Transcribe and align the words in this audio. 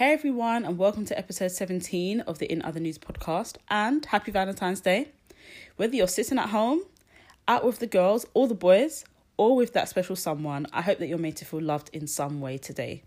Hey 0.00 0.14
everyone, 0.14 0.64
and 0.64 0.78
welcome 0.78 1.04
to 1.04 1.18
episode 1.18 1.50
17 1.50 2.20
of 2.20 2.38
the 2.38 2.50
In 2.50 2.62
Other 2.62 2.80
News 2.80 2.96
podcast, 2.96 3.56
and 3.68 4.02
happy 4.06 4.32
Valentine's 4.32 4.80
Day. 4.80 5.08
Whether 5.76 5.94
you're 5.94 6.08
sitting 6.08 6.38
at 6.38 6.48
home, 6.48 6.84
out 7.46 7.66
with 7.66 7.80
the 7.80 7.86
girls 7.86 8.24
or 8.32 8.48
the 8.48 8.54
boys, 8.54 9.04
or 9.36 9.54
with 9.54 9.74
that 9.74 9.90
special 9.90 10.16
someone, 10.16 10.66
I 10.72 10.80
hope 10.80 11.00
that 11.00 11.08
you're 11.08 11.18
made 11.18 11.36
to 11.36 11.44
feel 11.44 11.60
loved 11.60 11.90
in 11.92 12.06
some 12.06 12.40
way 12.40 12.56
today. 12.56 13.02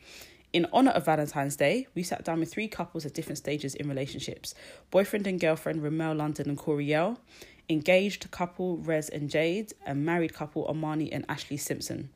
In 0.54 0.68
honour 0.72 0.92
of 0.92 1.06
Valentine's 1.06 1.56
Day, 1.56 1.88
we 1.96 2.04
sat 2.04 2.24
down 2.26 2.40
with 2.40 2.54
three 2.54 2.68
couples 2.68 3.08
at 3.08 3.16
different 3.16 3.40
stages 3.40 3.73
in 3.73 3.90
relationships 3.90 4.54
boyfriend 4.92 5.26
and 5.26 5.40
girlfriend 5.40 5.82
Ramel 5.82 6.14
London 6.14 6.48
and 6.48 6.60
Coriel, 6.60 7.18
engaged 7.70 8.30
couple 8.30 8.78
Rez 8.78 9.10
and 9.10 9.32
Jade, 9.32 9.73
and 9.84 10.06
married 10.06 10.36
couple 10.36 10.68
Amani 10.68 11.12
and 11.12 11.26
Ashley 11.28 11.58
Simpson. 11.58 12.12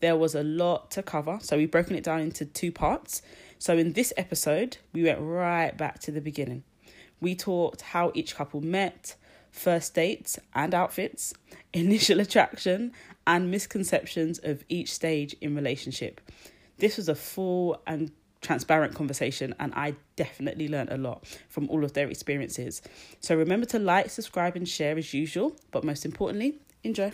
There 0.00 0.16
was 0.16 0.34
a 0.34 0.42
lot 0.42 0.90
to 0.92 1.04
cover, 1.04 1.38
so 1.40 1.56
we've 1.56 1.70
broken 1.70 1.96
it 1.96 2.04
down 2.04 2.20
into 2.20 2.44
two 2.44 2.72
parts. 2.72 3.22
So, 3.60 3.76
in 3.76 3.92
this 3.92 4.12
episode, 4.16 4.78
we 4.92 5.02
went 5.02 5.18
right 5.20 5.76
back 5.76 5.98
to 6.00 6.12
the 6.12 6.20
beginning. 6.20 6.62
We 7.20 7.34
talked 7.34 7.80
how 7.80 8.12
each 8.14 8.36
couple 8.36 8.60
met, 8.60 9.16
first 9.50 9.94
dates 9.94 10.38
and 10.54 10.74
outfits, 10.74 11.34
initial 11.72 12.20
attraction, 12.20 12.92
and 13.26 13.50
misconceptions 13.50 14.38
of 14.38 14.64
each 14.68 14.92
stage 14.92 15.34
in 15.40 15.56
relationship. 15.56 16.20
This 16.78 16.96
was 16.96 17.08
a 17.08 17.16
full 17.16 17.82
and 17.84 18.12
transparent 18.40 18.94
conversation, 18.94 19.52
and 19.58 19.74
I 19.74 19.96
definitely 20.14 20.68
learned 20.68 20.92
a 20.92 20.96
lot 20.96 21.26
from 21.48 21.68
all 21.68 21.84
of 21.84 21.94
their 21.94 22.08
experiences. 22.08 22.80
So 23.18 23.34
remember 23.34 23.66
to 23.66 23.80
like, 23.80 24.10
subscribe, 24.10 24.54
and 24.54 24.68
share 24.68 24.96
as 24.96 25.12
usual, 25.12 25.56
but 25.72 25.82
most 25.82 26.04
importantly, 26.04 26.58
enjoy. 26.84 27.10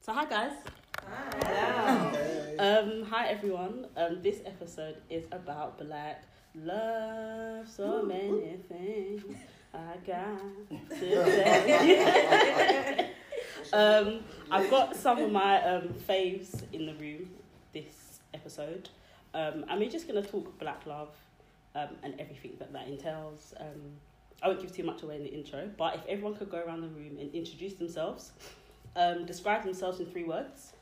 So 0.00 0.12
hi 0.12 0.24
guys. 0.26 0.52
Hi. 1.08 2.56
Um, 2.58 3.02
hi 3.02 3.26
everyone. 3.26 3.86
Um, 3.96 4.22
this 4.22 4.40
episode 4.46 4.98
is 5.10 5.24
about 5.32 5.78
black 5.78 6.22
love. 6.54 7.68
So 7.68 8.04
many 8.04 8.56
things 8.68 9.24
I 9.74 9.96
got 10.06 10.38
to 10.90 10.96
say. 11.24 13.10
um, 13.72 14.20
I've 14.50 14.70
got 14.70 14.94
some 14.94 15.18
of 15.18 15.32
my 15.32 15.60
um, 15.62 15.88
faves 16.08 16.62
in 16.72 16.86
the 16.86 16.94
room 16.94 17.30
this 17.72 18.20
episode, 18.32 18.90
um, 19.34 19.64
and 19.68 19.80
we're 19.80 19.90
just 19.90 20.06
gonna 20.06 20.22
talk 20.22 20.56
black 20.60 20.86
love 20.86 21.16
um, 21.74 21.88
and 22.04 22.14
everything 22.20 22.52
that 22.60 22.72
that 22.72 22.86
entails. 22.86 23.54
Um, 23.58 23.98
I 24.42 24.48
won't 24.48 24.60
give 24.60 24.74
too 24.74 24.82
much 24.84 25.02
away 25.02 25.16
in 25.16 25.22
the 25.22 25.32
intro, 25.32 25.70
but 25.76 25.94
if 25.94 26.00
everyone 26.06 26.34
could 26.36 26.50
go 26.50 26.58
around 26.58 26.82
the 26.82 26.88
room 26.88 27.16
and 27.18 27.34
introduce 27.34 27.74
themselves, 27.74 28.32
um, 28.94 29.24
describe 29.24 29.64
themselves 29.64 30.00
in 30.00 30.06
three 30.06 30.24
words. 30.24 30.72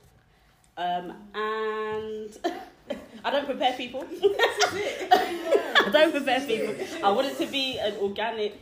Um, 0.76 1.12
and 1.34 2.36
I 3.24 3.30
don't 3.30 3.46
prepare 3.46 3.72
people. 3.74 4.04
I 4.22 5.88
don't 5.92 6.10
prepare 6.12 6.40
people. 6.40 6.74
I 7.04 7.10
want 7.12 7.28
it 7.28 7.38
to 7.38 7.46
be 7.46 7.78
an 7.78 7.94
organic 8.00 8.54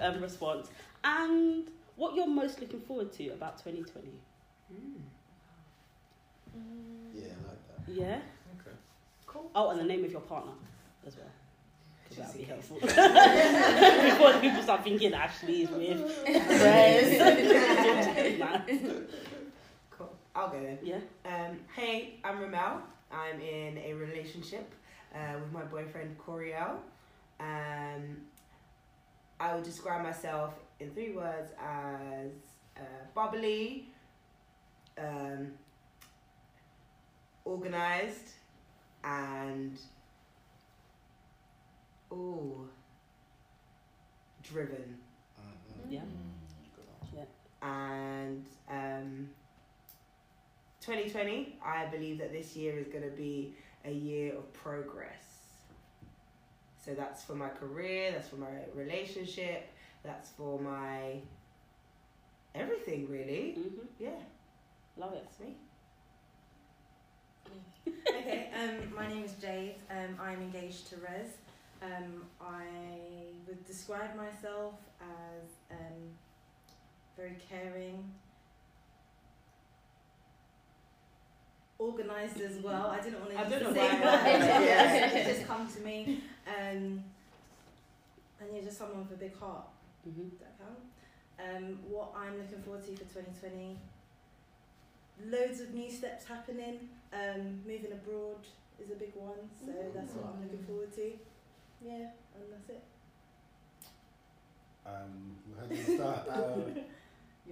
um, 0.00 0.20
response. 0.20 0.68
And 1.04 1.68
what 1.96 2.16
you're 2.16 2.26
most 2.26 2.60
looking 2.60 2.80
forward 2.80 3.12
to 3.12 3.28
about 3.28 3.58
2020. 3.58 4.08
Yeah, 7.14 7.24
I 7.24 7.48
like 7.48 7.86
that. 7.86 7.92
Yeah? 7.92 8.20
Okay. 8.60 8.76
Cool. 9.26 9.50
Oh, 9.54 9.70
and 9.70 9.80
the 9.80 9.84
name 9.84 10.04
of 10.04 10.10
your 10.10 10.22
partner 10.22 10.52
as 11.06 11.16
well. 11.16 11.26
Because 12.20 12.28
that 12.28 12.28
would 12.28 12.38
be 12.38 12.44
helpful. 12.44 12.76
Before 14.10 14.40
people 14.40 14.62
start 14.62 14.84
thinking 14.84 15.14
Ashley 15.14 15.62
is 15.62 15.70
with 15.70 16.00
Rez. 16.26 17.20
Cool. 19.90 20.10
I'll 20.34 20.48
go 20.48 20.60
then. 20.62 20.78
yeah? 20.82 20.98
Um, 21.24 21.58
hey, 21.74 22.18
I'm 22.24 22.40
Ramel. 22.40 22.80
I'm 23.12 23.40
in 23.40 23.78
a 23.78 23.92
relationship 23.94 24.72
uh, 25.14 25.34
with 25.40 25.52
my 25.52 25.62
boyfriend 25.62 26.16
Coriel. 26.18 26.76
Um, 27.40 28.18
I 29.38 29.54
would 29.54 29.64
describe 29.64 30.02
myself 30.02 30.54
in 30.78 30.90
three 30.90 31.12
words 31.12 31.52
as 31.60 32.30
uh, 32.76 32.80
bubbly, 33.14 33.88
um, 34.98 35.48
organized, 37.44 38.30
and 39.04 39.78
ooh, 42.12 42.68
driven. 44.42 44.98
Mhm. 45.38 45.90
Yeah. 45.92 46.00
Good 46.76 46.86
answer. 47.02 47.26
and 47.62 48.46
um, 48.70 49.28
2020 50.80 51.58
i 51.64 51.84
believe 51.86 52.18
that 52.18 52.32
this 52.32 52.56
year 52.56 52.78
is 52.78 52.86
going 52.88 53.02
to 53.04 53.14
be 53.16 53.54
a 53.84 53.90
year 53.90 54.34
of 54.34 54.50
progress 54.54 55.24
so 56.84 56.94
that's 56.94 57.22
for 57.22 57.34
my 57.34 57.48
career 57.50 58.12
that's 58.12 58.28
for 58.28 58.36
my 58.36 58.48
relationship 58.74 59.68
that's 60.02 60.30
for 60.30 60.58
my 60.58 61.20
everything 62.54 63.08
really 63.10 63.52
hmm 63.52 63.86
yeah 63.98 64.10
Love 64.96 65.12
it. 65.12 65.22
that's 65.24 65.40
me 65.40 65.54
okay, 68.08 68.50
um, 68.54 68.94
my 68.94 69.08
name 69.08 69.24
is 69.24 69.32
Jade. 69.40 69.74
Um, 69.90 70.16
I'm 70.20 70.40
engaged 70.42 70.88
to 70.90 70.96
Rez. 70.96 71.28
Um, 71.82 72.24
I 72.40 72.64
would 73.46 73.64
describe 73.66 74.14
myself 74.16 74.74
as 75.00 75.48
um, 75.70 76.10
very 77.16 77.36
caring, 77.48 78.04
organised 81.78 82.38
as 82.40 82.56
well. 82.62 82.88
I 82.88 83.00
didn't 83.00 83.20
want 83.20 83.32
to 83.32 83.38
I 83.38 83.42
use 83.44 83.50
don't 83.52 83.62
know 83.62 83.72
same 83.74 84.00
why. 84.00 84.38
word. 84.38 85.14
It 85.14 85.26
just 85.36 85.46
come 85.46 85.66
to 85.72 85.80
me. 85.80 86.20
Um, 86.46 87.02
and 88.40 88.48
you're 88.54 88.64
just 88.64 88.78
someone 88.78 89.00
with 89.00 89.12
a 89.12 89.20
big 89.20 89.38
heart. 89.38 89.64
hmm 90.04 90.28
that 90.40 90.58
count? 90.58 90.78
Um, 91.38 91.78
what 91.88 92.12
I'm 92.16 92.36
looking 92.38 92.62
forward 92.62 92.84
to 92.84 92.92
for 92.92 93.04
2020. 93.04 93.78
Loads 95.26 95.60
of 95.60 95.72
new 95.74 95.90
steps 95.90 96.26
happening. 96.26 96.88
Um, 97.12 97.60
moving 97.66 97.92
abroad 97.92 98.40
is 98.78 98.90
a 98.90 98.94
big 98.94 99.12
one, 99.14 99.48
so 99.64 99.72
that's 99.94 100.12
what 100.12 100.32
I'm 100.34 100.42
looking 100.42 100.64
forward 100.64 100.92
to. 100.94 101.12
Yeah, 101.84 101.92
and 102.34 102.44
that's 102.52 102.68
it. 102.68 102.84
Um, 104.86 105.36
how 105.58 105.66
do 105.66 105.74
you 105.74 105.96
start? 105.96 106.28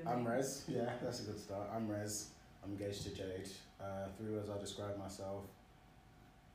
Uh, 0.06 0.09
I'm. 0.09 0.25
Rez. 0.25 0.65
Yeah, 0.69 0.91
that's 1.03 1.21
a 1.21 1.22
good 1.25 1.41
start. 1.41 1.69
I'm 1.75 1.89
Rez. 1.91 2.28
I'm 2.62 2.71
engaged 2.71 3.03
to 3.05 3.11
Jade. 3.11 3.49
Uh, 3.81 4.06
three 4.16 4.31
words 4.33 4.49
I 4.49 4.56
describe 4.61 4.97
myself. 4.97 5.43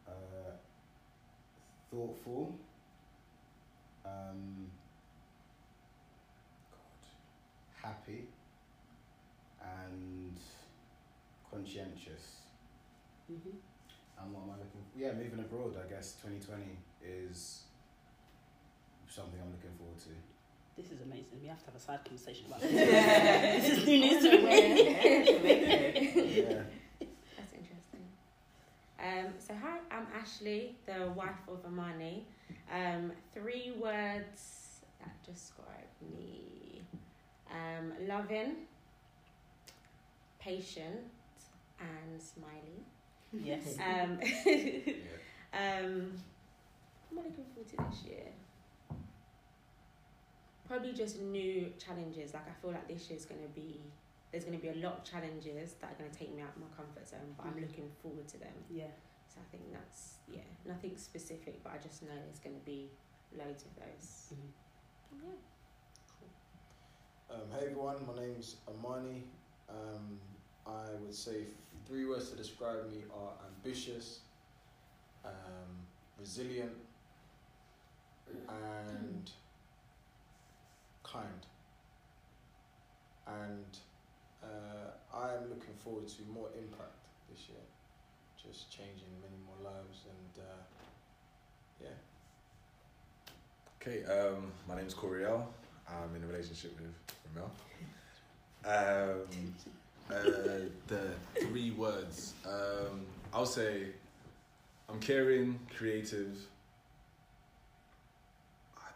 Uh, 0.08 0.12
thoughtful. 1.92 2.56
Um, 4.06 4.68
God, 6.72 7.90
happy. 7.90 8.28
And 9.62 10.38
conscientious. 11.52 12.38
hmm 13.28 13.36
And 14.22 14.34
what 14.34 14.44
am 14.44 14.50
I 14.52 14.54
looking 14.54 14.84
for? 14.94 15.00
Yeah, 15.00 15.12
moving 15.14 15.40
abroad, 15.40 15.76
I 15.86 15.90
guess 15.94 16.14
2020 16.24 16.78
is 17.04 17.63
something 19.14 19.40
I'm 19.40 19.52
looking 19.52 19.70
forward 19.78 20.00
to. 20.00 20.10
This 20.76 20.92
is 20.92 21.02
amazing. 21.02 21.40
We 21.42 21.48
have 21.48 21.60
to 21.60 21.66
have 21.68 21.76
a 21.76 21.80
side 21.80 22.00
conversation 22.04 22.46
about 22.48 22.62
this. 22.62 22.72
this 22.72 23.78
is 23.78 23.86
new 23.86 24.00
news 24.00 24.24
to 24.24 24.38
me. 24.42 24.90
Yeah. 26.42 26.64
That's 27.38 27.54
interesting. 27.54 28.06
Um, 29.00 29.34
so 29.38 29.54
hi, 29.54 29.78
I'm 29.92 30.08
Ashley, 30.20 30.78
the 30.88 31.12
wife 31.16 31.44
of 31.48 31.64
Amani. 31.66 32.26
Um, 32.74 33.12
three 33.36 33.74
words 33.80 34.80
that 35.00 35.14
describe 35.24 35.94
me: 36.12 36.82
um, 37.52 37.94
loving, 38.08 38.66
patient, 40.40 41.02
and 41.80 42.20
smiley. 42.20 42.82
Yes. 43.32 43.78
Um, 43.78 44.20
yeah. 44.46 44.94
um, 45.54 46.14
what 47.12 47.20
am 47.20 47.20
I 47.20 47.30
looking 47.30 47.46
forward 47.54 47.70
to 47.70 47.92
this 47.92 48.10
year? 48.10 48.26
Probably 50.74 50.94
just 50.94 51.22
new 51.22 51.72
challenges. 51.78 52.34
Like 52.34 52.50
I 52.50 52.54
feel 52.60 52.72
like 52.72 52.88
this 52.88 53.08
year's 53.08 53.26
gonna 53.26 53.54
be 53.54 53.80
there's 54.32 54.44
going 54.44 54.58
to 54.58 54.62
be 54.64 54.70
a 54.70 54.82
lot 54.84 54.98
of 54.98 55.04
challenges 55.04 55.74
that 55.80 55.92
are 55.92 55.96
going 56.00 56.10
to 56.10 56.18
take 56.18 56.34
me 56.36 56.42
out 56.42 56.50
of 56.56 56.58
my 56.58 56.68
comfort 56.76 57.08
zone, 57.08 57.36
but 57.38 57.46
I'm 57.46 57.54
Mhm. 57.54 57.68
looking 57.68 57.92
forward 58.02 58.28
to 58.30 58.40
them. 58.40 58.66
Yeah. 58.68 58.90
So 59.28 59.40
I 59.40 59.44
think 59.52 59.72
that's 59.72 60.18
yeah, 60.28 60.42
nothing 60.66 60.98
specific, 60.98 61.62
but 61.64 61.74
I 61.74 61.78
just 61.78 62.02
know 62.02 62.16
there's 62.16 62.40
going 62.40 62.56
to 62.60 62.66
be 62.66 62.90
loads 63.32 63.64
of 63.66 63.76
those. 63.76 64.34
Mhm. 65.14 65.38
Yeah. 66.20 67.36
Um, 67.36 67.52
hey 67.52 67.66
everyone, 67.68 68.08
my 68.08 68.16
name's 68.16 68.56
Amani. 68.68 69.28
Um, 69.70 70.20
I 70.66 70.96
would 70.96 71.14
say 71.14 71.46
three 71.86 72.06
words 72.06 72.32
to 72.32 72.36
describe 72.36 72.90
me 72.90 73.04
are 73.14 73.38
ambitious, 73.46 74.22
um, 75.24 75.86
resilient, 76.18 76.76
and 78.50 79.32
kind. 81.14 81.46
And 83.28 83.78
uh, 84.44 85.16
I 85.16 85.36
am 85.36 85.50
looking 85.50 85.76
forward 85.84 86.08
to 86.08 86.22
more 86.34 86.50
impact 86.58 86.98
this 87.30 87.48
year, 87.48 87.64
just 88.36 88.72
changing 88.72 89.08
many 89.22 89.38
more 89.46 89.72
lives 89.72 90.02
and 90.10 90.44
uh, 90.44 90.64
yeah. 91.82 91.98
Okay, 93.82 94.04
um, 94.12 94.52
my 94.68 94.76
name's 94.76 94.94
Coriel. 94.94 95.46
I'm 95.88 96.16
in 96.16 96.24
a 96.24 96.28
relationship 96.28 96.76
with 96.80 96.94
Ramel. 97.36 97.52
Um, 98.66 99.54
uh, 100.10 100.70
the 100.88 101.10
three 101.42 101.72
words. 101.72 102.34
Um, 102.46 103.06
I'll 103.34 103.46
say 103.46 103.88
I'm 104.90 105.00
caring, 105.00 105.60
creative. 105.76 106.38
I, 108.78 108.88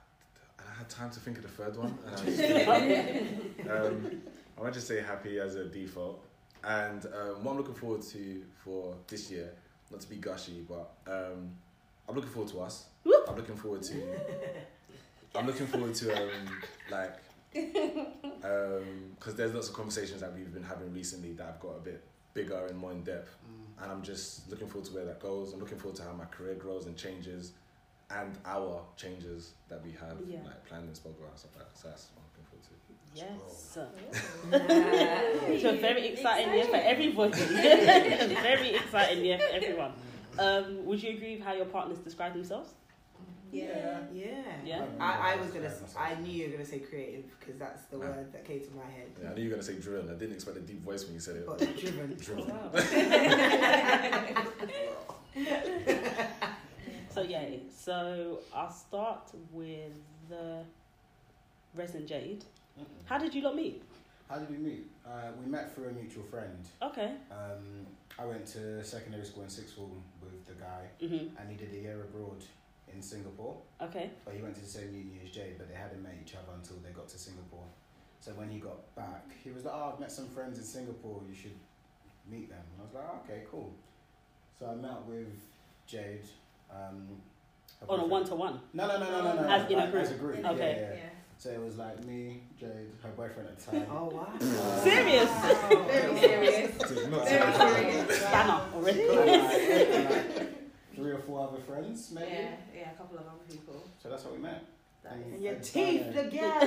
and 0.59 0.66
I 0.66 0.66
had 0.77 0.89
time 0.89 1.09
to 1.11 1.19
think 1.19 1.37
of 1.37 1.43
the 1.43 1.49
third 1.49 1.75
one. 1.77 1.97
And 2.05 2.15
I 2.15 2.25
just, 2.25 3.69
um, 3.69 4.21
I 4.57 4.63
might 4.63 4.73
just 4.73 4.87
say 4.87 5.01
happy 5.01 5.39
as 5.39 5.55
a 5.55 5.65
default. 5.65 6.23
And 6.63 7.05
um, 7.05 7.43
what 7.43 7.51
I'm 7.51 7.57
looking 7.57 7.75
forward 7.75 8.01
to 8.03 8.43
for 8.63 8.95
this 9.07 9.29
year, 9.31 9.53
not 9.91 10.01
to 10.01 10.09
be 10.09 10.17
gushy, 10.17 10.65
but 10.67 10.91
um, 11.07 11.51
I'm 12.07 12.15
looking 12.15 12.31
forward 12.31 12.51
to 12.53 12.61
us. 12.61 12.85
I'm 13.27 13.35
looking 13.35 13.55
forward 13.55 13.83
to. 13.83 14.03
I'm 15.35 15.45
looking 15.45 15.67
forward 15.67 15.93
to 15.95 16.15
um 16.15 16.47
like 16.89 17.15
um 18.43 19.11
because 19.19 19.35
there's 19.35 19.53
lots 19.53 19.69
of 19.69 19.75
conversations 19.75 20.21
that 20.21 20.33
we've 20.33 20.51
been 20.53 20.63
having 20.63 20.93
recently 20.93 21.33
that 21.33 21.45
have 21.45 21.59
got 21.59 21.75
a 21.77 21.79
bit 21.79 22.03
bigger 22.33 22.65
and 22.67 22.77
more 22.77 22.91
in 22.91 23.03
depth, 23.03 23.35
and 23.81 23.91
I'm 23.91 24.01
just 24.01 24.49
looking 24.49 24.67
forward 24.67 24.85
to 24.89 24.95
where 24.95 25.05
that 25.05 25.19
goes. 25.19 25.53
I'm 25.53 25.59
looking 25.59 25.77
forward 25.77 25.97
to 25.97 26.03
how 26.03 26.13
my 26.13 26.25
career 26.25 26.55
grows 26.55 26.85
and 26.87 26.95
changes, 26.97 27.51
and 28.09 28.37
our 28.45 28.81
changes 28.95 29.53
that 29.67 29.83
we 29.83 29.91
have 29.91 30.17
Yeah. 30.27 30.39
like 30.45 30.63
planned 30.65 30.85
and 30.87 30.95
spoken 30.95 31.17
about 31.19 31.31
and 31.31 31.39
stuff 31.39 31.55
like 31.57 31.67
that. 31.67 31.77
So 31.77 31.89
that's 31.89 32.07
what 32.13 32.23
I'm 32.23 32.29
looking 32.31 32.45
forward 32.49 32.65
to. 32.67 32.73
Yes. 33.15 33.77
so 35.61 35.69
very 35.77 36.07
exciting 36.09 36.53
year 36.53 36.65
for 36.65 36.75
everybody. 36.77 37.41
very 38.51 38.69
exciting 38.75 39.25
year 39.25 39.39
for 39.39 39.47
everyone. 39.55 39.93
Um, 40.39 40.85
would 40.85 41.01
you 41.01 41.09
agree 41.15 41.35
with 41.37 41.45
how 41.45 41.53
your 41.53 41.65
partners 41.65 41.97
describe 41.99 42.33
themselves? 42.33 42.73
Yeah. 43.51 44.01
Yeah. 44.13 44.41
Yeah. 44.65 44.85
I, 44.99 45.33
I 45.33 45.35
was 45.37 45.49
gonna. 45.51 45.67
s- 45.67 45.95
I 45.97 46.15
knew 46.15 46.31
you 46.31 46.45
were 46.47 46.51
gonna 46.51 46.65
say 46.65 46.79
creative 46.79 47.23
because 47.39 47.57
that's 47.57 47.85
the 47.85 47.97
word 47.97 48.31
that 48.33 48.43
came 48.45 48.59
to 48.59 48.69
my 48.71 48.83
head. 48.85 49.07
Yeah, 49.21 49.31
I 49.31 49.33
knew 49.33 49.43
you 49.43 49.49
were 49.49 49.55
gonna 49.55 49.63
say 49.63 49.79
driven. 49.79 50.09
I 50.09 50.13
didn't 50.15 50.35
expect 50.35 50.57
a 50.57 50.61
deep 50.61 50.83
voice 50.83 51.05
when 51.05 51.13
you 51.13 51.19
said 51.21 51.37
it. 51.37 51.45
But 51.47 51.59
driven. 51.77 52.13
Driven. 52.19 52.51
So 57.17 57.23
yeah, 57.23 57.45
so 57.75 58.41
I'll 58.53 58.69
start 58.69 59.31
with 59.51 59.97
the 60.29 60.61
Rez 61.73 61.95
and 61.95 62.07
Jade. 62.07 62.45
How 63.05 63.17
did 63.17 63.33
you 63.33 63.41
lot 63.41 63.55
meet? 63.55 63.81
How 64.29 64.37
did 64.37 64.51
we 64.51 64.57
meet? 64.57 64.85
Uh, 65.03 65.31
we 65.43 65.49
met 65.49 65.73
through 65.73 65.87
a 65.87 65.91
mutual 65.93 66.21
friend. 66.25 66.63
Okay. 66.79 67.15
Um, 67.31 67.87
I 68.19 68.25
went 68.25 68.45
to 68.53 68.83
secondary 68.83 69.25
school 69.25 69.41
in 69.41 69.49
sixth 69.49 69.73
form 69.73 70.03
with 70.21 70.45
the 70.45 70.53
guy, 70.61 70.91
Mhm. 71.01 71.31
and 71.39 71.49
he 71.49 71.57
did 71.57 71.73
a 71.73 71.79
year 71.79 72.03
abroad 72.03 72.43
in 72.93 73.01
Singapore. 73.01 73.63
Okay. 73.81 74.11
But 74.23 74.35
he 74.35 74.43
went 74.43 74.53
to 74.53 74.61
the 74.61 74.67
same 74.67 74.93
uni 74.93 75.19
as 75.23 75.31
Jade, 75.31 75.57
but 75.57 75.69
they 75.69 75.73
hadn't 75.73 76.03
met 76.03 76.13
each 76.21 76.35
other 76.35 76.53
until 76.53 76.77
they 76.83 76.91
got 76.91 77.07
to 77.07 77.17
Singapore. 77.17 77.65
So 78.19 78.33
when 78.33 78.51
he 78.51 78.59
got 78.59 78.93
back, 78.93 79.25
he 79.43 79.49
was 79.49 79.65
like, 79.65 79.73
"Oh, 79.73 79.91
I've 79.91 79.99
met 79.99 80.11
some 80.11 80.27
friends 80.27 80.59
in 80.59 80.63
Singapore. 80.63 81.23
You 81.27 81.33
should 81.33 81.57
meet 82.27 82.49
them." 82.49 82.63
And 82.73 82.81
I 82.81 82.85
was 82.85 82.93
like, 82.93 83.05
oh, 83.09 83.21
"Okay, 83.23 83.43
cool." 83.49 83.73
So 84.59 84.69
I 84.69 84.75
met 84.75 85.01
with 85.07 85.33
Jade. 85.87 86.27
Um, 86.71 87.21
her 87.81 87.87
On 87.89 87.99
a 87.99 88.05
one 88.05 88.23
to 88.25 88.35
one. 88.35 88.59
No, 88.73 88.87
no, 88.87 88.97
no, 88.99 89.09
no, 89.09 89.21
no, 89.35 89.41
no. 89.43 89.47
As 89.49 89.69
in 89.71 89.79
a 89.79 89.89
group? 89.91 90.03
As 90.03 90.11
a 90.11 90.15
group. 90.15 90.45
Okay. 90.45 90.77
Yeah, 90.89 90.95
yeah. 90.95 91.09
So 91.37 91.49
it 91.51 91.61
was 91.63 91.77
like 91.77 92.03
me, 92.05 92.41
Jade, 92.59 92.91
her 93.03 93.09
boyfriend 93.09 93.49
at 93.49 93.59
the 93.59 93.71
time. 93.71 93.85
Oh 93.91 94.05
wow. 94.05 94.27
Uh, 94.41 94.79
Serious? 94.81 95.29
Very 95.29 96.19
serious. 96.19 96.79
Not 97.09 97.27
Very 97.27 97.53
serious. 97.53 98.07
serious. 98.07 98.33
Already. 98.73 99.01
and 99.07 99.15
like, 99.15 99.29
and 99.29 100.05
like 100.09 100.95
three 100.95 101.11
or 101.11 101.19
four 101.19 101.47
other 101.47 101.59
friends, 101.61 102.11
maybe. 102.11 102.31
Yeah, 102.31 102.55
yeah, 102.75 102.91
a 102.91 102.95
couple 102.97 103.17
of 103.19 103.25
other 103.27 103.45
people. 103.47 103.87
So 104.01 104.09
that's 104.09 104.23
how 104.23 104.31
we 104.31 104.39
met. 104.39 104.63
And- 105.09 105.39
your 105.41 105.55
teeth 105.55 106.11
Diana- 106.11 106.27
again. 106.27 106.51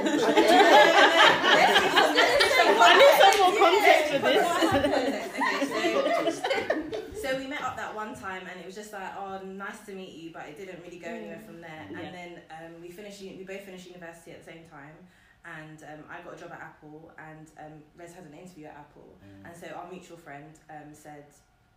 I 2.83 2.97
need 2.97 3.15
some 3.21 3.37
more 3.41 3.55
context 3.59 4.07
for 4.13 4.21
this. 6.25 6.37
so, 7.31 7.39
we 7.39 7.47
met 7.47 7.63
up 7.63 7.77
that 7.77 7.95
one 7.95 8.15
time, 8.15 8.43
and 8.51 8.61
it 8.61 8.67
was 8.67 8.75
just 8.75 8.93
like, 8.93 9.13
oh, 9.19 9.41
nice 9.45 9.81
to 9.87 9.93
meet 9.93 10.13
you, 10.15 10.31
but 10.33 10.47
it 10.49 10.57
didn't 10.59 10.83
really 10.83 10.99
go 10.99 11.09
anywhere 11.09 11.41
from 11.45 11.61
there. 11.61 11.87
Yeah. 11.91 11.99
And 12.01 12.15
then 12.15 12.33
um, 12.51 12.73
we 12.83 12.91
finished, 12.91 13.21
we 13.23 13.45
both 13.47 13.61
finished 13.63 13.87
university 13.87 14.33
at 14.33 14.45
the 14.45 14.51
same 14.53 14.65
time, 14.71 14.95
and 15.45 15.83
um, 15.85 16.05
I 16.11 16.21
got 16.23 16.37
a 16.37 16.41
job 16.41 16.53
at 16.53 16.61
Apple, 16.61 17.13
and 17.19 17.47
um, 17.59 17.73
Rez 17.97 18.13
had 18.13 18.25
an 18.25 18.35
interview 18.35 18.67
at 18.67 18.77
Apple, 18.77 19.17
Mm. 19.21 19.49
and 19.51 19.57
so 19.57 19.67
our 19.77 19.91
mutual 19.91 20.17
friend 20.17 20.53
um, 20.71 20.93
said, 20.93 21.25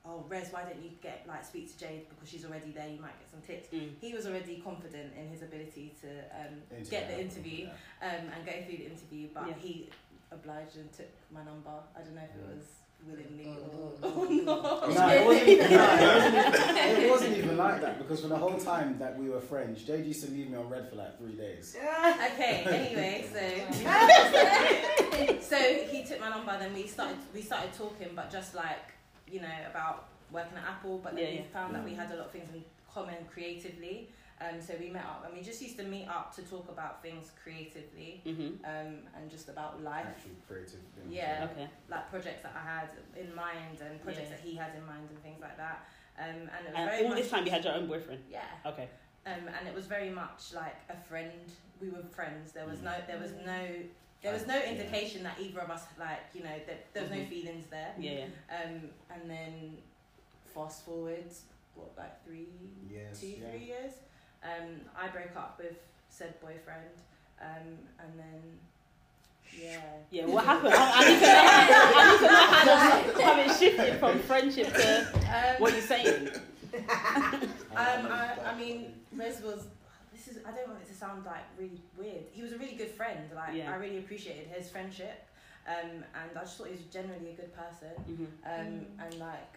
oh, 0.06 0.24
Rez, 0.28 0.50
why 0.52 0.64
don't 0.64 0.82
you 0.84 0.92
get 1.02 1.24
like 1.28 1.46
speak 1.46 1.72
to 1.72 1.78
Jade 1.80 2.10
because 2.10 2.28
she's 2.30 2.44
already 2.46 2.72
there, 2.72 2.90
you 2.90 3.00
might 3.00 3.18
get 3.20 3.30
some 3.32 3.42
tips. 3.42 3.68
Mm. 3.74 3.92
He 4.02 4.14
was 4.14 4.26
already 4.28 4.58
confident 4.64 5.14
in 5.18 5.30
his 5.30 5.42
ability 5.44 5.94
to 6.02 6.10
um, 6.40 6.84
get 6.90 7.08
the 7.10 7.22
interview 7.22 7.68
um, 8.02 8.28
and 8.36 8.46
go 8.46 8.52
through 8.68 8.78
the 8.78 8.88
interview, 8.88 9.28
but 9.34 9.48
Yeah. 9.48 9.54
he 9.60 9.90
obliged 10.32 10.76
and 10.76 10.92
took 10.92 11.08
my 11.32 11.44
number. 11.44 11.72
I 11.96 12.02
don't 12.02 12.16
know 12.16 12.22
if 12.24 12.36
it 12.36 12.56
was 12.56 12.66
willingly 13.08 13.58
or, 14.02 14.10
or 14.10 14.30
not. 14.30 14.94
No, 14.94 15.10
it 15.10 15.26
wasn't, 15.26 15.48
even, 15.48 15.72
no, 15.72 15.96
it, 15.96 16.16
wasn't 16.16 16.36
even, 16.36 17.04
it 17.04 17.10
wasn't 17.10 17.38
even 17.38 17.58
like 17.58 17.82
that 17.82 17.98
because 18.00 18.22
for 18.22 18.28
the 18.28 18.38
whole 18.38 18.58
time 18.58 18.98
that 19.00 19.18
we 19.18 19.30
were 19.30 19.40
friends, 19.40 19.84
Jade 19.84 20.06
used 20.06 20.24
to 20.26 20.32
leave 20.32 20.50
me 20.50 20.58
on 20.58 20.70
red 20.70 20.90
for 20.90 20.96
like 20.96 21.18
three 21.18 21.34
days. 21.34 21.76
Okay. 21.76 22.64
Anyway, 22.66 23.26
so 23.34 23.40
so 25.42 25.58
he 25.92 26.04
took 26.04 26.20
my 26.20 26.30
number. 26.30 26.58
Then 26.60 26.74
we 26.74 26.88
started 26.88 27.18
we 27.34 27.42
started 27.42 27.74
talking, 27.74 28.10
but 28.16 28.32
just 28.32 28.56
like 28.56 28.94
you 29.28 29.42
know 29.42 29.58
about 29.70 30.10
working 30.32 30.58
at 30.58 30.64
Apple. 30.70 31.00
But 31.04 31.16
then 31.16 31.24
Yeah, 31.24 31.32
we 31.32 31.38
yeah. 31.38 31.54
found 31.54 31.76
that 31.76 31.84
we 31.84 31.92
mm. 31.92 31.98
had 31.98 32.12
a 32.12 32.16
lot 32.16 32.26
of 32.28 32.32
things 32.32 32.50
in 32.54 32.64
common 32.94 33.16
creatively. 33.32 34.10
Um, 34.42 34.60
so 34.62 34.74
we 34.80 34.90
met 34.90 35.06
up 35.06 35.24
and 35.26 35.34
we 35.38 35.42
just 35.44 35.62
used 35.62 35.78
to 35.78 35.84
meet 35.84 36.08
up 36.08 36.36
to 36.36 36.42
talk 36.42 36.68
about 36.70 37.02
things 37.02 37.32
creatively 37.42 38.22
Mhm. 38.26 38.60
um, 38.66 39.08
and 39.16 39.30
just 39.30 39.48
about 39.48 39.82
life. 39.82 40.06
Actual 40.08 40.32
creative 40.48 40.80
things. 40.96 41.10
Yeah. 41.14 41.48
Okay. 41.52 41.70
like 41.90 42.10
projects 42.10 42.42
that 42.44 42.54
I 42.56 42.60
had 42.68 42.90
in 43.16 43.34
mind 43.36 43.80
and 43.82 44.02
projects 44.04 44.30
Yeah. 44.30 44.36
that 44.36 44.40
he 44.44 44.56
had 44.56 44.76
in 44.76 44.86
mind 44.86 45.08
and 45.10 45.20
things 45.24 45.40
like 45.40 45.56
that. 45.58 45.86
Um, 46.18 46.26
and 46.26 46.68
it 46.68 46.72
was 46.72 46.76
And 46.76 46.90
very 46.90 47.04
all 47.04 47.10
much, 47.10 47.18
this 47.20 47.30
time 47.32 47.46
you 47.46 47.52
had 47.52 47.64
your 47.64 47.74
own 47.74 47.88
boyfriend. 47.88 48.24
yeah. 48.30 48.46
Okay. 48.66 48.90
Um, 49.26 49.48
and 49.48 49.68
it 49.68 49.74
was 49.74 49.86
very 49.86 50.10
much 50.10 50.54
like 50.54 50.76
a 50.90 50.98
friend. 50.98 51.50
We 51.80 51.90
were 51.90 52.04
friends. 52.04 52.52
There 52.52 52.66
was 52.66 52.80
Mm. 52.80 52.84
no, 52.84 53.02
there 53.08 53.20
was 53.20 53.32
no, 53.46 53.68
there 54.22 54.34
was 54.34 54.46
no 54.48 54.56
Yeah. 54.58 54.72
indication 54.72 55.24
that 55.24 55.40
either 55.40 55.60
of 55.62 55.70
us 55.70 55.86
like, 55.98 56.22
you 56.34 56.44
know, 56.44 56.60
that 56.68 56.92
there 56.94 57.04
was 57.04 57.12
no 57.12 57.18
Mhm. 57.18 57.30
feelings 57.30 57.68
there. 57.68 57.94
Yeah. 57.98 58.28
yeah. 58.50 58.62
Um, 58.64 58.90
and 59.10 59.30
then 59.30 59.78
fast 60.54 60.84
forward, 60.86 61.26
what 61.76 61.96
like 61.98 62.24
three, 62.26 62.48
Yes, 62.90 63.20
two, 63.22 63.28
yeah. 63.28 63.50
three 63.52 63.64
years. 63.66 63.94
Um, 64.44 64.82
I 64.98 65.08
broke 65.08 65.36
up 65.36 65.58
with 65.58 65.78
said 66.10 66.40
boyfriend. 66.42 66.94
Um, 67.42 67.78
and 68.00 68.12
then, 68.18 68.42
yeah. 69.60 69.80
Yeah, 70.12 70.26
what 70.26 70.46
happened? 70.46 70.74
I, 70.78 70.92
I 70.96 71.10
need 71.10 71.20
to 71.20 71.26
know. 71.26 71.42
I 72.00 72.12
need 72.12 72.18
to 72.20 72.26
know 72.26 72.78
how, 72.78 73.02
the, 73.02 73.24
how 73.24 73.54
it 73.54 73.58
shifted 73.60 74.00
from 74.00 74.20
friendship 74.20 74.74
to 74.74 75.00
Um, 75.00 75.56
what 75.62 75.72
are 75.72 75.76
you're 75.78 75.86
saying. 75.86 76.30
Um, 77.76 78.06
I, 78.06 78.36
I 78.46 78.56
mean, 78.58 78.94
Rez 79.16 79.42
was. 79.42 79.66
This 80.12 80.28
is. 80.28 80.38
I 80.46 80.52
don't 80.52 80.68
want 80.70 80.80
it 80.82 80.88
to 80.90 80.94
sound 80.94 81.26
like 81.26 81.42
really 81.58 81.82
weird. 81.98 82.26
He 82.32 82.44
was 82.44 82.52
a 82.52 82.58
really 82.60 82.76
good 82.76 82.92
friend. 82.92 83.28
Like 83.36 83.56
Yeah. 83.56 83.72
I 83.72 83.78
really 83.78 83.98
appreciated 83.98 84.48
his 84.48 84.70
friendship, 84.70 85.26
um, 85.68 85.90
and 86.14 86.38
I 86.38 86.40
just 86.42 86.56
thought 86.58 86.68
he 86.68 86.74
was 86.74 86.86
generally 86.92 87.32
a 87.32 87.34
good 87.34 87.52
person. 87.56 87.90
Mhm. 88.08 88.28
Um, 88.46 88.86
and 89.00 89.14
like, 89.20 89.54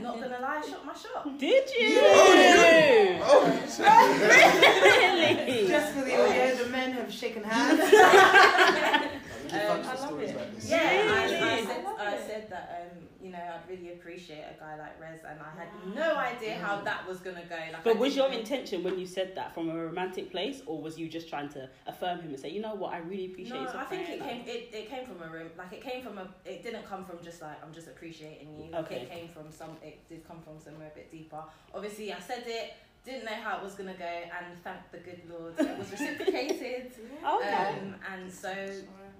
not 0.00 0.20
gonna 0.20 0.38
lie, 0.40 0.62
I 0.62 0.68
shot 0.68 0.84
my 0.86 0.94
shot. 0.94 1.38
Did 1.38 1.68
you? 1.78 2.00
Oh, 2.02 3.62
oh. 3.80 4.18
really? 5.48 5.68
Just 5.68 5.92
for 5.92 6.04
the 6.04 6.14
audio, 6.22 6.64
the 6.64 6.70
men 6.70 6.92
have 6.92 7.12
shaken 7.12 7.44
hands. 7.44 9.10
Have 9.50 9.62
you 9.62 9.84
Um, 9.84 9.96
I 9.96 10.00
love 10.00 10.20
it. 10.20 10.36
like 10.36 10.54
this? 10.54 10.70
Yeah, 10.70 10.76
I, 10.78 11.24
I 11.24 11.28
said, 11.64 11.70
I 11.70 11.82
love 11.82 11.96
I 12.00 12.16
said 12.18 12.50
that. 12.50 12.90
Um, 12.92 13.04
you 13.22 13.30
know, 13.32 13.38
I 13.38 13.56
I'd 13.56 13.68
really 13.68 13.92
appreciate 13.92 14.44
a 14.56 14.58
guy 14.60 14.76
like 14.78 15.00
Rez, 15.00 15.20
and 15.28 15.38
I 15.40 15.58
had 15.58 15.68
no 15.94 16.16
idea 16.16 16.54
how 16.58 16.80
that 16.82 17.06
was 17.08 17.18
gonna 17.18 17.42
go. 17.48 17.56
Like, 17.56 17.74
I 17.74 17.80
But 17.82 17.98
was 17.98 18.14
your 18.16 18.28
didn't- 18.28 18.42
intention 18.42 18.82
when 18.84 18.98
you 18.98 19.06
said 19.06 19.34
that 19.34 19.52
from 19.54 19.68
a 19.70 19.76
romantic 19.76 20.30
place, 20.30 20.62
or 20.66 20.80
was 20.80 20.98
you 20.98 21.08
just 21.08 21.28
trying 21.28 21.48
to 21.50 21.68
affirm 21.86 22.20
him 22.20 22.30
and 22.30 22.38
say, 22.38 22.50
you 22.50 22.60
know 22.60 22.74
what, 22.74 22.92
I 22.94 22.98
really 22.98 23.26
appreciate 23.26 23.54
No, 23.56 23.62
you 23.62 23.68
as 23.68 23.74
a 23.74 23.80
I 23.80 23.84
think 23.84 24.08
it 24.08 24.20
like- 24.20 24.28
came. 24.30 24.40
It, 24.48 24.70
it 24.72 24.88
came 24.88 25.04
from 25.04 25.20
a 25.22 25.28
room. 25.32 25.50
Like 25.58 25.72
it 25.72 25.82
came 25.82 26.02
from 26.02 26.18
a. 26.18 26.28
It 26.44 26.62
didn't 26.62 26.86
come 26.86 27.04
from 27.04 27.18
just 27.24 27.42
like 27.42 27.62
I'm 27.64 27.72
just 27.72 27.88
appreciating 27.88 28.56
you. 28.56 28.70
Like, 28.70 28.84
Okay. 28.84 29.02
It 29.02 29.10
came 29.10 29.28
from 29.28 29.50
some. 29.50 29.76
It 29.82 30.08
did 30.08 30.26
come 30.26 30.40
from 30.42 30.60
somewhere 30.60 30.90
a 30.92 30.94
bit 30.94 31.10
deeper. 31.10 31.42
Obviously, 31.74 32.12
I 32.12 32.20
said 32.20 32.44
it. 32.46 32.74
Didn't 33.04 33.24
know 33.24 33.32
how 33.42 33.56
it 33.58 33.64
was 33.64 33.74
gonna 33.74 33.94
go, 33.94 34.04
and 34.04 34.58
thank 34.62 34.90
the 34.92 34.98
good 34.98 35.22
Lord, 35.30 35.54
it 35.58 35.78
was 35.78 35.90
reciprocated. 35.90 36.92
Okay. 37.26 37.54
Um, 37.80 37.94
and 38.12 38.32
so 38.32 38.54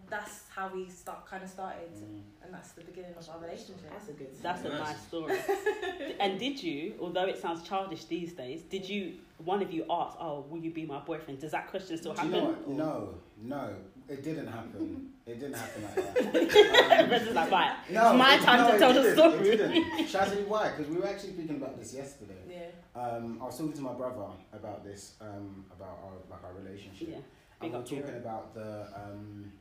that's 0.08 0.42
how 0.54 0.70
we 0.72 0.88
start. 0.88 1.26
Kind 1.26 1.42
of 1.42 1.48
started, 1.50 1.90
Mm. 1.94 2.20
and 2.44 2.54
that's 2.54 2.72
the 2.72 2.82
beginning 2.82 3.14
of 3.18 3.28
our 3.28 3.38
relationship. 3.40 3.90
That's 3.90 4.08
a 4.08 4.12
good. 4.12 4.34
story. 4.34 4.42
That's 4.42 4.64
a 4.64 4.68
Nice. 4.68 4.80
nice 4.80 5.06
story. 5.06 5.38
and 6.20 6.38
did 6.38 6.62
you, 6.62 6.94
although 7.00 7.24
it 7.26 7.38
sounds 7.38 7.62
childish 7.68 8.04
these 8.04 8.32
days, 8.32 8.62
did 8.62 8.88
you, 8.88 9.14
one 9.38 9.62
of 9.62 9.72
you 9.72 9.84
asked 9.90 10.16
oh, 10.20 10.44
will 10.48 10.58
you 10.58 10.70
be 10.70 10.84
my 10.86 10.98
boyfriend? 11.00 11.40
Does 11.40 11.52
that 11.52 11.68
question 11.68 11.96
still 11.98 12.14
Do 12.14 12.26
you 12.26 12.32
happen? 12.32 12.76
know? 12.76 12.84
No, 12.84 13.14
no, 13.56 13.74
it 14.08 14.24
didn't 14.24 14.46
happen. 14.46 15.12
It 15.26 15.38
didn't 15.40 15.54
happen 15.56 15.82
like 15.84 15.94
that. 16.14 17.10
Rez 17.10 17.22
is 17.28 17.34
like, 17.34 17.50
right, 17.50 17.76
No, 17.90 18.08
it's 18.10 18.18
my 18.18 18.34
it- 18.36 18.40
time 18.42 18.60
no, 18.60 18.68
to 18.70 18.74
it 18.74 18.78
tell 18.78 18.94
the 18.94 19.02
didn't, 19.02 19.16
story. 19.18 19.48
It 19.50 19.56
didn't. 19.58 20.06
Shall 20.08 20.22
I 20.22 20.24
tell 20.26 20.38
you 20.38 20.44
why? 20.44 20.70
Because 20.70 20.88
we 20.92 20.96
were 21.00 21.06
actually 21.06 21.32
speaking 21.34 21.56
about 21.56 21.78
this 21.78 21.94
yesterday. 21.94 22.34
Yeah. 22.48 23.00
Um, 23.00 23.38
I 23.40 23.44
was 23.44 23.58
talking 23.58 23.74
to 23.74 23.82
my 23.82 23.92
brother 23.92 24.24
about 24.52 24.84
this, 24.84 25.14
um, 25.20 25.64
about 25.76 25.98
our 26.04 26.12
like 26.30 26.42
our 26.44 26.52
relationship. 26.62 27.08
Yeah, 27.10 27.16
and 27.16 27.24
big 27.60 27.72
we 27.72 27.78
we're 27.78 27.82
talking 27.84 28.02
Kira. 28.14 28.16
about 28.22 28.54
the, 28.54 28.86
um, 28.96 29.52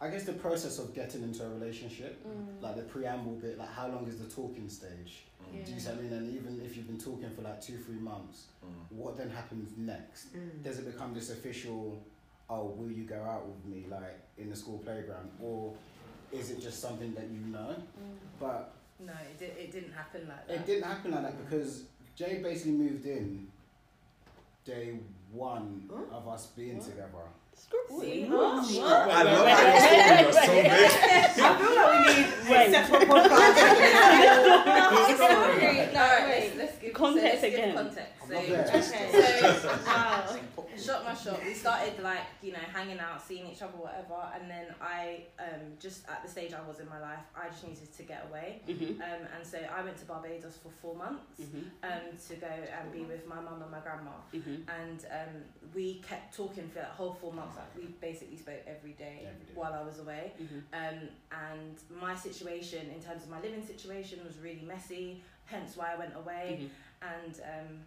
I 0.00 0.08
guess 0.08 0.24
the 0.24 0.32
process 0.32 0.78
of 0.78 0.94
getting 0.94 1.22
into 1.22 1.44
a 1.44 1.48
relationship, 1.50 2.24
Mm. 2.26 2.62
like 2.62 2.76
the 2.76 2.82
preamble 2.82 3.34
bit, 3.36 3.58
like 3.58 3.68
how 3.72 3.88
long 3.88 4.06
is 4.08 4.18
the 4.18 4.28
talking 4.34 4.68
stage? 4.68 5.24
Mm. 5.54 5.64
Do 5.66 5.72
you 5.72 5.78
see 5.80 5.88
what 5.90 5.98
I 5.98 6.02
mean? 6.02 6.12
And 6.14 6.34
even 6.34 6.60
if 6.64 6.76
you've 6.76 6.86
been 6.86 6.98
talking 6.98 7.30
for 7.30 7.42
like 7.42 7.60
two, 7.60 7.76
three 7.76 7.98
months, 8.00 8.46
Mm. 8.64 8.96
what 8.96 9.16
then 9.18 9.28
happens 9.30 9.70
next? 9.76 10.34
Mm. 10.34 10.62
Does 10.64 10.78
it 10.78 10.86
become 10.86 11.12
this 11.14 11.30
official? 11.30 12.02
Oh, 12.50 12.74
will 12.76 12.90
you 12.90 13.04
go 13.04 13.22
out 13.22 13.46
with 13.46 13.64
me, 13.64 13.86
like 13.90 14.18
in 14.38 14.50
the 14.50 14.56
school 14.56 14.78
playground, 14.78 15.30
or 15.40 15.72
is 16.32 16.50
it 16.50 16.60
just 16.60 16.80
something 16.80 17.14
that 17.14 17.24
you 17.30 17.40
know? 17.52 17.74
Mm. 17.74 18.16
But 18.38 18.72
No, 19.00 19.12
it, 19.12 19.38
did, 19.38 19.50
it 19.58 19.72
didn't 19.72 19.92
happen 19.92 20.28
like 20.28 20.46
that. 20.48 20.54
it 20.56 20.66
didn't 20.66 20.84
happen 20.84 21.10
like 21.12 21.22
that 21.22 21.48
because 21.48 21.84
Jay 22.14 22.40
basically 22.42 22.72
moved 22.72 23.06
in 23.06 23.46
day 24.64 24.98
one 25.32 25.88
Huh? 25.92 26.16
of 26.18 26.28
us 26.28 26.46
being 26.56 26.76
What? 26.78 26.86
together. 26.86 27.28
See? 27.56 28.24
What? 28.24 28.66
What? 28.66 29.10
I 29.10 29.22
love 29.22 29.44
wait, 29.44 29.52
how 29.54 29.62
wait, 29.64 30.20
your 30.20 30.26
wait, 30.26 30.34
stories 30.34 30.66
are 30.66 30.88
so 30.90 31.42
big. 31.44 31.44
I 31.44 31.48
feel 31.56 31.74
like 31.76 31.90
we 31.94 31.98
need 32.14 32.28
Wait. 32.50 32.68
separate 32.72 33.08
podcast. 33.08 33.56
Sorry. 35.18 35.62
No, 35.94 36.04
Wait. 36.26 36.52
let's, 36.56 36.56
let's 36.56 36.76
give 36.78 36.92
Context 36.92 37.24
so 37.24 37.30
let's 37.30 37.40
give 37.42 37.54
again. 37.54 37.74
Context. 37.74 38.12
So, 38.18 38.24
I'm 38.24 38.30
not 38.32 38.46
there. 38.48 38.66
okay. 38.68 39.60
So, 39.60 39.68
wow. 39.86 40.36
Shot 40.76 41.04
my 41.04 41.14
shot. 41.14 41.42
We 41.44 41.54
started 41.54 42.02
like 42.02 42.22
you 42.42 42.52
know 42.52 42.58
hanging 42.72 42.98
out, 42.98 43.22
seeing 43.22 43.46
each 43.46 43.62
other, 43.62 43.76
whatever. 43.76 44.16
And 44.34 44.50
then 44.50 44.66
I 44.80 45.24
um 45.38 45.74
just 45.78 46.08
at 46.08 46.22
the 46.24 46.28
stage 46.30 46.52
I 46.52 46.66
was 46.66 46.80
in 46.80 46.88
my 46.88 47.00
life, 47.00 47.20
I 47.36 47.48
just 47.48 47.66
needed 47.66 47.92
to 47.96 48.02
get 48.02 48.26
away. 48.28 48.62
Mm-hmm. 48.68 49.00
Um, 49.00 49.20
and 49.36 49.46
so 49.46 49.58
I 49.58 49.82
went 49.82 49.96
to 49.98 50.04
Barbados 50.06 50.58
for 50.62 50.70
four 50.70 50.94
months 50.96 51.40
Mm-hmm. 51.40 51.58
um 51.82 52.16
to 52.28 52.34
go 52.36 52.46
and 52.46 52.92
be 52.92 53.02
with 53.02 53.26
my 53.26 53.36
mum 53.40 53.62
and 53.62 53.70
my 53.70 53.80
grandma. 53.80 54.12
Mm-hmm. 54.34 54.68
And 54.80 55.04
um, 55.10 55.34
we 55.74 56.02
kept 56.06 56.36
talking 56.36 56.68
for 56.68 56.76
that 56.80 56.92
whole 56.96 57.12
four 57.12 57.32
months. 57.32 57.56
Like 57.56 57.76
we 57.76 57.84
basically 58.00 58.36
spoke 58.36 58.62
every 58.66 58.92
day 58.92 59.20
Every 59.26 59.46
day. 59.46 59.52
while 59.54 59.72
I 59.72 59.82
was 59.82 59.98
away. 60.00 60.32
Mm-hmm. 60.40 60.58
Um, 60.72 61.08
and 61.50 61.76
my 62.00 62.14
situation, 62.14 62.90
in 62.94 63.00
terms 63.02 63.24
of 63.24 63.30
my 63.30 63.40
living 63.40 63.64
situation, 63.66 64.20
was 64.24 64.38
really 64.38 64.64
messy. 64.66 65.22
Hence 65.46 65.76
why 65.76 65.92
I 65.94 65.96
went 65.96 66.14
away. 66.16 66.60
Mm-hmm. 66.60 67.14
And 67.24 67.34
um, 67.44 67.78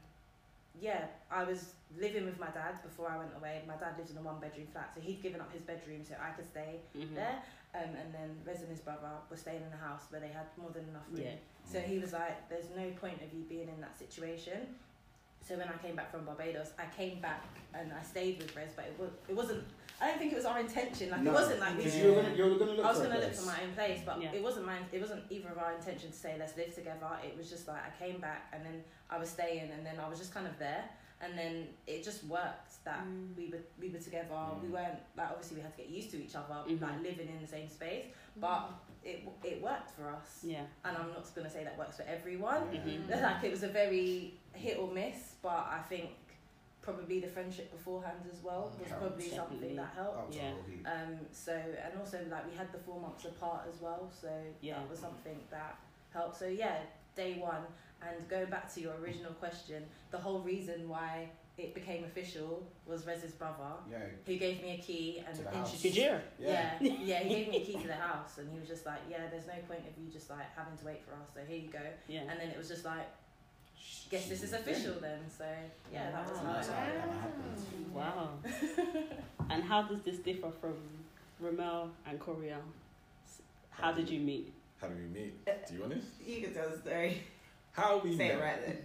yeah, 0.81 1.05
I 1.31 1.43
was 1.43 1.73
living 1.99 2.25
with 2.25 2.39
my 2.39 2.47
dad 2.47 2.81
before 2.83 3.09
I 3.09 3.17
went 3.17 3.31
away. 3.35 3.61
My 3.67 3.75
dad 3.75 3.95
lived 3.97 4.11
in 4.11 4.17
a 4.17 4.21
one 4.21 4.39
bedroom 4.39 4.67
flat, 4.71 4.91
so 4.93 5.01
he'd 5.01 5.21
given 5.21 5.41
up 5.41 5.51
his 5.53 5.61
bedroom 5.61 6.01
so 6.07 6.15
I 6.21 6.31
could 6.31 6.45
stay 6.49 6.81
Mm-hmm. 6.97 7.15
there. 7.15 7.37
Um, 7.75 7.89
and 8.01 8.13
then 8.13 8.29
Rez 8.45 8.61
and 8.61 8.69
his 8.69 8.79
brother 8.79 9.09
were 9.29 9.37
staying 9.37 9.61
in 9.61 9.69
the 9.69 9.77
house 9.77 10.03
where 10.09 10.21
they 10.21 10.29
had 10.29 10.45
more 10.57 10.71
than 10.71 10.85
enough 10.89 11.03
room. 11.11 11.23
Yeah. 11.23 11.35
So 11.71 11.79
he 11.79 11.99
was 11.99 12.13
like, 12.13 12.49
"There's 12.49 12.69
no 12.75 12.89
point 13.01 13.21
of 13.21 13.31
you 13.33 13.43
being 13.43 13.67
in 13.67 13.79
that 13.81 13.97
situation." 13.99 14.75
So 15.45 15.55
when 15.57 15.67
I 15.67 15.77
came 15.85 15.95
back 15.95 16.09
from 16.11 16.25
Barbados, 16.25 16.71
I 16.79 16.85
came 16.95 17.19
back 17.19 17.43
and 17.73 17.91
I 17.93 18.01
stayed 18.03 18.37
with 18.39 18.55
Rez, 18.55 18.71
but 18.75 18.85
it 18.85 18.97
was 18.99 19.11
it 19.27 19.35
wasn't. 19.35 19.63
I 19.99 20.07
don't 20.09 20.19
think 20.19 20.31
it 20.31 20.35
was 20.35 20.45
our 20.45 20.59
intention. 20.59 21.09
Like 21.09 21.21
No, 21.21 21.31
it 21.31 21.33
wasn't 21.33 21.59
like 21.59 21.71
we 21.77 21.83
because 21.83 21.97
you 21.97 22.07
were 22.09 22.21
gonna, 22.21 22.35
you 22.35 22.43
were 22.45 22.55
gonna 22.59 22.71
look 22.73 22.85
I 22.85 22.89
was 22.89 22.99
for 22.99 23.07
gonna 23.07 23.19
look 23.19 23.33
for 23.33 23.45
my 23.47 23.59
own 23.63 23.73
place, 23.73 23.99
but 24.05 24.21
Yeah. 24.21 24.31
it 24.33 24.43
wasn't 24.43 24.65
mine. 24.65 24.85
It 24.91 25.01
wasn't 25.01 25.23
either 25.29 25.49
of 25.49 25.57
our 25.57 25.73
intention 25.73 26.11
to 26.11 26.15
say 26.17 26.35
let's 26.37 26.55
live 26.55 26.73
together. 26.75 27.09
It 27.23 27.35
was 27.37 27.49
just 27.49 27.67
like 27.67 27.81
I 27.81 27.91
came 28.03 28.19
back 28.19 28.47
and 28.53 28.63
then 28.65 28.83
I 29.09 29.17
was 29.17 29.29
staying, 29.29 29.71
and 29.71 29.85
then 29.85 29.99
I 29.99 30.07
was 30.07 30.19
just 30.19 30.33
kind 30.33 30.45
of 30.45 30.57
there, 30.59 30.83
and 31.21 31.35
then 31.37 31.67
it 31.87 32.03
just 32.03 32.23
worked 32.25 32.83
that 32.85 32.99
Mm. 33.05 33.35
we 33.35 33.47
were 33.49 33.63
we 33.79 33.89
were 33.89 33.99
together. 33.99 34.37
We 34.61 34.67
Mm. 34.67 34.71
weren't 34.77 34.99
like 35.15 35.29
obviously 35.31 35.57
we 35.57 35.61
had 35.63 35.75
to 35.75 35.81
get 35.81 35.89
used 35.89 36.11
to 36.11 36.17
each 36.23 36.35
other, 36.35 36.57
Mhm. 36.67 36.79
like 36.81 37.01
living 37.01 37.29
in 37.29 37.41
the 37.41 37.47
same 37.47 37.67
space, 37.69 38.05
but 38.35 38.69
it 39.03 39.27
it 39.43 39.61
worked 39.63 39.91
for 39.91 40.09
us. 40.09 40.41
Yeah. 40.43 40.65
And 40.85 40.95
I'm 40.95 41.09
not 41.09 41.25
gonna 41.33 41.49
say 41.49 41.63
that 41.63 41.75
works 41.77 41.97
for 41.97 42.03
everyone. 42.03 42.69
Yeah. 42.71 42.81
Mhm. 42.81 43.09
Like 43.23 43.43
it 43.45 43.51
was 43.51 43.63
a 43.63 43.69
very 43.69 44.35
hit 44.53 44.77
or 44.77 44.89
miss, 44.91 45.33
but 45.41 45.65
I 45.77 45.81
think 45.89 46.11
probably 46.87 47.19
the 47.19 47.27
friendship 47.27 47.69
beforehand 47.71 48.19
as 48.31 48.41
well 48.41 48.71
was 48.79 48.87
Helps. 48.87 49.03
probably 49.03 49.29
something 49.29 49.75
that 49.75 49.91
helped. 49.93 50.17
Up 50.19 50.27
Yeah. 50.31 50.53
Um, 50.93 51.19
so 51.33 51.51
and 51.53 51.99
also 51.99 52.17
like 52.31 52.49
we 52.49 52.55
had 52.55 52.71
the 52.71 52.77
four 52.79 52.99
months 53.01 53.25
apart 53.25 53.63
as 53.73 53.81
well, 53.81 54.09
so 54.21 54.29
Yeah. 54.61 54.75
that 54.79 54.89
was 54.89 54.99
something 54.99 55.37
that 55.51 55.75
helped. 56.13 56.37
So 56.37 56.47
yeah, 56.47 56.77
day 57.15 57.33
one. 57.39 57.63
And 58.01 58.29
going 58.29 58.45
back 58.49 58.71
to 58.75 58.79
your 58.79 58.93
original 59.03 59.33
question, 59.33 59.83
the 60.11 60.17
whole 60.19 60.39
reason 60.41 60.87
why 60.87 61.29
it 61.57 61.73
became 61.73 62.03
official 62.05 62.63
was 62.85 63.05
Rez's 63.07 63.33
brother, 63.33 63.73
Yeah. 63.91 63.97
who 64.25 64.37
gave 64.37 64.61
me 64.61 64.75
a 64.75 64.77
key 64.77 65.23
and 65.27 65.35
To 65.35 65.43
the 65.43 65.49
house. 65.49 65.73
introduced. 65.73 65.97
Kajira. 65.99 66.21
Yeah, 66.39 66.77
yeah, 66.79 67.19
he 67.19 67.29
gave 67.35 67.47
me 67.49 67.57
a 67.57 67.65
key 67.65 67.77
to 67.81 67.87
the 67.87 67.95
house, 67.95 68.37
and 68.37 68.49
he 68.53 68.59
was 68.59 68.67
just 68.69 68.85
like, 68.85 68.99
"Yeah, 69.09 69.27
there's 69.31 69.47
no 69.47 69.55
point 69.67 69.83
of 69.89 69.97
you 69.97 70.09
just 70.09 70.29
like 70.29 70.47
having 70.55 70.77
to 70.77 70.85
wait 70.85 71.01
for 71.03 71.13
us. 71.15 71.27
So 71.33 71.39
here 71.43 71.57
you 71.57 71.69
go." 71.69 71.81
Yeah. 72.07 72.21
And 72.29 72.39
then 72.39 72.49
it 72.49 72.57
was 72.57 72.69
just 72.69 72.85
like, 72.85 73.07
"Guess 74.09 74.27
this 74.29 74.43
is 74.43 74.53
official 74.53 74.93
then." 75.01 75.19
So 75.35 75.43
yeah, 75.91 76.11
that 76.11 76.29
was 76.29 76.39
And 76.39 76.47
how 76.47 76.59
it 76.59 76.65
happened. 76.65 77.65
Wow. 77.93 78.29
and 79.49 79.63
how 79.63 79.81
does 79.83 80.01
this 80.01 80.17
differ 80.17 80.51
from 80.61 80.75
Ramel 81.39 81.89
and 82.05 82.19
Coriel? 82.19 82.61
How 83.69 83.91
did 83.91 84.09
you 84.09 84.19
meet? 84.19 84.53
How 84.81 84.87
did 84.87 84.97
we 84.97 85.05
meet? 85.07 85.45
Do 85.45 85.51
you 85.73 85.81
want 85.81 85.93
it? 85.93 86.03
You 86.25 86.41
can 86.41 86.53
tell 86.53 86.69
the 86.69 86.77
story. 86.77 87.21
How 87.71 87.99
we 88.03 88.15
Say 88.17 88.29
met? 88.29 88.37
it 88.37 88.41
right 88.41 88.65
then. 88.65 88.77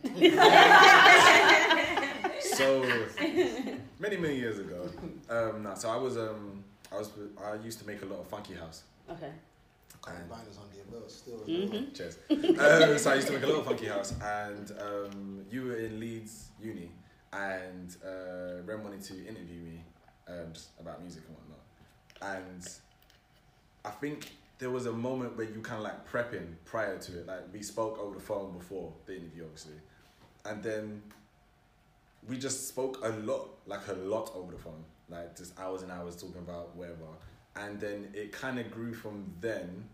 So 2.43 2.83
many 3.99 4.17
many 4.19 4.37
years 4.37 4.59
ago. 4.59 4.87
Um, 5.31 5.63
nah, 5.63 5.73
so 5.75 5.89
I 5.89 5.97
was 5.97 6.19
um 6.19 6.63
I 6.93 6.97
was 6.99 7.11
I 7.43 7.55
used 7.55 7.79
to 7.81 7.87
make 7.87 8.03
a 8.03 8.05
lot 8.05 8.21
of 8.21 8.27
funky 8.27 8.53
house. 8.55 8.83
Okay. 9.11 9.31
Couple 10.03 10.25
binders 10.29 10.59
under 10.63 10.77
your 10.77 10.85
belt 10.87 11.11
still. 11.11 11.41
as 11.43 11.49
Mhm. 11.49 11.95
Cheers. 11.95 12.19
um, 12.91 12.99
so 12.99 13.11
I 13.13 13.15
used 13.15 13.29
to 13.29 13.35
make 13.35 13.43
a 13.45 13.47
lot 13.47 13.61
of 13.61 13.67
funky 13.67 13.87
house, 13.87 14.15
and 14.21 14.73
um, 14.81 15.45
you 15.51 15.65
were 15.67 15.77
in 15.77 16.01
Leeds 16.01 16.49
Uni, 16.61 16.91
and 17.33 17.97
uh, 18.05 18.63
Rem 18.65 18.83
wanted 18.83 19.03
to 19.03 19.15
interview 19.27 19.61
me 19.61 19.85
um, 20.29 20.53
just 20.53 20.71
about 20.81 21.01
music 21.01 21.23
and 21.29 21.37
whatnot, 21.37 22.39
and 22.41 22.69
I 23.85 23.91
think 23.91 24.33
there 24.59 24.71
was 24.71 24.87
a 24.87 24.93
moment 24.93 25.37
where 25.37 25.47
you 25.47 25.61
kind 25.61 25.79
of 25.79 25.85
like 25.85 26.09
prepping 26.09 26.55
prior 26.65 26.99
to 26.99 27.19
it, 27.21 27.27
like 27.27 27.53
we 27.53 27.63
spoke 27.63 27.99
over 27.99 28.15
the 28.17 28.21
phone 28.21 28.53
before 28.59 28.93
the 29.07 29.17
interview, 29.17 29.45
obviously, 29.45 29.75
and 30.47 30.63
then 30.63 31.03
we 32.29 32.39
just 32.39 32.69
spoke 32.69 32.99
a 33.05 33.09
lot, 33.21 33.51
like 33.67 33.87
a 33.89 33.93
lot 33.95 34.31
over 34.35 34.53
the 34.53 34.59
phone, 34.59 34.85
like 35.09 35.37
just 35.37 35.59
hours 35.61 35.83
and 35.83 35.91
hours 35.93 36.17
talking 36.17 36.39
about 36.39 36.75
whatever, 36.77 37.07
and 37.57 37.81
then 37.81 38.09
it 38.15 38.33
kind 38.33 38.59
of 38.59 38.71
grew 38.71 38.95
from 38.95 39.25
then, 39.41 39.85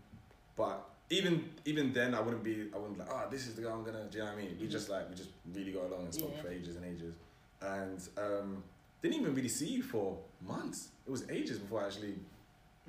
but 0.55 0.85
even 1.09 1.49
even 1.65 1.91
then 1.93 2.13
I 2.13 2.21
wouldn't 2.21 2.43
be 2.43 2.67
I 2.73 2.77
wouldn't 2.77 2.97
be 2.97 3.03
like 3.03 3.09
oh 3.11 3.27
this 3.31 3.47
is 3.47 3.55
the 3.55 3.63
guy 3.63 3.71
I'm 3.71 3.83
gonna 3.83 4.05
do 4.11 4.19
you 4.19 4.23
know 4.23 4.29
what 4.31 4.39
I 4.39 4.41
mean 4.43 4.57
we 4.61 4.67
just 4.67 4.89
like 4.89 5.09
we 5.09 5.15
just 5.15 5.29
really 5.53 5.71
got 5.71 5.85
along 5.85 6.03
and 6.03 6.13
spoke 6.13 6.33
Yeah. 6.35 6.41
for 6.43 6.49
ages 6.49 6.75
and 6.75 6.85
ages 6.85 7.15
and 7.61 7.99
um, 8.17 8.63
didn't 9.01 9.19
even 9.19 9.33
really 9.33 9.49
see 9.49 9.65
you 9.67 9.81
for 9.81 10.17
months 10.45 10.89
it 11.07 11.09
was 11.11 11.27
ages 11.31 11.57
before 11.57 11.81
I 11.81 11.87
actually 11.87 12.15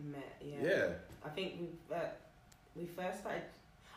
Met, 0.02 0.36
yeah. 0.42 0.56
yeah, 0.62 0.86
I 1.24 1.28
think 1.30 1.54
we 1.60 1.94
uh, 1.94 1.98
we 2.76 2.86
first 2.86 3.20
started. 3.20 3.42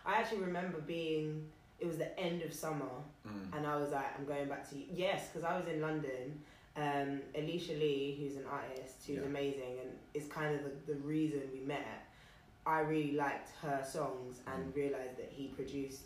I 0.05 0.15
actually 0.15 0.39
remember 0.41 0.81
being. 0.81 1.47
It 1.79 1.87
was 1.87 1.97
the 1.97 2.17
end 2.19 2.41
of 2.41 2.53
summer, 2.53 2.89
Mm. 3.27 3.57
and 3.57 3.65
I 3.67 3.77
was 3.77 3.91
like, 3.91 4.17
"I'm 4.19 4.25
going 4.25 4.47
back 4.49 4.69
to 4.69 4.75
you. 4.77 4.83
yes," 4.93 5.27
because 5.29 5.45
I 5.45 5.57
was 5.57 5.65
in 5.67 5.79
London. 5.81 6.41
Um, 6.75 7.21
Alicia 7.35 7.73
Lee, 7.73 8.17
who's 8.19 8.35
an 8.35 8.45
artist, 8.49 9.03
who's 9.05 9.17
Yeah. 9.17 9.23
amazing, 9.25 9.77
and 9.81 9.89
is 10.13 10.27
kind 10.27 10.55
of 10.55 10.63
the, 10.63 10.93
the 10.93 10.99
reason 10.99 11.41
we 11.53 11.59
met. 11.59 11.85
I 12.65 12.79
really 12.79 13.11
liked 13.13 13.49
her 13.61 13.83
songs 13.87 14.41
and 14.47 14.73
Mm. 14.73 14.75
realized 14.75 15.17
that 15.17 15.29
he 15.31 15.49
produced 15.49 16.03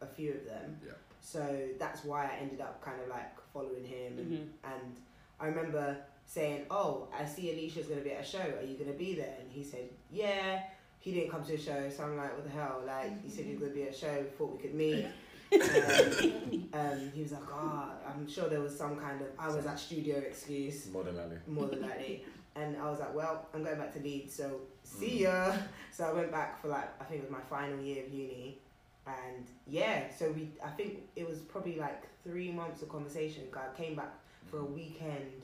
a 0.00 0.06
few 0.06 0.32
of 0.32 0.44
them. 0.44 0.80
Yeah. 0.84 0.92
So 1.20 1.68
that's 1.78 2.04
why 2.04 2.26
I 2.26 2.36
ended 2.42 2.60
up 2.60 2.82
kind 2.82 3.00
of 3.00 3.08
like 3.08 3.40
following 3.52 3.84
him, 3.84 4.18
and, 4.18 4.32
Mhm. 4.32 4.48
and 4.64 4.96
I 5.40 5.46
remember 5.46 5.96
saying, 6.26 6.66
"Oh, 6.70 7.08
I 7.12 7.24
see 7.24 7.52
Alicia's 7.52 7.86
going 7.86 8.00
to 8.00 8.04
be 8.04 8.12
at 8.12 8.20
a 8.22 8.24
show. 8.24 8.40
Are 8.58 8.62
you 8.62 8.76
going 8.76 8.90
to 8.92 8.98
be 8.98 9.14
there?" 9.14 9.36
And 9.40 9.50
he 9.50 9.62
said, 9.64 9.88
"Yeah." 10.10 10.62
he 11.04 11.12
didn't 11.12 11.30
come 11.32 11.42
to 11.44 11.50
the 11.50 11.58
show, 11.58 11.90
so 11.90 12.04
I'm 12.04 12.16
like, 12.16 12.32
what 12.32 12.44
the 12.44 12.50
hell? 12.50 12.80
Like, 12.86 13.10
you 13.24 13.28
said 13.28 13.44
you 13.46 13.54
were 13.54 13.62
gonna 13.62 13.72
be 13.74 13.82
at 13.82 13.88
a 13.88 13.92
show, 13.92 14.22
thought 14.38 14.52
we 14.52 14.58
could 14.62 14.72
meet. 14.74 15.04
um, 15.60 16.68
um, 16.72 17.10
he 17.14 17.22
was 17.22 17.32
like, 17.32 17.42
oh, 17.52 17.90
I'm 18.06 18.28
sure 18.28 18.48
there 18.48 18.60
was 18.60 18.76
some 18.76 18.96
kind 18.96 19.20
of 19.20 19.28
I 19.38 19.48
was 19.54 19.66
at 19.66 19.78
studio 19.78 20.16
excuse 20.18 20.90
More 20.92 21.04
than 21.04 21.16
likely. 21.16 21.36
more 21.46 21.66
than 21.66 21.82
likely. 21.82 22.24
And 22.54 22.76
I 22.76 22.90
was 22.90 23.00
like, 23.00 23.14
well, 23.14 23.46
I'm 23.54 23.64
going 23.64 23.78
back 23.78 23.92
to 23.94 24.00
Leeds, 24.00 24.34
so 24.34 24.60
see 24.82 25.22
ya. 25.22 25.52
So 25.90 26.04
I 26.04 26.12
went 26.12 26.30
back 26.32 26.60
for 26.60 26.68
like, 26.68 26.88
I 27.00 27.04
think 27.04 27.22
it 27.22 27.30
was 27.30 27.30
my 27.30 27.44
final 27.50 27.78
year 27.80 28.04
of 28.04 28.12
uni. 28.12 28.58
And 29.06 29.46
yeah, 29.66 30.04
so 30.16 30.30
we, 30.32 30.48
I 30.64 30.68
think 30.70 31.00
it 31.16 31.28
was 31.28 31.38
probably 31.38 31.76
like 31.76 32.02
three 32.24 32.50
months 32.50 32.82
of 32.82 32.88
conversation. 32.88 33.44
I 33.54 33.76
came 33.76 33.94
back 33.94 34.12
for 34.50 34.58
a 34.58 34.64
weekend 34.64 35.42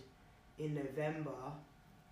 in 0.59 0.75
November 0.75 1.31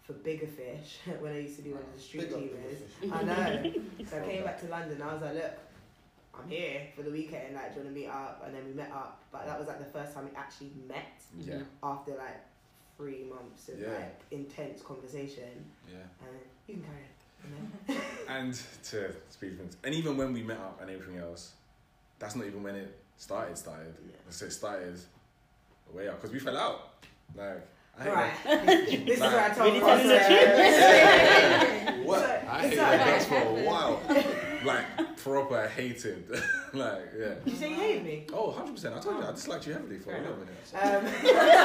for 0.03 0.13
Bigger 0.15 0.47
Fish 0.47 0.99
when 1.21 1.33
I 1.33 1.41
used 1.41 1.57
to 1.57 1.63
do 1.63 1.73
one 1.73 1.83
of 1.83 1.95
the 1.95 2.01
street 2.01 2.31
Big 2.31 2.53
teamers. 2.53 3.13
I 3.13 3.23
know. 3.23 3.73
So 4.09 4.23
I 4.23 4.27
came 4.27 4.45
back 4.45 4.61
to 4.61 4.67
London. 4.69 5.03
I 5.03 5.13
was 5.15 5.23
like, 5.23 5.35
look, 5.35 5.59
I'm 6.39 6.49
here 6.49 6.83
for 6.95 7.03
the 7.03 7.11
weekend. 7.11 7.55
Like, 7.55 7.73
do 7.75 7.81
you 7.81 7.85
want 7.87 7.95
to 7.95 8.01
meet 8.01 8.09
up? 8.09 8.43
And 8.47 8.55
then 8.55 8.65
we 8.67 8.73
met 8.73 8.91
up. 8.93 9.23
But 9.33 9.47
that 9.47 9.59
was 9.59 9.69
like 9.69 9.79
the 9.79 9.91
first 9.99 10.15
time 10.15 10.25
we 10.25 10.37
actually 10.37 10.73
met 10.89 11.21
Yeah. 11.39 11.61
after 11.83 12.13
like 12.13 12.41
three 12.97 13.25
months 13.25 13.69
of 13.69 13.79
Yeah. 13.81 13.89
like 13.89 14.21
intense 14.31 14.83
conversation. 14.83 15.65
Yeah. 15.89 15.99
And 16.27 16.39
you 16.67 16.75
can 16.75 16.83
carry 16.85 17.03
it. 17.03 18.03
And 18.29 18.55
to 18.91 19.13
speak 19.31 19.57
things, 19.57 19.77
and 19.85 19.95
even 19.95 20.17
when 20.17 20.33
we 20.33 20.43
met 20.43 20.59
up 20.59 20.81
and 20.81 20.91
everything 20.91 21.19
else, 21.19 21.53
that's 22.19 22.35
not 22.35 22.45
even 22.47 22.63
when 22.63 22.75
it 22.75 22.99
started. 23.19 23.57
Started. 23.57 23.95
Yeah. 24.09 24.15
So 24.31 24.47
it 24.47 24.53
started 24.53 24.99
way 25.93 26.09
up 26.09 26.17
because 26.17 26.33
we 26.33 26.41
fell 26.41 26.57
out. 26.57 26.95
Like, 27.37 27.65
I 27.99 28.09
Right. 28.09 28.33
that. 28.45 28.67
this 28.67 29.15
is 29.17 29.21
where 29.21 29.45
I 29.45 29.49
told 29.55 29.73
Really 29.75 29.81
Ross, 29.81 30.03
telling 30.03 30.09
the 30.09 31.93
uh, 31.93 32.05
What? 32.09 32.19
So- 32.21 32.49
I 32.49 32.63
so- 32.63 32.69
hate 32.69 32.77
that 32.77 33.23
for 33.23 33.35
a 33.37 33.65
while. 33.65 34.01
like 34.65 34.85
proper 35.27 35.69
hated. 35.69 36.29
like 36.73 37.01
yeah. 37.19 37.35
Did 37.45 37.53
you 37.53 37.57
say 37.57 37.71
you 37.71 37.77
hated 37.77 38.05
me? 38.05 38.27
Oh, 38.33 38.49
100 38.49 38.73
percent. 38.75 38.95
I 38.95 39.01
told 39.01 39.17
you 39.19 39.25
I 39.25 39.33
disliked 39.33 39.67
you 39.67 39.73
heavily 39.73 39.99
for 39.99 40.15
a 40.15 40.21
little 40.21 40.37
minute. 40.37 40.55
Um, 40.75 41.05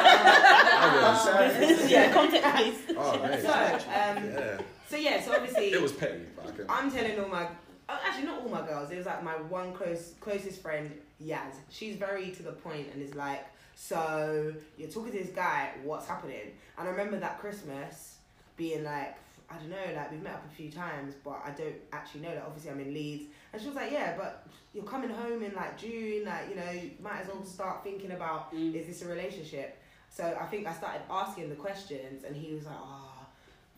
I 0.09 1.61
was. 1.61 1.89
yeah, 1.91 2.11
context 2.13 2.49
please. 2.55 2.95
Oh 2.97 3.19
man. 3.19 3.41
so, 3.41 3.49
um, 3.51 4.23
Yeah. 4.31 4.61
so 4.89 4.95
yeah, 4.97 5.21
so 5.21 5.33
obviously 5.35 5.65
It 5.71 5.81
was 5.81 5.91
petty, 5.91 6.23
but 6.35 6.47
I 6.47 6.51
can. 6.51 6.65
I'm 6.69 6.91
telling 6.91 7.19
all 7.19 7.27
my, 7.29 7.47
oh, 7.89 7.99
actually 8.05 8.25
not 8.25 8.41
all 8.41 8.49
my 8.49 8.65
girls. 8.65 8.91
It 8.91 8.97
was 8.97 9.05
like 9.05 9.23
my 9.23 9.33
one 9.33 9.73
close 9.73 10.13
closest 10.19 10.61
friend, 10.61 10.91
Yaz. 11.23 11.55
She's 11.69 11.95
very 11.95 12.31
to 12.31 12.43
the 12.43 12.53
point 12.53 12.87
and 12.93 13.01
is 13.01 13.15
like, 13.15 13.45
so 13.75 14.53
you're 14.77 14.89
talking 14.89 15.11
to 15.11 15.17
this 15.19 15.29
guy, 15.35 15.71
what's 15.83 16.07
happening? 16.07 16.51
And 16.77 16.87
I 16.87 16.91
remember 16.91 17.19
that 17.19 17.39
Christmas 17.39 18.17
being 18.57 18.83
like, 18.83 19.15
I 19.49 19.55
don't 19.55 19.69
know, 19.69 19.95
like 19.95 20.11
we've 20.11 20.21
met 20.21 20.33
up 20.35 20.45
a 20.49 20.55
few 20.55 20.71
times, 20.71 21.13
but 21.23 21.41
I 21.45 21.51
don't 21.51 21.75
actually 21.91 22.21
know 22.21 22.33
that. 22.33 22.43
Obviously, 22.45 22.71
I'm 22.71 22.79
in 22.79 22.93
Leeds, 22.93 23.25
and 23.53 23.61
she 23.61 23.67
was 23.67 23.75
like, 23.75 23.91
yeah, 23.91 24.15
but 24.17 24.47
you're 24.73 24.83
coming 24.83 25.09
home 25.09 25.43
in 25.43 25.53
like 25.53 25.77
June, 25.77 26.25
like 26.25 26.49
you 26.49 26.55
know, 26.55 26.71
you 26.71 26.91
might 27.01 27.21
as 27.21 27.27
well 27.27 27.43
start 27.43 27.83
thinking 27.83 28.11
about 28.11 28.53
Mm. 28.53 28.73
is 28.75 28.87
this 28.87 29.01
a 29.01 29.07
relationship? 29.07 29.77
So 30.09 30.37
I 30.39 30.45
think 30.45 30.67
I 30.67 30.73
started 30.73 31.01
asking 31.09 31.49
the 31.49 31.55
questions, 31.55 32.23
and 32.25 32.35
he 32.35 32.53
was 32.53 32.65
like, 32.65 32.75
oh, 32.77 33.25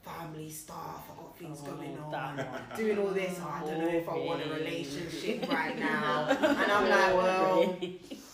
family 0.02 0.50
stuff, 0.50 1.04
I 1.12 1.22
got 1.22 1.38
things 1.38 1.60
Oh, 1.64 1.72
going 1.76 1.98
on 1.98 2.38
doing 2.76 2.98
all 2.98 3.10
this. 3.10 3.40
Oh, 3.42 3.50
I 3.50 3.66
don't 3.66 3.80
know 3.82 3.88
if 3.88 4.10
I 4.10 4.16
want 4.18 4.44
a 4.46 4.50
relationship 4.54 5.50
right 5.50 5.78
now. 5.92 6.28
And 6.30 6.72
I'm 6.72 6.90
like, 6.90 7.14
well, 7.16 7.78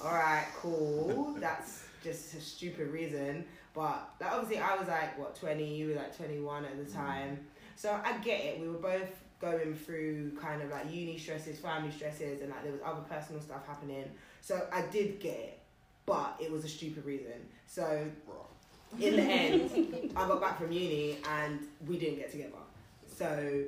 all 0.03 0.13
right, 0.13 0.45
cool. 0.55 1.35
That's 1.39 1.83
just 2.03 2.33
a 2.35 2.39
stupid 2.41 2.89
reason. 2.89 3.45
But 3.73 4.09
like, 4.19 4.31
obviously, 4.31 4.59
I 4.59 4.75
was 4.77 4.87
like, 4.87 5.17
what, 5.19 5.35
20? 5.35 5.75
You 5.75 5.89
were 5.89 5.95
like 5.95 6.15
21 6.17 6.65
at 6.65 6.83
the 6.85 6.91
time. 6.91 7.39
So 7.75 7.99
I 8.03 8.17
get 8.19 8.39
it. 8.45 8.59
We 8.59 8.67
were 8.69 8.79
both 8.79 9.11
going 9.39 9.73
through 9.73 10.31
kind 10.41 10.61
of 10.61 10.69
like 10.69 10.93
uni 10.93 11.17
stresses, 11.17 11.57
family 11.59 11.91
stresses, 11.91 12.41
and 12.41 12.49
like 12.49 12.63
there 12.63 12.71
was 12.71 12.81
other 12.85 13.01
personal 13.09 13.41
stuff 13.41 13.65
happening. 13.67 14.05
So 14.41 14.65
I 14.71 14.81
did 14.83 15.19
get 15.19 15.35
it. 15.35 15.59
But 16.05 16.35
it 16.39 16.51
was 16.51 16.65
a 16.65 16.67
stupid 16.67 17.05
reason. 17.05 17.33
So 17.67 18.09
in 18.99 19.15
the 19.15 19.21
end, 19.21 20.11
I 20.15 20.27
got 20.27 20.41
back 20.41 20.57
from 20.59 20.71
uni 20.71 21.17
and 21.29 21.59
we 21.87 21.99
didn't 21.99 22.17
get 22.17 22.31
together. 22.31 22.53
So 23.07 23.63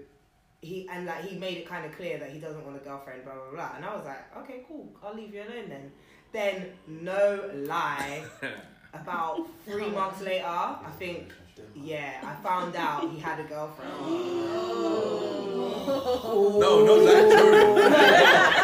he 0.62 0.88
and 0.92 1.06
like 1.06 1.24
he 1.26 1.38
made 1.38 1.58
it 1.58 1.68
kind 1.68 1.86
of 1.86 1.96
clear 1.96 2.18
that 2.18 2.32
he 2.32 2.40
doesn't 2.40 2.66
want 2.66 2.78
a 2.78 2.80
girlfriend, 2.80 3.24
blah 3.24 3.34
blah 3.34 3.52
blah. 3.52 3.76
And 3.76 3.86
I 3.86 3.96
was 3.96 4.06
like, 4.06 4.38
okay, 4.38 4.64
cool, 4.68 4.90
I'll 5.04 5.16
leave 5.16 5.34
you 5.34 5.42
alone 5.42 5.70
then. 5.70 5.92
Then 6.32 6.68
no 6.88 7.50
lie, 7.54 8.24
about 8.94 9.48
three 9.66 9.90
months 9.90 10.22
later, 10.22 10.46
I 10.46 10.92
think 10.98 11.32
yeah, 11.76 12.22
I 12.24 12.34
found 12.44 12.76
out 12.76 13.10
he 13.12 13.20
had 13.20 13.40
a 13.40 13.44
girlfriend. 13.44 13.92
No, 15.88 16.84
not 16.86 17.02
like 17.02 17.30
during. 17.30 18.61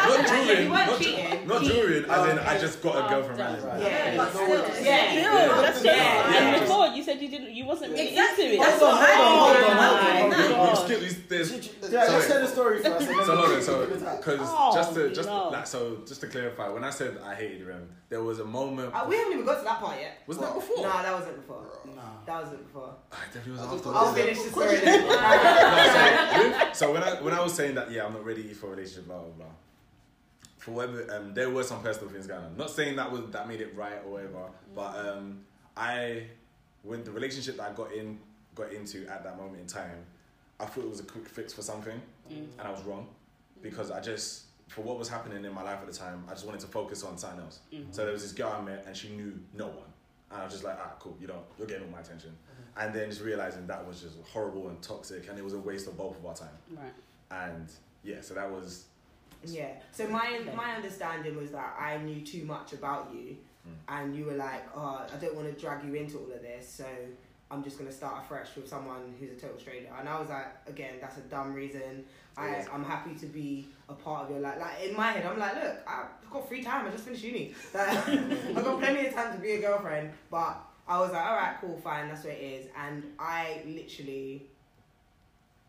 Not 0.48 0.56
during. 0.56 0.64
you 0.66 0.70
weren't 0.72 0.90
Not, 0.90 0.98
cheating. 1.00 1.46
not 1.48 1.62
during. 1.62 2.04
As 2.10 2.30
in, 2.30 2.38
I 2.38 2.58
just 2.58 2.82
got 2.82 2.94
a 2.96 3.08
girlfriend 3.14 3.40
Oh, 3.40 3.44
randomly. 3.44 3.86
Yeah, 3.86 4.16
but 4.16 4.30
still. 4.32 4.48
yeah, 4.48 5.10
Still, 5.10 5.62
that's 5.62 5.84
yeah, 5.84 5.92
yeah, 5.94 6.30
yeah. 6.32 6.54
And 6.54 6.60
before 6.62 6.86
you 6.88 7.02
said 7.02 7.20
you 7.22 7.28
didn't, 7.28 7.50
you 7.54 7.64
wasn't 7.66 7.92
really 7.92 8.08
Exactly. 8.08 8.44
into 8.44 8.56
it. 8.56 8.60
That's 8.60 8.80
Hold 8.82 8.92
what 8.92 9.08
hold 9.10 9.56
I 9.56 10.20
hold 10.20 10.22
on, 10.22 10.30
mean. 10.30 10.38
We- 10.48 10.54
hold 10.54 10.72
we 10.72 10.78
on. 10.78 10.86
skip 10.86 11.00
these- 11.00 11.18
Yeah, 11.92 11.98
let's 12.08 12.26
tell 12.26 12.40
the 12.40 12.46
story 12.46 12.82
first. 12.82 12.86
and 12.86 12.94
then 13.18 13.26
So 13.26 13.32
we 13.32 13.36
hold 13.38 13.52
on, 13.56 13.62
so 13.62 13.86
give 13.86 13.96
it 13.96 14.00
that. 14.04 14.16
because 14.18 14.40
Oh, 14.42 14.72
just 14.74 14.94
to 14.94 15.12
just 15.14 15.28
like 15.28 15.66
so 15.66 15.98
just 16.06 16.20
to 16.22 16.26
clarify, 16.26 16.68
when 16.68 16.84
I 16.84 16.90
said 16.90 17.18
I 17.24 17.34
hated 17.34 17.66
Rem, 17.66 17.88
there 18.08 18.22
was 18.22 18.38
a 18.40 18.44
moment. 18.44 18.94
Uh, 18.94 19.04
we 19.08 19.16
haven't 19.16 19.32
even 19.34 19.44
got 19.44 19.58
to 19.58 19.64
that 19.64 19.78
part 19.80 19.98
yet. 20.00 20.18
was 20.26 20.38
that 20.38 20.54
before? 20.54 20.76
No, 20.78 20.82
that 21.02 21.12
wasn't 21.12 21.36
before. 21.36 21.64
Nah. 21.94 22.02
That 22.26 22.42
wasn't 22.42 22.66
before. 22.66 22.94
Ah, 23.12 23.16
it 23.24 23.34
definitely 23.34 23.52
was 23.52 23.60
I 23.60 23.64
after. 23.64 23.78
thought 23.78 23.96
I'll 23.96 24.12
finish 24.14 24.42
the 24.42 24.50
story. 24.56 24.80
No, 24.84 26.72
so, 26.72 26.86
so 26.86 26.92
when 26.92 27.02
I 27.02 27.22
when 27.22 27.34
I 27.34 27.42
was 27.42 27.52
saying 27.54 27.74
that, 27.76 27.90
yeah, 27.90 28.06
I'm 28.06 28.12
not 28.12 28.24
ready 28.24 28.52
for 28.54 28.66
a 28.68 28.70
relationship, 28.70 29.06
blah 29.06 29.18
blah 29.18 29.28
blah. 29.30 29.46
For 30.68 30.74
whatever, 30.74 31.14
um, 31.16 31.32
there 31.34 31.48
were 31.50 31.62
some 31.62 31.82
personal 31.82 32.10
things 32.10 32.26
going 32.26 32.44
on. 32.44 32.56
Not 32.56 32.70
saying 32.70 32.96
that 32.96 33.10
was 33.10 33.22
that 33.30 33.48
made 33.48 33.60
it 33.60 33.74
right 33.74 34.00
or 34.04 34.12
whatever, 34.12 34.50
but 34.74 34.96
um, 34.96 35.40
I, 35.76 36.24
when 36.82 37.04
the 37.04 37.10
relationship 37.10 37.56
that 37.56 37.70
I 37.70 37.72
got 37.72 37.92
in 37.92 38.18
got 38.54 38.72
into 38.72 39.06
at 39.08 39.24
that 39.24 39.36
moment 39.38 39.60
in 39.60 39.66
time, 39.66 40.04
I 40.60 40.66
thought 40.66 40.84
it 40.84 40.90
was 40.90 41.00
a 41.00 41.04
quick 41.04 41.28
fix 41.28 41.52
for 41.52 41.62
something, 41.62 42.00
Mm. 42.30 42.46
and 42.58 42.68
I 42.68 42.70
was 42.70 42.82
wrong, 42.82 43.06
because 43.62 43.90
I 43.90 44.00
just 44.02 44.44
for 44.68 44.82
what 44.82 44.98
was 44.98 45.08
happening 45.08 45.42
in 45.46 45.54
my 45.54 45.62
life 45.62 45.78
at 45.80 45.86
the 45.86 45.92
time, 45.94 46.22
I 46.28 46.32
just 46.32 46.44
wanted 46.44 46.60
to 46.60 46.66
focus 46.66 47.02
on 47.02 47.16
something 47.16 47.40
else. 47.40 47.60
Mhm. 47.72 47.86
So 47.94 48.02
there 48.04 48.12
was 48.12 48.20
this 48.22 48.32
girl 48.32 48.52
I 48.54 48.60
met, 48.60 48.84
and 48.86 48.94
she 48.94 49.08
knew 49.08 49.32
no 49.54 49.68
one. 49.68 49.90
And 50.30 50.42
I 50.42 50.44
was 50.44 50.52
just 50.52 50.62
like, 50.64 50.76
ah, 50.78 50.92
cool, 51.00 51.16
you 51.18 51.26
know, 51.26 51.42
you're 51.56 51.66
getting 51.66 51.84
all 51.86 51.90
my 51.92 52.00
attention. 52.00 52.36
And 52.76 52.94
then 52.94 53.08
just 53.08 53.22
realizing 53.22 53.66
that 53.66 53.86
was 53.88 54.02
just 54.02 54.16
horrible 54.30 54.68
and 54.68 54.82
toxic, 54.82 55.26
and 55.30 55.38
it 55.38 55.42
was 55.42 55.54
a 55.54 55.58
waste 55.58 55.86
of 55.88 55.96
both 55.96 56.18
of 56.18 56.26
our 56.26 56.34
time. 56.34 56.58
Right. 56.70 56.92
And 57.30 57.72
yeah, 58.02 58.20
so 58.20 58.34
that 58.34 58.50
was 58.50 58.84
Yeah. 59.44 59.70
So 59.92 60.08
my 60.08 60.40
my 60.56 60.74
understanding 60.74 61.36
was 61.36 61.50
that 61.52 61.76
I 61.78 61.98
knew 61.98 62.20
too 62.22 62.44
much 62.44 62.72
about 62.72 63.10
you, 63.14 63.36
Mm. 63.66 63.72
and 63.88 64.16
you 64.16 64.24
were 64.24 64.34
like, 64.34 64.64
"Oh, 64.74 65.04
I 65.12 65.16
don't 65.18 65.34
want 65.34 65.52
to 65.52 65.60
drag 65.60 65.84
you 65.84 65.94
into 65.94 66.16
all 66.18 66.32
of 66.32 66.40
this, 66.42 66.66
so 66.68 66.86
I'm 67.50 67.62
just 67.62 67.76
gonna 67.78 67.92
start 67.92 68.24
afresh 68.24 68.54
with 68.56 68.68
someone 68.68 69.14
who's 69.18 69.30
a 69.32 69.34
total 69.36 69.58
stranger." 69.58 69.90
And 69.98 70.08
I 70.08 70.18
was 70.18 70.28
like, 70.28 70.46
"Again, 70.66 70.94
that's 71.00 71.18
a 71.18 71.22
dumb 71.22 71.52
reason. 71.54 72.04
I. 72.36 72.64
I'm 72.72 72.84
happy 72.84 73.14
to 73.16 73.26
be 73.26 73.68
a 73.88 73.94
part 73.94 74.24
of 74.24 74.30
your 74.30 74.40
life." 74.40 74.58
Like 74.58 74.80
in 74.88 74.96
my 74.96 75.10
head, 75.12 75.26
I'm 75.26 75.38
like, 75.38 75.54
"Look, 75.56 75.76
I've 75.86 76.30
got 76.30 76.48
free 76.48 76.62
time. 76.62 76.86
I 76.86 76.90
just 76.90 77.04
finished 77.04 77.24
uni. 77.24 77.54
Like, 77.74 77.88
I've 78.08 78.64
got 78.64 78.78
plenty 78.78 79.06
of 79.08 79.14
time 79.14 79.32
to 79.34 79.38
be 79.40 79.52
a 79.52 79.60
girlfriend." 79.60 80.12
But 80.30 80.56
I 80.86 80.98
was 81.00 81.10
like, 81.12 81.24
"All 81.26 81.36
right, 81.36 81.56
cool, 81.60 81.76
fine. 81.78 82.08
That's 82.08 82.24
what 82.24 82.32
it 82.34 82.42
is." 82.42 82.66
And 82.76 83.02
I 83.18 83.62
literally, 83.66 84.46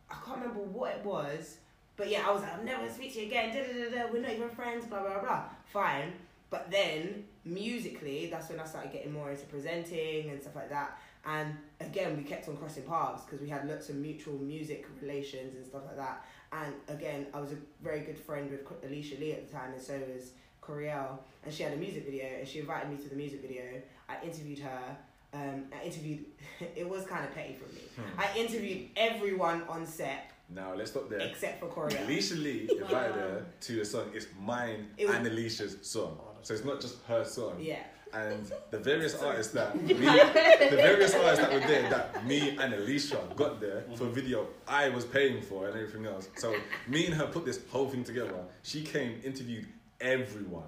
I 0.10 0.15
can't 0.25 0.39
remember 0.39 0.62
what 0.62 0.91
it 0.95 1.03
was. 1.05 1.58
But 1.99 2.09
yeah, 2.09 2.25
I 2.25 2.31
was 2.31 2.41
like, 2.41 2.57
I'm 2.57 2.63
never 2.63 2.83
gonna 2.83 2.93
speak 2.93 3.13
to 3.13 3.19
you 3.19 3.27
again. 3.27 3.53
Da, 3.53 3.62
da, 3.62 3.73
da, 3.73 4.07
da. 4.07 4.12
We're 4.12 4.21
not 4.21 4.31
even 4.31 4.49
friends. 4.49 4.85
Blah 4.85 5.01
blah 5.01 5.19
blah. 5.19 5.43
Fine. 5.65 6.13
But 6.49 6.71
then 6.71 7.25
musically, 7.43 8.29
that's 8.31 8.49
when 8.49 8.57
I 8.57 8.65
started 8.65 8.93
getting 8.93 9.12
more 9.12 9.29
into 9.29 9.45
presenting 9.47 10.29
and 10.29 10.41
stuff 10.41 10.55
like 10.55 10.69
that. 10.69 10.97
And 11.25 11.53
again, 11.81 12.15
we 12.15 12.23
kept 12.23 12.47
on 12.47 12.55
crossing 12.55 12.83
paths 12.83 13.25
because 13.25 13.41
we 13.41 13.49
had 13.49 13.67
lots 13.67 13.89
of 13.89 13.97
mutual 13.97 14.35
music 14.35 14.88
relations 15.01 15.55
and 15.55 15.65
stuff 15.65 15.81
like 15.85 15.97
that. 15.97 16.25
And 16.53 16.73
again, 16.88 17.27
I 17.33 17.41
was 17.41 17.51
a 17.51 17.57
very 17.83 17.99
good 17.99 18.17
friend 18.17 18.49
with 18.49 18.62
Alicia 18.83 19.15
Lee 19.19 19.33
at 19.33 19.45
the 19.45 19.53
time, 19.53 19.73
and 19.73 19.81
so 19.81 19.99
was 20.15 20.31
Coriel. 20.63 21.19
And 21.43 21.53
she 21.53 21.63
had 21.63 21.73
a 21.73 21.77
music 21.77 22.05
video, 22.05 22.25
and 22.39 22.47
she 22.47 22.59
invited 22.59 22.89
me 22.89 22.95
to 22.95 23.09
the 23.09 23.15
music 23.15 23.41
video. 23.41 23.63
I 24.07 24.23
interviewed 24.23 24.59
her. 24.59 24.97
Um, 25.33 25.65
I 25.77 25.85
interviewed. 25.85 26.23
it 26.75 26.89
was 26.89 27.05
kind 27.05 27.25
of 27.25 27.35
petty 27.35 27.55
for 27.55 27.71
me. 27.75 27.81
Hmm. 27.97 28.19
I 28.21 28.39
interviewed 28.39 28.88
everyone 28.95 29.63
on 29.67 29.85
set 29.85 30.31
now. 30.53 30.73
Let's 30.75 30.91
stop 30.91 31.09
there. 31.09 31.19
except 31.19 31.59
for 31.59 31.67
Coriel. 31.67 32.05
Alicia 32.05 32.35
Lee 32.35 32.69
invited 32.71 33.15
her 33.15 33.45
to 33.62 33.81
a 33.81 33.85
song. 33.85 34.12
It's 34.13 34.27
mine 34.41 34.88
It 34.97 35.07
was- 35.07 35.15
and 35.15 35.27
Alicia's 35.27 35.77
song, 35.81 36.17
so 36.41 36.53
it's 36.53 36.63
not 36.65 36.81
just 36.81 36.97
her 37.07 37.23
song. 37.25 37.57
Yeah. 37.59 37.79
And 38.12 38.51
the 38.71 38.79
various 38.79 39.13
artists 39.21 39.53
that 39.53 39.75
me, 39.81 39.93
the 39.93 40.75
various 40.75 41.13
artists 41.13 41.39
that 41.45 41.53
were 41.53 41.59
there 41.59 41.88
that 41.91 42.25
me 42.25 42.57
and 42.57 42.73
Alicia 42.73 43.21
got 43.35 43.59
there 43.62 43.83
for 43.95 44.05
mm-hmm. 44.05 44.13
video, 44.13 44.47
I 44.67 44.89
was 44.89 45.05
paying 45.05 45.41
for 45.43 45.67
and 45.67 45.75
everything 45.75 46.05
else. 46.07 46.27
So 46.38 46.55
me 46.88 47.05
and 47.05 47.13
her 47.15 47.27
put 47.27 47.45
this 47.45 47.59
whole 47.69 47.88
thing 47.88 48.03
together. 48.03 48.33
She 48.63 48.81
came, 48.81 49.21
interviewed 49.23 49.67
everyone, 50.01 50.63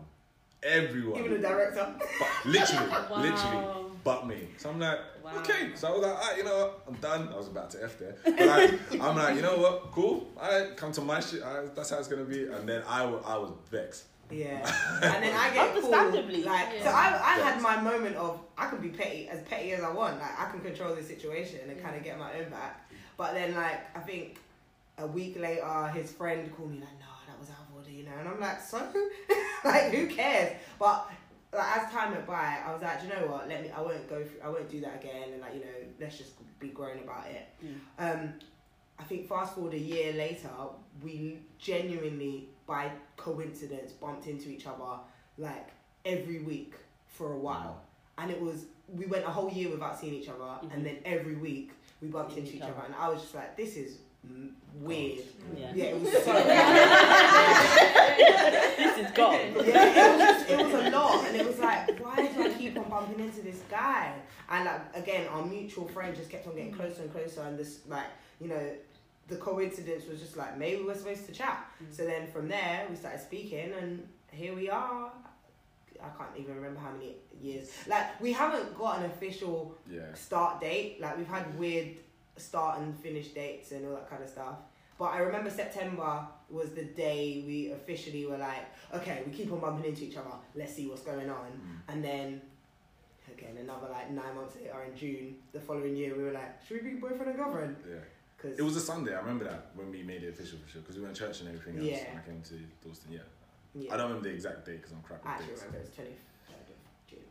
everyone. 0.62 1.20
Even 1.20 1.41
the 1.41 1.48
director. 1.48 1.96
But 2.20 2.30
literally, 2.46 2.89
Wow. 3.10 3.22
literally. 3.22 3.81
But 4.04 4.28
me. 4.28 4.48
So 4.58 4.70
I'm 4.70 4.80
like, 4.80 5.00
Wow. 5.24 5.38
okay. 5.38 5.70
So 5.76 5.88
I 5.88 5.92
was 5.92 6.02
like, 6.02 6.14
alright, 6.16 6.38
you 6.38 6.44
know 6.44 6.58
what? 6.58 6.84
I'm 6.88 6.96
done. 6.96 7.30
I 7.32 7.38
was 7.38 7.48
about 7.48 7.70
to 7.72 7.84
F 7.84 8.00
there. 8.00 8.16
But 8.24 8.40
like, 8.40 8.80
I'm 9.02 9.16
like, 9.16 9.36
you 9.36 9.42
know 9.42 9.58
what? 9.58 9.92
Cool. 9.92 10.28
Alright, 10.38 10.76
come 10.76 10.92
to 10.94 11.02
my 11.02 11.20
shit. 11.20 11.44
Alright, 11.44 11.76
that's 11.76 11.90
how 11.92 11.98
it's 12.00 12.08
gonna 12.08 12.24
be. 12.24 12.46
And 12.46 12.68
then 12.68 12.82
I, 12.88 13.06
wa- 13.06 13.22
I 13.26 13.38
was 13.38 13.52
vexed. 13.70 14.06
Yeah, 14.32 14.66
and 15.04 15.24
then 15.24 15.36
I 15.36 15.50
get 15.54 15.76
cool. 15.76 15.94
Understandably. 15.94 16.44
Like, 16.44 16.70
Yeah. 16.78 16.84
so 16.86 16.90
I, 16.90 17.08
I 17.22 17.40
had 17.40 17.62
my 17.62 17.82
moment 17.82 18.16
of 18.16 18.40
I 18.58 18.68
can 18.70 18.80
be 18.80 18.88
petty 18.90 19.28
as 19.28 19.42
petty 19.42 19.74
as 19.74 19.84
I 19.84 19.92
want. 19.92 20.20
Like, 20.20 20.40
I 20.40 20.50
can 20.50 20.62
control 20.62 20.96
the 20.96 21.04
situation 21.04 21.60
and 21.70 21.82
kind 21.84 21.96
of 21.96 22.02
mm. 22.02 22.06
get 22.06 22.18
my 22.18 22.34
own 22.40 22.50
back. 22.50 22.90
But 23.18 23.34
then, 23.34 23.54
like, 23.56 23.96
I 23.96 24.00
think 24.00 24.40
a 24.98 25.06
week 25.06 25.38
later, 25.38 25.88
his 25.94 26.12
friend 26.12 26.50
called 26.56 26.72
me 26.72 26.80
like, 26.80 26.98
"No, 27.00 27.08
that 27.28 27.38
was 27.40 27.50
out 27.50 27.58
of 27.70 27.76
order," 27.76 27.90
you 27.92 28.04
know, 28.04 28.12
and 28.20 28.30
I'm 28.30 28.40
like, 28.40 28.62
"So, 28.62 28.78
like, 29.66 29.92
who 29.94 30.08
cares?" 30.08 30.56
But 30.80 31.12
like 31.54 31.78
as 31.78 31.92
time 31.92 32.12
went 32.12 32.26
by, 32.26 32.60
I 32.66 32.72
was 32.74 32.82
like, 32.82 33.02
"Do 33.02 33.08
you 33.08 33.14
know 33.14 33.28
what? 33.28 33.48
Let 33.50 33.62
me. 33.62 33.70
I 33.72 33.82
won't 33.82 34.08
go. 34.10 34.24
Through, 34.24 34.42
I 34.44 34.50
won't 34.50 34.70
do 34.70 34.80
that 34.82 34.96
again. 35.04 35.34
And 35.34 35.42
like, 35.42 35.54
you 35.54 35.60
know, 35.62 35.76
let's 36.00 36.18
just 36.18 36.34
be 36.60 36.70
grown 36.70 37.00
about 37.00 37.28
it." 37.28 37.48
Um, 38.00 38.34
I 39.00 39.04
think 39.04 39.28
fast 39.28 39.56
forward 39.56 39.74
a 39.74 39.80
year 39.80 40.14
later, 40.14 40.50
we 41.04 41.40
genuinely, 41.58 42.50
by 42.68 42.92
coincidence, 43.18 43.92
bumped 43.94 44.28
into 44.28 44.50
each 44.50 44.68
other 44.68 45.00
like 45.38 45.70
every 46.06 46.40
week 46.44 46.76
for 47.08 47.34
a 47.34 47.38
while, 47.38 47.82
and 48.18 48.32
it 48.32 48.40
was 48.40 48.66
we 48.88 49.06
went 49.06 49.26
a 49.26 49.30
whole 49.30 49.50
year 49.52 49.70
without 49.70 49.98
seeing 50.00 50.14
each 50.14 50.30
other, 50.30 50.44
Mhm. 50.44 50.74
and 50.74 50.86
then 50.86 50.98
every 51.06 51.36
week 51.36 51.72
we 52.02 52.08
bumped 52.10 52.36
into 52.38 52.50
each 52.50 52.56
each 52.58 52.62
other, 52.62 52.74
other. 52.74 52.86
and 52.88 52.96
I 52.96 53.10
was 53.10 53.22
just 53.22 53.34
like, 53.36 53.56
this 53.56 53.76
is 53.78 53.96
mm, 53.98 54.00
weird. 54.76 55.20
Yeah. 55.58 55.72
Yeah, 55.76 55.84
it 55.86 56.02
was 56.02 56.12
so. 56.12 56.34
this 58.78 58.98
is 59.06 59.12
God. 59.12 59.40
Yeah, 59.66 59.96
it 59.96 60.18
was, 60.18 60.50
it 60.50 60.58
was 60.66 60.74
a 60.86 60.90
lot, 60.90 61.28
and 61.28 61.36
it 61.36 61.46
was 61.46 61.60
like, 61.60 62.00
why 62.00 62.16
do 62.16 62.44
I 62.44 62.50
keep 62.58 62.78
on 62.78 62.90
bumping 62.90 63.20
into 63.26 63.42
this 63.42 63.62
guy? 63.70 64.14
And 64.50 64.66
like 64.66 64.96
again, 64.96 65.28
our 65.28 65.46
mutual 65.46 65.88
friend 65.88 66.16
just 66.16 66.30
kept 66.30 66.48
on 66.48 66.56
getting 66.56 66.74
closer 66.74 67.04
and 67.04 67.12
closer, 67.12 67.42
and 67.42 67.58
this 67.58 67.80
like 67.88 68.08
you 68.40 68.48
know, 68.48 68.72
the 69.28 69.36
coincidence 69.38 70.06
was 70.08 70.20
just 70.20 70.38
like 70.38 70.58
maybe 70.58 70.84
we're 70.84 70.96
supposed 70.96 71.26
to 71.28 71.32
chat. 71.32 71.66
Mm. 71.84 71.96
So 71.96 72.06
then 72.06 72.28
from 72.32 72.48
there 72.48 72.86
we 72.90 72.96
started 72.96 73.22
speaking, 73.22 73.72
and 73.80 74.08
here 74.32 74.56
we 74.56 74.70
are. 74.70 75.12
I 76.04 76.10
can't 76.18 76.32
even 76.36 76.56
remember 76.56 76.80
how 76.80 76.92
many 76.92 77.16
years. 77.42 77.70
Like 77.88 78.20
we 78.20 78.32
haven't 78.34 78.76
got 78.78 79.00
an 79.00 79.06
official 79.06 79.76
Yeah. 79.90 80.14
start 80.16 80.60
date. 80.60 81.00
Like 81.00 81.18
we've 81.18 81.28
had 81.28 81.58
weird 81.60 81.90
start 82.38 82.80
and 82.80 82.98
finish 82.98 83.28
dates 83.30 83.72
and 83.72 83.86
all 83.88 83.94
that 83.94 84.10
kind 84.10 84.24
of 84.24 84.30
stuff. 84.30 84.56
But 84.98 85.06
I 85.13 85.20
remember 85.20 85.50
September 85.50 86.26
was 86.50 86.72
the 86.72 86.84
day 86.84 87.44
we 87.46 87.72
officially 87.72 88.26
were 88.26 88.38
like, 88.38 88.65
okay, 88.94 89.24
we 89.26 89.32
keep 89.32 89.52
on 89.52 89.60
bumping 89.60 89.86
into 89.89 90.04
each 90.06 90.17
other. 90.17 90.30
Let's 90.56 90.74
see 90.76 90.88
what's 90.88 91.02
going 91.02 91.30
on. 91.30 91.48
Mm. 91.48 91.80
And 91.94 92.04
then 92.04 92.41
again, 93.36 93.58
another 93.60 93.88
like 93.89 94.12
nine 94.12 94.36
months 94.36 94.56
later 94.58 94.84
in 94.88 94.96
June, 94.96 95.36
the 95.54 95.60
following 95.60 95.96
year, 95.96 96.15
we 96.15 96.24
were 96.24 96.32
like, 96.32 96.62
should 96.67 96.84
we 96.84 96.89
be 96.91 96.96
boyfriend 96.98 97.28
and 97.30 97.36
girlfriend? 97.36 97.76
Yeah. 97.89 97.96
Because 98.38 98.58
It 98.60 98.63
was 98.63 98.76
a 98.76 98.80
Sunday. 98.80 99.13
I 99.15 99.20
remember 99.20 99.46
that 99.46 99.72
when 99.76 99.89
we 99.91 100.04
made 100.04 100.24
it 100.24 100.30
official 100.30 100.60
for 100.63 100.70
sure 100.70 100.82
because 100.82 100.96
we 100.98 101.04
went 101.04 101.15
to 101.15 101.22
church 101.26 101.39
and 101.41 101.50
everything 101.50 101.78
else. 101.78 101.88
Yeah. 101.88 102.10
And 102.12 102.20
I 102.20 102.22
came 102.24 102.41
to 102.41 102.60
Dalston. 102.88 103.12
Yeah. 103.13 103.20
yeah, 103.76 103.94
I 103.94 103.98
don't 103.98 104.08
remember 104.08 104.28
the 104.30 104.36
exact 104.36 104.65
date 104.65 104.78
because 104.78 104.91
I'm 104.91 105.02
crap 105.02 105.22
I 105.26 105.38
with 105.38 105.41
actually 105.41 105.56
dates. 105.56 105.65
remember 105.65 105.78
it 105.78 105.86
was 105.86 105.96
twenty 105.96 106.15
third 106.48 106.70
of 106.70 106.76
June. 107.10 107.26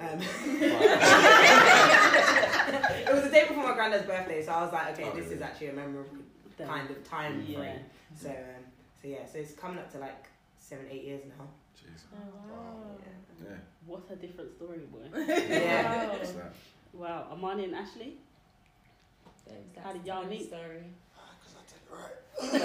Um, 0.00 0.20
it 3.08 3.12
was 3.14 3.22
the 3.24 3.30
day 3.30 3.46
before 3.48 3.62
my 3.68 3.74
granddad's 3.74 4.06
birthday, 4.06 4.42
so 4.44 4.52
I 4.52 4.64
was 4.64 4.72
like, 4.72 4.92
okay, 4.92 5.08
Oh, 5.12 5.16
this 5.16 5.30
is 5.30 5.40
actually 5.42 5.68
a 5.68 5.72
memorable 5.72 6.16
kind 6.58 6.90
of 6.90 7.02
time 7.08 7.44
Yeah. 7.46 7.58
frame. 7.58 7.80
So, 8.16 8.28
um, 8.28 8.34
so 9.00 9.08
yeah, 9.08 9.24
so 9.30 9.38
it's 9.38 9.52
coming 9.54 9.78
up 9.78 9.90
to 9.92 9.98
like 9.98 10.26
seven, 10.58 10.86
eight 10.90 11.04
years 11.04 11.22
now. 11.38 11.46
Jeez. 11.76 12.02
Oh, 12.12 12.18
wow. 12.52 12.96
Yeah. 13.42 13.56
What 13.86 14.02
a 14.10 14.16
different 14.16 14.50
story, 14.56 14.78
boy. 14.92 15.08
Yeah. 15.48 16.08
Wow. 16.08 16.50
Wow, 16.92 17.26
Amani 17.32 17.64
and 17.64 17.74
Ashley. 17.74 18.14
There's 19.46 19.64
that 19.74 19.84
How 19.84 19.92
did 19.92 20.04
y'all 20.06 20.24
meet? 20.26 20.46
Story. 20.46 20.84
Because 21.38 21.54
I 21.56 22.50
did 22.50 22.60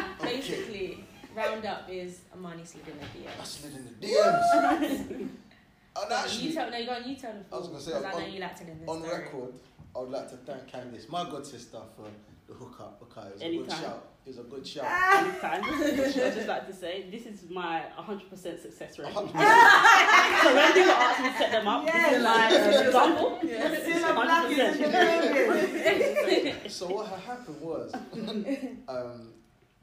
right. 0.00 0.22
Basically, 0.22 1.04
roundup 1.36 1.88
is 1.90 2.20
Amani 2.34 2.64
slid 2.64 2.84
in 2.88 2.98
the 2.98 3.04
DMs. 3.04 3.38
I 3.38 3.42
DM. 3.42 3.46
slid 3.46 3.72
in 3.74 3.84
the 4.00 4.06
DMs. 4.06 5.28
and 6.10 6.32
You 6.42 6.52
tell, 6.52 6.70
no, 6.70 6.76
you 6.76 6.86
go 6.86 6.92
on. 6.92 7.08
You 7.08 7.16
tell 7.16 7.32
the 7.32 7.54
I 7.54 7.58
was 7.58 7.68
gonna 7.68 7.80
say, 7.80 7.90
because 7.92 8.04
I 8.04 8.10
know 8.20 8.26
on- 8.26 8.32
you 8.32 8.40
like 8.40 8.56
telling 8.58 8.78
this 8.80 8.88
on 8.88 8.98
story. 9.02 9.18
record, 9.18 9.54
I 9.94 9.98
would 10.00 10.10
like 10.10 10.28
to 10.30 10.36
thank 10.38 10.66
Candice, 10.70 11.08
my 11.08 11.24
god 11.24 11.46
sister, 11.46 11.78
for 11.96 12.06
the 12.46 12.54
hookup. 12.54 13.02
Okay, 13.02 13.28
it 13.28 13.32
was 13.34 13.42
a 13.42 13.48
good 13.58 13.70
shout. 13.70 14.04
It 14.28 14.36
was 14.36 14.38
a 14.40 14.42
good 14.50 14.66
shout. 14.66 14.84
Anytime. 14.84 15.64
I'd 15.64 16.12
just 16.12 16.46
like 16.48 16.66
to 16.66 16.72
say, 16.74 17.06
this 17.10 17.24
is 17.24 17.48
my 17.48 17.84
100% 17.98 18.60
success 18.60 18.98
rate. 18.98 19.08
100%. 19.08 19.14
so 20.42 20.54
when 20.54 20.72
people 20.74 20.90
ask 20.92 21.22
me 21.22 21.28
to 21.30 21.38
set 21.38 21.50
them 21.50 21.66
up, 21.66 21.86
this 21.86 21.94
is 21.94 22.22
my 22.22 22.48
Yes. 22.50 22.86
example. 22.88 23.38
Sinner 23.40 24.12
Black 24.12 24.50
is 24.50 24.58
in 26.64 26.70
so 26.70 26.86
what 26.88 27.06
had 27.08 27.20
happened 27.20 27.60
was, 27.62 27.94
um, 28.88 29.32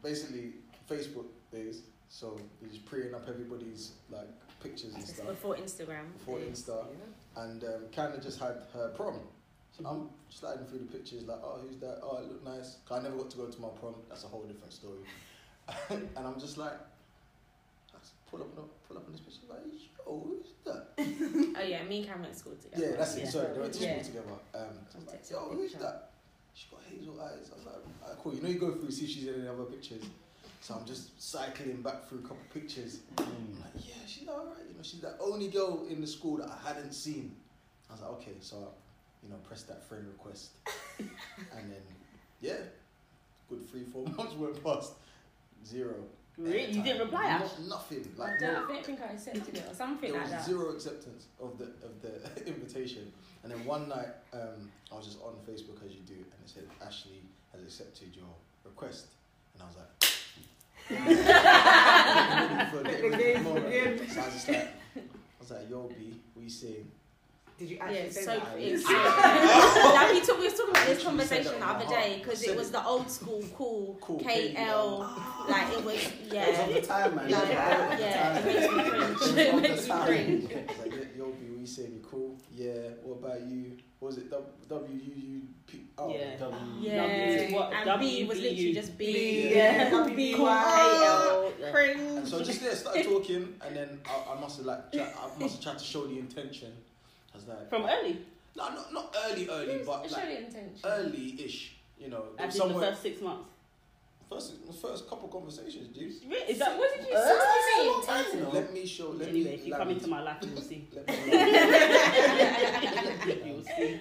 basically 0.04 0.54
Facebook 0.88 1.26
days. 1.52 1.82
So 2.10 2.40
we 2.62 2.70
just 2.70 2.86
preying 2.86 3.16
up 3.16 3.28
everybody's 3.28 3.94
like 4.12 4.30
pictures 4.62 4.94
and 4.94 5.04
stuff. 5.08 5.28
Before 5.28 5.56
Instagram. 5.56 6.12
Before 6.18 6.40
Insta. 6.40 6.86
yeah. 6.90 7.44
And 7.44 7.64
um, 7.64 7.82
Canada 7.92 8.22
just 8.22 8.40
had 8.40 8.56
her 8.74 8.90
prom. 8.96 9.20
So 9.78 9.86
I'm 9.86 10.10
sliding 10.30 10.66
through 10.68 10.80
the 10.80 10.86
pictures 10.86 11.24
like, 11.24 11.40
oh, 11.44 11.60
who's 11.62 11.78
that? 11.80 12.00
Oh, 12.02 12.18
it 12.18 12.30
looked 12.30 12.46
nice. 12.46 12.78
I 12.90 13.00
never 13.02 13.18
got 13.18 13.30
to 13.32 13.38
go 13.38 13.48
to 13.48 13.62
my 13.62 13.68
prom. 13.80 13.96
That's 14.08 14.24
a 14.24 14.28
whole 14.28 14.44
different 14.44 14.72
story. 14.72 15.00
and 15.90 16.26
I'm 16.26 16.40
just 16.40 16.58
like, 16.58 16.74
pull 18.30 18.42
up, 18.42 18.58
on 18.58 18.66
pull 18.88 18.98
up 18.98 19.06
on 19.06 19.12
this 19.12 19.22
picture 19.22 19.42
like, 19.50 19.60
yo, 20.06 20.24
who's 20.26 20.54
that? 20.66 20.88
Oh 21.58 21.64
yeah, 21.64 21.84
me 21.84 21.98
and 22.00 22.08
Cam 22.08 22.22
went 22.22 22.34
to 22.34 22.40
school 22.40 22.54
together. 22.62 22.86
Yeah, 22.92 22.96
that's 22.98 23.18
Yeah. 23.18 23.24
it. 23.24 23.28
Sorry, 23.28 23.54
they 23.54 23.60
went 23.60 23.74
to 23.74 23.80
school 23.80 23.96
Yeah. 23.98 24.04
together. 24.04 24.32
Um, 24.54 24.68
so 24.90 25.00
like, 25.00 25.12
text 25.12 25.32
you 25.32 25.38
yo, 25.38 25.44
a 25.50 25.56
who's 25.56 25.74
that? 25.74 26.12
She's 26.54 26.70
got 26.72 26.80
hazel 26.90 27.20
eyes. 27.20 27.52
I 27.52 27.56
was 27.58 27.66
like, 27.66 27.76
alright, 28.04 28.20
cool. 28.24 28.34
You 28.36 28.42
know, 28.42 28.50
you 28.50 28.60
go 28.60 28.72
through, 28.76 28.92
see 28.92 29.08
she's 29.08 29.28
in 29.28 29.40
any 29.42 29.48
other 29.50 29.64
pictures. 29.64 30.04
So 30.66 30.74
I'm 30.74 30.84
just 30.84 31.22
cycling 31.22 31.84
back 31.84 32.10
through 32.10 32.20
a 32.20 32.22
couple 32.24 32.40
pictures. 32.52 33.02
I'm 33.20 33.26
like, 33.62 33.86
yeah, 33.88 33.94
she's 34.08 34.28
alright. 34.28 34.64
You 34.68 34.74
know, 34.76 34.82
she's 34.82 35.00
the 35.00 35.14
only 35.20 35.48
girl 35.50 35.86
in 35.88 36.02
the 36.02 36.08
school 36.08 36.38
that 36.38 36.50
I 36.50 36.68
hadn't 36.70 36.92
seen. 36.92 37.36
I 37.88 37.94
was 37.94 38.02
like, 38.02 38.12
okay, 38.14 38.32
so 38.42 38.56
I, 38.56 38.68
you 39.24 39.30
know, 39.30 39.36
press 39.48 39.62
that 39.64 39.88
friend 39.88 40.08
request, 40.08 40.54
and 40.98 41.72
then 41.72 41.84
yeah, 42.42 42.58
good 43.48 43.70
three 43.70 43.84
four 43.84 44.08
months 44.18 44.34
went 44.34 44.64
past, 44.64 44.94
zero. 45.64 45.94
Really? 46.36 46.72
You 46.72 46.82
didn't 46.82 47.02
reply, 47.02 47.26
Ash? 47.28 47.42
Not, 47.42 47.68
nothing. 47.68 48.10
I 48.18 48.22
Like 48.24 48.40
don't, 48.40 48.54
no, 48.54 48.64
I 48.66 48.68
don't 48.68 48.86
think 48.88 49.02
I 49.02 49.14
accepted 49.14 49.56
it 49.58 49.66
or 49.70 49.76
something 49.76 50.12
there 50.12 50.20
like 50.20 50.32
was 50.32 50.32
that. 50.32 50.46
zero 50.46 50.70
acceptance 50.72 51.28
of 51.40 51.60
the 51.60 51.66
of 51.86 52.02
the 52.02 52.48
invitation. 52.48 53.14
And 53.44 53.52
then 53.52 53.64
one 53.66 53.88
night, 53.88 54.10
um, 54.34 54.72
I 54.92 54.96
was 54.96 55.06
just 55.06 55.20
on 55.22 55.34
Facebook 55.48 55.86
as 55.86 55.92
you 55.94 56.02
do, 56.08 56.16
and 56.16 56.40
it 56.44 56.50
said 56.50 56.64
Ashley 56.84 57.22
has 57.54 57.62
accepted 57.62 58.16
your 58.16 58.34
request, 58.64 59.06
and 59.54 59.62
I 59.62 59.68
was 59.68 59.76
like. 59.76 60.05
Ready 60.90 62.66
for 62.72 62.84
getting 62.84 63.12
ready 63.12 63.34
for 63.34 63.38
tomorrow. 63.40 63.68
Again. 63.68 64.10
So 64.10 64.22
I 64.22 64.26
was 64.26 64.34
just 64.34 64.48
like, 64.48 64.68
I 64.98 65.02
was 65.40 65.52
like, 65.52 65.70
yo, 65.70 65.88
B, 65.98 66.22
what 66.34 66.44
you 66.44 66.50
saying? 66.50 66.92
Did 67.58 67.70
you 67.70 67.78
Yeah, 67.78 67.84
actually 67.86 68.00
it's 68.00 68.16
say 68.16 68.24
so 68.26 68.32
that? 68.32 68.58
it's 68.58 68.86
so. 68.86 68.94
like 69.94 70.12
we, 70.12 70.20
talk, 70.22 70.38
we 70.40 70.44
was 70.44 70.54
talking 70.56 70.72
about 70.72 70.88
this 70.88 70.98
Literally 70.98 71.06
conversation 71.06 71.44
said 71.46 71.56
the 71.56 71.60
that 71.60 71.70
in 71.70 71.76
other 71.76 71.86
my 71.86 71.92
day 71.92 72.10
heart. 72.10 72.24
because 72.24 72.40
Said 72.40 72.50
it 72.50 72.58
was 72.58 72.68
it. 72.68 72.72
the 72.74 72.86
old 72.86 73.10
school 73.10 73.44
cool, 73.56 73.98
Cool, 74.02 74.20
KL. 74.20 75.48
Like 75.50 75.72
it 75.74 75.86
was, 75.86 75.96
It 76.06 76.24
was 76.26 76.34
yeah. 76.34 76.68
of 76.68 76.74
the 76.74 76.82
time, 76.82 77.16
man. 77.16 77.30
Yeah, 77.30 77.40
It 77.40 77.90
was 77.90 78.00
yeah, 78.02 78.38
of 78.38 78.44
the 78.44 78.50
it 78.52 78.70
time. 78.70 79.16
makes 79.16 79.38
me 79.38 79.38
It 79.38 79.38
was 79.38 79.38
cringe. 79.38 79.38
It 79.38 79.48
of 79.54 79.56
the 79.56 79.62
makes 79.62 79.82
me 79.84 79.88
time. 79.88 80.06
cringe. 80.06 80.52
I 80.54 80.72
was 80.72 80.80
like, 80.80 80.92
yo, 80.92 81.00
yo, 81.18 81.26
B, 81.32 81.46
what 81.52 81.60
you 81.62 81.66
saying? 81.68 81.94
You 81.94 82.02
cool? 82.12 82.36
Yeah. 82.52 82.74
What 83.04 83.20
about 83.24 83.42
you? 83.48 83.78
What 84.00 84.08
was 84.10 84.18
it 84.18 84.30
W 84.30 84.46
W 84.70 84.94
U 84.94 85.14
U 85.16 85.42
P? 85.68 85.80
Oh, 85.98 86.10
Yeah. 86.14 86.36
W- 86.38 86.58
Yeah, 86.82 87.52
What, 87.56 87.74
and 87.74 88.00
B 88.00 88.24
was 88.26 88.40
literally 88.40 88.74
just 88.74 88.98
B. 88.98 89.14
B, 89.14 89.56
Yeah. 89.56 89.90
W, 89.90 90.36
Cool. 90.36 91.54
Cringe. 91.72 92.00
And 92.18 92.28
so 92.28 92.44
just 92.44 92.62
there, 92.62 92.76
started 92.76 93.06
talking, 93.06 93.56
and 93.66 93.76
then 93.76 94.00
I, 94.06 94.34
I 94.36 94.40
must 94.40 94.58
have 94.58 94.66
like, 94.66 94.92
try, 94.92 95.04
I 95.04 95.40
must 95.40 95.56
have 95.56 95.64
tried 95.64 95.78
to 95.80 95.84
show 95.86 96.06
the 96.08 96.20
intention. 96.20 96.72
I 97.34 97.38
was 97.38 97.48
like, 97.48 97.70
From 97.70 97.86
early. 97.86 98.20
no, 98.56 98.70
not 98.70 98.94
not 98.94 99.16
early, 99.30 99.48
early, 99.50 99.82
but 99.86 100.12
like 100.12 100.26
the 100.26 100.38
intention. 100.46 100.80
early-ish. 100.84 101.76
You 101.98 102.10
know, 102.10 102.24
As 102.38 102.54
in 102.56 102.60
the 102.62 102.66
somewhere 102.68 102.90
first 102.92 103.02
six 103.02 103.22
months. 103.22 103.50
First 104.30 104.66
the 104.66 104.74
first 104.74 105.08
couple 105.10 105.28
conversations, 105.30 105.88
dude. 105.90 106.14
Really? 106.30 106.52
Is 106.52 106.60
that 106.60 106.78
what 106.78 106.90
did 106.98 107.08
you 107.08 107.14
Uh, 107.16 107.26
say? 107.26 107.38
that's 107.38 107.80
a 107.80 107.82
long 107.92 108.06
time, 108.06 108.26
you 108.34 108.40
know. 108.44 108.50
Let 108.52 108.74
me 108.74 108.86
show. 108.86 109.10
Let 109.12 109.30
Anyway, 109.30 109.50
me. 109.50 109.56
if 109.56 109.66
you 109.66 109.72
let 109.72 109.80
come 109.80 109.88
me- 109.90 109.94
into 109.96 110.08
my 110.08 110.22
life, 110.24 110.38
you 110.42 110.50
will 110.56 110.62
see. 110.62 110.88
you 110.94 111.02
will 113.54 113.64
see. 113.64 114.00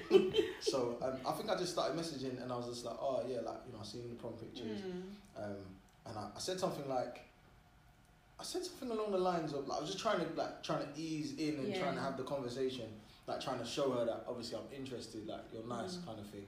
so 0.61 0.97
um, 1.03 1.15
I 1.27 1.33
think 1.33 1.51
I 1.51 1.57
just 1.57 1.73
started 1.73 1.99
messaging, 1.99 2.43
and 2.43 2.53
I 2.53 2.57
was 2.57 2.67
just 2.67 2.85
like, 2.85 2.97
oh 3.01 3.23
yeah, 3.29 3.41
like 3.41 3.59
you 3.67 3.73
know, 3.73 3.81
I 3.81 3.85
seen 3.85 4.09
the 4.09 4.15
prom 4.17 4.33
pictures, 4.35 4.81
Mm. 4.81 5.03
um, 5.45 5.57
and 6.07 6.19
I, 6.19 6.29
I 6.37 6.39
said 6.39 6.59
something 6.61 6.89
like. 6.89 7.21
I 8.39 8.43
said 8.43 8.65
something 8.65 8.91
along 8.91 9.13
the 9.13 9.19
lines 9.19 9.53
of 9.53 9.69
like 9.69 9.79
I 9.79 9.81
was 9.81 9.91
just 9.91 10.03
trying 10.03 10.19
to 10.19 10.27
like 10.35 10.63
trying 10.65 10.81
to 10.81 10.89
ease 11.01 11.35
in 11.39 11.55
and 11.61 11.73
trying 11.75 11.95
to 11.95 12.01
have 12.01 12.17
the 12.17 12.25
conversation, 12.25 12.87
like 13.29 13.41
trying 13.41 13.61
to 13.61 13.65
show 13.65 13.93
her 13.93 14.05
that 14.05 14.25
obviously 14.29 14.59
I'm 14.59 14.67
interested, 14.77 15.25
like 15.27 15.41
you're 15.53 15.65
nice 15.67 15.95
Mm. 15.97 16.07
kind 16.07 16.19
of 16.19 16.27
thing, 16.27 16.47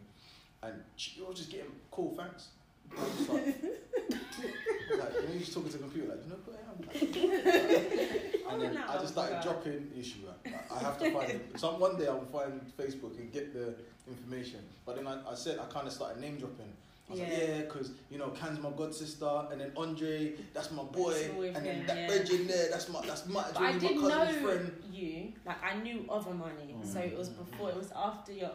and 0.65 0.75
she 0.97 1.21
was 1.23 1.37
just 1.39 1.51
getting 1.51 1.71
cool, 1.93 2.13
thanks. 2.17 2.49
I 2.97 3.01
was 3.03 3.17
just 3.17 3.29
like, 3.31 3.45
like, 3.45 5.15
you 5.15 5.23
know, 5.23 5.29
you're 5.31 5.41
just 5.41 5.53
talking 5.55 5.71
to 5.71 5.77
the 5.79 5.83
computer, 5.83 6.09
like 6.09 6.23
you 6.25 6.31
know 6.31 6.37
who 6.45 6.53
I 6.53 6.61
am. 6.61 6.77
Like, 8.47 8.53
And 8.53 8.63
then 8.63 8.77
I 8.89 8.97
just 8.99 9.13
started 9.13 9.41
dropping 9.43 9.91
issue. 9.99 10.21
I, 10.47 10.75
I 10.75 10.79
have 10.81 10.99
to 10.99 11.11
find 11.11 11.31
it. 11.31 11.59
Some 11.59 11.81
one 11.81 11.99
day 11.99 12.07
I'll 12.07 12.25
find 12.27 12.61
Facebook 12.79 13.19
and 13.19 13.33
get 13.33 13.53
the 13.53 13.75
information. 14.09 14.61
But 14.85 14.97
then 14.97 15.07
I, 15.07 15.19
I 15.31 15.35
said 15.35 15.59
I 15.59 15.65
kind 15.73 15.87
of 15.87 15.93
started 15.93 16.21
name 16.21 16.37
dropping. 16.39 16.73
I 17.09 17.13
was 17.13 17.21
like, 17.21 17.29
Yeah. 17.31 17.39
yeah, 17.39 17.61
because 17.63 17.91
you 18.11 18.19
know, 18.19 18.29
Can's 18.31 18.61
my 18.61 18.71
god 18.71 18.95
sister, 18.95 19.31
and 19.51 19.61
then 19.61 19.73
Andre, 19.77 20.35
that's 20.55 20.71
my 20.71 20.83
boy, 20.85 21.13
That's 21.13 21.57
and 21.57 21.67
then 21.67 21.77
him, 21.77 21.87
that 21.87 21.97
yeah. 21.97 22.09
Reggie 22.09 22.45
there, 22.45 22.69
that's 22.71 22.89
my 22.89 23.01
that's 23.07 23.27
my, 23.27 23.45
But 23.53 23.63
I 23.63 23.73
didn't 23.79 24.01
cousin's 24.01 24.43
know 24.43 24.47
friend. 24.49 24.73
you. 24.93 25.33
Like 25.45 25.63
I 25.63 25.77
knew 25.77 26.05
of 26.09 26.27
Amani, 26.27 26.75
so 26.85 26.99
it 27.01 27.17
was 27.17 27.29
mm. 27.31 27.39
before. 27.39 27.71
It 27.71 27.77
was 27.77 27.93
after 27.95 28.33
your. 28.33 28.51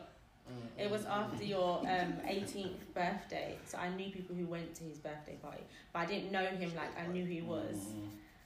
It 0.77 0.89
was 0.89 1.05
after 1.05 1.43
your 1.43 1.79
um 1.79 2.13
18th 2.27 2.79
birthday, 2.93 3.57
so 3.65 3.77
I 3.77 3.89
knew 3.89 4.09
people 4.11 4.35
who 4.35 4.45
went 4.47 4.73
to 4.75 4.83
his 4.83 4.97
birthday 4.97 5.35
party, 5.41 5.63
but 5.93 5.99
I 5.99 6.05
didn't 6.05 6.31
know 6.31 6.45
him 6.45 6.71
like 6.75 6.97
I 6.99 7.07
knew 7.07 7.23
who 7.25 7.31
he 7.31 7.41
was. 7.41 7.77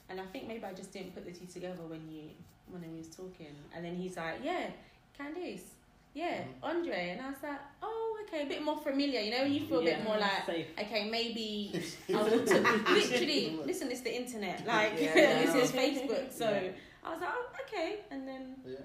And 0.10 0.20
I 0.22 0.26
think 0.26 0.48
maybe 0.48 0.64
I 0.66 0.74
just 0.74 0.92
didn't 0.92 1.14
put 1.16 1.26
the 1.26 1.32
two 1.32 1.46
together 1.48 1.84
when 1.88 2.02
you 2.12 2.24
when 2.72 2.82
we 2.92 2.98
was 2.98 3.10
talking. 3.10 3.56
And 3.74 3.84
then 3.86 3.96
he's 3.96 4.18
like, 4.18 4.36
"Yeah, 4.44 4.68
Candice, 5.18 5.68
yeah, 6.14 6.40
Mhm. 6.44 6.64
Andre," 6.72 7.10
and 7.12 7.22
I 7.22 7.30
was 7.30 7.42
like, 7.42 7.60
"Oh, 7.82 8.18
okay, 8.28 8.44
a 8.44 8.46
bit 8.46 8.62
more 8.62 8.78
familiar." 8.78 9.20
You 9.22 9.32
know, 9.32 9.44
when 9.44 9.54
you 9.54 9.66
feel 9.68 9.80
a 9.80 9.84
bit 9.84 10.04
more 10.04 10.18
like, 10.18 10.46
Safe. 10.46 10.68
okay, 10.80 11.10
maybe 11.10 11.82
I 12.14 12.22
literally 13.00 13.60
listen. 13.66 13.90
It's 13.92 14.02
the 14.02 14.16
internet, 14.16 14.66
like 14.68 14.94
Yeah. 15.00 15.14
this 15.46 15.56
is 15.56 15.72
Facebook. 15.72 16.32
So. 16.32 16.48
I 17.08 17.12
was 17.12 17.22
like, 17.22 17.30
"Oh, 17.34 17.46
okay," 17.68 18.00
and 18.10 18.28
then 18.28 18.56
Yeah. 18.66 18.78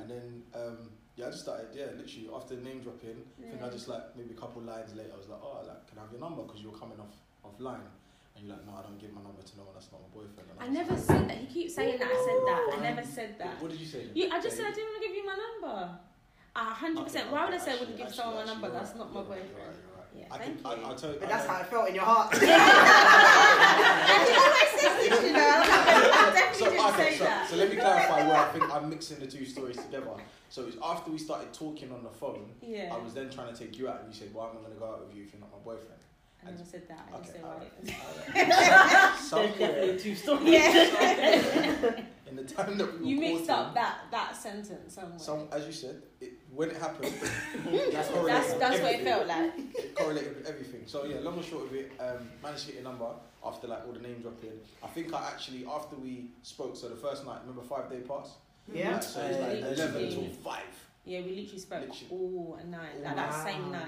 And 0.00 0.10
then 0.10 0.42
um, 0.54 0.90
yeah, 1.18 1.26
I 1.26 1.30
just 1.34 1.42
started 1.42 1.66
yeah, 1.74 1.90
literally 1.98 2.30
after 2.30 2.54
name 2.62 2.78
dropping. 2.78 3.18
I 3.42 3.50
think 3.50 3.62
I 3.62 3.68
just 3.74 3.88
like 3.90 4.14
maybe 4.14 4.38
a 4.38 4.38
couple 4.38 4.62
lines 4.62 4.94
later, 4.94 5.10
I 5.12 5.18
was 5.18 5.26
like, 5.26 5.42
oh, 5.42 5.66
like 5.66 5.82
can 5.90 5.98
I 5.98 6.02
have 6.06 6.12
your 6.14 6.22
number? 6.22 6.46
Because 6.46 6.62
you 6.62 6.70
were 6.70 6.78
coming 6.78 6.98
off 7.02 7.10
offline, 7.42 7.82
and 8.38 8.46
you're 8.46 8.54
like, 8.54 8.62
no, 8.62 8.78
I 8.78 8.82
don't 8.86 9.02
give 9.02 9.10
my 9.10 9.22
number 9.26 9.42
to 9.42 9.52
no 9.58 9.66
one. 9.66 9.74
That's 9.74 9.90
not 9.90 9.98
my 10.06 10.10
boyfriend. 10.14 10.46
And 10.46 10.62
I 10.62 10.70
was 10.70 10.74
never 10.78 10.94
like, 10.94 11.10
said 11.10 11.22
that. 11.26 11.36
He 11.42 11.46
keeps 11.50 11.74
saying 11.74 11.98
that. 11.98 12.06
I 12.06 12.18
said 12.22 12.40
that. 12.46 12.62
I 12.70 12.78
never 12.78 13.02
said 13.02 13.30
that. 13.42 13.58
What 13.58 13.70
did 13.74 13.80
you 13.82 13.90
say? 13.90 14.06
You, 14.14 14.30
I 14.30 14.38
just 14.38 14.54
Yeah, 14.54 14.70
said 14.70 14.70
I 14.70 14.74
didn't 14.78 14.90
want 14.94 15.02
to 15.02 15.04
give 15.10 15.16
you 15.18 15.26
my 15.26 15.38
number. 15.42 15.76
A 16.54 16.64
hundred 16.78 17.02
percent. 17.04 17.26
Okay, 17.26 17.34
Why 17.34 17.44
would 17.44 17.54
I 17.54 17.58
say 17.58 17.72
I 17.74 17.78
wouldn't 17.82 17.98
give 17.98 18.14
someone 18.14 18.46
my 18.46 18.46
number? 18.46 18.70
That's 18.70 18.94
not 18.94 19.10
my 19.10 19.22
boyfriend. 19.26 19.74
You're 20.18 20.28
right, 20.28 20.30
you're 20.30 20.30
right. 20.30 20.30
Yeah, 20.30 20.34
I 20.34 20.38
thank 20.38 20.62
can, 20.62 20.66
I, 20.66 20.74
you. 20.74 20.82
I'll 20.86 20.94
tell 20.96 21.12
you. 21.12 21.18
But 21.20 21.26
I 21.28 21.32
that's 21.32 21.46
know- 21.46 21.52
how 21.54 21.60
it 21.60 21.66
felt 21.66 21.88
in 21.88 21.94
your 21.94 22.04
heart. 22.04 22.32
And 22.34 22.42
he 24.28 24.34
always 24.34 24.70
says 24.76 25.22
you 25.24 25.32
know. 25.32 25.62
I 25.64 26.30
definitely 26.34 26.58
so, 26.58 26.64
didn't 26.70 26.86
okay, 26.94 27.10
say 27.12 27.16
so, 27.18 27.24
that. 27.24 27.48
so 27.48 27.56
let 27.56 27.70
me 27.70 27.76
clarify 27.76 28.26
where 28.28 28.36
I 28.36 28.48
think 28.52 28.64
I'm 28.74 28.88
mixing 28.90 29.18
the 29.20 29.26
two 29.26 29.44
stories 29.44 29.76
together. 29.76 30.10
So 30.50 30.62
it 30.62 30.66
was 30.66 30.76
after 30.82 31.10
we 31.10 31.18
started 31.18 31.52
talking 31.52 31.92
on 31.92 32.02
the 32.02 32.10
phone, 32.10 32.50
Yeah. 32.62 32.92
I 32.94 32.98
was 32.98 33.12
then 33.14 33.28
trying 33.30 33.52
to 33.52 33.58
take 33.58 33.78
you 33.78 33.88
out, 33.88 34.00
and 34.04 34.12
you 34.12 34.18
said, 34.18 34.32
"Why 34.32 34.44
am 34.48 34.56
I 34.58 34.60
going 34.60 34.72
to 34.72 34.78
go 34.78 34.86
out 34.86 35.06
with 35.06 35.14
you 35.16 35.24
if 35.24 35.32
you're 35.32 35.40
not 35.40 35.50
my 35.52 35.58
boyfriend?" 35.58 35.94
I 36.46 36.50
never 36.52 36.64
said 36.64 36.86
that. 36.88 37.08
I 37.12 37.18
just 37.18 37.30
Okay, 37.30 37.40
said 37.40 38.34
alright. 38.34 38.48
why. 39.10 39.16
Somewhere 39.20 39.48
definitely 39.58 39.98
two 40.00 40.14
stories. 40.14 40.48
Yeah. 40.48 41.90
in 42.30 42.36
the 42.36 42.44
time 42.44 42.78
that 42.78 43.00
we 43.00 43.08
you 43.08 43.18
mixed 43.20 43.50
up 43.50 43.74
that 43.74 44.02
that 44.10 44.36
sentence 44.36 44.94
somewhere. 44.94 45.18
Some, 45.18 45.48
as 45.52 45.66
you 45.66 45.72
said, 45.72 46.00
it, 46.20 46.37
when 46.54 46.70
it 46.70 46.76
happened, 46.76 47.12
That's 47.92 48.08
that's 48.08 48.08
that's 48.26 48.52
that's 48.54 48.80
what 48.80 48.92
it 48.94 49.02
felt 49.04 49.26
like. 49.26 49.52
It 49.74 49.94
correlated 49.94 50.36
with 50.36 50.46
everything. 50.48 50.82
So 50.86 51.04
yeah, 51.04 51.20
long 51.20 51.34
and 51.36 51.44
short 51.44 51.66
of 51.66 51.74
it, 51.74 51.92
um, 52.00 52.28
managed 52.42 52.66
to 52.66 52.72
get 52.72 52.82
your 52.82 52.84
number 52.90 53.06
after 53.44 53.66
like 53.66 53.86
all 53.86 53.92
the 53.92 54.00
name 54.00 54.20
dropping. 54.22 54.52
I 54.82 54.86
think 54.88 55.12
I 55.12 55.26
actually 55.26 55.66
after 55.66 55.96
we 55.96 56.30
spoke, 56.42 56.76
so 56.76 56.88
the 56.88 56.96
first 56.96 57.24
night, 57.26 57.40
remember 57.42 57.62
five 57.62 57.90
day 57.90 58.00
pass? 58.00 58.36
Yeah. 58.72 58.92
Like, 58.94 59.02
so 59.02 59.20
it's 59.20 59.38
like 59.38 59.58
eleven 59.58 60.02
literally. 60.02 60.10
till 60.14 60.34
five, 60.42 60.62
Yeah, 61.04 61.20
we 61.20 61.30
literally 61.36 61.58
spoke 61.58 61.80
Literally. 61.80 62.06
all 62.10 62.58
night. 62.66 63.02
Like 63.02 63.16
that 63.16 63.30
Wow. 63.30 63.44
same 63.44 63.70
night. 63.72 63.82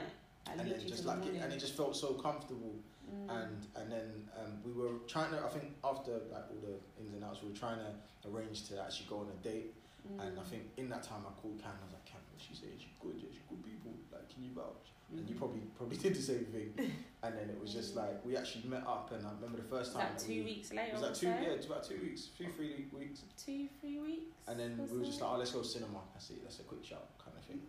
Like, 0.46 0.58
and 0.58 0.70
then 0.70 0.80
just 0.80 1.02
till 1.02 1.12
the 1.14 1.18
like 1.20 1.26
it, 1.34 1.42
and 1.42 1.52
it 1.52 1.58
just 1.60 1.76
felt 1.76 1.96
so 1.96 2.14
comfortable. 2.14 2.74
Mm. 3.10 3.42
And 3.42 3.66
and 3.76 3.92
then 3.92 4.28
um, 4.38 4.52
we 4.64 4.72
were 4.72 4.98
trying 5.08 5.30
to. 5.32 5.38
I 5.44 5.48
think 5.48 5.64
after 5.84 6.12
like 6.32 6.44
all 6.50 6.60
the 6.62 7.02
ins 7.02 7.12
and 7.14 7.24
outs, 7.24 7.40
we 7.42 7.50
were 7.50 7.56
trying 7.56 7.78
to 7.78 8.28
arrange 8.30 8.68
to 8.68 8.80
actually 8.80 9.06
go 9.08 9.18
on 9.18 9.26
a 9.28 9.44
date. 9.48 9.74
And 10.08 10.38
I 10.38 10.42
Mm. 10.42 10.46
think 10.46 10.62
in 10.76 10.88
that 10.90 11.02
time 11.02 11.22
I 11.26 11.32
called 11.40 11.58
Cam. 11.60 11.72
I 11.80 11.84
was 11.84 11.92
like, 11.94 12.04
Cam, 12.06 12.20
she 12.38 12.54
said 12.54 12.68
she's 12.78 12.96
good. 13.00 13.14
Yeah, 13.16 13.28
she's 13.30 13.46
good 13.48 13.62
people. 13.64 13.92
Like, 14.12 14.28
can 14.32 14.42
you 14.44 14.50
vouch? 14.54 14.92
And 15.12 15.28
you 15.28 15.34
probably 15.34 15.60
probably 15.76 15.96
did 16.04 16.14
the 16.14 16.22
same 16.22 16.44
thing. 16.46 16.72
And 17.22 17.36
then 17.36 17.50
it 17.50 17.60
was 17.60 17.74
just 17.74 17.96
like 17.96 18.24
we 18.24 18.34
actually 18.34 18.64
met 18.70 18.80
up, 18.86 19.12
and 19.12 19.26
I 19.26 19.30
remember 19.36 19.58
the 19.58 19.68
first 19.68 19.92
Was 19.92 20.00
time. 20.02 20.12
that 20.14 20.18
that 20.18 20.24
two 20.26 20.40
we, 20.40 20.56
weeks 20.56 20.72
later? 20.72 20.88
It 20.88 20.92
was 20.94 21.02
or 21.02 21.06
like 21.06 21.14
two, 21.14 21.26
so? 21.26 21.36
yeah, 21.44 21.56
it's 21.58 21.66
about 21.66 21.84
two 21.84 21.98
weeks, 22.00 22.22
two, 22.36 22.46
three 22.56 22.86
weeks. 22.96 23.20
Two, 23.36 23.68
three 23.78 23.98
weeks. 24.00 24.32
And 24.48 24.58
then 24.58 24.88
we 24.90 24.96
were 24.98 25.04
just 25.04 25.20
like, 25.20 25.30
oh, 25.30 25.36
let's 25.36 25.50
go 25.52 25.60
to 25.60 25.68
cinema. 25.68 26.00
That's 26.14 26.30
it. 26.30 26.42
That's 26.42 26.60
a 26.60 26.62
quick 26.62 26.82
shout 26.82 27.04
kind 27.22 27.36
of 27.36 27.44
thing. 27.44 27.60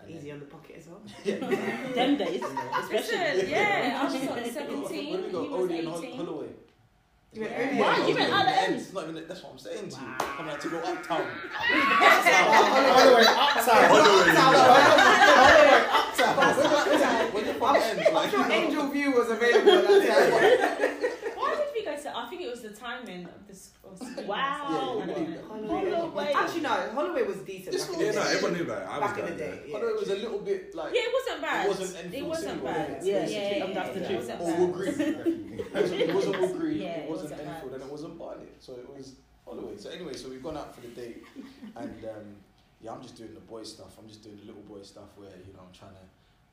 And 0.00 0.08
Easy 0.10 0.28
then, 0.28 0.34
on 0.36 0.40
the 0.40 0.46
pocket 0.46 0.76
as 0.78 0.88
well. 0.88 1.02
yeah. 1.24 1.92
Them 1.92 2.16
days, 2.16 2.42
especially. 2.42 3.50
Yeah, 3.50 3.98
I 4.00 4.04
was 4.04 4.14
Where 4.14 4.30
like 4.30 4.52
17, 4.52 5.12
did 5.12 5.26
we 5.26 5.32
go? 5.32 5.42
he 5.44 5.52
Odeon 5.54 5.86
and 5.86 6.04
18. 6.04 6.16
Holloway. 6.16 6.48
You 7.34 7.40
went 7.42 7.52
Yeah. 7.52 7.58
Odeon? 7.66 7.78
Wow, 7.78 7.96
you 7.96 8.02
Odeon 8.02 8.14
went 8.16 8.26
and 8.30 8.34
other 8.34 8.44
the 8.50 8.56
end. 8.62 8.72
ends. 8.74 8.92
Not 8.94 9.02
even. 9.08 9.24
That's 9.26 9.42
what 9.42 9.52
I'm 9.52 9.58
saying 9.58 9.88
to 9.90 9.96
you. 10.00 10.06
Wow. 10.06 10.16
Coming 10.36 10.52
out 10.54 10.60
to 10.60 10.68
go 10.70 10.78
uptown. 10.78 11.26
Holloway, 12.54 13.24
uptown. 13.26 13.84
Holloway, 13.90 15.84
uptown. 15.90 17.32
When 17.34 17.44
you're 17.44 17.54
from 17.54 17.74
the 17.74 17.80
ends, 17.84 18.02
I'm 18.08 18.14
like 18.14 18.30
sure 18.30 18.52
Angel 18.52 18.86
Vue 18.88 19.10
was 19.12 19.30
available 19.30 19.72
at 19.72 19.84
that 19.84 20.30
time. 20.30 21.10
Why 21.36 21.50
did 21.56 21.68
we 21.74 21.84
go 21.84 21.96
to? 21.96 22.16
I 22.16 22.26
think 22.30 22.42
it 22.42 22.50
was 22.50 22.53
the 22.68 22.74
timing 22.74 23.24
of 23.26 23.46
this. 23.46 23.70
of 23.84 23.96
school. 23.98 24.24
Wow. 24.26 25.00
I 25.02 25.06
don't 25.06 25.30
know. 25.30 25.68
Holloway. 25.68 26.32
Actually, 26.34 26.60
no, 26.62 26.68
Holloway 26.94 27.22
was 27.22 27.36
decent. 27.38 27.72
This 27.72 27.86
back 27.86 27.98
in 28.00 28.06
was- 28.06 28.06
Yeah, 28.06 28.12
the 28.12 28.18
no, 28.18 28.24
day. 28.24 28.32
everyone 28.36 28.58
knew 28.58 28.64
that. 28.64 28.82
it. 28.82 28.88
I 28.88 28.98
was 28.98 29.10
Back 29.10 29.18
in 29.18 29.24
the 29.24 29.30
going 29.30 29.38
day. 29.38 29.50
there. 29.58 29.66
yeah. 29.68 29.74
Although 29.74 29.88
it 29.94 30.00
was 30.00 30.10
a 30.10 30.14
little 30.16 30.38
bit 30.40 30.74
like 30.74 30.94
Yeah, 30.94 31.00
it 31.04 31.12
wasn't 31.18 31.42
bad. 31.42 31.64
It 31.66 31.68
wasn't 31.68 32.04
Enfield 32.04 32.14
It 32.24 32.28
wasn't 32.28 32.64
bad. 32.64 32.98
Yeah, 33.04 33.12
Yeah, 33.14 33.26
yeah, 33.26 33.64
yeah. 33.66 33.74
that's 33.74 33.94
the 33.94 34.06
truth. 34.06 34.30
It 34.30 34.38
wasn't 34.38 34.40
or 34.40 34.46
bad. 34.50 34.60
Wood 34.60 34.72
Green. 34.72 35.60
It 35.60 35.74
wasn't, 35.74 36.00
it 36.00 36.14
wasn't 36.14 36.40
Wood 36.40 36.56
Green, 36.60 36.80
it 36.82 36.84
it 36.84 37.10
wasn't 37.10 37.30
wasn't 37.30 37.48
Enfield, 37.48 37.72
and 37.74 37.82
it 37.82 37.90
wasn't 37.90 38.18
Barnet. 38.18 38.54
So 38.60 38.72
it 38.74 38.88
was 38.88 39.14
Holloway. 39.44 39.76
So 39.76 39.90
anyway, 39.90 40.14
so 40.14 40.28
we've 40.30 40.42
gone 40.42 40.56
out 40.56 40.74
for 40.74 40.80
the 40.80 40.88
date, 40.88 41.22
and 41.76 42.04
um, 42.06 42.26
yeah, 42.80 42.92
I'm 42.92 43.02
just 43.02 43.16
doing 43.16 43.34
the 43.34 43.40
boy 43.40 43.62
stuff. 43.62 43.92
I'm 43.98 44.08
just 44.08 44.22
doing 44.22 44.36
the 44.40 44.46
little 44.46 44.62
boy 44.62 44.82
stuff 44.82 45.10
where 45.16 45.28
you 45.46 45.52
know 45.52 45.60
I'm 45.66 45.72
trying 45.78 45.92
to 45.92 46.04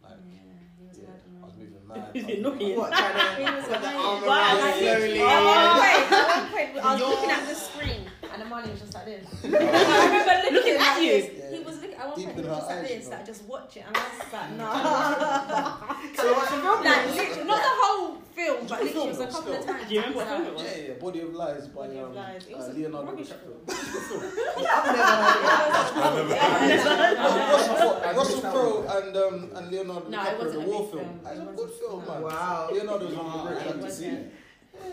like 0.03 0.17
Yeah, 0.27 0.39
he 0.77 0.83
was 0.87 0.97
yeah, 0.97 1.07
I 1.41 1.45
was 1.45 1.55
moving 1.57 1.83
mad. 1.87 2.09
He's 2.13 2.23
I 2.23 2.27
was- 2.27 2.37
annoying. 2.37 2.77
What, 2.77 2.91
trying 2.91 3.13
to 3.13 3.21
He 3.35 3.43
was 3.55 3.67
annoying. 3.67 4.25
Wow, 4.25 4.57
like, 4.59 4.75
slowly? 4.75 5.21
At 5.21 5.43
one 5.43 5.71
point, 5.81 6.11
at 6.11 6.27
one 6.27 6.45
point, 6.51 6.69
I 6.85 6.93
was 6.93 7.01
looking 7.01 7.31
at 7.31 7.43
the 7.47 7.55
screen, 7.55 8.01
and 8.33 8.41
the 8.41 8.45
money 8.45 8.69
was 8.71 8.79
just 8.81 8.93
like 8.93 9.05
this. 9.05 9.25
I 9.43 9.47
remember 9.47 10.33
looking, 10.43 10.53
Looking 10.55 10.75
at 10.75 10.79
like 10.95 11.01
you. 11.03 11.11
Yeah. 11.11 11.51
He 11.51 11.59
was 11.63 11.75
looking 11.81 11.99
I 11.99 12.05
one 12.07 12.15
Deep 12.15 12.25
point, 12.25 12.37
he 12.37 12.43
in 12.43 12.49
was 12.49 12.55
her 12.55 12.61
just 12.61 12.69
like 12.69 12.77
eyes, 12.79 12.87
this, 12.87 13.03
you 13.05 13.09
like 13.11 13.25
just 13.25 13.43
watch 13.45 13.77
it, 13.77 13.83
and 13.87 13.97
I 13.97 13.99
was 14.01 14.11
just 14.17 14.33
like, 14.33 14.49
no. 14.51 14.65
Can 14.71 16.25
I 16.25 16.31
watch 16.31 16.49
the 16.49 16.57
film? 16.61 16.83
like 16.83 17.05
literally, 17.15 17.47
not 17.47 17.61
the 17.61 17.73
whole 17.81 18.15
film, 18.33 18.57
but 18.61 18.67
Just 18.69 18.81
literally 18.81 19.05
it 19.05 19.09
was 19.09 19.19
a 19.19 19.21
film, 19.21 19.31
couple 19.31 19.53
of 19.53 19.65
times. 19.65 19.87
Do 19.89 19.93
you 19.93 19.99
remember 20.01 20.17
what 20.19 20.27
So- 20.27 20.35
film 20.35 20.47
it 20.47 20.53
was? 20.53 20.63
Yeah, 20.63 20.77
yeah, 20.87 20.93
Body 21.01 21.19
of 21.21 21.33
Lies 21.35 21.67
by 21.67 21.73
Body 21.87 21.97
of 21.99 22.07
um, 22.09 22.15
Lies. 22.15 22.45
It 22.47 22.55
was 22.57 22.67
uh, 22.67 22.71
a 22.71 22.73
Leonardo 22.73 23.07
rubbish 23.11 23.27
DiCaprio. 23.27 23.55
I've 24.81 26.15
never 26.15 26.35
heard 26.35 26.57
of 26.57 26.71
it. 26.71 27.17
Russell, 27.51 28.01
Russell 28.15 28.41
Crowe 28.51 28.85
and 28.97 29.17
um, 29.17 29.49
and 29.55 29.71
Leonardo 29.71 30.09
No, 30.09 30.21
it 30.21 30.25
DiCaprio, 30.25 30.39
wasn't 30.39 30.53
the 30.53 30.59
a 30.59 30.69
war 30.69 30.81
big 30.81 30.91
film. 30.91 31.03
film. 31.05 31.19
It's 31.21 31.29
It 31.29 31.31
a 31.31 31.39
wasn't- 31.39 31.57
good 31.57 31.71
film, 31.71 32.03
no. 32.05 32.11
man. 32.13 32.21
Wow. 32.23 32.69
Leonardo 32.71 33.05
was 33.05 33.15
one 33.15 33.25
of 33.25 33.31
the 33.33 33.37
No, 33.37 33.43
great 33.45 33.57
it 33.57 33.67
actors. 33.67 33.83
wasn't. 33.83 34.31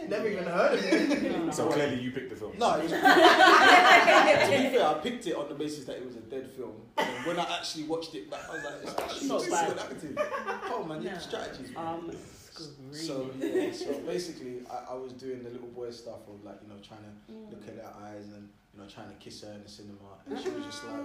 Never 0.09 0.29
even 0.29 0.44
heard 0.44 0.79
of 0.79 0.85
it. 0.85 1.53
So 1.55 1.68
clearly 1.70 1.98
you 2.01 2.11
picked 2.11 2.31
the 2.31 2.37
film. 2.37 2.53
No, 2.59 2.74
it 2.79 2.83
was, 2.83 2.92
to 2.92 2.96
be 2.98 3.03
fair, 4.77 4.87
I 4.87 4.94
picked 5.03 5.27
it 5.27 5.35
on 5.35 5.48
the 5.48 5.55
basis 5.55 5.85
that 5.87 5.96
it 5.96 6.05
was 6.07 6.16
a 6.16 6.20
dead 6.20 6.51
film. 6.57 6.72
And 6.98 7.27
when 7.27 7.38
I 7.38 7.57
actually 7.59 7.85
watched 7.85 8.14
it 8.14 8.31
back, 8.31 8.40
I 8.51 8.55
was 8.55 8.64
like, 8.64 8.74
it's 8.83 8.94
actually 8.98 9.29
Not 9.29 9.40
not 9.42 9.51
bad. 9.51 9.68
good 9.68 9.79
acting. 9.79 10.18
Oh 10.70 10.85
man, 10.88 11.03
you 11.03 11.09
have 11.09 11.18
No. 11.18 11.22
strategies. 11.22 11.70
Um, 11.77 12.11
So 12.92 13.31
yeah, 13.38 13.72
so 13.72 13.92
basically, 14.01 14.62
I, 14.70 14.92
I 14.92 14.94
was 14.94 15.12
doing 15.12 15.42
the 15.44 15.51
little 15.51 15.68
boy 15.68 15.90
stuff 15.90 16.27
of 16.29 16.42
like 16.44 16.57
you 16.62 16.68
know 16.68 16.81
trying 16.83 17.01
to 17.09 17.33
Mm. 17.33 17.51
look 17.53 17.62
at 17.68 17.77
her 17.85 17.92
eyes 18.05 18.24
and 18.35 18.48
you 18.74 18.81
know 18.81 18.88
trying 18.88 19.09
to 19.11 19.14
kiss 19.16 19.42
her 19.42 19.53
in 19.53 19.62
the 19.62 19.68
cinema, 19.68 20.18
and 20.29 20.38
she 20.40 20.48
was 20.51 20.64
just 20.64 20.83
like, 20.85 21.01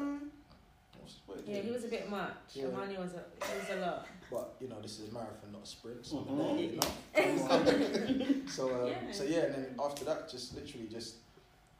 What's, 1.03 1.19
what 1.25 1.47
Yeah, 1.47 1.61
he 1.61 1.69
was 1.71 1.83
a 1.83 1.87
bit 1.89 2.09
much. 2.09 2.31
Yeah. 2.53 2.67
Amani 2.67 2.97
was 2.97 3.11
a, 3.13 3.23
he 3.45 3.59
was 3.59 3.69
a 3.77 3.81
lot. 3.85 4.07
But 4.31 4.55
you 4.61 4.69
know, 4.69 4.79
this 4.81 4.99
is 4.99 5.09
a 5.09 5.13
marathon, 5.13 5.51
not 5.51 5.63
a 5.63 5.65
sprint. 5.67 6.05
So, 6.05 6.17
Mhm. 6.17 6.51
I'm 6.51 6.57
you 6.57 6.79
know. 6.79 8.45
so, 8.47 8.63
um, 8.83 8.87
Yeah. 8.87 9.11
so 9.11 9.23
yeah, 9.23 9.39
and 9.51 9.55
then 9.55 9.75
after 9.79 10.05
that, 10.05 10.29
just 10.29 10.55
literally 10.55 10.87
just, 10.87 11.15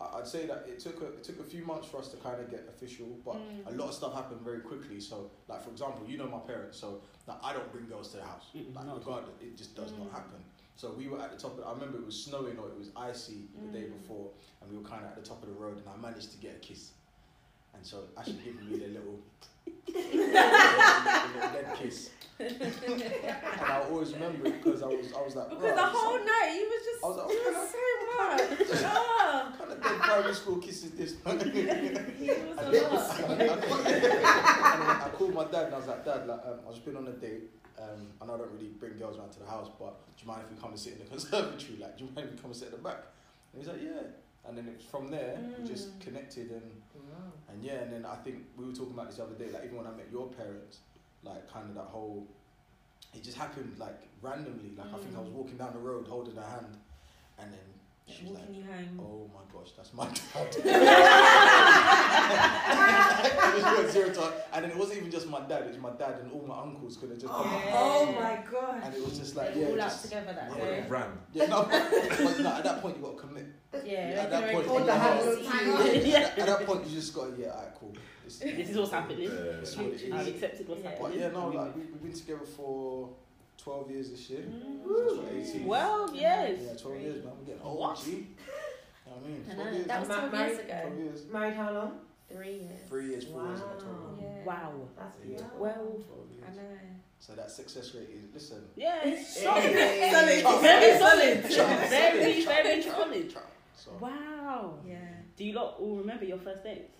I- 0.01 0.17
I'd 0.19 0.27
say 0.27 0.45
that 0.47 0.65
it 0.67 0.79
took 0.79 1.01
a, 1.01 1.05
it 1.13 1.23
took 1.23 1.39
a 1.39 1.43
few 1.43 1.63
months 1.65 1.87
for 1.87 1.97
us 1.99 2.09
to 2.09 2.17
kind 2.17 2.39
of 2.41 2.49
get 2.51 2.65
official, 2.67 3.07
but 3.23 3.35
Mm. 3.35 3.67
a 3.67 3.71
lot 3.71 3.87
of 3.89 3.93
stuff 3.95 4.13
happened 4.13 4.41
very 4.41 4.59
quickly. 4.59 4.99
So, 4.99 5.31
like 5.47 5.63
for 5.63 5.71
example, 5.71 6.05
you 6.07 6.17
know 6.17 6.27
my 6.27 6.39
parents, 6.39 6.77
so 6.77 7.01
like, 7.27 7.37
I 7.41 7.53
don't 7.53 7.71
bring 7.71 7.87
girls 7.87 8.09
to 8.09 8.17
the 8.17 8.23
house. 8.23 8.47
Mm, 8.53 8.75
Like 8.75 8.85
no. 8.85 8.95
regardless, 8.95 9.35
it 9.41 9.55
just 9.57 9.73
does 9.75 9.91
not 9.93 10.09
Mm. 10.09 10.11
happen. 10.11 10.43
So 10.75 10.91
we 10.91 11.07
were 11.07 11.19
at 11.21 11.31
the 11.31 11.37
top. 11.37 11.57
Of, 11.57 11.65
I 11.65 11.71
remember 11.71 11.99
it 11.99 12.05
was 12.05 12.21
snowing 12.25 12.57
or 12.57 12.67
it 12.67 12.77
was 12.77 12.89
icy 12.95 13.47
the 13.55 13.67
day 13.79 13.85
Mm. 13.85 13.93
before, 14.01 14.31
and 14.61 14.69
we 14.71 14.75
were 14.77 14.83
kind 14.83 15.05
of 15.05 15.11
at 15.11 15.15
the 15.15 15.27
top 15.27 15.41
of 15.43 15.47
the 15.49 15.55
road, 15.55 15.77
and 15.77 15.87
I 15.87 15.95
managed 15.97 16.31
to 16.33 16.37
get 16.37 16.55
a 16.57 16.59
kiss. 16.59 16.91
And 17.73 17.85
so 17.85 18.03
Ashley 18.17 18.37
giving 18.43 18.69
me 18.69 18.77
the 18.77 18.87
little, 18.87 19.19
the 19.87 19.93
little 19.93 21.51
dead 21.53 21.75
kiss, 21.75 22.09
and 22.39 22.51
I 23.61 23.85
always 23.89 24.13
remember 24.13 24.47
it 24.47 24.63
because 24.63 24.81
I 24.81 24.87
was 24.87 25.13
I 25.13 25.21
was 25.21 25.35
like, 25.35 25.49
Because 25.49 25.75
the 25.75 25.85
whole 25.85 26.17
is 26.17 26.25
night 26.25 26.51
he 26.53 26.63
was 26.65 26.83
just 26.85 27.03
I 27.03 27.07
was 27.07 27.17
like, 27.17 27.29
he 27.29 27.37
was 27.45 27.69
so 27.69 27.83
much. 28.17 28.93
oh, 28.95 29.53
kind 29.57 29.71
of 29.71 29.83
dead 29.83 29.99
primary 29.99 30.33
school 30.33 30.57
kiss 30.57 30.83
is 30.83 30.91
this? 30.91 31.11
he 31.25 32.29
was 32.29 32.57
lot. 32.57 33.39
I, 33.39 33.57
called, 33.57 33.87
I 33.87 35.09
called 35.13 35.33
my 35.33 35.45
dad 35.45 35.65
and 35.65 35.75
I 35.75 35.77
was 35.77 35.87
like, 35.87 36.05
Dad, 36.05 36.27
like, 36.27 36.39
um, 36.45 36.59
I 36.65 36.67
was 36.67 36.75
just 36.75 36.85
been 36.85 36.97
on 36.97 37.07
a 37.07 37.11
date. 37.11 37.51
Um, 37.79 38.07
and 38.21 38.29
I 38.31 38.37
don't 38.37 38.51
really 38.51 38.69
bring 38.79 38.97
girls 38.97 39.17
around 39.17 39.31
to 39.31 39.39
the 39.39 39.47
house, 39.47 39.67
but 39.79 39.97
do 40.15 40.21
you 40.21 40.27
mind 40.27 40.43
if 40.45 40.55
we 40.55 40.61
come 40.61 40.69
and 40.71 40.79
sit 40.79 40.93
in 40.93 40.99
the 40.99 41.05
conservatory? 41.05 41.77
Like, 41.79 41.97
do 41.97 42.05
you 42.05 42.11
mind 42.15 42.27
if 42.27 42.35
we 42.35 42.37
come 42.39 42.51
and 42.51 42.55
sit 42.55 42.67
at 42.67 42.77
the 42.77 42.83
back? 42.83 42.99
And 43.51 43.61
he's 43.61 43.67
like, 43.67 43.81
Yeah. 43.81 44.01
And 44.45 44.57
then 44.57 44.67
it 44.67 44.75
was 44.77 44.85
from 44.85 45.09
there 45.09 45.37
we 45.57 45.67
just 45.67 45.97
Mm. 45.99 46.01
connected 46.01 46.51
and 46.51 46.81
and 47.49 47.63
yeah, 47.63 47.81
and 47.83 47.93
then 47.93 48.05
I 48.05 48.15
think 48.15 48.37
we 48.57 48.65
were 48.65 48.71
talking 48.73 48.93
about 48.93 49.07
this 49.07 49.17
the 49.17 49.23
other 49.23 49.35
day. 49.35 49.49
Like 49.51 49.65
even 49.65 49.77
when 49.77 49.85
I 49.87 49.91
met 49.91 50.07
your 50.11 50.27
parents, 50.29 50.79
like 51.23 51.51
kind 51.51 51.69
of 51.69 51.75
that 51.75 51.85
whole, 51.85 52.25
it 53.13 53.21
just 53.23 53.37
happened 53.37 53.77
like 53.77 53.99
randomly. 54.21 54.71
Like 54.75 54.87
I 54.93 54.97
think 54.97 55.15
I 55.15 55.19
was 55.21 55.29
walking 55.29 55.57
down 55.57 55.73
the 55.73 55.79
road 55.79 56.07
holding 56.07 56.35
her 56.35 56.41
hand, 56.55 56.77
and 57.37 57.51
then 57.53 57.59
she 58.07 58.25
was 58.25 58.33
like, 58.33 58.53
you 58.53 58.63
home. 58.63 58.99
"Oh 58.99 59.29
my 59.33 59.41
gosh, 59.51 59.71
that's 59.75 59.93
my 59.93 60.07
dad." 60.07 60.55
It 63.23 63.61
just 63.61 63.77
went 63.77 63.89
zero 63.91 64.09
to- 64.13 64.33
and 64.53 64.63
then 64.63 64.71
it 64.71 64.77
wasn't 64.77 64.97
even 64.99 65.11
just 65.11 65.27
my 65.29 65.39
dad; 65.41 65.63
it 65.63 65.67
was 65.69 65.77
my 65.77 65.91
dad 65.91 66.19
and 66.21 66.31
all 66.31 66.45
my 66.45 66.59
uncles 66.61 66.97
could 66.97 67.09
have 67.11 67.19
just. 67.19 67.31
Oh, 67.33 67.43
come. 67.43 67.53
Yeah. 67.53 67.71
Oh 67.73 68.11
my 68.11 68.39
gosh. 68.51 68.81
And 68.83 68.93
it 68.93 69.03
was 69.03 69.17
just 69.19 69.35
like 69.35 69.51
yeah, 69.55 69.67
all 69.67 69.81
out 69.81 69.89
just, 69.89 70.03
together 70.05 70.33
that 70.33 70.51
yeah. 70.57 70.63
day. 70.65 70.85
Ran. 70.89 71.09
yeah. 71.33 71.45
No, 71.47 71.63
but, 71.71 71.91
but 72.09 72.39
no, 72.39 72.49
at 72.49 72.63
that 72.63 72.81
point 72.81 72.97
you 72.97 73.03
got 73.03 73.17
to 73.17 73.27
commit. 73.27 73.45
Yeah, 73.85 73.97
At 74.23 74.29
that 74.31 74.51
point, 74.51 74.65
record 74.67 74.79
you 74.79 74.85
the 74.85 74.91
got 74.91 75.23
whole 75.23 75.35
to- 75.35 75.43
scene. 75.43 76.11
yeah. 76.11 76.19
At, 76.19 76.39
at 76.39 76.45
that 76.45 76.65
point 76.65 76.87
you 76.87 76.95
just 76.95 77.13
got 77.13 77.35
to, 77.35 77.41
yeah, 77.41 77.49
alright, 77.51 77.75
cool. 77.79 77.93
This, 78.23 78.37
This 78.39 78.69
is 78.69 78.77
what's 78.77 78.91
happening. 78.91 79.23
Yeah. 79.23 79.29
This 79.29 79.77
what 79.77 79.85
it 79.87 79.93
is. 80.01 80.13
I've 80.13 80.27
accepted 80.27 80.67
what's 80.67 80.83
Yeah. 80.83 80.91
But 81.01 81.15
yeah, 81.15 81.29
no, 81.29 81.47
like 81.49 81.75
we, 81.75 81.81
we've 81.83 82.01
been 82.03 82.13
together 82.13 82.45
for 82.45 83.09
twelve 83.63 83.89
years 83.91 84.09
this 84.11 84.29
year. 84.29 84.41
Mm. 84.41 84.83
Since 85.09 85.19
we're 85.19 85.39
18. 85.59 85.65
Well, 85.65 86.13
yes. 86.13 86.59
Yeah, 86.61 86.73
twelve 86.81 87.01
years, 87.01 87.23
man. 87.23 87.33
We're 87.39 87.45
getting 87.45 87.61
old, 87.61 87.79
What? 87.79 88.01
G. 88.03 88.11
You 88.11 88.17
know 88.17 89.13
what 89.13 89.23
I 89.25 89.27
mean? 89.29 89.45
I 89.49 89.53
Twelve 89.53 89.67
know, 89.69 89.73
years. 89.75 89.87
that 89.87 89.99
was 89.99 90.09
Ma- 90.09 90.15
12 90.15 90.31
married- 90.31 90.47
years 90.51 90.59
ago. 90.65 90.79
Twelve 90.81 90.99
years. 90.99 91.25
Married 91.31 91.53
how 91.53 91.71
long? 91.73 91.99
Three 92.31 92.53
years. 92.53 92.79
Three 92.89 93.07
years, 93.09 93.23
four 93.25 93.43
years 93.45 93.59
in 93.59 93.65
Wow. 93.65 93.71
October. 93.73 94.21
Yeah. 94.21 94.43
Wow. 94.45 94.73
That's 94.97 95.17
Yeah. 95.25 95.41
wow. 95.41 95.49
Well, 95.59 95.73
Twelve 95.73 96.27
I 96.47 96.55
know. 96.55 96.77
So 97.19 97.33
that 97.35 97.49
success 97.51 97.93
rate 97.95 98.09
is 98.09 98.33
listen. 98.33 98.63
yeah, 98.75 98.99
it's 99.05 99.37
Hey. 99.37 99.43
solid. 99.45 99.63
Solid. 99.63 100.61
Very 100.61 100.99
solid. 100.99 101.51
Solid. 101.51 101.89
Very, 101.89 102.41
Solid. 102.41 102.63
very 102.63 102.81
solid. 102.81 103.33
So 103.75 103.91
Wow. 103.99 104.79
Yeah. 104.85 104.95
Do 105.37 105.43
you 105.45 105.53
lot 105.53 105.79
all 105.79 105.95
remember 105.97 106.25
your 106.25 106.37
first 106.37 106.63
dates? 106.63 106.91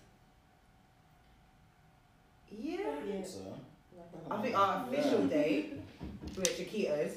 Yeah. 2.50 2.78
Yeah. 3.06 3.22
So, 3.24 3.40
I 4.30 4.36
think 4.42 4.56
our 4.58 4.86
official 4.88 5.26
date, 5.26 5.74
we 6.30 6.36
were 6.36 6.42
at 6.42 6.56
Chiquitos. 6.56 7.12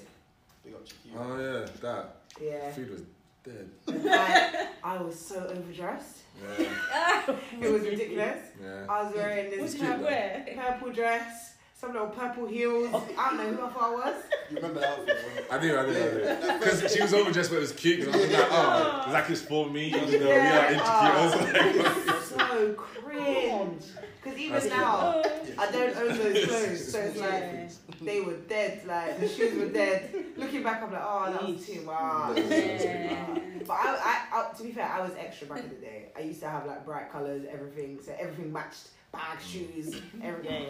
big 0.64 0.74
up 0.74 0.86
Chiquita. 0.86 1.18
Oh 1.20 1.40
yeah, 1.40 1.68
that 1.82 2.16
Yeah. 2.42 2.72
food 2.72 2.90
was 2.92 3.02
dead. 3.44 3.70
And 3.88 4.10
I, 4.10 4.68
I 4.84 5.02
was 5.02 5.18
so 5.20 5.38
overdressed. 5.48 6.18
Yeah, 6.60 7.36
It 7.62 7.72
was 7.72 7.82
ridiculous. 7.84 8.40
yeah. 8.62 8.86
I 8.90 9.04
was 9.04 9.14
wearing 9.16 9.50
What 9.52 9.60
this 9.60 9.72
did 9.74 9.82
you 9.82 10.04
wear? 10.04 10.46
purple 10.56 10.92
dress, 10.92 11.56
some 11.80 11.94
little 11.94 12.08
purple 12.10 12.46
heels. 12.48 12.90
Oh. 12.94 13.08
I 13.18 13.30
don't 13.30 13.38
know 13.38 13.58
who 13.58 13.66
I 13.66 13.70
thought 13.72 13.84
I 13.84 13.96
was. 14.12 14.24
You 14.52 14.56
remember 14.58 14.80
that 14.82 14.90
outfit? 15.00 15.18
right? 15.50 15.60
I 15.60 15.62
do, 15.62 15.78
I 15.80 15.86
do, 15.86 15.92
I 15.92 15.94
do. 15.94 16.54
Because 16.60 16.94
she 16.94 17.02
was 17.02 17.14
overdressed, 17.14 17.50
but 17.50 17.58
it 17.58 17.62
was 17.62 17.72
cute. 17.74 18.00
Because 18.02 18.16
I 18.16 18.18
was 18.20 18.32
like, 18.32 18.48
oh, 18.52 18.52
oh. 18.52 19.04
it's 19.06 19.14
like 19.14 19.30
it's 19.30 19.42
for 19.42 19.70
me. 19.70 19.86
You 19.90 20.20
know, 20.20 20.28
we 20.28 20.32
are 20.32 20.68
into 20.72 20.84
Oh, 20.86 22.24
so 22.30 22.74
cringe. 22.74 23.84
Because 24.28 24.42
even 24.42 24.54
That's 24.60 24.70
now, 24.70 25.22
Yeah, 25.24 25.54
I 25.58 25.72
don't 25.72 25.96
own 25.98 26.18
those 26.18 26.46
clothes, 26.46 26.92
so 26.92 27.00
it's 27.00 27.18
like 27.18 28.02
they 28.02 28.20
were 28.20 28.34
dead. 28.34 28.86
Like 28.86 29.22
the 29.22 29.28
shoes 29.28 29.58
were 29.58 29.70
dead. 29.70 30.14
Looking 30.36 30.64
back, 30.64 30.84
I'm 30.84 30.92
like, 30.92 31.02
oh, 31.02 31.32
that 31.32 31.48
was 31.48 31.66
too 31.66 31.82
much. 31.84 32.38
Yeah. 32.38 33.26
But 33.66 33.74
I, 33.74 33.96
I, 34.34 34.50
I, 34.50 34.54
to 34.54 34.64
be 34.64 34.72
fair, 34.72 34.86
I 34.86 35.02
was 35.02 35.12
extra 35.18 35.48
back 35.48 35.60
in 35.60 35.70
the 35.70 35.76
day. 35.76 36.10
I 36.16 36.20
used 36.22 36.42
to 36.42 36.50
have 36.50 36.66
like 36.66 36.86
bright 36.86 37.10
colours, 37.10 37.46
everything, 37.50 38.00
so 38.02 38.14
everything 38.20 38.52
matched. 38.52 38.90
Bag, 39.14 39.40
shoes, 39.42 39.96
everything. 40.22 40.66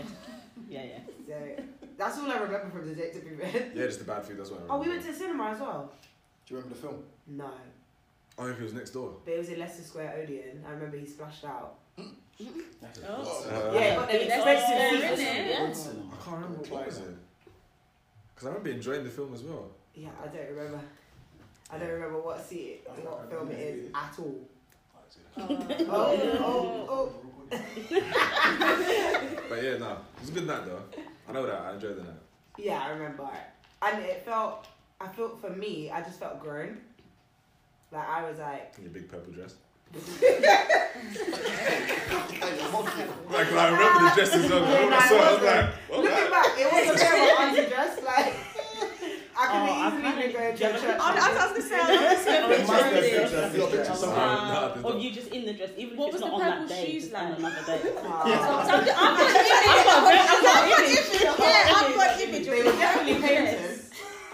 yeah. 0.69 0.83
Yeah, 0.83 0.83
yeah. 0.83 0.99
So 1.27 1.63
that's 1.97 2.19
all 2.19 2.31
I 2.31 2.37
remember 2.37 2.69
from 2.69 2.87
the 2.87 2.93
date. 2.93 3.13
To 3.15 3.19
be 3.21 3.35
fair. 3.35 3.71
Yeah, 3.73 3.85
just 3.87 3.97
the 3.99 4.05
bad 4.05 4.23
food. 4.23 4.37
That's 4.37 4.51
what 4.51 4.59
I 4.59 4.63
remember. 4.63 4.73
Oh, 4.75 4.83
we 4.83 4.89
went 4.89 5.01
to 5.01 5.11
the 5.11 5.17
cinema 5.17 5.45
as 5.49 5.59
well. 5.59 5.91
Do 6.45 6.53
you 6.53 6.57
remember 6.61 6.75
the 6.75 6.81
film? 6.81 7.03
No, 7.25 7.51
Oh, 8.37 8.47
if 8.47 8.59
it 8.59 8.63
was 8.63 8.73
next 8.73 8.91
door. 8.91 9.15
but 9.25 9.33
it 9.33 9.39
was 9.39 9.49
in 9.49 9.59
Leicester 9.59 9.81
Square 9.81 10.19
Odeon. 10.21 10.63
I 10.67 10.71
remember 10.73 10.97
he 10.97 11.07
splashed 11.07 11.43
out. 11.43 11.79
that's 12.81 12.99
Oh. 13.07 13.45
Uh, 13.49 13.73
yeah, 13.73 13.95
but 13.95 14.07
then 14.09 14.27
that's 14.27 14.45
expensive 14.47 15.01
fair, 15.01 15.17
seats. 15.73 15.89
Yeah. 15.93 16.01
I 16.11 16.23
can't 16.23 16.35
remember 16.37 16.63
what 16.69 16.85
was 16.85 16.97
it. 16.99 17.17
Because 18.33 18.45
I 18.45 18.49
remember 18.49 18.69
enjoying 18.69 19.03
the 19.03 19.09
film 19.09 19.33
as 19.33 19.41
well. 19.43 19.71
Yeah, 19.95 20.09
I 20.23 20.27
don't 20.27 20.49
remember. 20.55 20.81
I 21.71 21.77
don't 21.77 21.89
remember 21.89 22.19
what 22.21 22.45
seat, 22.45 22.81
what 22.85 23.29
film 23.29 23.51
it 23.51 23.59
is 23.59 23.91
at 23.93 24.13
all. 24.19 24.39
Uh, 25.37 25.47
Oh, 25.89 26.85
oh, 26.89 27.13
But 29.49 29.63
yeah, 29.63 29.77
no, 29.77 29.91
it 29.91 30.19
was 30.21 30.29
a 30.29 30.31
good 30.33 30.47
night 30.47 30.65
though. 30.65 30.81
I 31.27 31.31
know 31.31 31.45
that. 31.45 31.61
I 31.61 31.73
enjoyed 31.73 31.97
the 31.97 32.03
night. 32.03 32.13
Yeah, 32.57 32.81
I 32.83 32.89
remember 32.89 33.23
it. 33.23 33.85
And 33.85 34.03
it 34.03 34.23
felt, 34.25 34.67
I 34.99 35.07
felt 35.07 35.39
for 35.41 35.49
me, 35.49 35.89
I 35.91 36.01
just 36.01 36.19
felt 36.19 36.39
grown. 36.39 36.77
Like 37.91 38.07
I 38.07 38.27
was 38.29 38.39
like, 38.39 38.73
In 38.77 38.83
your 38.83 38.93
big 38.93 39.09
purple 39.09 39.31
dress. 39.33 39.55
Hey, 39.93 39.99
Like, 43.29 43.51
I 43.53 43.69
remember 43.69 44.09
the 44.09 44.11
dress 44.15 44.33
as 44.33 44.49
well. 44.49 44.63
When 44.63 44.93
I 44.93 45.07
saw 45.07 45.15
it, 45.15 45.21
I 45.21 45.33
was 45.33 45.43
like, 45.43 45.65
what 45.89 45.99
looking 45.99 46.11
that? 46.11 46.31
back, 46.31 46.51
it 46.59 46.67
wasn't 46.71 46.99
very 46.99 47.29
auntie 47.31 47.69
dress. 47.69 47.93
Like 48.03 48.33
I 49.39 49.45
could 49.47 49.53
Oh, 49.53 49.69
I 49.69 49.87
easily 49.87 50.01
been 50.01 50.31
going 50.33 50.55
to 50.57 50.59
church. 50.59 50.61
I 50.63 50.73
was, 50.73 50.83
I 50.83 51.45
was 51.45 51.51
gonna 51.53 51.61
say, 51.61 51.75
I 51.77 51.81
was 51.87 51.99
gonna 51.99 52.23
say, 52.23 52.35
it 52.37 52.67
must 52.67 52.71
of 52.73 52.87
a 52.87 52.89
this. 52.89 53.07
picture. 53.21 53.41
Have 53.41 53.53
you 53.55 53.59
got 53.61 53.67
a 53.67 53.77
picture 53.77 53.95
somewhere? 53.95 54.17
no, 54.17 54.71
there's 54.73 54.85
Or 54.85 54.93
you 54.99 55.09
just 55.11 55.27
in 55.29 55.45
the 55.45 55.53
dress, 55.53 55.69
even 55.77 55.97
What 55.97 56.09
if 56.09 56.15
it's 56.15 56.23
was 56.23 56.31
not 56.31 56.37
the 56.39 56.43
on 56.43 56.49
that 56.49 56.57
purple 56.57 56.67
day, 56.75 56.85
shoes 56.91 57.03
just 57.03 57.15
on 57.15 57.29
like? 57.29 57.37
another 57.39 57.63
day. 57.65 57.79
Ah. 57.97 58.23
I'm, 58.67 58.81
I'm 58.81 59.13
not 59.13 59.29
image. 59.29 59.61
I've 59.67 59.85
got 59.85 59.97
a 59.97 60.07
very- 60.07 60.25
I've 60.27 60.41
got 60.41 60.57
an 60.57 60.67
image. 60.67 61.21
I've 61.27 61.95
got 61.95 62.21
image. 62.21 62.45
They 62.47 62.63
were 62.63 62.71
definitely 62.77 63.21
painted. 63.21 63.76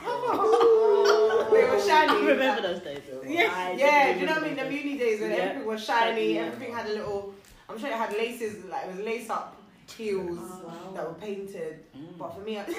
They 0.04 1.64
were 1.70 1.80
shiny. 1.80 2.12
I 2.12 2.26
remember 2.28 2.62
those 2.62 2.82
days. 2.82 3.00
Yeah, 3.28 3.72
yeah. 3.72 4.14
Do 4.14 4.20
you 4.20 4.26
know 4.26 4.34
what 4.34 4.44
I 4.44 4.48
mean? 4.48 4.56
The 4.56 4.74
uni 4.74 4.98
days 4.98 5.20
when 5.22 5.32
Yeah. 5.32 5.38
everything 5.38 5.68
was 5.68 5.84
shiny, 5.84 6.34
Yeah. 6.36 6.42
everything 6.46 6.74
had 6.74 6.86
a 6.88 6.90
little. 6.94 7.34
I'm 7.70 7.78
sure 7.80 7.90
it 7.90 7.94
had 7.96 8.12
laces, 8.14 8.66
like 8.66 8.86
it 8.86 8.96
was 8.96 9.06
lace 9.06 9.30
up 9.30 9.56
heels 9.98 10.40
Oh, 10.42 10.68
wow. 10.68 10.92
that 10.96 11.08
were 11.08 11.14
painted. 11.16 11.80
Mm. 11.96 12.18
But 12.18 12.30
for 12.36 12.42
me, 12.42 12.58
I, 12.60 12.64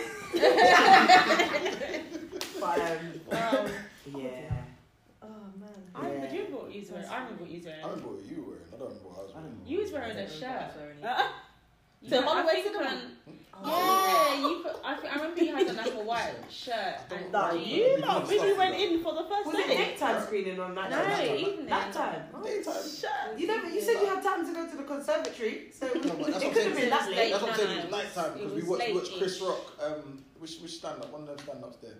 but 2.61 2.79
um, 2.81 3.21
Wow. 3.31 3.67
yeah. 4.17 4.51
Oh 5.23 5.27
man. 5.59 5.71
I 5.95 5.97
remember 6.11 6.35
you 6.35 6.43
what 6.51 6.73
you 6.75 6.81
was 6.81 6.91
wearing. 6.91 7.09
I 7.09 7.19
remember 7.23 7.43
what 7.45 7.51
you 7.51 7.59
was 7.59 7.67
I 7.67 7.71
wearing. 7.71 7.85
remember 7.85 8.09
what 8.09 8.25
you 8.27 8.37
were 8.37 8.49
wearing. 8.49 8.65
I 8.67 8.77
don't 8.77 8.89
remember 8.89 9.09
what 9.09 9.19
I 9.19 9.23
was 9.23 9.33
wearing. 9.35 9.61
You 9.67 9.79
was 9.81 9.93
wearing 9.93 10.17
a 10.19 10.29
shirt. 10.29 10.71
So 12.09 12.21
Yeah, 12.21 12.27
all 12.27 12.35
the 12.37 12.43
I 12.43 12.47
way 12.47 12.63
to 12.63 12.71
the 12.71 12.79
on- 12.85 13.11
Oh. 13.67 14.41
Yeah, 14.43 14.49
you. 14.49 14.63
Put, 14.63 14.77
I, 14.85 14.95
think, 14.97 15.13
I 15.13 15.17
remember 15.17 15.43
you 15.45 15.55
had 15.57 15.69
on 15.71 15.77
like 15.77 15.95
a 15.95 16.05
white 16.05 16.35
shirt 16.51 16.97
and 17.11 17.33
Nah, 17.33 17.53
jeans. 17.53 17.67
you 17.69 17.97
lot 17.99 18.29
really 18.29 18.53
went 18.59 18.75
in 18.75 19.03
for 19.03 19.15
the 19.15 19.23
first 19.25 19.47
Was 19.47 19.55
it 19.55 19.69
daytime 19.69 20.23
screening 20.23 20.61
on 20.61 20.75
that 20.75 20.91
No, 20.91 21.03
time? 21.03 21.37
evening. 21.37 21.67
That 21.67 21.93
time. 21.93 22.23
Daytime. 22.43 23.39
You 23.39 23.47
never. 23.47 23.69
You 23.71 23.81
said 23.81 24.01
you 24.03 24.07
had 24.07 24.23
time 24.23 24.45
to 24.47 24.53
go 24.53 24.69
to 24.69 24.77
the 24.77 24.83
conservatory, 24.83 25.71
so 25.73 25.87
No, 25.87 25.93
it 25.95 26.03
could 26.03 26.13
I'm 26.13 26.43
have 26.43 26.77
been 26.77 26.91
that 26.91 27.11
late. 27.11 27.31
That's 27.31 27.43
what 27.43 27.51
I'm 27.53 27.57
saying. 27.57 27.71
It 27.79 27.83
was 27.85 27.91
night. 27.91 28.05
night 28.05 28.15
time 28.15 28.33
because 28.35 28.53
we 28.53 28.63
watched, 28.69 28.89
we 28.89 28.95
watched. 28.95 29.19
Chris 29.19 29.41
Rock. 29.41 29.61
Um, 29.83 30.25
which 30.41 30.59
which 30.61 30.73
stand 30.73 31.01
up? 31.03 31.11
One 31.13 31.23
of 31.23 31.29
them 31.29 31.39
stand 31.39 31.65
ups 31.65 31.77
there. 31.79 31.93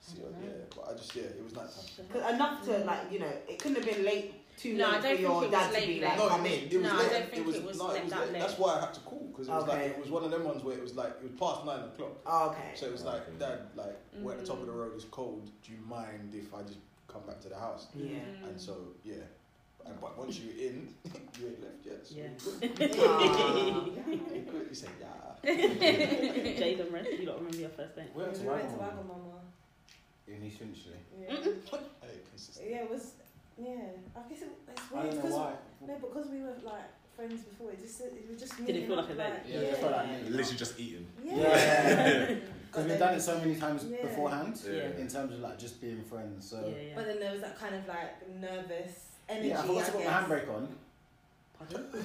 See, 0.00 0.18
I 0.20 0.22
don't 0.32 0.42
yeah, 0.42 0.50
but 0.74 0.88
I 0.90 0.96
just 0.96 1.14
yeah, 1.14 1.22
it 1.24 1.44
was 1.44 1.54
night 1.54 1.68
time. 1.70 2.06
'Cause 2.10 2.34
enough 2.34 2.64
to 2.64 2.78
like 2.78 3.12
you 3.12 3.18
know, 3.20 3.32
it 3.46 3.58
couldn't 3.60 3.76
have 3.76 3.94
been 3.94 4.04
late 4.04 4.34
too 4.58 4.74
No, 4.74 4.88
I 4.88 4.92
late 4.92 5.02
don't 5.02 5.02
for 5.02 5.08
think 5.08 5.20
your 5.20 5.30
it 5.30 5.40
was 5.40 5.50
dad 5.50 5.66
to 5.68 5.74
late, 5.78 5.86
be 5.88 6.00
like, 6.04 6.16
No, 6.18 6.28
come 6.28 6.46
it 6.46 6.52
in. 6.52 6.58
it 6.68 6.74
was 6.74 6.82
No, 6.82 6.90
I 6.90 6.98
late. 7.02 7.10
don't 7.12 7.30
think 7.30 7.36
it 7.36 7.46
was, 7.46 7.56
it 7.56 7.64
was 7.64 7.78
no, 7.78 7.86
late 7.86 7.96
it 7.98 8.02
was 8.04 8.12
that 8.12 8.20
late. 8.20 8.32
late. 8.32 8.40
That's 8.42 8.58
why 8.58 8.70
I 8.76 8.80
had 8.80 8.94
to 8.94 9.00
call 9.00 9.24
because 9.30 9.48
it 9.48 9.52
was 9.52 9.66
like 9.68 9.80
it 9.82 10.00
was 10.00 10.10
one 10.10 10.24
of 10.24 10.30
them 10.30 10.44
ones 10.44 10.62
where 10.64 10.76
it 10.76 10.82
was 10.82 10.94
like 10.96 11.12
it 11.20 11.22
was 11.22 11.32
past 11.38 11.64
nine 11.64 11.80
o'clock. 11.80 12.12
Oh, 12.26 12.50
okay. 12.50 12.70
So 12.74 12.86
it 12.86 12.92
was 12.92 13.04
like, 13.04 13.38
Dad, 13.38 13.60
like 13.76 13.96
we're 14.20 14.32
at 14.32 14.40
the 14.40 14.46
top 14.46 14.60
of 14.60 14.66
the 14.66 14.72
Mm. 14.72 14.78
road. 14.80 14.92
It's 14.96 15.04
cold. 15.04 15.48
Do 15.64 15.72
you 15.72 15.78
mind 15.88 16.34
if 16.34 16.52
I 16.52 16.62
just 16.62 16.78
come 17.06 17.22
back 17.26 17.40
to 17.42 17.48
the 17.48 17.56
house? 17.58 17.86
Yeah. 17.94 18.18
Mm. 18.42 18.48
And 18.50 18.60
so 18.60 18.74
yeah, 19.04 19.14
and 19.86 20.00
but 20.00 20.18
once 20.18 20.38
you're 20.40 20.52
in, 20.68 20.88
you 21.40 21.46
ain't 21.48 21.62
left 21.62 21.86
yet. 21.86 22.06
So 22.06 22.14
Yeah. 22.16 22.28
you 22.34 22.76
good. 22.76 23.00
Ah. 23.06 24.64
You 24.68 24.74
say 24.74 24.88
yeah. 25.00 25.16
Jaden, 25.44 26.92
Ren, 26.92 27.04
you 27.18 27.24
don't 27.26 27.36
remember 27.38 27.56
your 27.56 27.70
first 27.70 27.94
date? 27.96 28.06
We 28.14 28.22
went 28.22 28.34
to 28.34 28.42
We 28.42 28.48
went 28.48 28.68
to 28.70 28.74
Wagamama 28.76 29.14
Wagamama. 29.14 29.40
in 30.26 30.42
East 30.44 30.58
Finchley. 30.58 30.92
Yeah. 31.20 31.36
Hey, 31.36 32.18
consistent. 32.30 32.70
Yeah, 32.70 32.82
it 32.82 32.90
was. 32.90 33.12
Yeah, 33.60 33.70
I 34.16 34.28
guess 34.28 34.42
it, 34.42 34.48
it's 34.70 34.82
I 34.92 34.94
weird 34.94 35.04
don't 35.06 35.14
know 35.16 35.22
because 35.22 35.36
why. 35.36 35.52
no, 35.86 35.94
because 36.00 36.26
we 36.30 36.42
were 36.42 36.54
like 36.64 36.88
friends 37.16 37.42
before. 37.42 37.70
It 37.72 37.80
just 37.82 38.00
it 38.00 38.26
was 38.30 38.40
just 38.40 38.56
Did 38.66 38.76
it 38.76 38.86
feel 38.86 38.96
like 38.96 39.04
up, 39.06 39.10
a 39.10 39.14
date? 39.14 39.32
Yeah, 39.48 39.58
it 39.58 39.76
felt 39.78 39.92
like 39.92 40.08
me. 40.24 40.30
Literally 40.30 40.56
just 40.56 40.78
eating. 40.80 41.06
Yeah. 41.24 41.36
Yeah. 41.36 42.26
But 42.26 42.36
Because 42.68 42.86
we've 42.86 42.98
done 42.98 43.14
it 43.14 43.20
so 43.22 43.38
many 43.38 43.54
times 43.56 43.86
Yeah. 43.88 44.02
beforehand, 44.02 44.60
Yeah. 44.70 44.90
in 45.00 45.08
terms 45.08 45.32
of 45.32 45.40
like 45.40 45.58
just 45.58 45.80
being 45.80 46.02
friends. 46.02 46.50
So 46.50 46.60
Yeah, 46.68 46.82
yeah. 46.88 46.92
But 46.96 47.06
then 47.06 47.18
there 47.20 47.32
was 47.32 47.40
that 47.40 47.58
kind 47.58 47.74
of 47.74 47.88
like 47.88 48.28
nervous 48.40 49.06
energy. 49.28 49.48
yeah, 49.48 49.58
I 49.60 49.66
forgot 49.66 49.86
to 49.86 49.92
put 49.92 50.04
my 50.04 50.10
handbrake 50.10 50.54
on. 50.54 50.68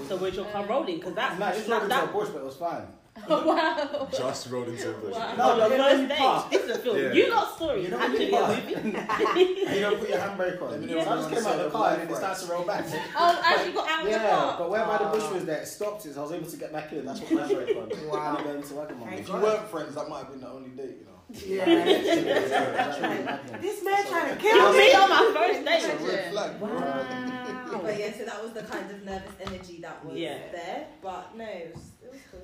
So 0.07 0.17
where's 0.17 0.35
your 0.35 0.45
car 0.45 0.65
rolling? 0.65 0.97
Because 0.99 1.13
that's 1.15 1.37
No, 1.39 1.45
I 1.45 1.51
just 1.51 1.67
that, 1.67 1.71
rolled 1.73 1.83
a 1.85 1.87
that, 1.89 2.13
bush, 2.13 2.29
but 2.29 2.39
it 2.39 2.45
was 2.45 2.55
fine. 2.55 2.87
wow. 3.29 4.07
Just 4.11 4.49
rolled 4.49 4.67
into 4.69 4.89
a 4.89 4.93
bush. 4.93 5.13
Wow. 5.13 5.35
No, 5.37 5.57
your 5.57 5.69
but 5.69 5.77
first 5.77 6.01
you 6.01 6.07
date. 6.07 6.43
This 6.51 6.63
is 6.63 6.69
a 6.75 6.79
film. 6.79 6.97
Yeah. 6.97 7.11
You 7.13 7.29
lot 7.31 7.55
story 7.55 7.79
You 7.81 7.85
is 7.85 7.91
know 7.91 7.99
actually 7.99 8.31
when 8.31 8.43
a 8.43 8.49
you 8.49 8.55
movie. 8.55 8.73
and 8.75 8.87
you 9.75 9.81
don't 9.81 9.99
put 9.99 10.09
your 10.09 10.17
handbrake 10.17 10.61
on. 10.61 10.71
Let 10.71 10.81
me 10.81 10.87
So 10.87 10.93
know 10.95 10.99
I 10.99 11.01
if 11.03 11.07
just 11.07 11.29
you 11.29 11.35
came 11.35 11.45
out 11.45 11.45
want 11.45 11.59
of 11.59 11.63
the 11.71 11.77
car 11.77 11.89
and 11.93 12.01
then 12.01 12.09
it 12.09 12.15
starts 12.17 12.43
to 12.43 12.51
roll 12.51 12.63
back. 12.65 12.85
Oh, 13.15 13.41
as 13.45 13.67
you 13.67 13.73
got 13.73 13.87
out 13.89 13.99
of 13.99 14.05
the 14.11 14.17
car. 14.17 14.21
Yeah, 14.27 14.55
but 14.57 14.69
where 14.71 14.85
by 14.85 14.97
the 14.97 15.05
bush 15.05 15.31
was 15.31 15.45
there, 15.45 15.61
it 15.61 15.67
stopped 15.67 16.05
it, 16.05 16.13
so 16.15 16.19
I 16.19 16.23
was 16.23 16.31
able 16.33 16.49
to 16.49 16.57
get 16.57 16.73
back 16.73 16.91
in. 16.91 17.05
That's 17.05 17.19
what 17.21 17.31
my 17.31 17.41
handbrake 17.43 17.77
on. 18.01 18.07
Wow. 18.09 18.35
And 18.37 18.37
then 18.37 18.53
go 18.55 18.59
into 18.61 18.73
Wagamama. 18.73 19.19
If 19.19 19.27
you 19.29 19.33
weren't 19.35 19.67
friends, 19.69 19.95
that 19.95 20.09
might 20.09 20.17
have 20.19 20.29
been 20.31 20.41
the 20.41 20.49
only 20.49 20.69
date, 20.71 20.97
you 20.99 21.05
know. 21.05 21.11
Yeah. 21.29 21.65
That's 21.65 22.99
really 22.99 23.23
mad, 23.23 23.51
man. 23.51 23.61
this 23.61 23.83
man 23.83 24.05
trying 24.07 24.29
to 24.35 24.41
Kill 24.41 24.51
kill 24.51 24.71
me 24.73 24.77
me. 24.79 24.93
on 24.93 25.09
my 25.09 25.31
first 25.33 25.59
It's 25.65 25.85
a 25.85 25.97
date. 25.97 26.07
red 26.07 26.31
flag. 26.31 26.59
bro. 26.59 26.69
Wow. 26.69 27.87
so 28.17 28.25
that 28.25 28.43
was 28.43 28.51
the 28.53 28.63
kind 28.63 28.91
of 28.91 29.03
nervous 29.03 29.31
energy 29.45 29.79
that 29.81 30.03
was 30.05 30.15
Yeah. 30.17 30.37
there. 30.51 30.87
But 31.01 31.35
no, 31.37 31.45
it 31.45 31.71
was, 31.75 31.83
it 32.03 32.11
was 32.11 32.21
cool. 32.31 32.41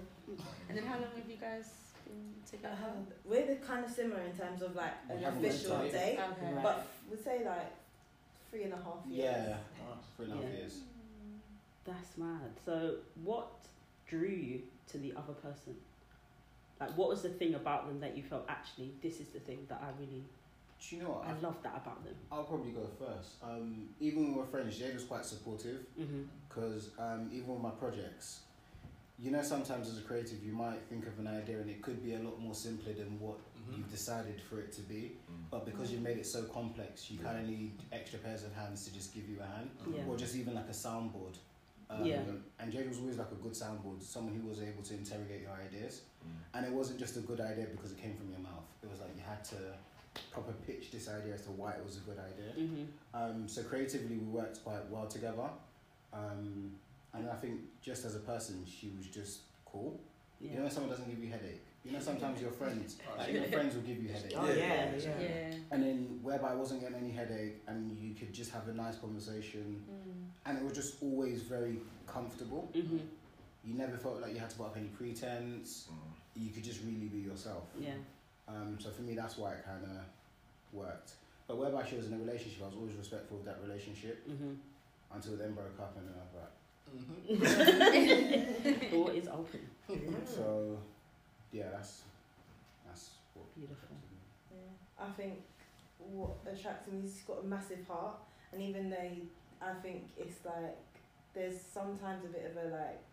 And 0.68 0.78
then 0.78 0.86
how 0.86 0.96
long 0.96 1.10
have 1.16 1.30
you 1.30 1.38
guys 1.38 1.70
been 2.06 2.34
together? 2.50 2.76
Uh, 2.82 3.14
we're 3.26 3.46
the 3.48 3.56
kind 3.56 3.84
of 3.86 3.92
similar 3.92 4.22
in 4.22 4.36
terms 4.38 4.62
of 4.62 4.76
like 4.76 4.94
an 5.10 5.24
official 5.24 5.80
date, 5.80 6.20
Okay. 6.20 6.54
Right. 6.54 6.64
but 6.64 6.88
we'd 7.10 7.24
say 7.24 7.44
like 7.46 7.72
three 8.50 8.64
and 8.64 8.74
a 8.74 8.78
half 8.78 9.06
years. 9.08 9.36
Yeah, 9.36 9.58
three 10.16 10.26
and 10.26 10.34
a 10.34 10.38
half 10.38 10.46
Yeah. 10.46 10.58
years. 10.60 10.80
That's 11.86 12.18
mad. 12.18 12.52
So, 12.66 12.96
what 13.24 13.48
drew 14.08 14.28
you 14.28 14.62
to 14.92 14.98
the 14.98 15.14
other 15.16 15.34
person? 15.34 15.76
Like, 16.80 16.98
what 16.98 17.10
was 17.10 17.22
the 17.24 17.30
thing 17.30 17.56
about 17.56 17.88
them 17.88 18.00
that 18.00 18.16
you 18.16 18.24
felt 18.24 18.46
actually 18.48 18.94
this 19.02 19.20
is 19.20 19.28
the 19.30 19.40
thing 19.40 19.66
that 19.70 19.82
I 19.84 19.90
really 20.00 20.24
Do 20.80 20.96
you 20.96 21.02
know 21.04 21.10
what? 21.10 21.26
I 21.28 21.34
love 21.42 21.58
that 21.64 21.76
about 21.76 22.04
them? 22.06 22.16
I'll 22.32 22.44
probably 22.46 22.72
go 22.72 22.88
first. 22.98 23.32
Um, 23.44 23.90
even 24.00 24.28
with 24.34 24.38
we're 24.46 24.46
friends, 24.46 24.78
Jade 24.78 24.94
was 24.94 25.04
quite 25.04 25.26
supportive 25.26 25.80
Mm-hmm. 26.00 26.22
because 26.48 26.92
um, 26.98 27.30
even 27.34 27.48
with 27.54 27.62
my 27.62 27.72
projects, 27.72 28.42
you 29.22 29.32
know, 29.32 29.42
sometimes 29.42 29.90
as 29.90 29.98
a 29.98 30.02
creative, 30.02 30.44
you 30.44 30.54
might 30.54 30.82
think 30.90 31.06
of 31.06 31.20
an 31.20 31.28
idea 31.28 31.58
and 31.60 31.70
it 31.70 31.82
could 31.82 32.02
be 32.04 32.14
a 32.14 32.20
lot 32.20 32.40
more 32.40 32.54
simpler 32.56 32.94
than 32.94 33.20
what 33.20 33.38
Mhm. 33.68 33.78
you've 33.78 33.92
decided 33.92 34.42
for 34.42 34.60
it 34.62 34.72
to 34.74 34.82
be. 34.82 35.18
Mm. 35.30 35.50
But 35.52 35.66
because 35.66 35.92
you 35.92 36.00
made 36.00 36.18
it 36.18 36.26
so 36.26 36.44
complex, 36.46 37.12
you 37.12 37.20
kind 37.20 37.38
of 37.38 37.46
need 37.48 37.74
extra 37.92 38.20
pairs 38.20 38.44
of 38.44 38.54
hands 38.54 38.86
to 38.86 38.94
just 38.94 39.14
give 39.14 39.28
you 39.30 39.40
a 39.42 39.46
hand, 39.46 39.70
Yeah. 39.94 40.06
or 40.06 40.16
just 40.18 40.36
even 40.36 40.54
like 40.56 40.68
a 40.70 40.74
soundboard. 40.74 41.36
Um, 41.90 42.06
Yeah. 42.06 42.22
And 42.60 42.72
Jade 42.72 42.88
was 42.88 43.00
always 43.00 43.18
like 43.18 43.32
a 43.32 43.36
good 43.36 43.54
soundboard, 43.54 44.02
someone 44.02 44.36
who 44.36 44.48
was 44.48 44.62
able 44.62 44.84
to 44.84 44.94
interrogate 44.94 45.42
your 45.42 45.52
ideas. 45.52 46.02
Mm. 46.24 46.30
And 46.54 46.66
it 46.68 46.72
wasn't 46.72 47.00
just 47.00 47.18
a 47.18 47.22
good 47.22 47.42
idea 47.42 47.66
because 47.66 47.92
it 47.92 47.98
came 47.98 48.16
from 48.16 48.30
your 48.30 48.40
mouth. 48.40 48.66
It 48.84 48.90
was 48.90 49.00
like 49.00 49.14
you 49.16 49.22
had 49.22 49.44
to 49.46 49.76
proper 50.32 50.54
pitch 50.66 50.92
this 50.92 51.08
idea 51.10 51.34
as 51.34 51.44
to 51.44 51.52
why 51.52 51.72
it 51.74 51.84
was 51.84 51.98
a 51.98 52.02
good 52.02 52.18
idea. 52.20 52.54
Mm-hmm. 52.58 52.84
Um, 53.14 53.48
so 53.48 53.64
creatively, 53.64 54.18
we 54.18 54.26
worked 54.26 54.64
quite 54.64 54.88
well 54.90 55.08
together. 55.08 55.50
Um, 56.14 56.76
and 57.14 57.30
I 57.30 57.36
think 57.36 57.60
just 57.82 58.06
as 58.06 58.16
a 58.16 58.20
person, 58.20 58.66
she 58.66 58.92
was 58.98 59.08
just 59.08 59.40
cool. 59.66 60.00
You 60.42 60.56
know, 60.56 60.62
when 60.62 60.72
someone 60.72 60.90
doesn't 60.92 61.10
give 61.10 61.24
you 61.24 61.32
headache. 61.32 61.62
You 61.84 61.92
know, 61.94 62.00
sometimes 62.00 62.42
your 62.42 62.52
friends, 62.62 62.98
like 63.18 63.34
your 63.34 63.44
friends 63.46 63.76
will 63.76 63.82
give 63.84 64.02
you 64.02 64.10
headache. 64.10 64.34
Oh, 64.38 64.48
yeah, 64.48 64.92
yeah. 64.98 65.10
Yeah. 65.20 65.54
And 65.72 65.84
then 65.84 66.20
whereby 66.22 66.52
I 66.52 66.56
wasn't 66.56 66.82
getting 66.82 66.98
any 66.98 67.12
headache, 67.12 67.62
and 67.68 67.98
you 67.98 68.14
could 68.14 68.34
just 68.34 68.52
have 68.52 68.68
a 68.68 68.74
nice 68.74 68.98
conversation, 68.98 69.84
Mm. 69.90 70.26
and 70.46 70.58
it 70.58 70.64
was 70.64 70.74
just 70.74 71.02
always 71.04 71.42
very 71.44 71.78
comfortable. 72.08 72.70
Mm-hmm. 72.74 72.98
You 73.66 73.74
never 73.74 73.98
felt 73.98 74.22
like 74.22 74.34
you 74.34 74.40
had 74.40 74.50
to 74.52 74.56
put 74.58 74.68
up 74.68 74.78
any 74.78 74.88
pretense. 74.88 75.88
Mm. 75.92 76.44
You 76.44 76.52
could 76.52 76.64
just 76.64 76.82
really 76.84 77.08
be 77.08 77.20
yourself. 77.20 77.64
Yeah. 77.80 77.92
Um, 78.48 78.78
so 78.80 78.90
for 78.92 79.02
me, 79.02 79.14
that's 79.16 79.38
why 79.38 79.54
it 79.54 79.66
kind 79.66 79.84
of 79.84 80.04
worked. 80.74 81.14
But 81.48 81.58
whereby 81.58 81.86
she 81.86 81.96
was 81.98 82.08
in 82.08 82.14
a 82.14 82.18
relationship, 82.18 82.62
I 82.64 82.68
was 82.68 82.76
always 82.76 82.96
respectful 82.96 83.38
of 83.40 83.46
that 83.46 83.58
relationship 83.66 84.28
Mm-hmm. 84.30 84.54
until 85.16 85.34
it 85.34 85.40
then 85.40 85.54
broke 85.54 85.80
up, 85.80 85.96
and 85.98 86.08
then 86.08 86.14
I 86.16 86.24
was 86.24 86.34
like, 86.36 86.54
Mhm. 86.96 88.92
Door 88.92 89.12
is 89.12 89.28
open. 89.28 89.62
so 90.26 90.78
yeah, 91.52 91.70
that's 91.72 92.02
that's 92.86 93.10
what 93.34 93.46
Beautiful. 93.56 93.96
Yeah. 94.52 95.06
I 95.06 95.10
think 95.12 95.42
what 95.98 96.32
attracts 96.52 96.92
me 96.92 97.00
is 97.00 97.14
he's 97.14 97.24
got 97.24 97.44
a 97.44 97.48
massive 97.48 97.86
heart, 97.88 98.16
and 98.52 98.62
even 98.62 98.90
though 98.90 98.96
he, 98.98 99.24
I 99.62 99.74
think 99.82 100.10
it's 100.18 100.46
like 100.46 100.78
there's 101.34 101.60
sometimes 101.60 102.26
a 102.26 102.30
bit 102.30 102.46
of 102.52 102.58
a 102.64 102.76
like, 102.76 103.04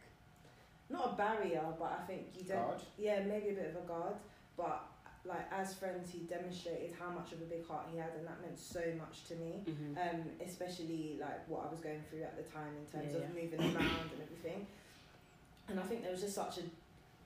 not 0.88 1.12
a 1.12 1.16
barrier, 1.16 1.64
but 1.78 2.00
I 2.00 2.06
think 2.06 2.22
you 2.36 2.44
don't. 2.44 2.68
Guard? 2.68 2.82
Yeah, 2.98 3.20
maybe 3.24 3.50
a 3.50 3.52
bit 3.52 3.74
of 3.76 3.84
a 3.84 3.86
guard, 3.86 4.14
but 4.56 4.84
like 5.28 5.46
as 5.52 5.74
friends, 5.74 6.10
he 6.10 6.20
demonstrated 6.20 6.94
how 6.98 7.10
much 7.10 7.32
of 7.32 7.40
a 7.40 7.44
big 7.44 7.66
heart 7.66 7.86
he 7.92 7.98
had, 7.98 8.10
and 8.16 8.26
that 8.26 8.40
meant 8.40 8.58
so 8.58 8.80
much 8.98 9.24
to 9.28 9.34
me. 9.36 9.64
Mm-hmm. 9.66 9.98
Um, 9.98 10.20
especially 10.44 11.18
like 11.20 11.46
what 11.48 11.66
I 11.66 11.70
was 11.70 11.80
going 11.80 12.02
through 12.08 12.22
at 12.22 12.36
the 12.36 12.44
time 12.44 12.72
in 12.78 12.86
terms 12.86 13.12
Yeah, 13.14 13.26
of 13.26 13.34
moving 13.34 13.60
around 13.60 14.08
and 14.14 14.22
everything. 14.22 14.66
And 15.68 15.80
I 15.80 15.82
think 15.82 16.02
there 16.02 16.12
was 16.12 16.20
just 16.22 16.34
such 16.34 16.58
a, 16.58 16.64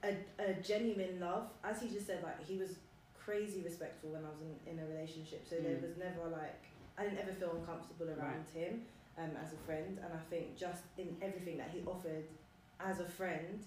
a, 0.08 0.16
a 0.50 0.54
genuine 0.62 1.20
love. 1.20 1.48
As 1.62 1.80
he 1.82 1.88
just 1.88 2.06
said, 2.06 2.22
like 2.22 2.42
he 2.46 2.56
was 2.56 2.76
crazy 3.18 3.60
respectful 3.62 4.10
when 4.10 4.24
I 4.24 4.30
was 4.30 4.40
in, 4.40 4.72
in 4.72 4.78
a 4.82 4.86
relationship. 4.88 5.46
So 5.48 5.56
there 5.56 5.76
Mm. 5.76 5.82
was 5.82 5.96
never 5.98 6.28
like 6.32 6.56
I 6.98 7.04
didn't 7.04 7.18
ever 7.20 7.32
feel 7.32 7.52
uncomfortable 7.56 8.08
around 8.10 8.44
him 8.54 8.82
um, 9.18 9.30
as 9.42 9.52
a 9.52 9.56
friend. 9.66 9.98
And 10.02 10.12
I 10.12 10.22
think 10.30 10.56
just 10.56 10.82
in 10.98 11.16
everything 11.22 11.56
that 11.58 11.70
he 11.72 11.82
offered 11.86 12.24
as 12.80 13.00
a 13.00 13.04
friend, 13.04 13.62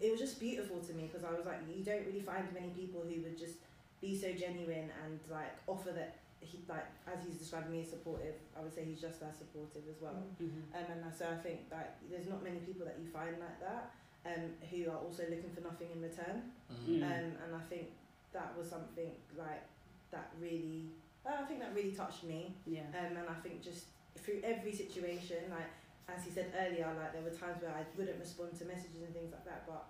it 0.00 0.10
was 0.10 0.20
just 0.20 0.38
beautiful 0.40 0.80
to 0.80 0.92
me 0.94 1.10
because 1.10 1.24
I 1.24 1.32
was 1.32 1.46
like, 1.46 1.58
you 1.68 1.84
don't 1.84 2.06
really 2.06 2.20
find 2.20 2.46
many 2.52 2.70
people 2.70 3.02
who 3.02 3.22
would 3.22 3.38
just 3.38 3.56
be 4.00 4.16
so 4.16 4.32
genuine 4.32 4.90
and 5.04 5.18
like 5.30 5.56
offer 5.66 5.90
that 5.90 6.16
he 6.40 6.62
like 6.68 6.86
as 7.10 7.18
he's 7.26 7.36
described 7.36 7.70
me 7.70 7.82
as 7.82 7.90
supportive. 7.90 8.34
I 8.56 8.62
would 8.62 8.74
say 8.74 8.84
he's 8.84 9.00
just 9.00 9.22
as 9.22 9.36
supportive 9.36 9.82
as 9.90 10.00
well. 10.00 10.22
Mm-hmm. 10.42 10.70
Um, 10.76 11.02
and 11.02 11.14
so 11.14 11.26
I 11.26 11.36
think 11.42 11.66
like 11.70 11.90
there's 12.10 12.28
not 12.28 12.42
many 12.44 12.58
people 12.60 12.86
that 12.86 12.96
you 13.02 13.10
find 13.10 13.36
like 13.40 13.58
that 13.60 13.90
um, 14.26 14.54
who 14.70 14.90
are 14.90 14.98
also 14.98 15.24
looking 15.30 15.50
for 15.50 15.60
nothing 15.62 15.88
in 15.94 16.00
return. 16.02 16.50
Mm. 16.70 17.00
Mhm. 17.00 17.02
Um, 17.02 17.26
and 17.42 17.50
I 17.56 17.62
think 17.68 17.90
that 18.32 18.54
was 18.56 18.68
something 18.68 19.10
like 19.36 19.62
that 20.10 20.30
really, 20.40 20.90
I 21.26 21.44
think 21.44 21.60
that 21.60 21.74
really 21.74 21.92
touched 21.92 22.24
me. 22.24 22.54
Yeah. 22.66 22.88
Um, 22.94 23.16
and 23.16 23.28
I 23.28 23.34
think 23.42 23.62
just 23.62 23.86
through 24.16 24.40
every 24.42 24.72
situation, 24.72 25.50
like 25.50 25.70
as 26.08 26.24
he 26.24 26.30
said 26.30 26.52
earlier, 26.56 26.88
like 26.96 27.12
there 27.12 27.22
were 27.22 27.30
times 27.36 27.60
where 27.62 27.70
I 27.72 27.84
wouldn't 27.96 28.18
respond 28.18 28.56
to 28.58 28.64
messages 28.64 29.02
and 29.04 29.12
things 29.14 29.32
like 29.32 29.44
that. 29.44 29.66
But 29.66 29.84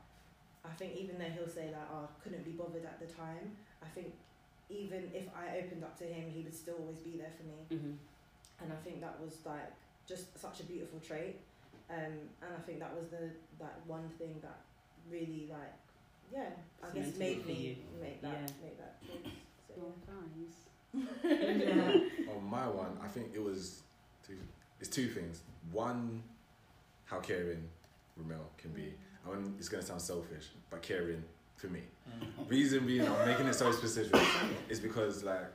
I 0.64 0.75
think 0.75 0.97
even 0.97 1.19
though 1.19 1.31
he'll 1.31 1.49
say 1.49 1.71
like, 1.71 1.87
"Oh, 1.93 2.09
I 2.11 2.11
couldn't 2.23 2.45
be 2.45 2.53
bothered 2.53 2.85
at 2.85 2.99
the 2.99 3.07
time," 3.07 3.57
I 3.83 3.87
think 3.95 4.12
even 4.71 5.11
if 5.14 5.27
I 5.35 5.59
opened 5.59 5.85
up 5.85 5.97
to 5.99 6.05
him, 6.05 6.29
he 6.31 6.43
would 6.43 6.55
still 6.55 6.77
always 6.81 6.99
be 6.99 7.16
there 7.16 7.33
for 7.37 7.45
me. 7.47 7.59
Mm-hmm. 7.71 7.95
And 8.61 8.73
I 8.73 8.77
think 8.85 9.01
that 9.01 9.19
was 9.23 9.39
like 9.47 9.71
just 10.07 10.37
such 10.39 10.61
a 10.61 10.64
beautiful 10.64 10.99
trait. 11.01 11.39
Um, 11.91 12.29
and 12.43 12.51
I 12.57 12.61
think 12.66 12.81
that 12.81 12.95
was 12.95 13.09
the 13.09 13.31
that 13.59 13.81
one 13.87 14.09
thing 14.19 14.35
that 14.43 14.59
really 15.11 15.49
like, 15.49 15.73
yeah, 16.33 16.51
I 16.83 16.87
guess 16.95 17.14
Cemented 17.14 17.19
made 17.19 17.47
me 17.47 17.55
you. 17.55 17.77
make 18.03 18.21
that 18.23 18.33
Yeah. 18.33 18.47
make 18.62 18.77
that 18.79 19.01
choice. 19.07 19.33
So, 19.69 19.93
Oh, 20.11 20.25
yeah. 20.37 21.75
guys. 21.75 22.03
On 22.37 22.45
my 22.51 22.66
one, 22.69 22.99
I 23.03 23.09
think 23.09 23.31
it 23.35 23.43
was 23.43 23.83
two. 24.27 24.37
It's 24.81 24.89
two 24.89 25.09
things. 25.09 25.43
One, 25.72 26.22
how 27.05 27.18
caring 27.18 27.64
Ramel 28.16 28.51
can 28.59 28.70
be. 28.72 28.95
I 29.26 29.35
mean, 29.35 29.55
it's 29.59 29.68
gonna 29.68 29.83
sound 29.83 30.01
selfish, 30.01 30.47
but 30.70 30.83
caring 30.83 31.22
for 31.57 31.66
me. 31.68 31.83
Mhm. 32.09 32.49
Reason 32.51 32.87
being, 32.87 33.07
I'm 33.07 33.26
making 33.26 33.47
it 33.47 33.55
so 33.55 33.70
specific, 33.83 34.20
is 34.68 34.81
because 34.81 35.24
like, 35.24 35.47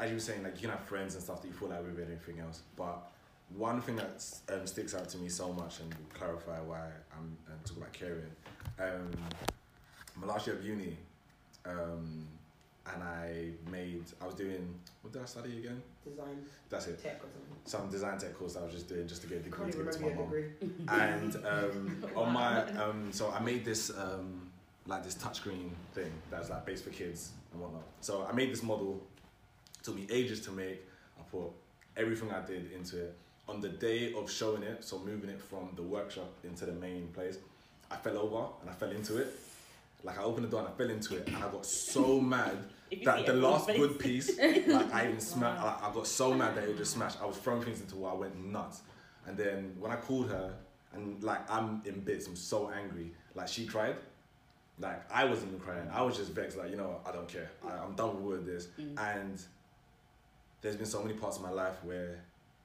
as 0.00 0.10
you 0.10 0.16
were 0.16 0.20
saying, 0.20 0.42
like 0.42 0.54
you 0.56 0.62
can 0.62 0.70
have 0.70 0.84
friends 0.86 1.14
and 1.14 1.22
stuff 1.22 1.42
that 1.42 1.48
you 1.48 1.54
fall 1.54 1.72
out 1.72 1.82
with 1.84 1.98
and 1.98 2.12
everything 2.12 2.40
else. 2.40 2.62
But 2.76 3.10
one 3.56 3.80
thing 3.80 3.96
that 3.96 4.24
um, 4.52 4.66
sticks 4.66 4.94
out 4.94 5.08
to 5.10 5.18
me 5.18 5.28
so 5.28 5.52
much, 5.52 5.80
and 5.80 5.92
will 5.94 6.14
clarify 6.14 6.60
why 6.60 6.86
I'm 7.12 7.36
um, 7.48 7.58
talking 7.64 7.82
about 7.82 7.92
caring. 7.92 8.30
Um, 8.78 9.10
my 10.16 10.26
last 10.26 10.46
year 10.46 10.56
of 10.56 10.64
uni, 10.64 10.96
um, 11.64 12.26
and 12.94 13.02
I 13.02 13.50
made. 13.70 14.04
I 14.20 14.26
was 14.26 14.34
doing. 14.34 14.74
What 15.02 15.12
did 15.12 15.22
I 15.22 15.26
study 15.26 15.58
again? 15.58 15.82
Design 16.04 16.38
That's 16.68 16.86
it. 16.86 17.02
tech 17.02 17.16
or 17.18 17.28
something. 17.32 17.56
Some 17.64 17.90
design 17.90 18.18
tech 18.18 18.34
course 18.38 18.56
I 18.56 18.62
was 18.62 18.72
just 18.72 18.88
doing 18.88 19.06
just 19.06 19.22
to 19.22 19.28
get 19.28 19.38
a 19.38 19.40
degree 19.40 19.70
to 19.70 19.78
give 19.78 19.90
to 19.90 20.00
my 20.00 20.08
degree. 20.08 20.44
and 20.88 21.36
um, 21.46 22.04
on 22.16 22.32
my 22.32 22.62
um, 22.82 23.12
so 23.12 23.30
I 23.30 23.40
made 23.40 23.64
this 23.64 23.90
um, 23.90 24.50
like 24.86 25.04
this 25.04 25.14
touchscreen 25.14 25.70
thing 25.94 26.10
that's 26.30 26.50
like 26.50 26.64
based 26.66 26.84
for 26.84 26.90
kids 26.90 27.30
and 27.52 27.60
whatnot. 27.60 27.82
So 28.00 28.26
I 28.30 28.34
made 28.34 28.50
this 28.52 28.62
model. 28.62 29.00
It 29.78 29.84
Took 29.84 29.96
me 29.96 30.06
ages 30.10 30.40
to 30.42 30.50
make. 30.50 30.84
I 31.18 31.22
put 31.30 31.50
everything 31.96 32.30
I 32.32 32.44
did 32.44 32.72
into 32.72 32.98
it. 33.04 33.16
On 33.48 33.60
the 33.60 33.68
day 33.68 34.12
of 34.12 34.30
showing 34.30 34.62
it, 34.62 34.84
so 34.84 34.98
moving 34.98 35.30
it 35.30 35.40
from 35.40 35.70
the 35.74 35.82
workshop 35.82 36.30
into 36.44 36.66
the 36.66 36.72
main 36.72 37.08
place, 37.14 37.38
I 37.90 37.96
fell 37.96 38.18
over 38.18 38.46
and 38.60 38.68
I 38.68 38.74
fell 38.74 38.90
into 38.90 39.16
it. 39.16 39.34
Like 40.04 40.18
I 40.18 40.22
opened 40.22 40.44
the 40.46 40.50
door 40.50 40.60
and 40.60 40.68
I 40.68 40.72
fell 40.72 40.90
into 40.90 41.16
it, 41.16 41.26
and 41.28 41.36
I 41.36 41.48
got 41.50 41.64
so 41.64 42.20
mad 42.20 42.56
that 43.04 43.26
the 43.26 43.32
last 43.34 43.66
face- 43.66 43.78
good 43.78 43.98
piece, 43.98 44.38
like 44.38 44.92
I 44.94 45.04
even 45.08 45.20
smashed. 45.20 45.62
Like, 45.64 45.82
I 45.82 45.92
got 45.92 46.06
so 46.06 46.34
mad 46.34 46.54
that 46.56 46.64
it 46.64 46.76
just 46.76 46.92
smashed. 46.92 47.20
I 47.20 47.26
was 47.26 47.36
throwing 47.36 47.62
things 47.62 47.80
into 47.80 47.96
wall. 47.96 48.12
I 48.12 48.18
went 48.18 48.36
nuts. 48.44 48.82
And 49.26 49.36
then 49.36 49.74
when 49.78 49.90
I 49.92 49.96
called 49.96 50.28
her, 50.30 50.54
and 50.94 51.22
like 51.22 51.48
I'm 51.50 51.82
in 51.84 52.00
bits, 52.00 52.26
I'm 52.26 52.36
so 52.36 52.70
angry. 52.70 53.12
Like 53.34 53.48
she 53.48 53.66
cried. 53.66 53.96
Like 54.80 55.02
I 55.12 55.24
wasn't 55.24 55.48
even 55.48 55.60
crying. 55.60 55.88
I 55.92 56.02
was 56.02 56.16
just 56.16 56.32
vexed. 56.32 56.56
Like 56.56 56.70
you 56.70 56.76
know, 56.76 57.00
I 57.06 57.12
don't 57.12 57.28
care. 57.28 57.50
I, 57.66 57.72
I'm 57.84 57.94
done 57.94 58.24
with 58.24 58.46
this. 58.46 58.68
Mm. 58.80 58.98
And 59.16 59.42
there's 60.60 60.76
been 60.76 60.86
so 60.86 61.02
many 61.02 61.14
parts 61.14 61.36
of 61.36 61.42
my 61.42 61.50
life 61.50 61.76
where, 61.84 62.18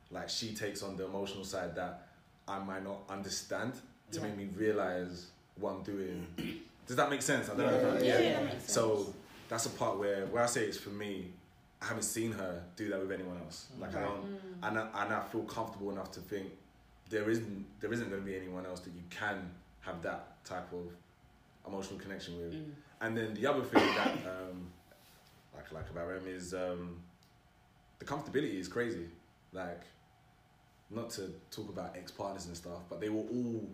like, 0.09 0.27
she 0.29 0.53
takes 0.55 0.81
on 0.81 0.95
the 0.97 1.05
emotional 1.05 1.43
side 1.43 1.75
that 1.75 2.07
I 2.47 2.57
might 2.59 2.83
not 2.83 3.01
understand 3.09 3.73
to 4.11 4.19
Yeah. 4.19 4.25
make 4.27 4.37
me 4.37 4.49
realize 4.55 5.27
what 5.59 5.73
I'm 5.75 5.83
doing. 5.83 6.25
Does 6.87 6.95
that 6.97 7.09
make 7.11 7.21
sense? 7.21 7.49
I 7.49 7.55
don't 7.55 7.67
know. 7.67 7.73
if 7.95 8.01
I- 8.01 8.05
Yeah, 8.05 8.19
yeah, 8.19 8.33
that 8.33 8.43
makes 8.45 8.53
sense. 8.63 8.73
So 8.73 9.13
that's 9.53 9.67
a 9.67 9.69
part 9.69 9.99
where 9.99 10.25
where 10.25 10.41
I 10.41 10.47
say 10.47 10.63
it's 10.65 10.77
for 10.77 10.89
me. 10.89 11.31
I 11.79 11.85
haven't 11.85 12.03
seen 12.03 12.31
her 12.31 12.63
do 12.75 12.89
that 12.89 12.99
with 12.99 13.11
anyone 13.11 13.37
else. 13.37 13.67
Like 13.79 13.95
I 13.95 14.01
don't, 14.01 14.39
and 14.63 14.79
I, 14.79 15.03
and 15.03 15.13
I 15.13 15.21
feel 15.21 15.43
comfortable 15.43 15.91
enough 15.91 16.11
to 16.13 16.21
think 16.21 16.47
there 17.09 17.29
isn't 17.29 17.65
there 17.79 17.93
isn't 17.93 18.09
going 18.09 18.21
to 18.21 18.25
be 18.25 18.35
anyone 18.35 18.65
else 18.65 18.79
that 18.79 18.93
you 18.93 19.03
can 19.11 19.51
have 19.81 20.01
that 20.01 20.43
type 20.43 20.71
of 20.73 20.87
emotional 21.67 21.99
connection 21.99 22.39
with. 22.39 22.53
Mm. 22.53 22.71
And 23.01 23.17
then 23.17 23.33
the 23.35 23.45
other 23.45 23.61
thing 23.61 23.85
that 23.95 24.11
um, 24.25 24.71
like 25.53 25.71
like 25.71 25.87
about 25.91 26.07
Rem 26.07 26.23
is 26.25 26.55
um, 26.55 26.97
the 27.99 28.05
comfortability 28.05 28.59
is 28.59 28.67
crazy. 28.67 29.05
Like 29.51 29.83
not 30.89 31.11
to 31.11 31.31
talk 31.51 31.69
about 31.69 31.95
ex 31.95 32.09
partners 32.09 32.47
and 32.47 32.57
stuff, 32.57 32.81
but 32.89 32.99
they 32.99 33.09
were 33.09 33.21
all, 33.21 33.69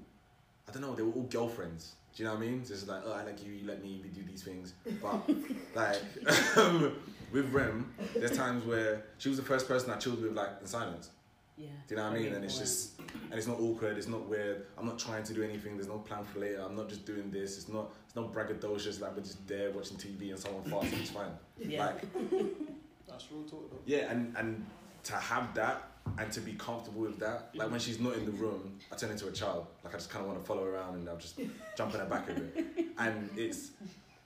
I 0.68 0.72
don't 0.74 0.82
know, 0.82 0.94
they 0.94 1.04
were 1.04 1.14
all 1.14 1.24
girlfriends. 1.24 1.94
Do 2.16 2.24
you 2.24 2.30
know 2.30 2.36
what 2.36 2.44
I 2.44 2.48
mean? 2.48 2.66
Just 2.66 2.88
like, 2.88 3.02
oh, 3.06 3.14
I 3.14 3.24
like 3.24 3.46
you, 3.46 3.54
you 3.54 3.68
let 3.68 3.82
me, 3.84 4.00
we 4.04 4.10
do 4.10 4.22
these 4.24 4.44
things. 4.44 4.74
But 5.02 5.30
like 5.76 5.98
with 7.32 7.50
Rem, 7.52 7.94
there's 8.16 8.36
times 8.36 8.66
where 8.66 9.04
she 9.18 9.30
was 9.30 9.38
the 9.38 9.44
first 9.44 9.68
person 9.68 9.92
I 9.92 9.96
chilled 9.98 10.22
with 10.22 10.34
like 10.34 10.50
in 10.62 10.68
silence. 10.68 11.12
Yeah. 11.58 11.68
Do 11.88 11.96
you 11.96 11.98
know 11.98 12.10
what 12.10 12.16
I 12.18 12.20
mean? 12.20 12.34
And 12.34 12.46
it's 12.46 12.58
just, 12.58 13.00
and 13.30 13.34
it's 13.34 13.48
not 13.48 13.60
awkward. 13.60 13.98
It's 13.98 14.08
not 14.08 14.26
weird. 14.28 14.66
I'm 14.78 14.86
not 14.86 14.98
trying 14.98 15.24
to 15.24 15.34
do 15.34 15.44
anything. 15.44 15.76
There's 15.76 15.90
no 15.90 15.98
plan 15.98 16.24
for 16.24 16.40
later. 16.40 16.62
I'm 16.66 16.76
not 16.76 16.88
just 16.88 17.06
doing 17.06 17.30
this. 17.32 17.58
It's 17.58 17.68
not. 17.68 17.92
It's 18.06 18.16
not 18.16 18.34
braggadocious. 18.34 19.02
Like 19.02 19.16
we're 19.16 19.24
just 19.24 19.46
there 19.46 19.70
watching 19.72 19.98
TV 19.98 20.30
and 20.30 20.40
someone 20.40 20.64
farts. 20.64 20.84
and 20.92 21.02
It's 21.02 21.10
fine. 21.12 21.32
Yeah. 21.58 21.86
Like 21.88 22.02
That's 23.08 23.28
real 23.32 23.44
talk 23.44 23.70
though. 23.72 23.78
yeah, 23.86 24.10
and 24.10 24.34
and 24.38 24.66
to 25.04 25.14
have 25.16 25.54
that 25.56 25.89
and 26.18 26.32
to 26.32 26.42
be 26.42 26.54
comfortable 26.54 27.02
with 27.02 27.20
that. 27.20 27.50
Like 27.54 27.70
when 27.72 27.80
she's 27.80 28.00
not 28.00 28.16
in 28.16 28.26
the 28.26 28.32
room, 28.32 28.78
I 28.92 28.96
turn 28.96 29.12
into 29.12 29.28
a 29.28 29.32
child. 29.32 29.68
Like 29.84 29.94
I 29.94 29.98
just 29.98 30.10
kind 30.10 30.24
of 30.26 30.32
want 30.32 30.40
to 30.42 30.46
follow 30.46 30.64
around 30.66 30.96
and 30.96 31.08
I'll 31.10 31.18
just 31.18 31.40
jump 31.78 31.94
in 31.94 32.00
her 32.00 32.06
back 32.06 32.30
a 32.30 32.34
bit. 32.40 32.88
And 32.98 33.30
it's 33.36 33.72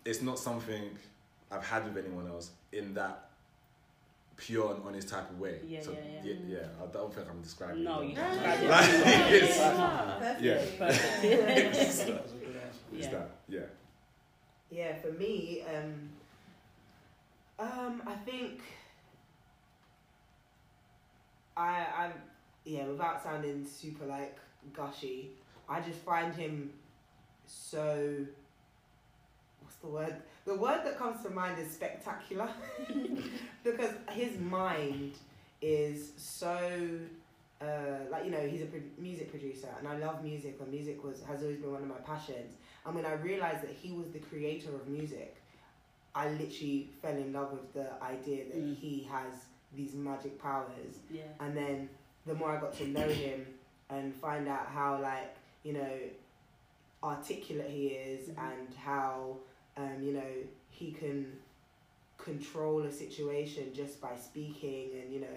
it's 0.05 0.21
not 0.21 0.37
something 0.39 0.83
I've 1.51 1.65
had 1.65 1.85
with 1.85 2.03
anyone 2.03 2.27
else 2.27 2.51
in 2.71 2.93
that 2.95 3.29
pure 4.35 4.73
and 4.73 4.83
honest 4.85 5.07
type 5.09 5.29
of 5.29 5.39
way. 5.39 5.59
Yeah, 5.67 5.81
so, 5.81 5.91
yeah, 5.91 6.21
yeah. 6.23 6.33
yeah, 6.47 6.57
I 6.83 6.87
don't 6.87 7.13
think 7.13 7.27
I'm 7.29 7.41
describing. 7.41 7.83
No, 7.83 8.01
you 8.01 8.15
No, 8.15 8.21
can't 8.21 8.63
it. 8.63 8.69
Like, 8.69 8.87
Yeah. 8.89 9.27
it's- 9.29 9.57
Yeah. 10.41 10.65
Perfect. 10.77 11.23
Yeah. 11.23 11.35
That 11.37 11.67
was 11.77 11.99
a 12.01 12.05
good 12.05 12.55
answer. 12.57 12.79
It's 12.93 13.05
Yeah. 13.07 13.11
that. 13.11 13.29
Yeah. 13.47 13.59
Yeah, 14.71 14.95
for 14.95 15.11
me, 15.11 15.63
um, 15.71 16.09
um, 17.59 18.01
I 18.07 18.15
think 18.25 18.59
I, 21.55 21.85
I, 21.97 22.11
yeah, 22.65 22.85
without 22.85 23.21
sounding 23.23 23.65
super 23.65 24.05
like 24.05 24.37
gushy, 24.73 25.31
I 25.69 25.81
just 25.81 25.99
find 25.99 26.33
him 26.33 26.71
so. 27.45 28.25
What's 29.61 29.75
the 29.77 29.87
word? 29.87 30.15
The 30.45 30.55
word 30.55 30.81
that 30.85 30.97
comes 30.97 31.23
to 31.23 31.29
mind 31.29 31.59
is 31.59 31.71
spectacular, 31.71 32.49
because 33.63 33.91
his 34.11 34.39
mind 34.39 35.13
is 35.61 36.11
so. 36.17 36.99
Uh, 37.61 37.99
like 38.11 38.25
you 38.25 38.31
know, 38.31 38.45
he's 38.45 38.61
a 38.61 38.65
pro- 38.65 38.81
music 38.97 39.29
producer, 39.31 39.69
and 39.79 39.87
I 39.87 39.97
love 39.97 40.21
music. 40.23 40.57
And 40.59 40.69
music 40.69 41.01
was 41.03 41.23
has 41.23 41.41
always 41.43 41.59
been 41.59 41.71
one 41.71 41.81
of 41.83 41.87
my 41.87 41.95
passions. 42.05 42.55
And 42.85 42.93
when 42.95 43.05
I 43.05 43.13
realized 43.13 43.61
that 43.63 43.71
he 43.71 43.91
was 43.93 44.09
the 44.11 44.19
creator 44.19 44.75
of 44.75 44.87
music, 44.89 45.37
I 46.13 46.27
literally 46.29 46.89
fell 47.01 47.15
in 47.15 47.31
love 47.31 47.53
with 47.53 47.73
the 47.73 47.87
idea 48.03 48.45
that 48.45 48.57
Mm. 48.57 48.75
he 48.75 49.07
has 49.09 49.31
these 49.75 49.93
magic 49.95 50.41
powers. 50.41 50.95
Yeah. 51.11 51.23
And 51.39 51.55
then 51.55 51.89
the 52.25 52.33
more 52.35 52.51
I 52.51 52.59
got 52.61 52.73
to 52.77 52.87
know 52.87 53.07
him 53.07 53.45
and 53.89 54.13
find 54.15 54.47
out 54.47 54.67
how 54.67 54.99
like 55.01 55.35
you 55.63 55.73
know 55.73 55.97
articulate 57.03 57.69
he 57.69 57.87
is 57.87 58.29
Mhm. 58.29 58.37
and 58.51 58.73
how 58.75 59.37
um, 59.77 60.01
you 60.01 60.13
know 60.13 60.31
he 60.69 60.91
can 60.91 61.39
control 62.17 62.83
a 62.83 62.91
situation 62.91 63.73
just 63.73 63.99
by 63.99 64.15
speaking 64.15 64.91
and 65.01 65.13
you 65.13 65.19
know 65.19 65.27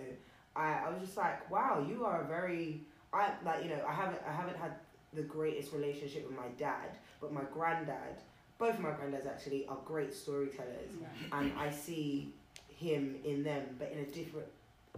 I, 0.54 0.74
I 0.86 0.90
was 0.90 1.00
just 1.02 1.16
like 1.16 1.50
wow 1.50 1.84
you 1.86 2.04
are 2.04 2.22
a 2.22 2.24
very 2.26 2.82
I 3.12 3.32
like 3.44 3.64
you 3.64 3.70
know 3.70 3.82
I 3.88 3.92
haven't 3.92 4.20
I 4.28 4.32
haven't 4.32 4.56
had 4.56 4.72
the 5.12 5.22
greatest 5.22 5.72
relationship 5.72 6.26
with 6.28 6.36
my 6.36 6.48
dad 6.56 6.96
but 7.20 7.32
my 7.32 7.42
granddad 7.52 8.16
both 8.58 8.74
of 8.74 8.80
my 8.80 8.90
granddads 8.90 9.26
actually 9.26 9.66
are 9.66 9.78
great 9.84 10.14
storytellers 10.14 10.90
and 11.32 11.52
I 11.58 11.70
see 11.70 12.32
him 12.76 13.16
in 13.24 13.42
them, 13.42 13.64
but 13.78 13.90
in 13.92 13.98
a 13.98 14.06
different 14.06 14.46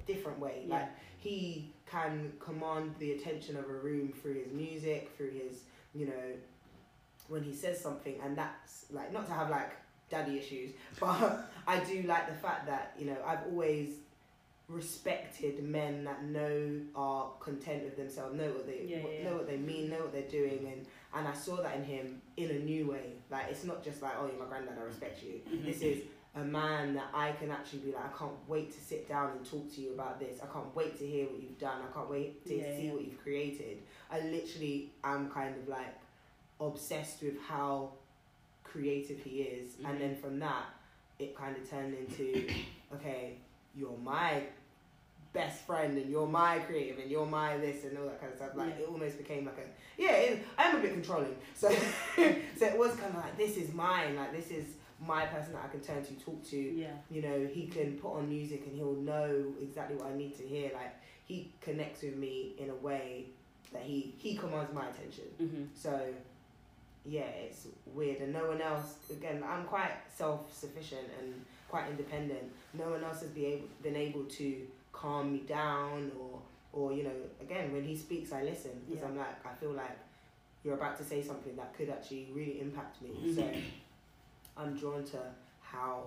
different 0.07 0.39
way. 0.39 0.65
Yeah. 0.67 0.75
Like 0.75 0.89
he 1.19 1.73
can 1.91 2.33
command 2.39 2.95
the 2.99 3.13
attention 3.13 3.57
of 3.57 3.65
a 3.69 3.73
room 3.73 4.13
through 4.21 4.35
his 4.35 4.53
music, 4.53 5.11
through 5.17 5.31
his 5.31 5.63
you 5.95 6.07
know 6.07 6.33
when 7.29 7.43
he 7.43 7.53
says 7.55 7.81
something, 7.81 8.15
and 8.23 8.37
that's 8.37 8.87
like 8.91 9.13
not 9.13 9.27
to 9.27 9.33
have 9.33 9.51
like 9.51 9.73
daddy 10.11 10.39
issues, 10.39 10.71
but 11.01 11.51
I 11.67 11.81
do 11.81 12.03
like 12.03 12.29
the 12.29 12.35
fact 12.35 12.67
that 12.67 12.95
you 12.99 13.07
know 13.07 13.17
I've 13.27 13.45
always 13.51 13.95
respected 14.69 15.63
men 15.65 16.05
that 16.05 16.25
know 16.25 16.79
are 16.95 17.31
content 17.41 17.85
with 17.85 17.97
themselves, 17.97 18.35
know 18.37 18.49
what 18.51 18.67
they 18.67 18.85
Yeah, 18.87 18.99
yeah, 18.99 19.31
know 19.31 19.37
what 19.37 19.47
they 19.47 19.57
mean, 19.57 19.89
know 19.89 19.97
what 20.01 20.13
they're 20.13 20.23
doing, 20.29 20.69
and 20.73 20.87
and 21.15 21.27
I 21.27 21.33
saw 21.33 21.57
that 21.63 21.77
in 21.77 21.85
him 21.85 22.21
in 22.37 22.51
a 22.51 22.59
new 22.59 22.91
way. 22.91 23.13
Like 23.31 23.47
it's 23.51 23.65
not 23.65 23.83
just 23.83 24.03
like 24.03 24.13
oh 24.19 24.27
you're 24.27 24.39
my 24.39 24.47
granddad, 24.47 24.79
I 24.79 24.85
respect 24.85 25.23
you. 25.23 25.41
Mhm. 25.51 25.65
This 25.65 25.81
is 25.83 26.03
a 26.39 26.45
man 26.45 26.95
that 26.95 27.09
I 27.15 27.33
can 27.33 27.51
actually 27.51 27.81
be 27.81 27.93
like, 27.93 28.05
I 28.15 28.19
can't 28.19 28.33
wait 28.47 28.73
to 28.73 28.81
sit 28.81 29.09
down 29.09 29.33
and 29.33 29.45
talk 29.45 29.73
to 29.75 29.81
you 29.81 29.93
about 29.95 30.21
this. 30.21 30.39
I 30.43 30.47
can't 30.47 30.75
wait 30.75 30.99
to 30.99 31.07
hear 31.07 31.27
what 31.27 31.41
you've 31.43 31.59
done. 31.59 31.81
I 31.89 31.93
can't 31.93 32.09
wait 32.11 32.47
to 32.47 32.55
Yeah, 32.57 32.77
see 32.77 32.87
yeah. 32.87 32.93
what 32.93 33.05
you've 33.05 33.23
created. 33.23 33.79
I 34.11 34.21
literally 34.21 34.91
am 35.05 35.31
kind 35.31 35.55
of 35.57 35.69
like 35.69 35.95
obsessed 36.61 37.23
with 37.23 37.41
how 37.49 37.91
creative 38.65 39.19
he 39.23 39.43
is. 39.43 39.73
Mhm. 39.77 39.91
And 39.91 40.01
then 40.01 40.17
from 40.17 40.39
that, 40.41 40.67
it 41.19 41.37
kind 41.37 41.57
of 41.57 41.69
turned 41.69 41.95
into, 41.95 42.47
okay, 42.95 43.39
you're 43.75 43.97
my 44.03 44.43
best 45.33 45.67
friend 45.67 45.97
and 45.99 46.11
you're 46.11 46.27
my 46.27 46.59
creative 46.61 46.99
and 46.99 47.11
you're 47.11 47.27
my 47.27 47.57
this 47.59 47.85
and 47.85 47.99
all 47.99 48.07
that 48.07 48.19
kind 48.21 48.33
of 48.33 48.39
stuff. 48.39 48.51
Like 48.55 48.71
Yeah. 48.77 48.85
it 48.85 48.89
almost 48.89 49.19
became 49.19 49.45
like 49.45 49.59
a 49.59 50.01
yeah. 50.03 50.13
It, 50.13 50.43
I'm 50.57 50.77
a 50.77 50.81
bit 50.81 50.93
controlling, 50.93 51.37
so 51.55 51.69
so 52.17 52.23
it 52.67 52.79
was 52.79 52.95
kind 52.97 53.15
of 53.15 53.17
like 53.23 53.37
this 53.37 53.57
is 53.57 53.73
mine. 53.75 54.17
Like 54.17 54.33
this 54.33 54.51
is 54.51 54.65
my 55.07 55.27
person 55.27 55.53
that 55.53 55.65
I 55.65 55.69
can 55.69 55.81
turn 55.81 56.05
to, 56.05 56.13
talk 56.15 56.43
to. 56.51 56.57
Yeah. 56.57 56.89
You 57.11 57.23
know, 57.23 57.47
he 57.53 57.67
can 57.67 57.99
put 57.99 58.15
on 58.15 58.29
music 58.29 58.65
and 58.67 58.75
he'll 58.77 58.95
know 58.95 59.45
exactly 59.63 59.97
what 59.97 60.07
I 60.07 60.17
need 60.17 60.37
to 60.39 60.43
hear. 60.43 60.71
Like 60.75 60.95
he 61.25 61.53
connects 61.61 62.03
with 62.03 62.17
me 62.17 62.55
in 62.59 62.71
a 62.71 62.75
way 62.75 63.27
that 63.73 63.83
he 63.83 64.15
he 64.19 64.37
commands 64.37 64.73
my 64.73 64.87
attention. 64.89 65.25
hmm 65.39 65.65
So 65.75 66.01
yeah, 67.05 67.23
it's 67.23 67.69
weird, 67.95 68.19
and 68.21 68.33
no 68.33 68.49
one 68.49 68.61
else. 68.61 68.97
Again, 69.11 69.43
I'm 69.47 69.65
quite 69.65 69.93
self-sufficient 70.15 71.07
and 71.21 71.33
quite 71.69 71.89
independent. 71.89 72.53
No 72.75 72.91
one 72.91 73.03
else 73.03 73.21
has 73.21 73.31
be 73.31 73.47
able, 73.47 73.69
been 73.83 73.97
able 73.97 74.25
to 74.25 74.67
calm 74.93 75.33
me 75.33 75.39
down, 75.49 76.11
or 76.21 76.41
or 76.73 76.93
you 76.93 77.05
know, 77.05 77.13
again, 77.41 77.73
when 77.73 77.85
he 77.85 77.97
speaks, 77.97 78.33
I 78.33 78.43
listen 78.43 78.73
because 78.87 79.03
Yeah. 79.03 79.09
I'm 79.09 79.17
like, 79.17 79.47
I 79.47 79.55
feel 79.55 79.73
like 79.73 79.97
you're 80.65 80.75
about 80.75 80.99
to 80.99 81.05
say 81.05 81.23
something 81.23 81.55
that 81.57 81.73
could 81.77 81.89
actually 81.89 82.29
really 82.35 82.61
impact 82.61 83.01
me. 83.01 83.11
So 83.35 83.43
I'm 84.59 84.75
drawn 84.77 85.05
to 85.05 85.19
how 85.61 86.07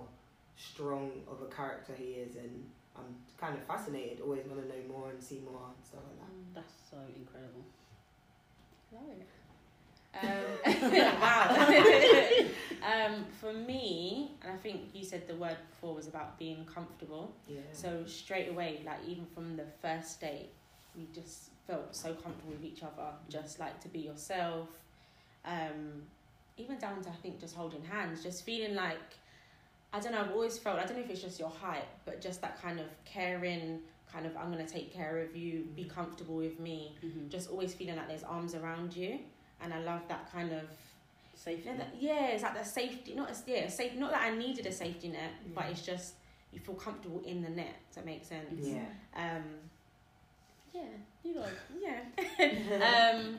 strong 0.56 1.10
of 1.30 1.42
a 1.42 1.54
character 1.54 1.92
he 1.96 2.12
is, 2.12 2.36
and 2.36 2.64
I'm 2.96 3.14
kind 3.40 3.56
of 3.56 3.64
fascinated. 3.64 4.20
Always 4.20 4.46
want 4.46 4.62
to 4.62 4.68
know 4.68 4.82
more 4.88 5.10
and 5.10 5.22
see 5.22 5.40
more 5.44 5.60
and 5.74 5.84
stuff 5.84 6.00
like 6.06 6.18
that. 6.20 6.54
That's 6.54 6.74
so 6.90 6.98
incredible. 7.16 7.64
Love 8.92 9.04
it. 9.10 9.26
Um, 10.14 10.28
wow. 11.20 11.46
um, 13.16 13.24
for 13.40 13.52
me, 13.52 14.32
and 14.42 14.52
I 14.52 14.56
think 14.56 14.90
you 14.92 15.04
said 15.04 15.26
the 15.26 15.36
word 15.36 15.56
before 15.70 15.94
was 15.94 16.06
about 16.06 16.38
being 16.38 16.66
comfortable. 16.66 17.32
Yeah. 17.48 17.60
So 17.72 18.04
straight 18.06 18.50
away, 18.50 18.82
like 18.84 18.98
even 19.06 19.26
from 19.34 19.56
the 19.56 19.64
first 19.80 20.20
date, 20.20 20.50
we 20.94 21.06
just 21.14 21.50
felt 21.66 21.94
so 21.96 22.12
comfortable 22.12 22.52
with 22.52 22.64
each 22.64 22.82
other. 22.82 23.08
Just 23.28 23.58
like 23.58 23.80
to 23.80 23.88
be 23.88 24.00
yourself. 24.00 24.68
Um, 25.44 26.02
even 26.56 26.78
down 26.78 27.02
to 27.02 27.08
I 27.08 27.14
think 27.14 27.40
just 27.40 27.54
holding 27.54 27.82
hands, 27.84 28.22
just 28.22 28.44
feeling 28.44 28.74
like 28.74 28.98
I 29.92 30.00
don't 30.00 30.12
know. 30.12 30.20
I've 30.20 30.30
always 30.32 30.58
felt 30.58 30.78
I 30.78 30.84
don't 30.84 30.96
know 30.96 31.02
if 31.04 31.10
it's 31.10 31.20
just 31.20 31.38
your 31.38 31.50
height, 31.50 31.86
but 32.04 32.20
just 32.20 32.40
that 32.40 32.60
kind 32.60 32.80
of 32.80 32.86
caring, 33.04 33.80
kind 34.10 34.26
of 34.26 34.36
I'm 34.36 34.50
gonna 34.50 34.66
take 34.66 34.92
care 34.92 35.18
of 35.18 35.36
you, 35.36 35.66
be 35.76 35.84
comfortable 35.84 36.36
with 36.36 36.58
me. 36.58 36.96
hmm 37.00 37.28
Just 37.28 37.50
always 37.50 37.74
feeling 37.74 37.96
like 37.96 38.08
there's 38.08 38.22
arms 38.24 38.54
around 38.54 38.96
you, 38.96 39.18
and 39.60 39.72
I 39.72 39.80
love 39.80 40.02
that 40.08 40.30
kind 40.32 40.52
of 40.52 40.62
Safety. 41.34 41.64
you 41.64 41.72
know, 41.72 41.78
that, 41.78 41.94
yeah, 41.98 42.26
it's 42.28 42.42
like 42.42 42.54
that 42.54 42.66
safety. 42.66 43.14
Not 43.14 43.30
as 43.30 43.42
yeah, 43.46 43.68
safe. 43.68 43.94
Not 43.96 44.12
that 44.12 44.22
I 44.22 44.36
needed 44.36 44.64
a 44.66 44.72
safety 44.72 45.08
net, 45.08 45.32
but 45.54 45.64
it's 45.70 45.84
just 45.84 46.14
you 46.52 46.60
feel 46.60 46.74
comfortable 46.74 47.22
in 47.26 47.42
the 47.42 47.48
net. 47.48 47.74
Does 47.88 47.96
that 47.96 48.06
make 48.06 48.24
sense? 48.24 48.60
Yeah. 48.60 48.84
Um, 49.16 49.42
yeah, 50.72 50.82
you 51.24 51.34
know, 51.34 51.46
yeah. 51.80 53.12
um, 53.14 53.38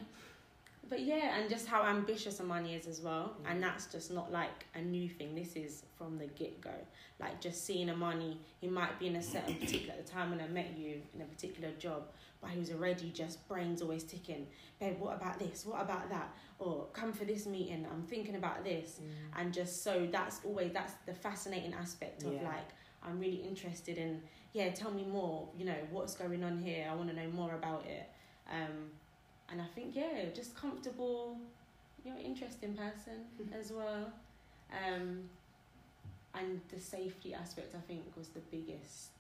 but 0.90 1.00
yeah, 1.02 1.38
and 1.40 1.50
just 1.50 1.66
how 1.68 1.84
ambitious 1.84 2.40
Amani 2.42 2.76
is 2.76 2.88
as 2.88 3.02
well, 3.02 3.36
and 3.46 3.62
that's 3.64 3.86
just 3.88 4.12
not 4.12 4.32
like 4.32 4.66
a 4.76 4.82
new 4.82 5.08
thing. 5.10 5.34
This 5.36 5.56
is 5.56 5.84
from 5.98 6.18
the 6.18 6.28
get 6.28 6.60
go. 6.62 6.72
Like 7.20 7.40
just 7.42 7.66
seeing 7.66 7.90
Amani, 7.90 8.40
he 8.60 8.68
might 8.68 9.00
be 9.00 9.08
in 9.08 9.16
a 9.16 9.24
certain 9.24 9.56
particular 9.56 9.94
at 9.94 10.06
the 10.06 10.12
time 10.12 10.30
when 10.32 10.42
I 10.42 10.48
met 10.48 10.78
you 10.78 11.02
in 11.16 11.22
a 11.22 11.26
particular 11.26 11.72
job, 11.80 12.04
but 12.42 12.50
he 12.50 12.60
was 12.60 12.70
already 12.72 13.10
just 13.12 13.48
brains 13.48 13.82
always 13.82 14.04
ticking. 14.04 14.48
Babe, 14.80 15.00
what 15.00 15.16
about 15.16 15.40
this? 15.40 15.66
What 15.66 15.82
about 15.82 16.10
that? 16.10 16.36
Or 16.60 16.88
come 16.94 17.14
for 17.14 17.24
this 17.26 17.46
meeting. 17.46 17.86
I'm 17.92 18.04
thinking 18.04 18.36
about 18.36 18.64
this 18.64 19.00
and 19.38 19.54
just 19.54 19.84
so 19.84 20.08
that's 20.12 20.42
always 20.46 20.72
that's 20.74 20.94
the 21.06 21.14
fascinating 21.14 21.74
aspect 21.74 22.24
of 22.24 22.34
Yeah. 22.34 22.44
like 22.44 22.70
i'm 23.06 23.20
really 23.20 23.38
interested 23.48 23.98
in 23.98 24.22
yeah 24.54 24.70
tell 24.72 24.92
me 24.92 25.04
more 25.04 25.50
you 25.58 25.66
know 25.66 25.76
what's 25.92 26.16
going 26.16 26.44
on 26.44 26.58
here 26.60 26.88
i 26.90 26.96
want 26.96 27.10
to 27.10 27.16
know 27.16 27.28
more 27.32 27.54
about 27.56 27.86
it 27.86 28.10
um 28.50 28.92
and 29.50 29.62
i 29.62 29.66
think 29.76 29.96
yeah 29.96 30.26
just 30.34 30.56
comfortable 30.56 31.38
you're 32.04 32.16
an 32.16 32.22
interesting 32.22 32.74
person 32.76 33.26
as 33.60 33.72
well 33.72 34.12
um 34.72 35.30
and 36.36 36.60
the 36.70 36.80
safety 36.80 37.34
aspect 37.34 37.76
i 37.76 37.82
think 37.88 38.04
was 38.18 38.30
the 38.30 38.40
biggest 38.52 39.12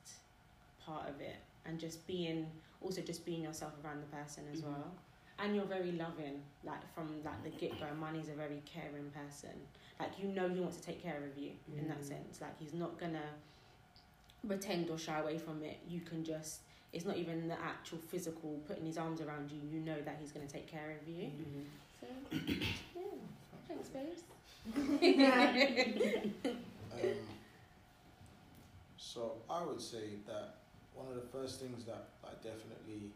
part 0.86 1.08
of 1.10 1.22
it 1.22 1.36
and 1.66 1.80
just 1.80 2.06
being 2.08 2.46
also 2.82 3.02
just 3.02 3.26
being 3.26 3.42
yourself 3.42 3.72
around 3.84 4.02
the 4.02 4.08
person 4.18 4.44
as 4.52 4.60
Mhm. 4.62 4.66
well. 4.66 4.92
And 5.40 5.56
you're 5.56 5.66
very 5.66 5.94
loving, 5.94 6.44
like 6.66 6.86
from 6.94 7.24
like 7.24 7.42
the 7.44 7.50
get 7.52 7.80
go. 7.80 7.86
Amani's 7.86 8.28
a 8.30 8.34
very 8.34 8.62
caring 8.66 9.10
person. 9.12 9.56
Like 10.00 10.20
you 10.20 10.28
know 10.28 10.50
he 10.50 10.60
wants 10.60 10.76
to 10.78 10.84
take 10.84 11.02
care 11.02 11.24
of 11.24 11.38
you 11.38 11.54
in 11.78 11.88
that 11.88 12.02
Mm. 12.02 12.08
sense. 12.10 12.42
Like 12.42 12.58
he's 12.60 12.74
not 12.74 13.00
gonna 13.00 13.30
pretend 14.46 14.90
or 14.90 14.98
shy 14.98 15.18
away 15.20 15.38
from 15.38 15.64
it. 15.64 15.80
You 15.88 16.02
can 16.02 16.24
just 16.24 16.62
it's 16.94 17.06
not 17.06 17.18
even 17.18 17.48
the 17.48 17.60
actual 17.60 17.98
physical 17.98 18.62
putting 18.68 18.86
his 18.86 18.98
arms 18.98 19.20
around 19.20 19.52
you. 19.52 19.60
You 19.70 19.80
know 19.82 20.00
that 20.06 20.18
he's 20.22 20.32
gonna 20.32 20.48
take 20.48 20.68
care 20.68 20.96
of 21.02 21.08
you. 21.08 21.26
Mhm. 21.26 21.66
So 22.00 22.08
yeah, 22.96 23.02
thanks, 23.68 23.90
babes. 23.90 24.24
Um, 26.94 27.26
so 28.98 29.42
I 29.50 29.64
would 29.66 29.82
say 29.82 30.22
that 30.28 30.62
one 30.94 31.08
of 31.10 31.16
the 31.16 31.26
first 31.34 31.60
things 31.60 31.86
that 31.86 32.14
like 32.24 32.42
definitely 32.44 33.12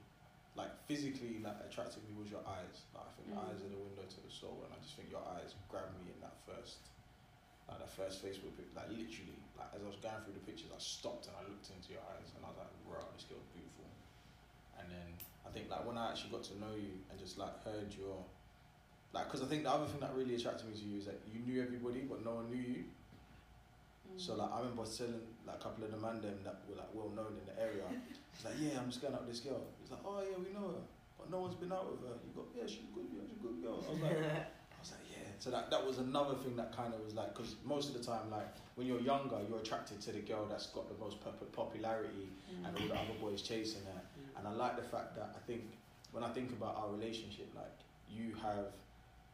like 0.58 0.74
physically 0.90 1.40
like 1.46 1.62
attracted 1.62 2.02
me 2.10 2.18
was 2.18 2.32
your 2.34 2.42
eyes. 2.42 2.90
Like 2.94 3.06
I 3.06 3.12
think 3.16 3.30
the 3.30 3.38
Mm. 3.38 3.46
eyes 3.48 3.62
are 3.62 3.70
the 3.70 3.78
window 3.78 4.02
to 4.04 4.20
the 4.26 4.32
soul, 4.34 4.66
and 4.66 4.74
I 4.74 4.78
just 4.82 4.98
think 4.98 5.12
your 5.14 5.22
eyes 5.22 5.54
grabbed 5.70 5.94
me 6.02 6.10
in 6.12 6.20
that 6.26 6.42
first 6.44 6.90
like 7.70 7.80
that 7.80 7.90
first 7.94 8.24
Facebook 8.26 8.56
pic. 8.58 8.74
Like 8.74 8.90
literally, 8.90 9.38
like 9.56 9.70
as 9.78 9.84
I 9.84 9.88
was 9.88 10.00
going 10.02 10.18
through 10.26 10.34
the 10.40 10.46
pictures, 10.48 10.72
I 10.74 10.80
stopped 10.82 11.28
and 11.30 11.36
I 11.38 11.44
looked 11.46 11.70
into 11.70 11.94
your 11.94 12.04
eyes, 12.18 12.34
and 12.34 12.42
I 12.44 12.50
was 12.50 12.58
like, 12.58 12.74
"Wow, 12.88 13.06
this 13.14 13.28
girl's 13.30 13.46
beautiful." 13.54 13.86
And 14.80 14.90
then 14.90 15.10
I 15.46 15.47
think 15.58 15.72
like 15.74 15.86
when 15.86 15.98
I 15.98 16.14
actually 16.14 16.32
got 16.32 16.44
to 16.54 16.60
know 16.62 16.74
you 16.78 17.02
and 17.10 17.18
just 17.18 17.38
like 17.38 17.64
heard 17.66 17.90
your 17.98 18.22
like, 19.14 19.26
because 19.26 19.42
I 19.42 19.48
think 19.50 19.64
the 19.64 19.72
other 19.72 19.88
thing 19.88 20.00
that 20.02 20.14
really 20.14 20.36
attracted 20.36 20.68
me 20.70 20.78
to 20.78 20.86
you 20.86 21.00
is 21.00 21.06
that 21.10 21.18
you 21.26 21.42
knew 21.42 21.64
everybody, 21.64 22.06
but 22.06 22.24
no 22.24 22.44
one 22.44 22.52
knew 22.52 22.62
you. 22.62 22.84
Mm. 24.06 24.20
So 24.20 24.36
like 24.36 24.52
I 24.52 24.60
remember 24.60 24.84
telling 24.86 25.26
like 25.48 25.58
a 25.58 25.64
couple 25.64 25.84
of 25.86 25.92
the 25.92 25.98
man 25.98 26.22
them 26.22 26.38
that 26.44 26.62
were 26.70 26.78
like 26.78 26.92
well 26.94 27.10
known 27.16 27.34
in 27.40 27.46
the 27.48 27.58
area. 27.58 27.88
It's 27.90 28.46
like 28.46 28.62
yeah, 28.62 28.78
I'm 28.78 28.92
just 28.92 29.02
going 29.02 29.16
out 29.18 29.26
with 29.26 29.34
this 29.34 29.42
girl. 29.42 29.64
It's 29.82 29.90
like 29.90 30.04
oh 30.06 30.22
yeah, 30.22 30.38
we 30.38 30.54
know 30.54 30.70
her, 30.76 30.84
but 31.18 31.32
no 31.32 31.42
one's 31.42 31.58
been 31.58 31.74
out 31.74 31.90
with 31.90 32.06
her. 32.06 32.16
You 32.22 32.30
go 32.36 32.46
yeah, 32.54 32.68
she's 32.68 32.92
good, 32.94 33.10
yeah, 33.10 33.26
she's 33.26 33.40
a 33.40 33.44
good 33.48 33.58
girl. 33.64 33.82
I 33.82 33.90
was 33.90 34.02
like 34.06 34.22
I 34.78 34.78
was 34.78 34.92
like 34.94 35.08
yeah. 35.10 35.34
So 35.40 35.50
that 35.50 35.72
that 35.72 35.82
was 35.82 35.98
another 35.98 36.36
thing 36.38 36.54
that 36.60 36.76
kind 36.76 36.94
of 36.94 37.02
was 37.02 37.16
like 37.16 37.34
because 37.34 37.56
most 37.66 37.90
of 37.90 37.98
the 37.98 38.04
time 38.06 38.30
like 38.30 38.54
when 38.76 38.86
you're 38.86 39.02
younger, 39.02 39.42
you're 39.50 39.64
attracted 39.64 39.98
to 40.06 40.12
the 40.12 40.22
girl 40.22 40.46
that's 40.46 40.68
got 40.76 40.86
the 40.92 40.98
most 41.02 41.18
pop- 41.24 41.42
popularity 41.56 42.30
and 42.62 42.70
mm. 42.70 42.82
all 42.82 42.88
the 42.88 42.94
other 42.94 43.18
boys 43.18 43.42
chasing 43.42 43.82
her. 43.90 44.02
And 44.38 44.48
I 44.48 44.52
like 44.52 44.76
the 44.78 44.84
fact 44.88 45.16
that 45.16 45.36
I 45.36 45.40
think 45.48 45.64
when 46.12 46.24
I 46.24 46.30
think 46.30 46.52
about 46.52 46.76
our 46.78 46.90
relationship, 46.92 47.50
like 47.56 47.78
you 48.10 48.34
have 48.42 48.72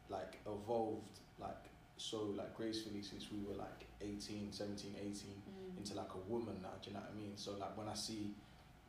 like 0.10 0.40
evolved 0.46 1.20
like 1.40 1.70
so 1.98 2.34
like 2.36 2.56
gracefully 2.56 3.02
since 3.02 3.28
we 3.32 3.40
were 3.48 3.56
like 3.56 3.86
18, 4.02 4.52
17, 4.52 4.96
18 5.00 5.14
Mm. 5.54 5.78
into 5.78 5.94
like 5.96 6.14
a 6.16 6.32
woman 6.32 6.56
now, 6.62 6.70
do 6.82 6.90
you 6.90 6.94
know 6.96 7.02
what 7.02 7.12
I 7.14 7.16
mean? 7.16 7.34
So 7.36 7.52
like 7.60 7.78
when 7.78 7.88
I 7.88 7.94
see 7.94 8.34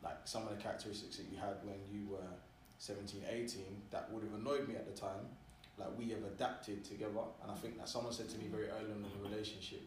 like 0.03 0.17
some 0.25 0.43
of 0.43 0.49
the 0.55 0.61
characteristics 0.61 1.17
that 1.17 1.27
you 1.31 1.37
had 1.37 1.55
when 1.63 1.79
you 1.91 2.07
were 2.09 2.31
17, 2.79 3.21
18 3.29 3.63
that 3.91 4.11
would 4.11 4.23
have 4.23 4.33
annoyed 4.33 4.67
me 4.67 4.75
at 4.75 4.85
the 4.85 4.93
time, 4.99 5.25
like 5.77 5.89
we 5.97 6.09
have 6.09 6.23
adapted 6.23 6.83
together 6.83 7.23
and 7.43 7.51
I 7.51 7.55
think 7.55 7.77
that 7.77 7.87
someone 7.89 8.13
said 8.13 8.29
to 8.29 8.37
me 8.37 8.47
very 8.47 8.69
early 8.69 8.91
on 8.91 9.03
in 9.03 9.11
the 9.17 9.29
relationship 9.29 9.81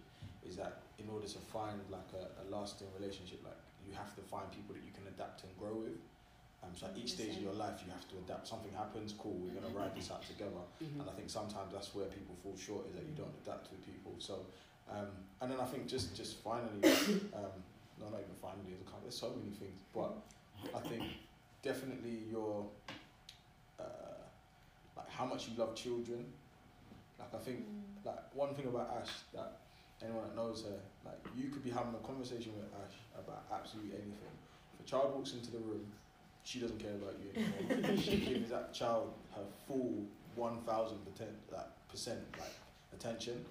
is 0.47 0.57
that 0.57 0.83
in 0.99 1.09
order 1.09 1.26
to 1.26 1.39
find 1.53 1.81
like 1.91 2.11
a, 2.14 2.24
a 2.43 2.45
lasting 2.51 2.89
relationship 2.99 3.41
like 3.45 3.59
you 3.87 3.95
have 3.95 4.14
to 4.16 4.22
find 4.22 4.51
people 4.51 4.74
that 4.74 4.85
you 4.85 4.93
can 4.93 5.07
adapt 5.09 5.45
and 5.45 5.53
grow 5.59 5.74
with. 5.74 5.97
Um, 6.63 6.71
so 6.75 6.87
at 6.87 6.97
each 6.97 7.13
stage 7.13 7.37
of 7.37 7.43
your 7.43 7.53
life 7.55 7.81
you 7.87 7.93
have 7.93 8.09
to 8.11 8.17
adapt. 8.19 8.49
Something 8.49 8.73
happens, 8.73 9.15
cool, 9.17 9.33
we're 9.39 9.55
gonna 9.61 9.73
ride 9.75 9.95
this 9.95 10.11
out 10.11 10.23
together. 10.23 10.63
Mhm. 10.83 11.01
And 11.01 11.09
I 11.11 11.13
think 11.13 11.31
sometimes 11.31 11.73
that's 11.73 11.95
where 11.95 12.07
people 12.07 12.35
fall 12.43 12.57
short 12.57 12.87
is 12.89 12.95
that 12.95 13.05
you 13.05 13.15
don't 13.15 13.35
adapt 13.43 13.71
with 13.71 13.85
people. 13.87 14.15
So, 14.19 14.47
um, 14.91 15.07
and 15.41 15.51
then 15.53 15.61
I 15.61 15.67
think 15.67 15.87
just 15.87 16.15
just 16.17 16.39
finally, 16.39 16.83
um, 17.39 17.55
no, 18.01 18.09
not 18.11 18.21
even 18.21 18.35
finally, 18.43 18.71
there's 18.71 18.83
a 18.83 18.85
couple- 18.85 19.03
there's 19.03 19.19
so 19.19 19.31
many 19.31 19.51
things, 19.51 19.81
but 19.95 20.17
I 20.75 20.81
think 20.81 21.05
definitely 21.63 22.25
your 22.31 22.69
uh, 23.79 23.85
like 24.97 25.09
how 25.11 25.27
much 25.27 25.49
you 25.49 25.57
love 25.57 25.75
children. 25.75 26.27
Like 27.19 27.35
I 27.35 27.39
think 27.39 27.65
like 28.05 28.35
one 28.35 28.55
thing 28.55 28.67
about 28.67 28.91
Ash 29.01 29.11
that 29.35 29.61
anyone 30.03 30.23
that 30.25 30.35
knows 30.37 30.65
her, 30.65 30.79
like 31.05 31.19
you 31.37 31.49
could 31.51 31.63
be 31.63 31.71
having 31.71 31.95
a 31.95 32.07
conversation 32.07 32.53
with 32.57 32.67
Ash 32.85 32.95
about 33.17 33.45
absolutely 33.53 33.93
anything. 33.95 34.35
If 34.75 34.81
a 34.87 34.89
child 34.89 35.15
walks 35.15 35.33
into 35.33 35.51
the 35.51 35.59
room, 35.59 35.93
she 36.49 36.61
doesn't 36.61 36.80
care 36.80 36.96
about 36.96 37.14
you 37.20 37.28
anymore. 37.36 37.96
she 38.03 38.16
gives 38.16 38.49
that 38.49 38.72
child 38.72 39.12
her 39.36 39.44
full 39.66 40.07
one 40.34 40.57
thousand 40.64 40.96
percent 41.05 41.36
like 41.53 41.68
percent 41.90 42.20
like 42.40 42.57
attention, 42.94 43.44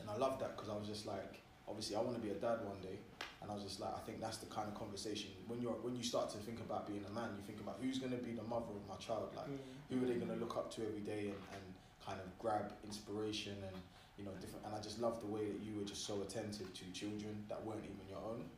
and 0.00 0.08
I 0.08 0.16
love 0.16 0.40
that 0.40 0.56
because 0.56 0.70
I 0.70 0.76
was 0.76 0.88
just 0.88 1.04
like, 1.04 1.42
obviously 1.68 1.96
I 1.96 2.00
want 2.00 2.16
to 2.16 2.22
be 2.22 2.30
a 2.30 2.40
dad 2.40 2.64
one 2.64 2.80
day, 2.80 2.96
and 3.42 3.50
I 3.50 3.54
was 3.54 3.62
just 3.62 3.78
like, 3.78 3.92
I 3.94 4.00
think 4.08 4.22
that's 4.22 4.38
the 4.38 4.46
kind 4.46 4.68
of 4.68 4.74
conversation 4.74 5.28
when 5.48 5.60
you're 5.60 5.76
when 5.84 5.94
you 5.96 6.02
start 6.02 6.30
to 6.30 6.38
think 6.38 6.60
about 6.60 6.88
being 6.88 7.04
a 7.04 7.12
man, 7.12 7.28
you 7.36 7.44
think 7.44 7.60
about 7.60 7.76
who's 7.82 7.98
gonna 7.98 8.16
be 8.16 8.32
the 8.32 8.48
mother 8.48 8.72
of 8.72 8.88
my 8.88 8.96
child, 8.96 9.28
like 9.36 9.52
mm. 9.52 9.60
who 9.92 10.02
are 10.02 10.08
they 10.08 10.16
going 10.16 10.32
to 10.32 10.40
look 10.40 10.56
up 10.56 10.72
to 10.76 10.88
every 10.88 11.04
day 11.04 11.28
and, 11.28 11.40
and 11.52 11.64
kind 12.00 12.20
of 12.24 12.28
grab 12.38 12.72
inspiration 12.88 13.52
and 13.68 13.76
you 14.16 14.24
know 14.24 14.32
different 14.40 14.64
and 14.64 14.74
I 14.74 14.80
just 14.80 14.98
love 14.98 15.20
the 15.20 15.28
way 15.28 15.44
that 15.44 15.60
you 15.60 15.76
were 15.76 15.84
just 15.84 16.06
so 16.08 16.24
attentive 16.24 16.72
to 16.72 16.84
children 16.96 17.44
that 17.52 17.60
weren't 17.64 17.84
even 17.84 18.08
your 18.08 18.24
own 18.24 18.48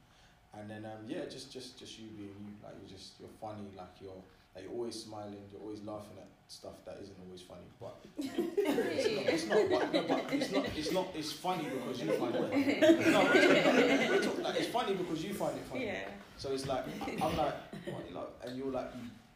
and 0.59 0.68
then 0.70 0.84
um, 0.84 1.05
yeah 1.07 1.24
just 1.30 1.53
just 1.53 1.78
just 1.78 1.98
you 1.98 2.09
being 2.16 2.28
you. 2.28 2.53
Like 2.62 2.74
you're 2.80 2.90
just 2.90 3.12
you're 3.20 3.28
funny 3.40 3.70
like 3.76 3.94
you're 4.01 4.12
like 4.55 4.64
you're 4.64 4.72
always 4.72 5.01
smiling 5.03 5.36
you're 5.53 5.61
always 5.62 5.82
laughing 5.82 6.16
at 6.18 6.28
stuff 6.48 6.84
that 6.84 6.98
isn't 7.01 7.16
always 7.24 7.42
funny 7.42 7.68
but 7.78 7.96
it's 8.18 9.46
not 9.46 9.61
it's 9.61 9.70
not, 9.70 9.70
but, 9.70 9.92
no, 9.92 10.03
but 10.09 10.32
it's 10.32 10.51
not 10.51 10.66
it's 10.76 10.92
not 10.92 11.07
it's 11.14 11.32
funny 11.32 11.64
because 11.64 12.03
you 12.03 12.12
find 12.12 12.34
it 12.34 12.40
no, 13.12 13.30
it's, 13.32 14.38
like, 14.40 14.57
it's 14.57 14.66
funny 14.68 14.94
because 14.94 15.24
you 15.24 15.32
find 15.32 15.57
it 15.57 15.64
funny. 15.70 15.86
Yeah. 15.86 16.09
so 16.36 16.53
it's 16.53 16.66
like 16.66 16.84
I'm 17.22 17.36
like, 17.36 17.55
what, 17.86 18.09
you 18.09 18.14
like, 18.16 18.28
and 18.44 18.57
you're 18.59 18.72
like 18.72 18.90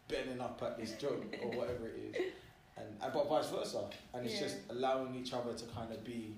bending 0.09 0.41
up 0.41 0.61
at 0.65 0.77
this 0.79 0.93
joke 0.93 1.25
or 1.43 1.51
whatever 1.51 1.87
it 1.87 2.17
is, 2.17 2.33
and, 2.77 2.87
and 3.01 3.13
but 3.13 3.29
vice 3.29 3.49
versa, 3.51 3.85
and 4.13 4.27
it's 4.27 4.35
Yeah. 4.35 4.41
just 4.41 4.57
allowing 4.71 5.15
each 5.15 5.33
other 5.33 5.55
to 5.55 5.65
kind 5.67 5.93
of 5.93 6.03
be 6.05 6.35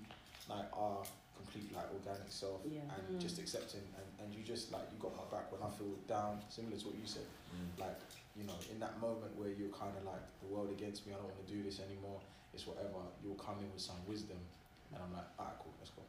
like 0.51 0.67
our 0.75 1.03
complete 1.57 1.75
like 1.77 1.89
organic 1.93 2.29
self 2.31 2.61
Yeah. 2.69 2.81
and 2.95 3.17
Mm. 3.17 3.21
just 3.21 3.39
accepting, 3.39 3.81
and, 3.97 4.07
and 4.21 4.35
you 4.35 4.43
just 4.45 4.73
like 4.73 4.85
you 4.93 4.99
got 5.01 5.17
my 5.17 5.25
back 5.35 5.51
when 5.53 5.63
I 5.63 5.71
feel 5.71 5.95
down, 6.09 6.41
similar 6.49 6.77
to 6.77 6.87
what 6.87 6.95
you 6.97 7.07
said, 7.07 7.27
like 7.79 7.99
you 8.37 8.45
know 8.45 8.57
in 8.71 8.79
that 8.81 9.01
moment 9.01 9.35
where 9.37 9.49
you're 9.51 9.73
kind 9.73 9.97
of 9.97 10.05
like 10.05 10.21
the 10.41 10.47
world 10.53 10.71
against 10.71 11.07
me, 11.07 11.13
I 11.13 11.17
don't 11.17 11.25
want 11.33 11.47
to 11.47 11.53
do 11.53 11.63
this 11.63 11.81
anymore, 11.81 12.21
it's 12.53 12.67
whatever. 12.67 13.01
You'll 13.25 13.35
come 13.41 13.59
in 13.61 13.71
with 13.73 13.81
some 13.83 13.97
wisdom, 14.07 14.39
and 14.93 15.03
I'm 15.03 15.13
like, 15.13 15.27
alright, 15.39 15.57
cool, 15.63 15.73
let's 15.81 15.91
go. 15.91 16.03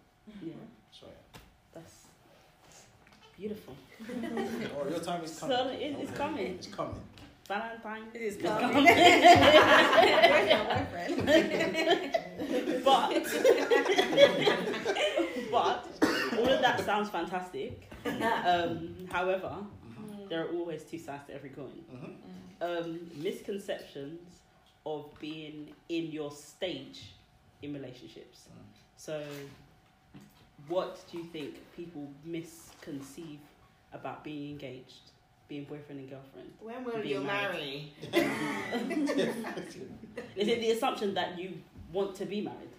Yeah, 0.44 0.54
So 0.92 1.08
yeah. 1.08 1.40
that's 1.74 2.06
beautiful. 3.38 3.76
Oh, 4.78 4.88
your 4.90 5.00
time 5.00 5.24
is 5.24 5.34
So 5.34 5.48
coming. 5.48 5.80
it- 5.82 5.96
it's 6.00 6.10
Okay. 6.12 6.18
coming. 6.18 6.46
It's 6.60 6.68
coming. 6.68 7.02
Valentine 7.48 8.04
It 8.14 8.22
is 8.22 8.36
is 8.36 8.42
coming. 8.42 8.72
coming. 8.74 8.86
Where's 10.30 10.50
your 10.52 10.66
boyfriend? 10.68 11.16
but 12.84 13.10
but 15.52 15.88
all 16.38 16.48
of 16.48 16.62
that 16.62 16.84
sounds 16.86 17.10
fantastic. 17.10 17.84
Um, 18.08 18.96
however, 19.12 19.54
there 20.30 20.46
are 20.46 20.50
always 20.50 20.84
two 20.84 20.98
sides 20.98 21.28
to 21.28 21.34
every 21.34 21.50
coin. 21.50 21.84
Mm-hmm. 21.94 22.14
Um, 22.62 23.12
misconceptions 23.16 24.22
of 24.86 25.10
being 25.20 25.74
in 25.90 26.12
your 26.12 26.32
stage 26.32 27.16
in 27.62 27.74
relationships. 27.74 28.48
So, 28.96 29.22
what 30.68 31.04
do 31.12 31.18
you 31.18 31.26
think 31.26 31.56
people 31.76 32.08
misconceive 32.24 33.40
about 33.94 34.24
being 34.24 34.52
engaged, 34.52 35.12
being 35.48 35.66
boyfriend 35.66 36.02
and 36.02 36.10
girlfriend? 36.10 36.52
When 36.62 36.84
will 36.84 37.06
you 37.06 37.22
married. 37.22 37.92
marry? 38.12 38.14
Is 40.36 40.48
it 40.48 40.62
the 40.62 40.72
assumption 40.72 41.14
that 41.14 41.38
you 41.38 41.62
want 41.92 42.16
to 42.16 42.26
be 42.26 42.42
married? 42.42 42.70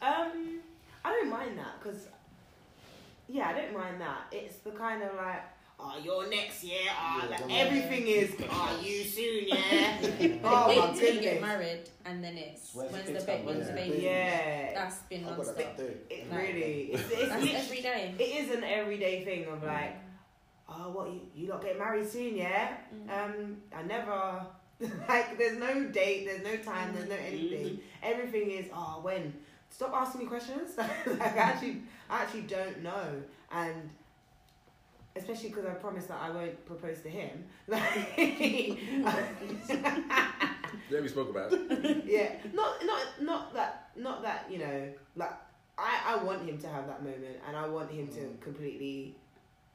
Um, 0.00 0.60
I 1.04 1.10
don't 1.10 1.30
mind 1.30 1.58
that 1.58 1.82
because, 1.82 2.08
yeah, 3.28 3.48
I 3.48 3.52
don't 3.54 3.74
mind 3.74 4.00
that. 4.00 4.26
It's 4.30 4.56
the 4.58 4.70
kind 4.70 5.02
of 5.02 5.14
like, 5.16 5.42
oh, 5.80 5.96
you're 6.02 6.28
next 6.30 6.62
year. 6.62 6.78
Oh, 6.90 6.94
ah, 6.96 7.24
Yeah, 7.24 7.30
like 7.46 7.52
everything 7.66 8.06
is, 8.06 8.34
are 8.48 8.78
you 8.80 9.02
soon? 9.04 9.44
Yeah. 9.48 9.98
They 10.00 10.40
oh 10.44 10.68
wait 10.68 10.78
my 10.78 10.86
until 10.88 11.14
you 11.14 11.20
get 11.20 11.34
goodness. 11.34 11.40
married 11.42 11.90
and 12.04 12.22
then 12.22 12.36
it's 12.36 12.74
When's 12.74 12.90
the 12.90 12.96
when's 12.96 13.06
the, 13.06 13.12
kids 13.14 13.24
ba- 13.24 13.36
come? 13.38 13.46
when's 13.46 13.66
the 13.66 13.72
Yeah. 13.72 13.84
baby? 13.90 14.02
Yeah. 14.02 14.74
That's 14.74 14.96
been 15.02 15.20
I've 15.24 15.36
got 15.36 15.36
non-stop. 15.38 15.56
that 15.56 15.76
day. 15.78 15.94
It 16.10 16.30
Like- 16.30 16.40
really, 16.40 16.72
it's, 16.92 17.10
it's 17.10 17.28
That's 17.28 17.42
lit- 17.44 17.54
every 17.54 17.80
day. 17.82 18.14
it 18.18 18.22
is 18.22 18.54
an 18.56 18.64
everyday 18.64 19.24
thing 19.24 19.46
of 19.46 19.62
like, 19.64 19.96
oh, 20.68 20.90
what 20.90 21.08
you 21.10 21.20
you 21.34 21.48
lot 21.48 21.62
get 21.62 21.78
married 21.78 22.08
soon? 22.08 22.36
Yeah. 22.36 22.76
Mm. 22.94 23.24
Um, 23.24 23.56
I 23.76 23.82
never. 23.82 24.46
Like, 25.08 25.38
there's 25.38 25.58
no 25.58 25.84
date, 25.84 26.26
there's 26.26 26.42
no 26.42 26.56
time, 26.56 26.92
there's 26.92 27.08
no 27.08 27.14
mm. 27.14 27.28
anything. 27.28 27.80
Everything 28.02 28.50
is, 28.50 28.66
oh, 28.74 28.98
when? 29.00 29.32
Stop 29.72 29.92
asking 29.94 30.20
me 30.22 30.26
questions. 30.26 30.70
like, 30.76 31.20
I 31.36 31.38
actually, 31.50 31.82
I 32.08 32.22
actually 32.22 32.42
don't 32.42 32.82
know, 32.82 33.22
and 33.50 33.90
especially 35.16 35.48
because 35.48 35.64
I 35.64 35.70
promised 35.74 36.08
that 36.08 36.20
I 36.20 36.30
won't 36.30 36.64
propose 36.66 37.00
to 37.02 37.08
him. 37.08 37.44
Like, 37.68 38.78
Yeah, 40.90 41.00
we 41.00 41.08
spoke 41.08 41.30
about. 41.30 41.52
it. 41.52 42.04
yeah, 42.06 42.32
not 42.52 42.84
not 42.84 43.06
not 43.22 43.54
that 43.54 43.90
not 43.96 44.22
that 44.22 44.46
you 44.50 44.58
know 44.58 44.88
like 45.16 45.32
I 45.78 46.00
I 46.06 46.22
want 46.22 46.46
him 46.46 46.58
to 46.58 46.68
have 46.68 46.86
that 46.86 47.02
moment, 47.02 47.36
and 47.46 47.56
I 47.56 47.66
want 47.66 47.90
him 47.90 48.08
to 48.08 48.36
completely 48.40 49.16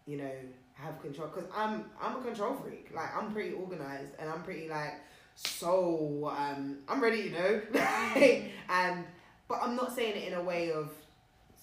you 0.07 0.17
know, 0.17 0.31
have 0.73 0.99
control. 1.01 1.27
Because 1.27 1.49
I'm 1.55 1.85
I'm 2.01 2.15
a 2.17 2.21
control 2.21 2.55
freak. 2.55 2.89
Like 2.95 3.15
I'm 3.15 3.31
pretty 3.31 3.53
organized 3.53 4.13
and 4.19 4.29
I'm 4.29 4.41
pretty 4.41 4.69
like 4.69 4.95
so 5.35 6.33
um 6.35 6.77
I'm 6.87 7.01
ready, 7.01 7.19
you 7.19 7.31
know. 7.31 7.61
and 8.69 9.03
but 9.47 9.59
I'm 9.61 9.75
not 9.75 9.95
saying 9.95 10.17
it 10.17 10.27
in 10.27 10.33
a 10.33 10.43
way 10.43 10.71
of 10.71 10.91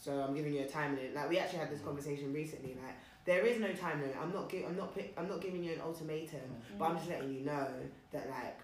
so 0.00 0.12
I'm 0.20 0.34
giving 0.34 0.52
you 0.52 0.62
a 0.62 0.66
time 0.66 0.96
limit. 0.96 1.14
Like 1.14 1.30
we 1.30 1.38
actually 1.38 1.60
had 1.60 1.70
this 1.70 1.80
mm. 1.80 1.86
conversation 1.86 2.32
recently. 2.32 2.76
Like 2.84 2.94
there 3.24 3.46
is 3.46 3.58
no 3.58 3.72
time 3.72 4.00
limit. 4.00 4.16
I'm 4.20 4.32
not 4.32 4.50
gi- 4.50 4.64
I'm 4.66 4.76
not 4.76 4.94
pi- 4.94 5.10
I'm 5.16 5.28
not 5.28 5.40
giving 5.40 5.64
you 5.64 5.72
an 5.72 5.80
ultimatum, 5.80 6.40
but 6.78 6.84
I'm 6.84 6.96
mm. 6.96 6.98
just 6.98 7.10
letting 7.10 7.32
you 7.32 7.40
know 7.40 7.68
that 8.12 8.28
like. 8.28 8.58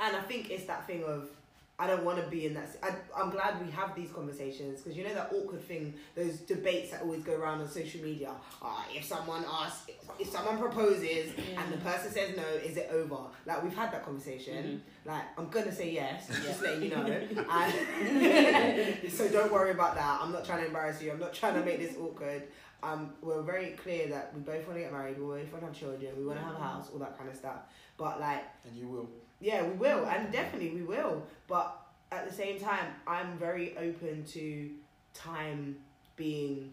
And 0.00 0.16
I 0.16 0.20
think 0.22 0.50
it's 0.50 0.64
that 0.64 0.86
thing 0.86 1.04
of 1.04 1.28
I 1.76 1.88
don't 1.88 2.04
want 2.04 2.22
to 2.22 2.30
be 2.30 2.46
in 2.46 2.54
that. 2.54 2.68
I, 2.82 3.20
am 3.20 3.30
glad 3.30 3.64
we 3.64 3.70
have 3.72 3.96
these 3.96 4.10
conversations 4.10 4.80
because 4.80 4.96
you 4.96 5.02
know 5.02 5.12
that 5.12 5.32
awkward 5.32 5.60
thing, 5.60 5.94
those 6.14 6.38
debates 6.38 6.92
that 6.92 7.02
always 7.02 7.24
go 7.24 7.34
around 7.34 7.62
on 7.62 7.68
social 7.68 8.00
media. 8.00 8.30
Ah, 8.62 8.86
if 8.94 9.04
someone 9.04 9.44
asks, 9.50 9.90
if 10.20 10.30
someone 10.30 10.56
proposes 10.58 11.32
and 11.56 11.72
the 11.72 11.78
person 11.78 12.12
says 12.12 12.36
no, 12.36 12.44
is 12.64 12.76
it 12.76 12.90
over? 12.92 13.16
Like 13.44 13.60
we've 13.64 13.74
had 13.74 13.92
that 13.92 14.04
conversation. 14.04 14.82
Like 15.04 15.22
I'm 15.36 15.48
gonna 15.48 15.74
say 15.74 15.90
yes, 15.90 16.28
just 16.28 16.62
letting 16.62 16.84
you 16.84 16.90
know. 16.90 17.04
And 17.50 19.12
so 19.12 19.28
don't 19.28 19.52
worry 19.52 19.72
about 19.72 19.96
that. 19.96 20.20
I'm 20.22 20.30
not 20.30 20.44
trying 20.44 20.60
to 20.60 20.66
embarrass 20.66 21.02
you. 21.02 21.10
I'm 21.10 21.18
not 21.18 21.34
trying 21.34 21.54
to 21.54 21.64
make 21.64 21.78
this 21.78 21.96
awkward. 21.96 22.44
Um, 22.84 23.14
we're 23.20 23.42
very 23.42 23.70
clear 23.70 24.08
that 24.08 24.32
we 24.34 24.40
both 24.40 24.66
want 24.66 24.74
to 24.74 24.80
get 24.80 24.92
married. 24.92 25.18
We 25.18 25.24
both 25.24 25.50
want 25.52 25.60
to 25.60 25.66
have 25.66 25.74
children. 25.74 26.12
We 26.16 26.24
want 26.24 26.38
to 26.38 26.44
have 26.44 26.54
a 26.54 26.58
house, 26.58 26.90
all 26.92 27.00
that 27.00 27.16
kind 27.18 27.30
of 27.30 27.36
stuff. 27.36 27.62
But 27.96 28.20
like 28.20 28.44
And 28.64 28.76
you 28.76 28.86
will. 28.88 29.08
Yeah, 29.48 29.62
we 29.68 29.74
will, 29.84 30.02
and 30.06 30.32
definitely 30.32 30.70
we 30.70 30.82
will. 30.82 31.22
But 31.46 31.66
at 32.10 32.22
the 32.28 32.32
same 32.42 32.58
time, 32.58 32.86
I'm 33.06 33.30
very 33.38 33.76
open 33.76 34.24
to 34.36 34.70
time 35.12 35.76
being 36.16 36.72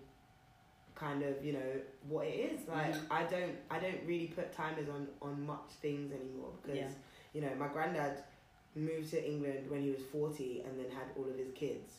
kind 0.96 1.24
of 1.24 1.44
you 1.44 1.54
know 1.54 1.72
what 2.08 2.26
it 2.28 2.38
is. 2.52 2.68
Like 2.68 2.94
Mhm. 2.94 3.06
I 3.20 3.24
don't 3.34 3.56
I 3.70 3.78
don't 3.80 4.02
really 4.06 4.28
put 4.28 4.52
timers 4.54 4.88
on 4.90 5.08
on 5.22 5.46
much 5.46 5.70
things 5.82 6.12
anymore 6.20 6.52
because 6.62 6.78
Yeah. 6.78 6.90
you 7.34 7.42
know 7.42 7.54
my 7.56 7.68
granddad 7.76 8.16
moved 8.76 9.10
to 9.16 9.20
England 9.32 9.70
when 9.70 9.82
he 9.82 9.90
was 9.92 10.02
forty 10.16 10.62
and 10.66 10.74
then 10.80 10.90
had 11.00 11.08
all 11.18 11.28
of 11.34 11.38
his 11.38 11.52
kids. 11.54 11.90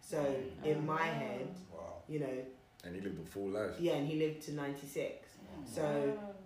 So 0.00 0.18
in 0.64 0.78
my 0.86 1.02
head, 1.22 1.48
Wow. 1.72 2.02
you 2.08 2.18
know, 2.20 2.36
And 2.84 2.94
he 2.96 3.00
lived 3.00 3.20
a 3.20 3.24
full 3.34 3.48
life. 3.50 3.74
yeah, 3.80 3.94
and 3.98 4.06
he 4.08 4.16
lived 4.24 4.40
to 4.46 4.52
ninety 4.52 4.86
six. 4.86 5.28
So 5.66 5.82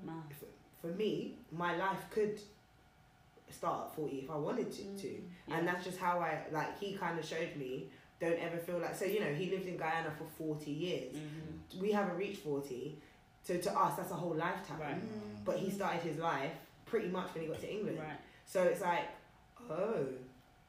Man. 0.02 0.22
for 0.80 0.88
me, 0.88 1.38
my 1.52 1.76
life 1.76 2.02
could 2.10 2.38
start 3.50 3.88
at 3.88 3.94
40 3.96 4.16
if 4.16 4.30
I 4.30 4.36
wanted 4.36 4.72
to, 4.72 4.84
to. 5.02 5.22
And 5.52 5.66
that's 5.66 5.84
just 5.84 5.98
how 5.98 6.18
I, 6.20 6.38
like, 6.52 6.78
he 6.78 6.94
kind 6.94 7.18
of 7.18 7.24
showed 7.24 7.54
me, 7.56 7.88
don't 8.20 8.38
ever 8.40 8.56
feel 8.58 8.78
like, 8.78 8.94
so, 8.94 9.04
you 9.04 9.20
know, 9.20 9.32
he 9.32 9.50
lived 9.50 9.66
in 9.66 9.76
Guyana 9.76 10.10
for 10.18 10.24
40 10.38 10.70
years. 10.70 11.14
Mhm. 11.14 11.80
We 11.80 11.92
haven't 11.92 12.16
reached 12.16 12.38
40. 12.42 12.98
So 13.42 13.56
to 13.58 13.78
us, 13.78 13.96
that's 13.96 14.10
a 14.10 14.14
whole 14.14 14.34
lifetime. 14.34 14.80
Right. 14.80 15.44
But 15.44 15.58
he 15.58 15.70
started 15.70 16.00
his 16.02 16.16
life 16.18 16.52
pretty 16.86 17.08
much 17.08 17.32
when 17.34 17.44
he 17.44 17.48
got 17.50 17.60
to 17.60 17.70
England. 17.72 17.98
Right. 17.98 18.16
So 18.46 18.62
it's 18.64 18.80
like, 18.80 19.04
oh, 19.70 20.06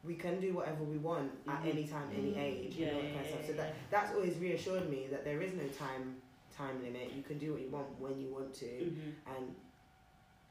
we 0.03 0.15
can 0.15 0.39
do 0.39 0.53
whatever 0.53 0.84
we 0.84 0.97
want 0.97 1.32
at 1.47 1.63
Mhm. 1.63 1.69
any 1.71 1.88
time, 1.88 2.09
any 2.15 2.34
Mm. 2.34 2.38
age. 2.39 2.75
Yeah, 2.75 2.88
you 2.88 2.91
know, 2.93 2.99
yeah, 3.01 3.13
kind 3.13 3.25
of 3.25 3.28
stuff. 3.32 3.45
So 3.47 3.53
that, 3.53 3.73
that's 3.89 4.13
always 4.13 4.38
reassured 4.38 4.89
me 4.89 5.07
that 5.09 5.23
there 5.23 5.41
is 5.41 5.53
no 5.53 5.67
time 5.69 6.21
time 6.55 6.82
limit. 6.82 7.11
You 7.15 7.21
can 7.21 7.38
do 7.38 7.53
what 7.53 7.61
you 7.61 7.69
want 7.69 7.88
when 7.99 8.19
you 8.19 8.34
want 8.34 8.51
to 8.55 8.65
Mhm. 8.65 9.13
and 9.36 9.55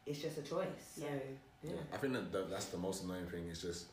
it's 0.06 0.20
just 0.20 0.38
a 0.38 0.42
choice. 0.42 0.98
So 1.00 1.06
Yeah. 1.62 1.72
yeah. 1.74 1.80
I 1.94 1.96
think 1.98 2.12
that 2.14 2.32
the, 2.32 2.44
that's 2.50 2.66
the 2.66 2.78
most 2.78 3.04
annoying 3.04 3.26
thing. 3.26 3.48
Is 3.48 3.62
just 3.62 3.86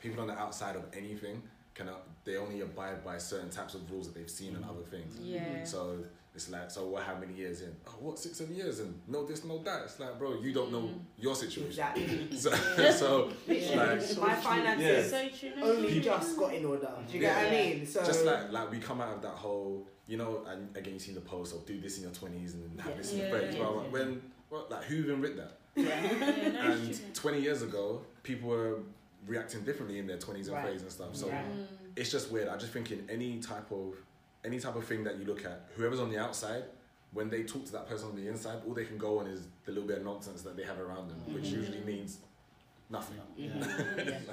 people 0.00 0.20
on 0.20 0.28
the 0.28 0.34
outside 0.38 0.76
of 0.76 0.84
anything 0.96 1.42
cannot. 1.74 2.02
They 2.24 2.36
only 2.36 2.60
abide 2.60 3.04
by 3.04 3.18
certain 3.18 3.50
types 3.50 3.74
of 3.74 3.90
rules 3.90 4.06
that 4.06 4.14
they've 4.18 4.30
seen 4.30 4.56
in 4.56 4.64
other 4.64 4.82
things. 4.90 5.16
Yeah. 5.20 5.64
So 5.64 5.98
it's 6.34 6.48
like, 6.50 6.70
so 6.70 6.86
what? 6.86 7.02
How 7.02 7.16
many 7.16 7.34
years 7.34 7.62
in? 7.62 7.74
Oh, 7.88 7.94
what? 8.00 8.18
Six, 8.18 8.38
seven 8.38 8.54
years 8.54 8.78
in? 8.80 8.94
No 9.08 9.24
this, 9.26 9.44
no 9.44 9.58
that. 9.64 9.82
It's 9.84 9.98
like, 9.98 10.18
bro, 10.18 10.40
you 10.40 10.52
don't 10.52 10.70
know 10.70 10.82
Mm. 10.82 10.98
your 11.18 11.34
situation. 11.34 11.66
Exactly. 11.66 12.28
So, 12.36 12.50
Yeah. 12.78 12.92
so 13.02 13.32
Yeah. 13.46 13.76
like, 13.76 14.18
My 14.18 14.34
finances 14.34 15.10
So 15.10 15.48
only 15.62 16.00
just 16.00 16.36
got 16.36 16.54
in 16.54 16.64
order. 16.64 16.92
Do 17.10 17.16
you 17.18 17.22
Yeah. 17.24 17.34
get 17.42 17.50
what 17.52 17.60
I 17.60 17.64
mean? 17.74 17.86
So 17.86 18.04
just 18.04 18.24
like 18.24 18.52
like 18.52 18.70
we 18.70 18.78
come 18.78 19.00
out 19.00 19.16
of 19.16 19.22
that 19.22 19.34
whole, 19.34 19.86
you 20.06 20.16
know, 20.18 20.44
and 20.48 20.74
again 20.76 20.94
you 20.94 21.00
seen 21.00 21.14
the 21.14 21.20
post 21.20 21.54
of 21.54 21.66
do 21.66 21.80
this 21.80 21.96
in 21.98 22.04
your 22.04 22.12
twenties 22.12 22.54
and 22.54 22.80
have 22.80 22.90
Yeah. 22.92 22.96
this 22.96 23.12
in 23.12 23.18
your 23.18 23.26
Yeah, 23.28 23.32
thirties. 23.34 23.54
yeah, 23.56 23.60
well, 23.62 23.82
yeah. 23.84 23.90
when 23.90 24.22
what 24.50 24.70
like 24.70 24.84
who 24.84 24.96
even 24.96 25.20
writ 25.20 25.36
that? 25.36 25.56
Yeah, 25.76 26.50
no, 26.52 26.72
and 26.72 26.88
it's 26.90 27.00
20 27.14 27.40
years 27.40 27.62
ago, 27.62 28.02
people 28.22 28.48
were 28.50 28.80
reacting 29.26 29.62
differently 29.62 29.98
in 29.98 30.06
their 30.06 30.18
20s 30.18 30.48
and 30.48 30.56
Right. 30.56 30.66
30s 30.74 30.82
and 30.82 30.90
stuff. 30.92 31.16
So 31.16 31.28
Right. 31.28 31.44
Mm. 31.44 31.66
it's 31.96 32.10
just 32.10 32.30
weird. 32.30 32.48
I 32.48 32.56
just 32.56 32.72
think 32.72 32.90
in 32.90 33.08
any 33.08 33.38
type 33.38 33.70
of 33.72 33.94
any 34.44 34.58
type 34.58 34.74
of 34.74 34.84
thing 34.86 35.04
that 35.04 35.18
you 35.18 35.24
look 35.26 35.44
at, 35.44 35.68
whoever's 35.76 36.00
on 36.00 36.10
the 36.10 36.18
outside, 36.18 36.64
when 37.12 37.28
they 37.28 37.42
talk 37.44 37.64
to 37.66 37.72
that 37.72 37.86
person 37.88 38.08
on 38.08 38.16
the 38.16 38.26
inside, 38.28 38.58
all 38.66 38.72
they 38.74 38.84
can 38.86 38.96
go 38.98 39.18
on 39.18 39.26
is 39.26 39.42
the 39.66 39.72
little 39.72 39.86
bit 39.86 39.98
of 39.98 40.04
nonsense 40.04 40.40
that 40.42 40.56
they 40.56 40.62
have 40.64 40.78
around 40.80 41.08
them, 41.10 41.18
which 41.34 41.44
Mhm. 41.44 41.52
usually 41.52 41.80
means 41.80 42.18
nothing. 42.88 43.18
Mm, 43.38 43.60
Yeah. 43.60 43.94
it's. 43.98 44.26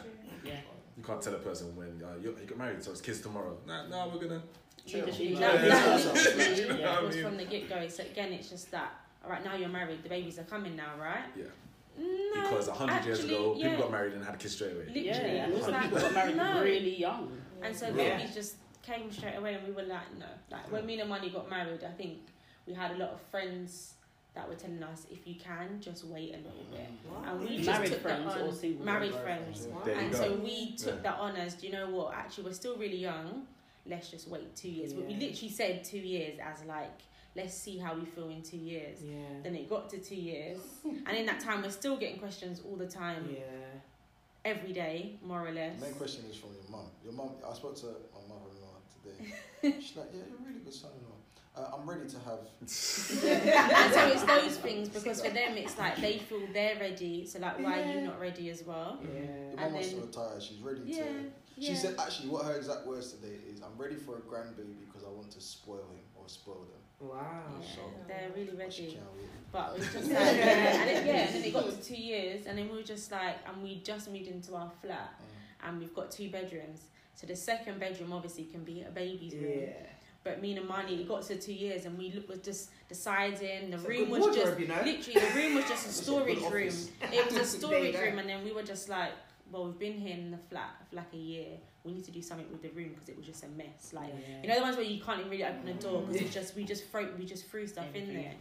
Yeah. 0.45 0.59
You 0.97 1.03
can't 1.03 1.21
tell 1.21 1.35
a 1.35 1.39
person 1.39 1.75
when 1.75 2.01
uh, 2.03 2.15
you 2.21 2.35
you 2.39 2.45
got 2.47 2.57
married, 2.57 2.81
so 2.83 2.91
it's 2.91 3.01
kids 3.01 3.19
tomorrow. 3.21 3.57
Nah, 3.67 3.87
nah, 3.87 4.07
we're 4.07 4.19
gonna. 4.21 4.41
You 4.85 5.01
just- 5.05 5.17
That, 5.17 5.19
you 5.29 5.35
that, 5.35 6.01
just- 6.01 6.15
literally 6.37 6.73
You 6.73 6.79
Yeah. 6.79 7.01
was 7.01 7.15
from 7.17 7.37
the 7.37 7.45
get 7.45 7.67
go. 7.69 7.87
So 7.89 8.03
again, 8.03 8.31
it's 8.33 8.49
just 8.49 8.71
that. 8.71 8.95
All 9.27 9.33
right, 9.33 9.43
now 9.43 9.55
you're 9.55 9.67
married. 9.67 10.03
The 10.03 10.09
babies 10.09 10.39
are 10.39 10.43
coming 10.43 10.77
now, 10.77 10.91
right? 10.97 11.25
Yeah. 11.35 11.43
No, 11.99 12.41
Because 12.43 12.69
a 12.69 12.73
hundred 12.73 13.03
years 13.03 13.25
ago, 13.25 13.55
yeah. 13.57 13.71
people 13.71 13.83
got 13.83 13.91
married 13.91 14.13
and 14.13 14.23
had 14.23 14.39
kids 14.39 14.55
straight 14.55 14.71
away. 14.71 14.85
Literally, 14.87 15.03
Yeah, 15.05 15.43
and 15.43 15.53
also 15.53 15.71
like, 15.71 15.81
people 15.83 15.99
got 15.99 16.13
married 16.13 16.35
no. 16.37 16.61
really 16.63 16.95
young. 16.95 17.37
And 17.61 17.75
so 17.75 17.87
Yeah. 17.87 18.17
babies 18.17 18.33
just 18.33 18.55
came 18.83 19.11
straight 19.11 19.35
away, 19.35 19.55
and 19.55 19.67
we 19.67 19.73
were 19.73 19.83
like, 19.83 20.17
no. 20.17 20.27
Like 20.49 20.71
when 20.71 20.85
me 20.85 20.93
and 21.01 21.11
Amani 21.11 21.29
got 21.29 21.49
married, 21.49 21.83
I 21.83 21.91
think 21.91 22.19
we 22.65 22.73
had 22.73 22.91
a 22.91 22.97
lot 22.97 23.09
of 23.09 23.19
friends 23.19 23.95
that 24.33 24.47
were 24.47 24.55
telling 24.55 24.81
us, 24.83 25.07
if 25.11 25.27
you 25.27 25.35
can, 25.35 25.81
just 25.81 26.05
wait 26.05 26.33
a 26.35 26.37
little 26.37 26.63
bit. 26.71 26.87
And 27.25 27.39
we 27.41 27.57
just 27.57 27.67
Married 27.67 27.91
took 27.91 28.03
that 28.03 28.23
friends 28.23 28.33
on. 28.33 28.41
or 28.47 28.53
single? 28.53 28.85
Married 28.85 29.11
Married 29.11 29.23
friends. 29.23 29.65
friends, 29.65 29.85
There 29.85 29.97
and 29.99 30.11
go. 30.13 30.17
so 30.19 30.33
we 30.35 30.75
took 30.77 30.95
Yeah. 30.95 31.01
that 31.11 31.19
on 31.19 31.35
as, 31.35 31.55
do 31.55 31.67
you 31.67 31.73
know 31.73 31.89
what? 31.89 32.13
Actually, 32.13 32.45
we're 32.45 32.53
still 32.53 32.77
really 32.77 32.97
young. 32.97 33.45
Let's 33.85 34.09
just 34.09 34.29
wait 34.29 34.55
two 34.55 34.69
years. 34.69 34.93
But 34.93 35.05
we 35.05 35.15
literally 35.15 35.49
said 35.49 35.83
two 35.83 35.97
years 35.97 36.39
as 36.39 36.63
like, 36.65 37.01
let's 37.37 37.53
see 37.53 37.77
how 37.77 37.93
we 37.95 38.03
feel 38.05 38.29
in 38.29 38.41
two 38.41 38.57
years. 38.57 38.97
Yeah. 39.03 39.15
Then 39.43 39.55
it 39.55 39.69
got 39.69 39.89
to 39.91 39.99
two 39.99 40.15
years, 40.15 40.59
and 40.83 41.15
in 41.15 41.25
that 41.27 41.39
time, 41.39 41.61
we're 41.61 41.69
still 41.69 41.95
getting 41.97 42.19
questions 42.19 42.61
all 42.67 42.75
the 42.75 42.87
time, 42.87 43.29
Yeah. 43.31 43.43
every 44.43 44.73
day, 44.73 45.17
more 45.23 45.47
or 45.47 45.51
less. 45.51 45.79
The 45.79 45.85
main 45.85 45.95
question 45.95 46.25
is 46.29 46.35
from 46.37 46.49
your 46.53 46.69
mum. 46.69 46.87
Your 47.03 47.13
mum, 47.13 47.29
I 47.49 47.53
spoke 47.53 47.75
to 47.77 47.85
my 47.85 48.21
mother-in-law 48.27 48.75
today. 48.95 49.79
She's 49.81 49.95
like, 49.95 50.07
"Yeah, 50.13 50.23
you're 50.29 50.39
a 50.43 50.47
really 50.49 50.61
good 50.65 50.73
son-in-law. 50.73 51.13
Uh, 51.55 51.75
I'm 51.75 51.89
ready 51.89 52.07
to 52.09 52.19
have." 52.19 52.39
and 52.61 52.69
so 52.69 54.07
it's 54.13 54.23
those 54.23 54.57
things 54.67 54.89
because 54.89 55.21
for 55.21 55.29
them 55.29 55.57
it's 55.57 55.77
like 55.77 55.97
they 55.97 56.17
feel 56.19 56.41
they're 56.53 56.77
ready. 56.79 57.25
So 57.25 57.39
like, 57.39 57.59
why 57.59 57.81
are 57.81 57.93
you 57.93 58.01
not 58.01 58.19
ready 58.19 58.49
as 58.49 58.63
well? 58.63 58.99
Yeah. 59.01 59.19
Your 59.19 59.55
mum 59.55 59.59
And 59.65 59.73
wants 59.73 59.89
to 59.89 60.01
retire. 60.01 60.39
She's 60.41 60.59
ready 60.59 60.81
Yeah, 60.85 61.03
to. 61.03 61.09
yeah. 61.57 61.69
She 61.69 61.75
said 61.75 61.95
actually, 61.99 62.29
what 62.29 62.45
her 62.45 62.55
exact 62.57 62.85
words 62.85 63.11
today 63.13 63.37
is, 63.51 63.61
"I'm 63.61 63.77
ready 63.77 63.95
for 63.95 64.17
a 64.17 64.21
grandbaby 64.21 64.75
because 64.85 65.03
I 65.03 65.09
want 65.09 65.31
to 65.31 65.41
spoil 65.41 65.85
him 65.95 66.05
or 66.15 66.27
spoil 66.29 66.65
them." 66.73 66.81
Wow. 66.99 67.43
Yeah, 67.61 67.67
So- 67.75 67.81
they're 68.07 68.31
really 68.35 68.57
ready. 68.57 68.99
But 69.51 69.73
it 69.75 69.79
was 69.79 69.93
just 69.93 70.11
like, 70.11 70.35
yeah, 70.35 70.81
and 70.81 70.89
then, 70.89 71.07
yeah, 71.07 71.13
and 71.27 71.35
then 71.35 71.43
it 71.43 71.53
got 71.53 71.69
to 71.69 71.81
two 71.83 71.95
years, 71.95 72.45
and 72.47 72.57
then 72.57 72.69
we 72.69 72.77
were 72.77 72.83
just 72.83 73.11
like, 73.11 73.35
and 73.47 73.63
we 73.63 73.81
just 73.83 74.11
moved 74.11 74.27
into 74.27 74.55
our 74.55 74.69
flat, 74.81 75.13
Mm. 75.19 75.69
and 75.69 75.79
we've 75.79 75.93
got 75.95 76.11
two 76.11 76.29
bedrooms. 76.29 76.81
So 77.15 77.25
the 77.27 77.35
second 77.35 77.79
bedroom 77.79 78.11
obviously 78.13 78.43
can 78.45 78.63
be 78.63 78.81
a 78.83 78.91
baby's 78.91 79.33
room, 79.35 79.61
Yeah. 79.61 79.73
but 80.23 80.41
me 80.41 80.55
and 80.57 80.65
Amani, 80.69 81.01
it 81.01 81.07
got 81.07 81.23
to 81.23 81.37
two 81.37 81.53
years, 81.53 81.85
and 81.85 81.97
we 81.97 82.11
look- 82.11 82.27
were 82.29 82.35
just 82.35 82.69
deciding. 82.89 83.69
The 83.71 83.77
It's 83.77 83.85
a 83.85 83.87
room 83.87 84.09
was 84.09 84.35
just 84.35 84.59
you 84.59 84.67
know? 84.67 84.81
literally 84.83 85.19
the 85.19 85.35
room 85.35 85.55
was 85.55 85.65
just 85.65 85.85
a 85.85 85.89
It's 85.89 85.99
a 85.99 86.03
storage 86.03 86.41
room. 86.41 86.73
It 87.13 87.25
was 87.33 87.35
a 87.35 87.45
storage 87.57 87.95
room, 87.95 88.19
and 88.19 88.27
then 88.29 88.43
we 88.43 88.51
were 88.51 88.63
just 88.63 88.89
like, 88.89 89.11
well, 89.51 89.65
we've 89.65 89.79
been 89.79 89.93
here 89.93 90.13
in 90.15 90.31
the 90.31 90.37
flat 90.49 90.75
for 90.89 90.95
like 90.95 91.13
a 91.13 91.17
year. 91.17 91.47
We 91.83 91.93
need 91.93 92.05
to 92.05 92.11
do 92.11 92.21
something 92.21 92.47
with 92.51 92.61
the 92.61 92.69
room 92.69 92.89
because 92.89 93.09
it 93.09 93.17
was 93.17 93.25
just 93.25 93.43
a 93.43 93.47
mess. 93.49 93.93
Like 93.93 94.13
you 94.41 94.49
know 94.49 94.55
the 94.55 94.61
ones 94.61 94.75
where 94.75 94.85
you 94.85 95.01
can't 95.01 95.19
even 95.19 95.31
really 95.31 95.45
open 95.45 95.65
the 95.65 95.73
door 95.73 96.01
because 96.01 96.21
it's 96.21 96.33
just 96.33 96.55
we 96.55 96.63
just 96.65 96.89
throw 96.89 97.07
we 97.17 97.25
just 97.25 97.47
threw 97.47 97.65
stuff 97.67 97.85
in 97.93 98.13
there, 98.13 98.33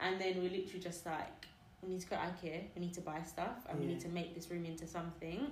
and 0.00 0.20
then 0.20 0.42
we 0.42 0.48
literally 0.48 0.80
just 0.80 1.04
like 1.04 1.46
we 1.82 1.90
need 1.90 2.00
to 2.00 2.06
go 2.08 2.16
to 2.16 2.22
IKEA, 2.22 2.62
we 2.74 2.80
need 2.80 2.94
to 2.94 3.00
buy 3.00 3.22
stuff, 3.22 3.66
and 3.68 3.78
we 3.78 3.86
need 3.86 4.00
to 4.00 4.08
make 4.08 4.34
this 4.34 4.50
room 4.50 4.64
into 4.64 4.86
something. 4.86 5.46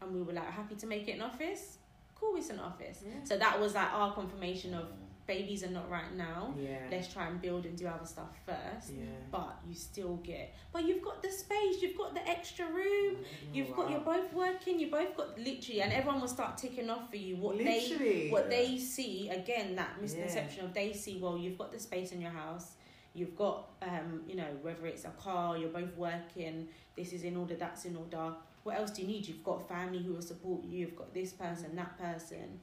And 0.00 0.12
we 0.12 0.22
were 0.22 0.32
like 0.32 0.50
happy 0.50 0.74
to 0.74 0.86
make 0.86 1.06
it 1.08 1.12
an 1.12 1.22
office. 1.22 1.78
Cool, 2.18 2.36
it's 2.36 2.50
an 2.50 2.58
office. 2.58 3.04
So 3.24 3.38
that 3.38 3.58
was 3.60 3.74
like 3.74 3.92
our 3.92 4.12
confirmation 4.12 4.74
of 4.74 4.86
babies 5.26 5.62
are 5.62 5.70
not 5.70 5.90
right 5.90 6.14
now. 6.16 6.54
Yeah. 6.58 6.78
Let's 6.90 7.12
try 7.12 7.26
and 7.28 7.40
build 7.40 7.64
and 7.66 7.76
do 7.76 7.86
other 7.86 8.06
stuff 8.06 8.30
first. 8.46 8.92
Yeah. 8.92 9.04
But 9.30 9.58
you 9.68 9.74
still 9.74 10.16
get, 10.16 10.54
but 10.72 10.86
you've 10.86 11.02
got 11.02 11.22
the 11.22 11.30
space, 11.30 11.80
you've 11.80 11.96
got 11.96 12.14
the 12.14 12.26
extra 12.28 12.66
room, 12.66 13.18
you've 13.52 13.74
got, 13.74 13.90
you're 13.90 14.00
both 14.00 14.32
working, 14.32 14.78
you 14.78 14.90
both 14.90 15.16
got 15.16 15.38
literally, 15.38 15.82
and 15.82 15.92
everyone 15.92 16.20
will 16.20 16.28
start 16.28 16.56
ticking 16.58 16.90
off 16.90 17.10
for 17.10 17.16
you 17.16 17.36
what 17.36 17.58
they 17.58 18.28
what 18.30 18.48
they 18.48 18.78
see 18.78 19.28
again 19.28 19.76
that 19.76 20.00
misconception 20.00 20.64
of 20.64 20.74
they 20.74 20.92
see 20.92 21.18
well 21.20 21.36
you've 21.36 21.58
got 21.58 21.72
the 21.72 21.78
space 21.78 22.12
in 22.12 22.20
your 22.20 22.30
house 22.30 22.72
you've 23.14 23.36
got 23.36 23.68
um 23.82 24.22
you 24.26 24.36
know 24.36 24.46
whether 24.62 24.86
it's 24.86 25.04
a 25.04 25.10
car 25.10 25.56
you're 25.56 25.68
both 25.68 25.94
working 25.96 26.68
this 26.96 27.12
is 27.12 27.24
in 27.24 27.36
order 27.36 27.54
that's 27.54 27.84
in 27.84 27.96
order 27.96 28.34
what 28.62 28.76
else 28.76 28.90
do 28.90 29.02
you 29.02 29.08
need 29.08 29.26
you've 29.26 29.44
got 29.44 29.68
family 29.68 30.02
who 30.02 30.14
will 30.14 30.22
support 30.22 30.62
you 30.64 30.78
you've 30.78 30.96
got 30.96 31.12
this 31.12 31.32
person 31.32 31.74
that 31.76 31.98
person 31.98 32.60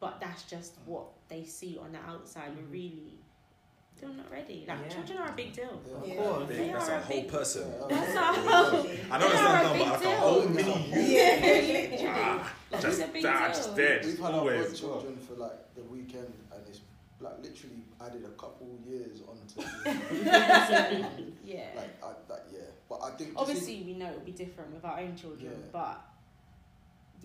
but 0.00 0.20
that's 0.20 0.42
just 0.44 0.74
what 0.84 1.06
they 1.28 1.44
see 1.44 1.78
on 1.82 1.92
the 1.92 1.98
outside 1.98 2.50
Mm. 2.50 2.56
but 2.56 2.70
really 2.72 3.18
still 3.96 4.12
not 4.12 4.30
ready. 4.30 4.64
Like 4.68 4.78
Yeah. 4.82 4.88
children 4.88 5.18
are 5.18 5.28
a 5.30 5.32
big 5.32 5.52
deal. 5.54 5.80
Yeah. 5.86 5.94
Of 5.96 6.06
Yeah. 6.08 6.14
course. 6.16 6.48
They 6.48 6.56
Big, 6.58 6.72
that's 6.72 6.88
are 6.90 6.92
a 6.92 6.98
a 6.98 7.00
whole 7.00 7.16
big- 7.22 7.30
person. 7.30 7.74
That's 7.88 8.14
a 8.14 8.20
whole. 8.20 8.86
I 9.10 9.18
know 9.18 9.26
it's 9.26 9.34
They 9.36 9.42
not 9.42 9.50
are 9.50 9.58
a 9.58 9.62
done, 9.62 9.78
but 9.78 9.78
big 9.78 9.88
like 9.88 10.04
a 10.04 10.20
whole 10.20 10.48
mini 10.48 10.88
you. 10.88 11.00
Yeah, 11.00 11.40
literally. 11.42 12.06
Ah, 12.08 12.52
Like, 12.72 12.80
just 12.82 13.00
it's 13.00 13.08
a 13.08 13.12
big 13.12 13.22
that, 13.22 13.38
deal. 13.54 13.56
just 13.62 13.76
dead. 13.76 14.04
We've 14.04 14.18
had 14.18 14.34
our 14.34 14.40
Always. 14.40 14.68
boy 14.68 14.76
children 14.76 15.16
for 15.16 15.34
like 15.34 15.74
the 15.74 15.82
weekend, 15.84 16.32
and 16.52 16.68
it's 16.68 16.80
like 17.20 17.38
literally 17.42 17.82
added 18.04 18.24
a 18.26 18.34
couple 18.40 18.68
years 18.86 19.22
onto. 19.26 19.62
yeah. 21.44 21.70
like 21.76 22.02
I, 22.04 22.12
that, 22.28 22.46
yeah, 22.52 22.58
but 22.88 23.00
I 23.02 23.10
think 23.12 23.30
just 23.30 23.40
Obviously, 23.40 23.82
we 23.86 23.94
know 23.94 24.08
it'll 24.10 24.20
be 24.20 24.32
different 24.32 24.74
with 24.74 24.84
our 24.84 24.98
own 25.00 25.16
children, 25.16 25.52
Yeah. 25.52 25.68
but 25.72 26.00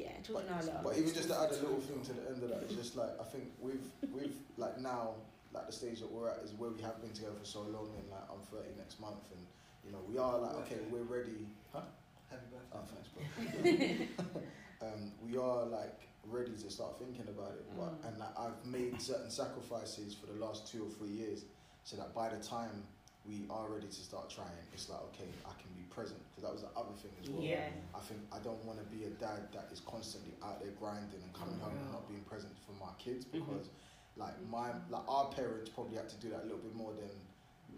yeah, 0.01 0.11
But, 0.17 0.25
children 0.25 0.53
are 0.53 0.59
a 0.61 0.65
little. 0.65 0.81
but 0.83 0.97
even 0.97 1.13
just 1.13 1.29
to 1.29 1.35
add 1.39 1.49
a 1.51 1.59
little 1.61 1.79
thing 1.81 2.01
to 2.01 2.13
the 2.13 2.23
end 2.29 2.43
of 2.43 2.49
that, 2.49 2.61
it's 2.63 2.73
just 2.75 2.95
like 2.97 3.13
I 3.19 3.23
think 3.23 3.45
we've 3.61 3.85
we've 4.13 4.35
like 4.57 4.79
now, 4.79 5.15
like 5.53 5.65
the 5.67 5.73
stage 5.73 5.99
that 6.01 6.11
we're 6.11 6.29
at 6.29 6.39
is 6.43 6.51
where 6.53 6.69
we 6.71 6.81
have 6.81 7.01
been 7.01 7.11
together 7.13 7.35
for 7.39 7.45
so 7.45 7.61
long, 7.61 7.89
and 7.97 8.05
like 8.09 8.25
I'm 8.31 8.41
30 8.51 8.75
next 8.77 8.99
month, 8.99 9.23
and 9.35 9.41
you 9.85 9.91
know 9.91 9.99
we 10.09 10.17
are 10.17 10.37
like 10.39 10.55
okay, 10.65 10.77
we're 10.89 11.03
ready. 11.07 11.47
Huh? 11.73 11.81
Happy 12.29 12.47
birthday. 12.51 12.73
Oh, 12.73 12.83
thanks, 12.91 13.09
bro. 13.13 14.41
um, 14.87 15.11
we 15.25 15.37
are 15.37 15.65
like 15.65 15.99
ready 16.29 16.51
to 16.51 16.69
start 16.69 16.97
thinking 16.99 17.27
about 17.27 17.51
it, 17.53 17.65
but 17.75 17.91
Mm. 18.01 18.07
and 18.07 18.17
like, 18.19 18.37
I've 18.37 18.65
made 18.65 19.01
certain 19.01 19.29
sacrifices 19.29 20.13
for 20.15 20.27
the 20.27 20.39
last 20.43 20.71
two 20.71 20.83
or 20.85 20.89
three 20.89 21.09
years, 21.09 21.45
so 21.83 21.97
that 21.97 22.13
by 22.13 22.29
the 22.29 22.37
time 22.43 22.83
we 23.27 23.45
are 23.49 23.69
ready 23.69 23.87
to 23.87 24.01
start 24.01 24.29
trying, 24.29 24.49
it's 24.73 24.89
like 24.89 25.01
okay, 25.13 25.29
I 25.45 25.53
can 25.61 25.69
be 25.77 25.85
present 25.93 26.19
because 26.29 26.43
that 26.43 26.53
was 26.53 26.65
the 26.65 26.73
other 26.73 26.95
thing 26.97 27.13
as 27.21 27.29
well. 27.29 27.43
Yeah. 27.43 27.69
I 27.93 28.01
think 28.01 28.21
I 28.33 28.39
don't 28.41 28.61
want 28.65 28.81
to 28.81 28.87
be 28.89 29.05
a 29.05 29.13
dad 29.21 29.45
that 29.53 29.69
is 29.71 29.81
constantly 29.85 30.33
out 30.41 30.61
there 30.61 30.73
grinding 30.79 31.21
and 31.21 31.33
coming 31.33 31.59
home 31.61 31.77
and 31.77 31.85
mm-hmm. 31.85 32.01
not 32.01 32.09
being 32.09 32.25
present 32.25 32.53
for 32.65 32.73
my 32.81 32.91
kids 32.97 33.25
mm-hmm. 33.25 33.45
because, 33.45 33.69
like 34.17 34.33
my 34.49 34.73
like 34.89 35.05
our 35.07 35.29
parents 35.29 35.69
probably 35.69 35.97
had 35.97 36.09
to 36.09 36.17
do 36.17 36.29
that 36.33 36.41
a 36.41 36.47
little 36.49 36.65
bit 36.65 36.73
more 36.75 36.93
than 36.97 37.13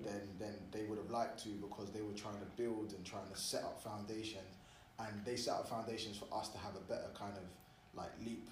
than 0.08 0.24
than 0.40 0.56
they 0.72 0.88
would 0.88 0.98
have 0.98 1.12
liked 1.12 1.44
to 1.44 1.50
because 1.60 1.92
they 1.92 2.02
were 2.02 2.16
trying 2.16 2.40
to 2.40 2.50
build 2.56 2.96
and 2.96 3.04
trying 3.04 3.28
to 3.28 3.38
set 3.38 3.64
up 3.68 3.84
foundations, 3.84 4.56
and 5.00 5.14
they 5.26 5.36
set 5.36 5.60
up 5.60 5.68
foundations 5.68 6.16
for 6.16 6.32
us 6.32 6.50
to 6.50 6.58
have 6.58 6.76
a 6.80 6.84
better 6.88 7.12
kind 7.18 7.36
of 7.36 7.44
like 7.94 8.12
leap 8.24 8.48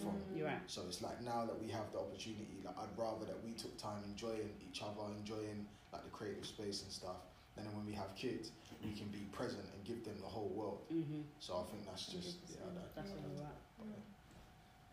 from. 0.00 0.16
You're 0.34 0.46
right. 0.46 0.62
So 0.66 0.82
it's 0.88 1.02
like 1.02 1.20
now 1.22 1.44
that 1.44 1.56
we 1.60 1.70
have 1.70 1.92
the 1.92 2.00
opportunity, 2.00 2.60
like 2.64 2.76
I'd 2.76 2.94
rather 2.96 3.24
that 3.26 3.38
we 3.44 3.52
took 3.52 3.76
time 3.76 4.02
enjoying 4.04 4.50
each 4.64 4.82
other, 4.82 5.04
enjoying 5.18 5.66
like 5.92 6.04
the 6.04 6.10
creative 6.10 6.46
space 6.46 6.82
and 6.82 6.90
stuff. 6.92 7.20
And 7.56 7.66
then 7.66 7.72
when 7.76 7.86
we 7.86 7.94
have 7.94 8.10
kids, 8.16 8.50
we 8.82 8.90
can 8.92 9.06
be 9.14 9.30
present 9.30 9.62
and 9.62 9.80
give 9.86 10.02
them 10.04 10.18
the 10.20 10.26
whole 10.28 10.50
world. 10.50 10.82
Mm-hmm. 10.92 11.22
So 11.38 11.62
I 11.62 11.70
think 11.70 11.86
that's 11.86 12.06
just 12.06 12.42
yeah. 12.50 12.66
That, 12.74 12.94
That's 12.96 13.10
all 13.12 13.18
right. 13.38 13.64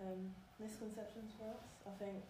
Um, 0.02 0.34
misconceptions 0.60 1.32
for 1.38 1.50
us. 1.54 1.62
I 1.86 1.94
think 2.02 2.22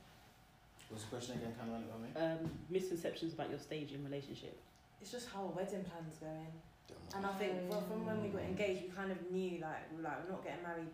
What's 0.91 1.03
the 1.07 1.09
question 1.15 1.39
again? 1.39 1.55
Can 1.55 1.67
you 1.67 1.73
run 1.73 1.83
it 1.87 1.91
by 1.91 1.99
me? 2.03 2.09
Um, 2.19 2.51
misconceptions 2.69 3.31
about 3.33 3.49
your 3.49 3.59
stage 3.59 3.93
in 3.93 4.03
relationship. 4.03 4.59
it's 4.99 5.11
just 5.11 5.29
how 5.31 5.47
a 5.47 5.51
wedding 5.55 5.85
plan's 5.87 6.19
going. 6.19 6.51
them- 6.87 7.15
And 7.15 7.25
I 7.25 7.31
think 7.39 7.71
well, 7.71 7.79
from 7.87 8.05
when 8.05 8.21
we 8.21 8.27
got 8.27 8.43
engaged, 8.43 8.83
we 8.83 8.89
kind 8.89 9.11
of 9.11 9.19
knew 9.31 9.59
like 9.63 9.87
we're 9.95 10.03
like 10.03 10.19
we're 10.23 10.35
not 10.35 10.43
getting 10.43 10.63
married 10.63 10.91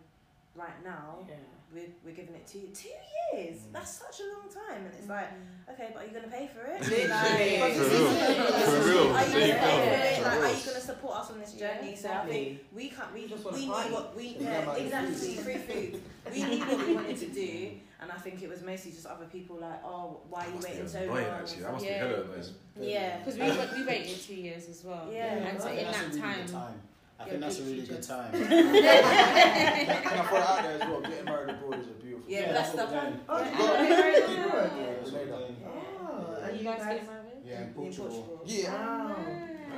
right 0.54 0.84
now. 0.84 1.24
Yeah. 1.28 1.34
We're, 1.70 1.92
we're 2.02 2.14
giving 2.14 2.34
it 2.34 2.46
two 2.46 2.70
two 2.72 2.88
years. 3.34 3.58
Mm. 3.58 3.72
That's 3.74 3.90
such 4.00 4.20
a 4.20 4.24
long 4.32 4.48
time, 4.48 4.86
and 4.86 4.94
it's 4.98 5.06
like 5.06 5.28
okay, 5.70 5.90
but 5.92 6.02
are 6.02 6.06
you 6.06 6.12
gonna 6.14 6.28
pay 6.32 6.48
for 6.48 6.64
it? 6.64 6.80
Literally. 6.80 7.60
Like, 7.60 7.74
For 7.74 7.84
real. 7.84 8.08
For 8.08 8.88
real. 8.88 9.12
Are 9.12 9.26
you 9.26 9.32
gonna 9.32 9.60
pay 9.60 10.16
for 10.16 10.22
it? 10.22 10.24
Like, 10.24 10.40
are 10.40 10.56
you 10.56 10.64
gonna 10.64 10.80
support 10.80 11.16
us 11.18 11.30
on 11.30 11.38
this 11.40 11.52
journey? 11.52 11.94
So 11.94 12.08
I 12.08 12.24
think 12.26 12.60
we 12.74 12.88
can't. 12.88 13.12
We, 13.12 13.28
just 13.28 13.44
we 13.52 13.66
knew 13.66 13.70
what 13.92 14.16
we 14.16 14.36
Yeah, 14.40 14.64
yeah, 14.64 14.74
exactly 14.76 15.34
free 15.34 15.56
food. 15.58 16.02
We 16.32 16.42
knew 16.42 16.64
what 16.64 16.86
we 16.86 16.94
wanted 16.94 17.18
to 17.18 17.26
do, 17.28 17.70
and 18.00 18.10
I 18.10 18.16
think 18.16 18.42
it 18.42 18.48
was 18.48 18.62
mostly 18.62 18.92
just 18.92 19.04
other 19.04 19.26
people 19.26 19.58
like, 19.60 19.84
oh, 19.84 20.20
why 20.30 20.46
are 20.46 20.48
you 20.48 20.60
waiting 20.64 20.88
so 20.88 21.00
annoying, 21.00 21.26
long? 21.26 21.34
actually. 21.40 21.62
That 21.64 21.72
must 21.74 21.84
Yeah. 21.84 21.92
be 22.04 22.10
hella 22.10 22.22
annoying. 22.24 22.44
Yeah, 22.80 23.18
Because 23.18 23.34
we 23.34 23.80
we 23.80 23.86
waited 23.86 24.20
two 24.22 24.34
years 24.36 24.68
as 24.70 24.84
well. 24.84 25.06
Yeah. 25.12 25.34
And 25.34 25.60
so 25.60 25.68
in 25.68 25.84
that 25.84 25.94
a 25.94 26.08
really 26.08 26.20
time, 26.20 26.40
good 26.46 26.52
time. 26.52 26.80
I 27.20 27.24
think 27.24 27.40
that's 27.40 27.58
a 27.58 27.62
big 27.62 27.70
really 27.74 27.86
good 27.86 28.02
time. 28.02 28.30
Can 28.32 28.42
I 28.52 30.24
throw 30.28 30.38
it 30.38 30.42
out 30.42 30.62
there 30.62 30.72
as 30.74 30.80
well? 30.88 31.00
Getting 31.00 31.24
married 31.24 31.50
abroad 31.50 31.80
is 31.80 31.86
a 31.86 31.90
beautiful. 31.90 32.30
Yeah, 32.30 32.44
thing. 32.44 32.54
that's 32.54 32.74
what 32.74 32.76
the 32.76 32.94
we're 32.94 33.00
plan. 33.00 33.12
doing. 33.12 33.20
Oh, 33.28 33.38
Yeah. 33.38 33.48
you 33.50 33.58
got 33.58 33.88
Yeah. 33.88 33.96
married 33.98 34.14
Yeah. 34.28 34.44
abroad? 34.44 34.70
Yeah. 34.78 34.94
That's 34.98 35.10
what 35.12 35.20
we're 35.20 35.26
doing. 35.38 35.56
Oh, 35.66 36.42
are 36.42 36.50
you 36.52 36.64
guys 36.64 36.78
getting 36.84 37.06
married? 37.06 37.24
Yeah, 37.44 37.56
in 37.56 37.62
In 37.68 37.74
Portugal. 37.74 38.08
Portugal. 38.08 38.40
Oh. 38.40 38.44
Yeah. 38.46 38.72
Wow. 38.72 39.16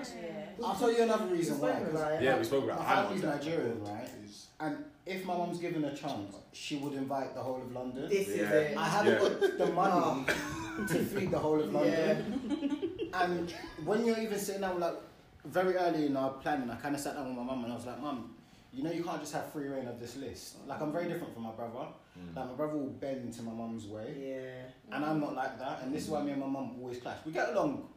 Yeah. 0.00 0.66
I'll 0.66 0.74
tell 0.76 0.92
you 0.92 1.02
another 1.02 1.26
reason 1.26 1.58
why. 1.60 1.68
spoken 1.70 1.86
'cause 1.92 2.00
about. 2.00 2.22
Yeah, 2.22 2.38
we 2.38 2.44
spoke 2.44 2.64
about 2.64 2.78
My 2.78 2.84
how 2.84 3.02
family's 3.04 3.22
Nigerian, 3.22 3.84
right? 3.84 4.08
And 4.60 4.84
if 5.06 5.24
my 5.24 5.36
mum's 5.36 5.58
given 5.58 5.84
a 5.84 5.94
chance, 5.96 6.36
she 6.52 6.76
would 6.76 6.92
invite 6.94 7.34
the 7.34 7.40
whole 7.42 7.56
of 7.62 7.72
London. 7.72 8.08
This 8.08 8.28
is 8.28 8.50
it. 8.50 8.76
I 8.76 8.84
haven't 8.84 9.12
Yeah. 9.14 9.18
got 9.48 9.58
the 9.58 9.66
money 9.66 10.26
oh. 10.28 10.86
to 10.86 10.94
feed 11.04 11.30
the 11.30 11.38
whole 11.38 11.60
of 11.60 11.72
London. 11.72 13.08
And 13.12 13.52
when 13.84 14.04
you're 14.04 14.18
even 14.18 14.38
sitting 14.38 14.60
down, 14.60 14.78
like 14.80 14.94
very 15.44 15.74
early 15.76 16.06
in 16.06 16.16
our 16.16 16.30
planning, 16.34 16.70
I 16.70 16.76
kind 16.76 16.94
of 16.94 17.00
sat 17.00 17.14
down 17.14 17.28
with 17.28 17.36
my 17.36 17.42
mum 17.42 17.64
and 17.64 17.72
I 17.72 17.76
was 17.76 17.86
like, 17.86 18.00
Mum, 18.00 18.34
you 18.72 18.82
know, 18.84 18.90
you 18.92 19.02
can't 19.02 19.20
just 19.20 19.32
have 19.32 19.50
free 19.52 19.66
reign 19.68 19.88
of 19.88 19.98
this 19.98 20.16
list. 20.16 20.56
Like, 20.66 20.80
I'm 20.80 20.92
very 20.92 21.08
different 21.08 21.34
from 21.34 21.42
my 21.44 21.50
brother. 21.52 21.86
Mm. 22.18 22.36
Like, 22.36 22.46
my 22.46 22.52
brother 22.54 22.76
will 22.76 22.90
bend 22.90 23.32
to 23.34 23.42
my 23.42 23.52
mum's 23.52 23.86
way, 23.86 24.14
Yeah. 24.18 24.94
and 24.96 25.04
I'm 25.04 25.20
not 25.20 25.34
like 25.34 25.58
that. 25.58 25.82
And 25.82 25.92
this 25.94 26.04
is 26.04 26.10
why 26.10 26.22
me 26.22 26.32
and 26.32 26.40
my 26.40 26.46
mum 26.46 26.76
always 26.80 26.98
clash. 26.98 27.18
We 27.26 27.32
get 27.32 27.48
along 27.50 27.88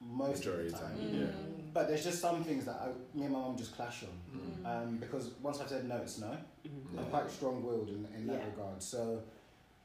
most 0.00 0.38
Majority 0.40 0.66
of 0.66 0.72
the 0.72 0.78
time, 0.78 0.96
time, 0.98 1.06
Mm. 1.08 1.20
yeah. 1.20 1.26
but 1.72 1.88
there's 1.88 2.04
just 2.04 2.20
some 2.20 2.44
things 2.44 2.64
that 2.66 2.74
I, 2.76 2.88
me 3.16 3.24
and 3.24 3.32
my 3.32 3.38
mum 3.40 3.56
just 3.56 3.74
clash 3.74 4.04
on. 4.04 4.38
Mm. 4.38 4.66
Um, 4.66 4.96
because 4.98 5.30
once 5.42 5.60
I've 5.60 5.68
said 5.68 5.88
no, 5.88 5.96
it's 5.96 6.18
no. 6.18 6.26
Mm-hmm. 6.26 6.98
I'm 6.98 7.04
Yeah. 7.04 7.10
quite 7.10 7.30
strong 7.30 7.64
willed 7.64 7.88
in, 7.88 8.06
in 8.14 8.26
that 8.26 8.40
Yeah. 8.40 8.46
regard. 8.46 8.82
So 8.82 9.22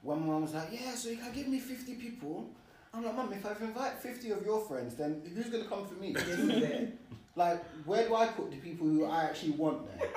when 0.01 0.19
my 0.19 0.25
mum 0.25 0.41
was 0.41 0.53
like, 0.53 0.69
Yeah, 0.71 0.91
so 0.93 1.09
you 1.09 1.17
can 1.17 1.31
give 1.31 1.47
me 1.47 1.59
50 1.59 1.95
people, 1.95 2.49
I'm 2.93 3.03
like, 3.05 3.15
Mum, 3.15 3.31
if 3.33 3.45
I 3.45 3.51
invite 3.63 3.93
50 3.99 4.31
of 4.31 4.45
your 4.45 4.59
friends, 4.61 4.95
then 4.95 5.21
who's 5.33 5.47
going 5.47 5.63
to 5.63 5.69
come 5.69 5.87
for 5.87 5.93
me? 5.95 6.11
This 6.13 6.27
is 6.27 6.49
it. 6.49 6.97
like, 7.35 7.63
where 7.85 8.05
do 8.07 8.15
I 8.15 8.27
put 8.27 8.51
the 8.51 8.57
people 8.57 8.85
who 8.87 9.05
I 9.05 9.23
actually 9.23 9.51
want 9.51 9.87
there? 9.97 10.09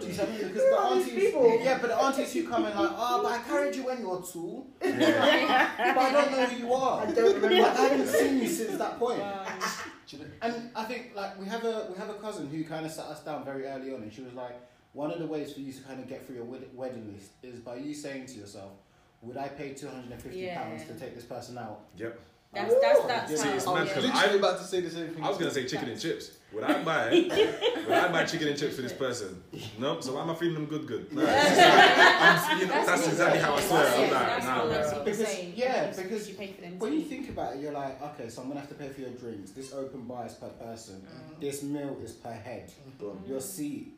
Do 0.00 0.06
you 0.06 0.12
see 0.12 0.20
what 0.20 0.28
I 0.28 0.32
mean? 0.32 0.48
Because 0.48 0.62
the 0.62 0.68
Who 0.68 0.74
are 0.74 0.94
these 0.94 1.08
aunties, 1.08 1.24
people? 1.26 1.60
yeah, 1.62 1.78
but 1.80 1.88
the 1.88 1.96
aunties 1.96 2.32
who 2.32 2.48
come 2.48 2.64
in 2.66 2.76
like, 2.76 2.90
oh, 2.92 3.20
but 3.22 3.32
I 3.32 3.38
carried 3.38 3.74
you 3.74 3.86
when 3.86 3.98
you 4.00 4.08
were 4.08 4.22
two, 4.22 4.64
Yeah. 4.82 5.70
but 5.94 5.98
I 5.98 6.12
don't 6.12 6.30
know 6.32 6.44
who 6.46 6.56
you 6.66 6.72
are. 6.72 7.02
I 7.06 7.10
don't 7.12 7.34
remember. 7.34 7.56
Like, 7.62 7.78
I 7.78 7.82
haven't 7.86 8.06
seen 8.08 8.38
you 8.38 8.48
since 8.48 8.78
that 8.78 8.98
point. 8.98 9.18
Wow. 9.20 9.44
Do 10.08 10.16
you 10.16 10.22
know- 10.24 10.30
And 10.42 10.70
I 10.76 10.84
think 10.84 11.12
like 11.14 11.38
we 11.40 11.46
have 11.46 11.64
a 11.64 11.86
we 11.90 11.96
have 11.98 12.10
a 12.10 12.14
cousin 12.14 12.48
who 12.48 12.62
kind 12.64 12.84
of 12.86 12.92
sat 12.92 13.06
us 13.06 13.22
down 13.24 13.44
very 13.44 13.64
early 13.66 13.92
on, 13.94 14.02
and 14.02 14.12
she 14.12 14.22
was 14.22 14.32
like, 14.34 14.54
one 14.92 15.10
of 15.10 15.18
the 15.20 15.26
ways 15.26 15.52
for 15.52 15.60
you 15.60 15.72
to 15.72 15.80
kind 15.82 16.00
of 16.00 16.08
get 16.08 16.26
through 16.26 16.36
your 16.36 16.44
wedding 16.44 17.12
list 17.12 17.30
is 17.42 17.60
by 17.60 17.76
you 17.76 17.94
saying 17.94 18.26
to 18.26 18.34
yourself, 18.34 18.72
would 19.22 19.36
I 19.36 19.48
pay 19.48 19.72
two 19.74 19.88
hundred 19.88 20.10
and 20.12 20.22
fifty 20.22 20.48
pounds 20.48 20.84
to 20.86 20.94
take 20.94 21.14
this 21.14 21.24
person 21.24 21.58
out? 21.58 21.80
Yep. 21.96 22.20
That's 22.54 22.74
that's 22.82 23.04
that's 23.06 23.40
See, 23.40 23.48
how. 23.48 23.54
it's 23.54 23.66
I 23.66 23.74
mad 23.74 23.80
was 23.80 23.88
yeah. 24.04 24.10
'cause 24.12 24.28
I- 24.28 24.34
about 24.34 24.58
to 24.58 24.64
say 24.64 24.80
the 24.82 24.90
same 24.90 25.08
thing. 25.08 25.24
I 25.24 25.28
was 25.30 25.38
gonna 25.38 25.50
say 25.50 25.64
chicken 25.64 25.88
and 25.88 25.98
chips. 25.98 26.32
Would 26.52 26.64
I 26.64 26.82
buy? 26.82 27.08
would 27.88 27.96
I 27.96 28.12
buy 28.12 28.24
chicken 28.26 28.48
and 28.48 28.58
chips 28.58 28.76
for 28.76 28.82
this 28.82 28.92
person? 28.92 29.42
No. 29.78 30.00
So 30.00 30.14
why 30.14 30.20
am 30.20 30.28
I 30.28 30.34
feeding 30.34 30.52
them 30.54 30.66
good, 30.66 30.86
good? 30.86 31.10
No, 31.14 31.22
it's 31.22 31.32
just 31.32 31.56
like, 31.58 32.50
I'm, 32.50 32.60
you 32.60 32.66
know, 32.66 32.84
that's, 32.84 33.08
exactly 33.08 33.40
how 33.40 33.54
I 33.54 33.60
swear. 33.62 33.82
That's, 33.84 33.94
I'm 33.96 34.02
yeah, 34.02 34.12
like, 34.12 34.26
that's 34.26 34.44
nah, 34.44 34.58
what 34.58 34.68
man. 34.70 34.80
loads 34.82 34.92
of 34.92 35.04
people 35.06 35.24
Because- 35.24 35.44
yeah, 35.56 35.86
because 35.96 36.28
you 36.28 36.34
pay 36.34 36.52
for 36.52 36.60
them 36.60 36.78
When 36.78 36.92
you 36.92 37.00
think 37.02 37.30
about 37.30 37.54
it, 37.56 37.60
you're 37.62 37.72
like, 37.72 38.02
okay, 38.02 38.28
so 38.28 38.42
I'm 38.42 38.48
gonna 38.48 38.60
have 38.60 38.68
to 38.68 38.74
pay 38.74 38.90
for 38.90 39.00
your 39.00 39.10
drinks. 39.12 39.52
This 39.52 39.72
open 39.72 40.02
bar 40.02 40.26
is 40.26 40.34
per 40.34 40.48
person. 40.48 40.96
Mm. 41.08 41.40
This 41.40 41.62
meal 41.62 41.96
is 42.04 42.12
per 42.12 42.32
head. 42.34 42.70
Boom. 42.98 43.24
Your 43.26 43.40
seat, 43.40 43.94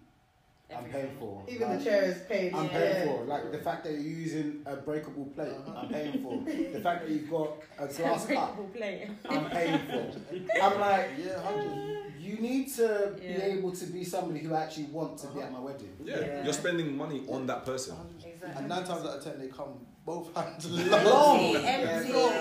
I'm 0.76 0.84
paying 0.84 1.10
for. 1.18 1.42
Even 1.48 1.68
Like, 1.68 1.78
the 1.78 1.84
chair 1.84 2.02
is 2.04 2.18
paid. 2.28 2.54
I'm 2.54 2.64
yeah. 2.66 2.70
paying 2.70 3.08
for. 3.08 3.24
Like 3.24 3.52
the 3.52 3.58
fact 3.58 3.84
that 3.84 3.92
you're 3.92 4.00
using 4.02 4.62
a 4.66 4.76
breakable 4.76 5.26
plate, 5.26 5.52
uh-huh. 5.66 5.80
I'm 5.80 5.88
paying 5.88 6.22
for. 6.22 6.42
The 6.74 6.80
fact 6.80 7.02
that 7.06 7.10
you've 7.10 7.30
got 7.30 7.50
a 7.78 7.86
glass 7.86 8.26
cup, 8.26 8.56
Breakable 8.56 8.70
plate. 8.74 9.08
I'm 9.28 9.50
paying 9.50 9.78
for. 9.86 10.12
I'm 10.62 10.80
like, 10.80 11.10
Yeah, 11.18 11.40
hundred. 11.42 12.12
you 12.20 12.36
need 12.36 12.72
to 12.74 13.14
be 13.18 13.26
able 13.26 13.72
to 13.72 13.86
be 13.86 14.04
somebody 14.04 14.40
who 14.40 14.54
actually 14.54 14.84
wants 14.86 15.22
to 15.22 15.28
be 15.28 15.40
at 15.40 15.50
my 15.52 15.58
uh-huh. 15.58 15.66
wedding. 15.66 15.92
Yeah. 16.04 16.20
Yeah. 16.20 16.44
You're 16.44 16.52
spending 16.52 16.96
money 16.96 17.22
on 17.28 17.46
that 17.46 17.64
person. 17.64 17.96
Exactly. 18.18 18.50
And 18.56 18.68
nine 18.68 18.84
times 18.84 19.04
out 19.06 19.18
of 19.18 19.24
ten, 19.24 19.38
they 19.38 19.48
come 19.48 19.86
both 20.04 20.34
hands 20.34 20.66
Empty, 20.66 20.90
long. 20.90 21.56
empty, 21.56 22.12
long. 22.12 22.32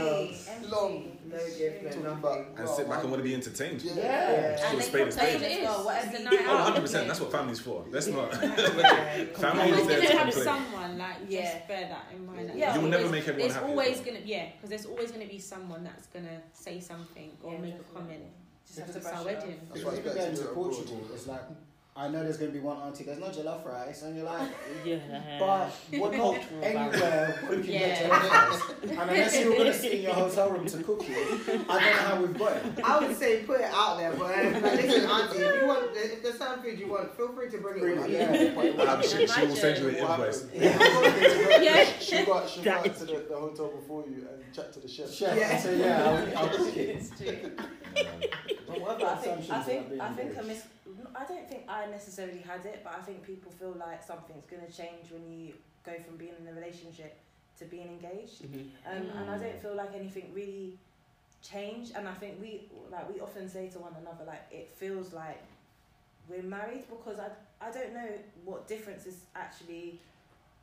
empty. 0.49 0.67
Long. 0.69 1.09
No 1.25 1.37
gift, 1.57 1.97
no 2.03 2.15
Talking 2.15 2.45
And 2.57 2.69
sit 2.69 2.89
back 2.89 3.01
and 3.01 3.09
want 3.11 3.23
to 3.23 3.27
be 3.27 3.33
entertained. 3.33 3.81
Yeah. 3.81 3.93
Yeah. 3.95 4.55
So 4.57 4.63
And 4.65 4.73
a 4.73 4.77
they 4.77 4.83
spade 4.83 5.07
is 5.07 5.15
spade. 5.15 5.41
as 5.41 5.63
well. 5.63 5.85
Whatever 5.85 6.11
the 6.11 6.17
you 6.19 6.23
night 6.25 6.39
Oh, 6.47 6.53
100 6.55 6.81
percent. 6.81 7.07
That's 7.07 7.19
what 7.21 7.31
family's 7.31 7.59
for. 7.59 7.85
Let's 7.89 8.07
not. 8.07 8.31
Family 8.35 8.49
is 8.51 9.77
You're 9.77 9.85
there 9.87 10.01
gonna 10.01 10.07
to 10.09 10.17
have 10.17 10.33
complain. 10.33 10.43
someone 10.43 10.97
like 10.97 11.15
Yeah. 11.29 11.53
just 11.53 11.67
bear 11.67 11.87
that 11.89 12.05
in 12.13 12.25
mind. 12.25 12.47
Like, 12.49 12.57
Yeah. 12.57 12.75
You'll 12.75 12.89
never 12.89 13.09
make 13.09 13.21
everyone 13.27 13.39
There's 13.39 13.53
happy. 13.53 13.67
always 13.71 13.99
gonna 14.01 14.19
yeah, 14.25 14.45
because 14.55 14.69
there's 14.69 14.85
always 14.85 15.11
gonna 15.11 15.25
be 15.27 15.39
someone 15.39 15.83
that's 15.83 16.07
gonna 16.07 16.41
say 16.53 16.79
something 16.79 17.31
or 17.41 17.53
Yeah, 17.53 17.59
make 17.59 17.75
a 17.75 17.83
comment. 17.97 18.23
Just 18.67 18.79
have 18.79 18.91
to 18.91 18.97
it's 18.97 19.07
our 19.07 19.23
brush 19.23 19.33
it 19.33 19.37
off. 19.37 19.43
wedding. 19.43 19.59
That's 19.73 19.83
why 19.85 19.91
If 19.91 19.97
it's 19.97 20.05
you're 20.05 20.13
better 20.13 20.25
going 20.25 20.35
to 20.35 20.35
to 20.35 20.43
do 20.43 20.47
it 20.47 20.51
abroad. 20.51 20.73
Portugal, 20.73 21.01
it's 21.13 21.27
like 21.27 21.41
I 21.95 22.07
know 22.07 22.23
there's 22.23 22.37
going 22.37 22.51
to 22.51 22.57
be 22.57 22.63
one 22.63 22.77
auntie 22.77 23.03
there's 23.03 23.19
no 23.19 23.27
jollof 23.27 23.63
rice, 23.65 24.01
and 24.01 24.15
you're 24.15 24.25
like, 24.25 24.49
Yeah. 24.85 24.97
but 25.39 25.71
we're 25.91 26.17
not 26.17 26.39
anywhere 26.63 27.37
where 27.47 27.57
we 27.57 27.63
can 27.63 27.71
Yeah. 27.71 28.09
jollof 28.09 28.31
rice. 28.31 28.61
And 28.83 28.91
unless 28.99 29.39
you're 29.39 29.53
going 29.55 29.65
to 29.65 29.73
sit 29.73 29.91
in 29.93 30.01
your 30.01 30.13
hotel 30.15 30.49
room 30.49 30.65
to 30.65 30.77
cook 30.81 31.03
it, 31.07 31.15
I 31.47 31.51
don't 31.53 31.67
know 31.69 31.77
how 31.77 32.21
we've 32.21 32.37
got 32.37 32.57
it. 32.57 32.63
I 32.83 32.99
would 32.99 33.15
say 33.15 33.43
put 33.43 33.61
it 33.61 33.69
out 33.71 33.97
there, 33.97 34.11
but 34.11 34.21
like, 34.21 34.63
listen, 34.63 35.07
auntie, 35.09 35.37
if 35.37 35.61
you 35.61 35.67
want, 35.67 35.89
if 35.93 36.23
there's 36.23 36.37
some 36.39 36.63
food 36.63 36.79
you 36.79 36.87
want, 36.87 37.15
feel 37.15 37.31
free 37.31 37.49
to 37.51 37.57
bring 37.59 37.75
it. 37.77 37.81
Bring 37.81 37.97
with 38.01 38.09
it, 38.09 38.75
yeah. 38.75 38.83
Um, 38.91 39.01
she, 39.03 39.27
she 39.27 39.45
will 39.45 39.55
send 39.55 39.77
you 39.77 39.89
an 39.89 39.95
what 40.03 40.19
invoice. 40.19 40.41
happened- 40.51 41.63
Yeah. 41.63 41.85
She'll 41.99 42.25
go, 42.25 42.47
she'll 42.47 42.63
go 42.63 42.69
That 42.71 42.79
out 42.79 42.87
is 42.87 42.97
to 42.99 43.05
the, 43.05 43.25
the 43.29 43.37
hotel 43.37 43.67
before 43.69 44.03
you 44.07 44.27
and 44.33 44.53
chat 44.53 44.73
to 44.73 44.79
the 44.79 44.87
chef. 44.87 45.11
Chef, 45.13 45.37
Yeah. 45.37 45.59
so 45.59 45.71
yeah, 45.71 46.03
I'll, 46.03 46.37
I'll 46.39 46.49
cook 46.57 46.75
it. 46.75 46.89
It's 46.97 47.09
true. 47.11 47.51
But 48.67 48.81
what 48.81 48.99
But 48.99 49.07
I 49.07 49.15
think, 49.17 49.39
assumptions 49.39 49.51
I 49.51 49.61
think, 49.61 50.01
I 50.01 50.09
think 50.13 50.37
I 50.37 50.41
made? 50.41 50.61
Miss. 51.03 51.13
I 51.15 51.25
don't 51.25 51.47
think 51.49 51.63
I 51.67 51.85
necessarily 51.87 52.39
had 52.39 52.65
it, 52.65 52.81
but 52.83 52.93
I 52.97 53.01
think 53.01 53.23
people 53.23 53.51
feel 53.51 53.75
like 53.79 54.03
something's 54.03 54.45
going 54.45 54.65
to 54.65 54.71
change 54.71 55.11
when 55.11 55.29
you 55.31 55.53
go 55.85 55.93
from 56.05 56.17
being 56.17 56.33
in 56.39 56.47
a 56.47 56.53
relationship 56.53 57.17
to 57.59 57.65
being 57.65 57.87
engaged. 57.87 58.43
Mhm. 58.43 58.69
Um, 58.85 59.09
And 59.17 59.29
I 59.31 59.37
don't 59.37 59.59
feel 59.61 59.75
like 59.75 59.93
anything 59.93 60.33
really 60.33 60.77
changed. 61.41 61.95
And 61.95 62.07
I 62.07 62.13
think 62.13 62.39
we 62.41 62.69
like 62.89 63.11
we 63.13 63.19
often 63.19 63.49
say 63.49 63.69
to 63.69 63.79
one 63.79 63.93
another 63.99 64.23
like 64.25 64.43
it 64.51 64.69
feels 64.69 65.13
like 65.13 65.41
we're 66.29 66.41
married 66.43 66.85
because 66.89 67.19
I 67.19 67.29
I 67.61 67.71
don't 67.71 67.93
know 67.93 68.09
what 68.45 68.67
difference 68.67 69.05
is 69.05 69.25
actually 69.35 69.99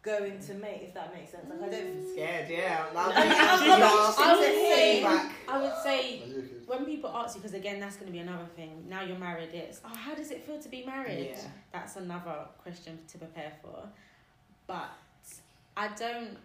going 0.02 0.38
to 0.38 0.54
make 0.54 0.82
if 0.82 0.94
that 0.94 1.12
makes 1.14 1.32
sense. 1.32 1.44
Like 1.48 1.62
I 1.62 1.70
don't. 1.70 2.12
Scared, 2.12 2.48
yeah. 2.50 2.86
I'm 2.90 2.96
I 2.96 3.20
mean, 3.24 3.32
I 3.32 4.14
I'm 4.18 4.38
would 4.38 4.54
say. 4.54 5.04
I 5.04 5.60
would 5.62 5.82
say 5.82 6.22
Are 6.22 6.26
you 6.26 6.36
okay? 6.38 6.46
when 6.66 6.84
people 6.86 7.10
ask 7.14 7.34
you, 7.36 7.42
because 7.42 7.54
again, 7.56 7.80
that's 7.80 7.96
going 7.96 8.06
to 8.06 8.12
be 8.12 8.18
another 8.20 8.46
thing. 8.56 8.84
Now 8.88 9.02
you're 9.02 9.18
married, 9.18 9.50
it's 9.52 9.80
oh, 9.84 9.88
how 9.94 10.14
does 10.14 10.30
it 10.30 10.44
feel 10.46 10.58
to 10.60 10.68
be 10.68 10.84
married? 10.86 11.30
Yeah. 11.32 11.48
That's 11.72 11.96
another 11.96 12.34
question 12.62 12.98
to 13.08 13.18
prepare 13.18 13.52
for. 13.62 13.82
But 14.66 14.88
I 15.76 15.88
don't. 15.88 16.36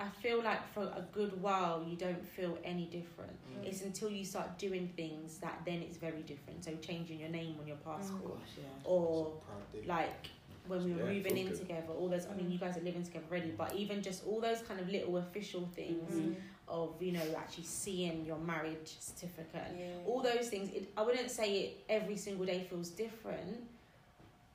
I 0.00 0.08
feel 0.22 0.44
like 0.44 0.64
for 0.72 0.82
a 0.84 1.04
good 1.12 1.42
while 1.42 1.84
you 1.84 1.96
don't 1.96 2.24
feel 2.24 2.56
any 2.64 2.84
different. 2.84 3.32
Mm. 3.50 3.66
It's 3.66 3.82
until 3.82 4.08
you 4.10 4.24
start 4.24 4.56
doing 4.56 4.92
things 4.96 5.38
that 5.38 5.60
then 5.66 5.82
it's 5.82 5.96
very 5.96 6.22
different. 6.22 6.64
So 6.64 6.70
changing 6.80 7.18
your 7.18 7.30
name 7.30 7.56
on 7.60 7.66
your 7.66 7.78
passport, 7.78 8.22
Oh 8.24 8.28
gosh, 8.38 8.48
yeah. 8.58 8.64
or 8.84 9.26
It's 9.26 9.34
a 9.34 9.46
proud 9.48 9.72
day. 9.72 9.88
like 9.88 10.26
when 10.68 10.84
we 10.84 10.92
were 10.92 11.06
Yeah, 11.06 11.12
moving 11.14 11.36
in 11.38 11.48
good. 11.48 11.58
together. 11.58 11.92
All 11.98 12.08
those. 12.08 12.26
I 12.26 12.34
mean, 12.34 12.50
you 12.50 12.58
guys 12.58 12.76
are 12.76 12.80
living 12.82 13.02
together 13.02 13.24
already, 13.30 13.50
but 13.56 13.74
even 13.74 14.02
just 14.02 14.26
all 14.26 14.40
those 14.40 14.60
kind 14.62 14.78
of 14.80 14.88
little 14.88 15.16
official 15.16 15.66
things 15.74 16.12
Mm. 16.14 16.36
of 16.68 17.00
you 17.02 17.12
know 17.12 17.22
actually 17.36 17.64
seeing 17.64 18.24
your 18.26 18.38
marriage 18.38 18.96
certificate 19.00 19.72
Yeah. 19.78 19.86
all 20.06 20.20
those 20.20 20.48
things 20.50 20.68
it, 20.78 20.84
i 20.98 21.02
wouldn't 21.02 21.30
say 21.30 21.48
it 21.60 21.84
every 21.88 22.16
single 22.18 22.44
day 22.44 22.60
feels 22.68 22.90
different 22.90 23.66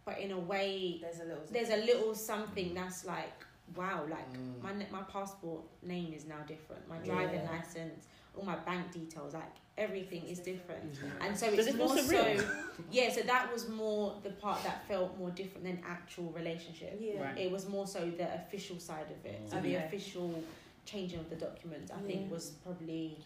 but 0.05 0.20
in 0.20 0.32
a 0.32 0.39
way 0.39 0.99
There's 1.01 1.20
a 1.22 1.24
little. 1.26 1.43
there's 1.49 1.70
a 1.70 1.78
little 1.89 2.14
something 2.14 2.74
that's 2.76 3.03
like 3.05 3.34
wow 3.76 4.05
like 4.09 4.32
Mm. 4.34 4.61
my 4.61 4.74
my 4.91 5.03
passport 5.16 5.64
name 5.82 6.14
is 6.14 6.26
now 6.26 6.41
different 6.53 6.88
my 6.88 6.97
driving 6.99 7.41
Yeah. 7.41 7.51
license 7.57 8.05
all 8.38 8.43
my 8.45 8.57
bank 8.57 8.91
details 8.91 9.34
like 9.34 9.55
everything 9.78 10.24
is 10.28 10.39
different 10.39 10.99
and 11.21 11.36
so 11.36 11.47
it's 11.47 11.67
it 11.67 11.76
feel 11.76 11.88
more 11.88 11.97
so 11.97 12.45
yeah 12.91 13.09
so 13.11 13.21
that 13.21 13.51
was 13.51 13.67
more 13.69 14.13
the 14.24 14.30
part 14.30 14.63
that 14.63 14.88
felt 14.88 15.17
more 15.17 15.32
different 15.32 15.63
than 15.65 15.80
actual 15.88 16.26
relationship 16.32 16.95
Yeah. 17.01 17.24
Right. 17.24 17.38
it 17.39 17.51
was 17.51 17.67
more 17.67 17.88
so 17.88 17.99
the 18.11 18.36
official 18.36 18.80
side 18.80 19.07
of 19.09 19.26
it 19.26 19.41
so 19.47 19.59
the 19.61 19.76
official 19.76 20.43
changing 20.86 21.19
of 21.19 21.30
the 21.30 21.38
documents 21.38 21.91
i 21.91 21.99
think 22.01 22.32
was 22.32 22.51
probably 22.63 23.17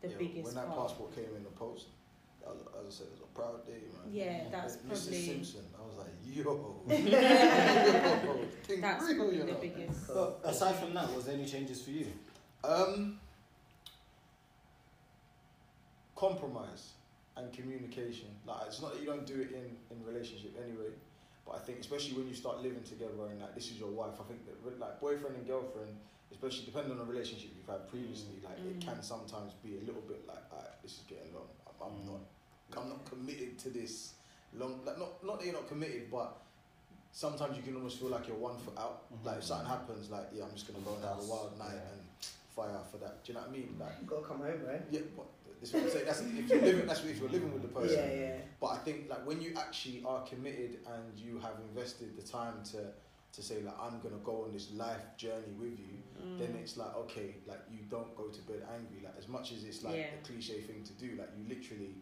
the 0.00 0.08
Yeah, 0.08 0.14
biggest 0.18 0.44
When 0.46 0.54
that 0.54 0.68
part 0.68 0.88
passport 0.88 1.14
came 1.16 1.34
in 1.36 1.42
the 1.42 1.50
post, 1.50 1.86
as, 2.46 2.60
as 2.80 2.86
I 2.86 2.90
said, 2.90 3.06
it 3.08 3.12
was 3.12 3.20
a 3.22 3.34
proud 3.34 3.66
day, 3.66 3.72
man. 3.72 4.12
Yeah, 4.12 4.44
that's 4.52 4.76
Mrs. 4.76 4.86
probably- 4.88 5.26
Simpson. 5.26 5.64
I 5.74 5.86
was 5.86 5.96
like, 5.98 6.14
yo. 6.22 6.76
Thing 8.64 8.80
that's 8.80 9.04
real, 9.06 9.16
probably 9.16 9.36
you 9.38 9.44
the 9.46 9.52
biggest 9.54 10.06
But 10.08 10.40
aside 10.44 10.76
from 10.76 10.94
that, 10.94 11.12
was 11.14 11.24
there 11.24 11.34
any 11.34 11.46
changes 11.46 11.82
for 11.82 11.90
you? 11.90 12.06
Um, 12.62 13.18
compromise 16.16 16.92
and 17.36 17.52
communication. 17.52 18.28
Like 18.46 18.66
it's 18.66 18.80
not 18.82 18.92
that 18.94 19.00
you 19.00 19.06
don't 19.06 19.26
do 19.26 19.34
it 19.40 19.52
in 19.52 19.76
in 19.92 20.04
relationship 20.04 20.56
anyway, 20.64 20.90
but 21.46 21.56
I 21.56 21.58
think 21.60 21.78
especially 21.80 22.14
when 22.16 22.26
you 22.28 22.34
start 22.34 22.62
living 22.62 22.82
together 22.82 23.28
and 23.30 23.40
like 23.40 23.54
this 23.54 23.66
is 23.70 23.78
your 23.78 23.90
wife, 23.90 24.16
I 24.20 24.24
think 24.24 24.40
that 24.46 24.80
like 24.80 24.98
boyfriend 25.00 25.36
and 25.36 25.46
girlfriend, 25.46 25.92
especially 26.32 26.64
depending 26.64 26.92
on 26.92 26.98
the 26.98 27.04
relationship 27.04 27.50
you've 27.56 27.68
had 27.68 27.88
previously, 27.88 28.40
like 28.42 28.58
it 28.58 28.80
Mm. 28.80 28.84
can 28.88 29.02
sometimes 29.02 29.52
be 29.62 29.76
a 29.76 29.82
little 29.88 30.02
bit 30.08 30.26
like, 30.26 30.42
alright, 30.52 30.82
this 30.82 30.92
is 30.98 31.04
getting 31.08 31.32
long. 31.34 31.48
I'm, 31.68 31.76
I'm 31.86 31.94
Mm. 32.00 32.06
not, 32.10 32.22
I'm 32.82 32.88
not 32.88 33.04
committed 33.04 33.58
to 33.64 33.68
this 33.70 34.14
long. 34.54 34.80
Like 34.84 34.98
not 34.98 35.22
not 35.22 35.38
that 35.38 35.44
you're 35.46 35.54
not 35.60 35.68
committed, 35.68 36.10
but. 36.10 36.42
Sometimes 37.12 37.56
you 37.56 37.62
can 37.62 37.74
almost 37.76 37.98
feel 37.98 38.10
like 38.10 38.28
you're 38.28 38.36
one 38.36 38.58
foot 38.58 38.76
out. 38.76 39.08
Mhm. 39.08 39.24
Like 39.24 39.38
if 39.38 39.44
something 39.44 39.66
happens, 39.66 40.10
like 40.10 40.28
yeah, 40.34 40.44
I'm 40.44 40.52
just 40.52 40.66
gonna 40.68 40.84
go 40.84 40.92
and 40.96 41.02
have 41.04 41.18
a 41.18 41.24
wild 41.24 41.56
night 41.58 41.72
Yeah. 41.72 41.92
and 41.96 42.00
fire 42.54 42.82
for 42.92 42.98
that. 42.98 43.24
Do 43.24 43.32
you 43.32 43.34
know 43.38 43.40
what 43.40 43.48
I 43.48 43.52
mean? 43.56 43.74
Like 43.80 43.92
You 44.02 44.06
gotta 44.06 44.26
come 44.26 44.40
home, 44.44 44.60
right? 44.68 44.82
yeah, 44.90 45.00
but 45.16 45.24
this 45.72 45.74
is 45.74 45.74
what 45.74 45.82
I'm 45.84 45.90
saying. 45.90 46.06
That's 46.06 46.20
if 46.20 46.48
you're 46.50 46.60
living. 46.60 46.86
That's 46.86 47.04
if 47.04 47.18
you're 47.20 47.28
living 47.28 47.52
with 47.52 47.62
the 47.62 47.68
person. 47.68 47.98
Yeah, 47.98 48.20
yeah. 48.20 48.36
But 48.60 48.66
I 48.68 48.78
think 48.78 49.08
like 49.10 49.26
when 49.26 49.40
you 49.40 49.52
actually 49.56 50.02
are 50.06 50.22
committed 50.22 50.78
and 50.86 51.18
you 51.18 51.38
have 51.40 51.54
invested 51.68 52.16
the 52.16 52.22
time 52.22 52.62
to 52.72 52.78
to 53.32 53.42
say 53.42 53.60
like 53.62 53.74
I'm 53.80 54.00
gonna 54.00 54.22
go 54.24 54.44
on 54.44 54.52
this 54.52 54.72
life 54.72 55.02
journey 55.16 55.52
with 55.58 55.78
you, 55.78 55.94
Mm. 56.16 56.38
then 56.38 56.56
it's 56.62 56.78
like 56.78 56.94
okay, 56.96 57.34
like 57.46 57.60
you 57.70 57.80
don't 57.90 58.16
go 58.16 58.28
to 58.28 58.40
bed 58.42 58.62
angry. 58.74 59.00
Like 59.04 59.14
as 59.18 59.28
much 59.28 59.52
as 59.52 59.64
it's 59.64 59.82
like 59.84 59.96
Yeah. 59.96 60.16
a 60.18 60.26
cliche 60.26 60.60
thing 60.62 60.82
to 60.84 60.92
do, 60.94 61.16
like 61.20 61.28
you 61.36 61.44
literally 61.54 61.94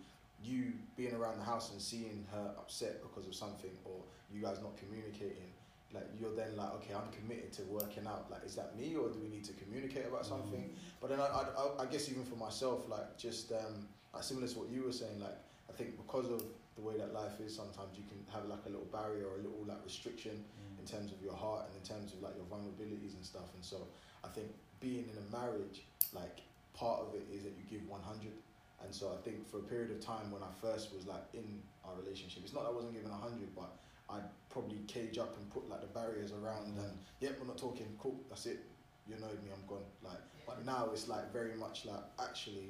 you 0.43 0.73
being 0.97 1.15
around 1.15 1.39
the 1.39 1.45
house 1.45 1.73
and 1.73 1.81
seeing 1.81 2.25
her 2.31 2.55
upset 2.59 3.03
because 3.03 3.27
of 3.27 3.35
something 3.35 3.71
or 3.85 3.99
you 4.33 4.43
guys 4.43 4.59
not 4.61 4.77
communicating. 4.77 5.51
Like 5.95 6.09
you're 6.19 6.35
then 6.35 6.57
like 6.57 6.73
okay, 6.83 6.93
I'm 6.95 7.09
committed 7.13 7.53
to 7.55 7.63
working 7.63 8.07
out. 8.07 8.27
Like 8.31 8.45
is 8.45 8.55
that 8.57 8.77
me 8.77 8.97
or 8.97 9.09
do 9.09 9.19
we 9.23 9.29
need 9.29 9.45
to 9.45 9.53
communicate 9.55 10.07
about 10.07 10.27
something? 10.27 10.71
But 11.01 11.11
then 11.11 11.21
I, 11.21 11.27
I, 11.27 11.83
I- 11.85 11.87
guess 11.87 12.11
even 12.11 12.25
for 12.25 12.37
myself, 12.37 12.89
like 12.89 13.17
just 13.17 13.53
um, 13.53 13.87
like 14.13 14.25
similar 14.25 14.49
to 14.49 14.59
what 14.59 14.69
you 14.71 14.83
were 14.85 14.93
saying, 14.93 15.21
like 15.21 15.39
I 15.71 15.73
think 15.73 15.97
because 15.97 16.27
of 16.31 16.43
the 16.77 16.83
way 16.83 16.97
that 16.99 17.15
life 17.15 17.39
is, 17.41 17.55
sometimes 17.55 17.95
you 17.97 18.03
can 18.11 18.19
have 18.35 18.49
like 18.51 18.67
a 18.67 18.71
little 18.71 18.91
barrier 18.91 19.27
or 19.31 19.35
a 19.39 19.43
little 19.47 19.63
like 19.67 19.79
restriction 19.85 20.43
in 20.81 20.85
terms 20.85 21.13
of 21.13 21.23
your 21.23 21.33
heart 21.35 21.65
and 21.71 21.73
in 21.81 21.85
terms 21.87 22.13
of 22.13 22.21
like 22.21 22.35
your 22.37 22.45
vulnerabilities 22.51 23.15
and 23.15 23.25
stuff. 23.25 23.47
And 23.55 23.65
so 23.65 23.87
I 24.25 24.29
think 24.35 24.49
being 24.81 25.07
in 25.09 25.17
a 25.17 25.27
marriage, 25.31 25.87
like 26.13 26.43
part 26.75 27.01
of 27.07 27.15
it 27.15 27.25
is 27.33 27.45
that 27.45 27.55
you 27.57 27.65
give 27.71 27.87
one 27.89 28.03
hundred. 28.03 28.35
And 28.83 28.93
so 28.93 29.15
I 29.17 29.19
think 29.25 29.49
for 29.49 29.59
a 29.59 29.67
period 29.71 29.93
of 29.93 30.01
time 30.05 30.29
when 30.35 30.43
I 30.43 30.51
first 30.61 30.93
was 30.93 31.07
like 31.07 31.23
in 31.33 31.63
our 31.87 31.95
relationship, 32.03 32.43
it's 32.45 32.53
not 32.53 32.65
that 32.65 32.71
I 32.71 32.77
wasn't 32.77 32.93
giving 32.93 33.09
hundred, 33.09 33.55
but 33.55 33.71
I'd 34.15 34.29
probably 34.51 34.79
cage 34.87 35.19
up 35.19 35.37
and 35.37 35.51
put 35.51 35.69
like 35.69 35.81
the 35.81 35.87
barriers 35.89 36.33
around 36.33 36.67
and 36.79 36.99
yep, 37.21 37.37
we're 37.41 37.47
not 37.47 37.59
talking, 37.59 37.87
cool, 37.99 38.17
that's 38.29 38.47
it. 38.47 38.61
You 39.09 39.17
annoyed 39.17 39.43
me, 39.43 39.51
I'm 39.53 39.67
gone. 39.69 39.85
Like 40.03 40.19
but 40.47 40.65
now 40.65 40.89
it's 40.93 41.09
like 41.09 41.33
very 41.33 41.55
much 41.57 41.87
like 41.87 42.03
actually 42.21 42.69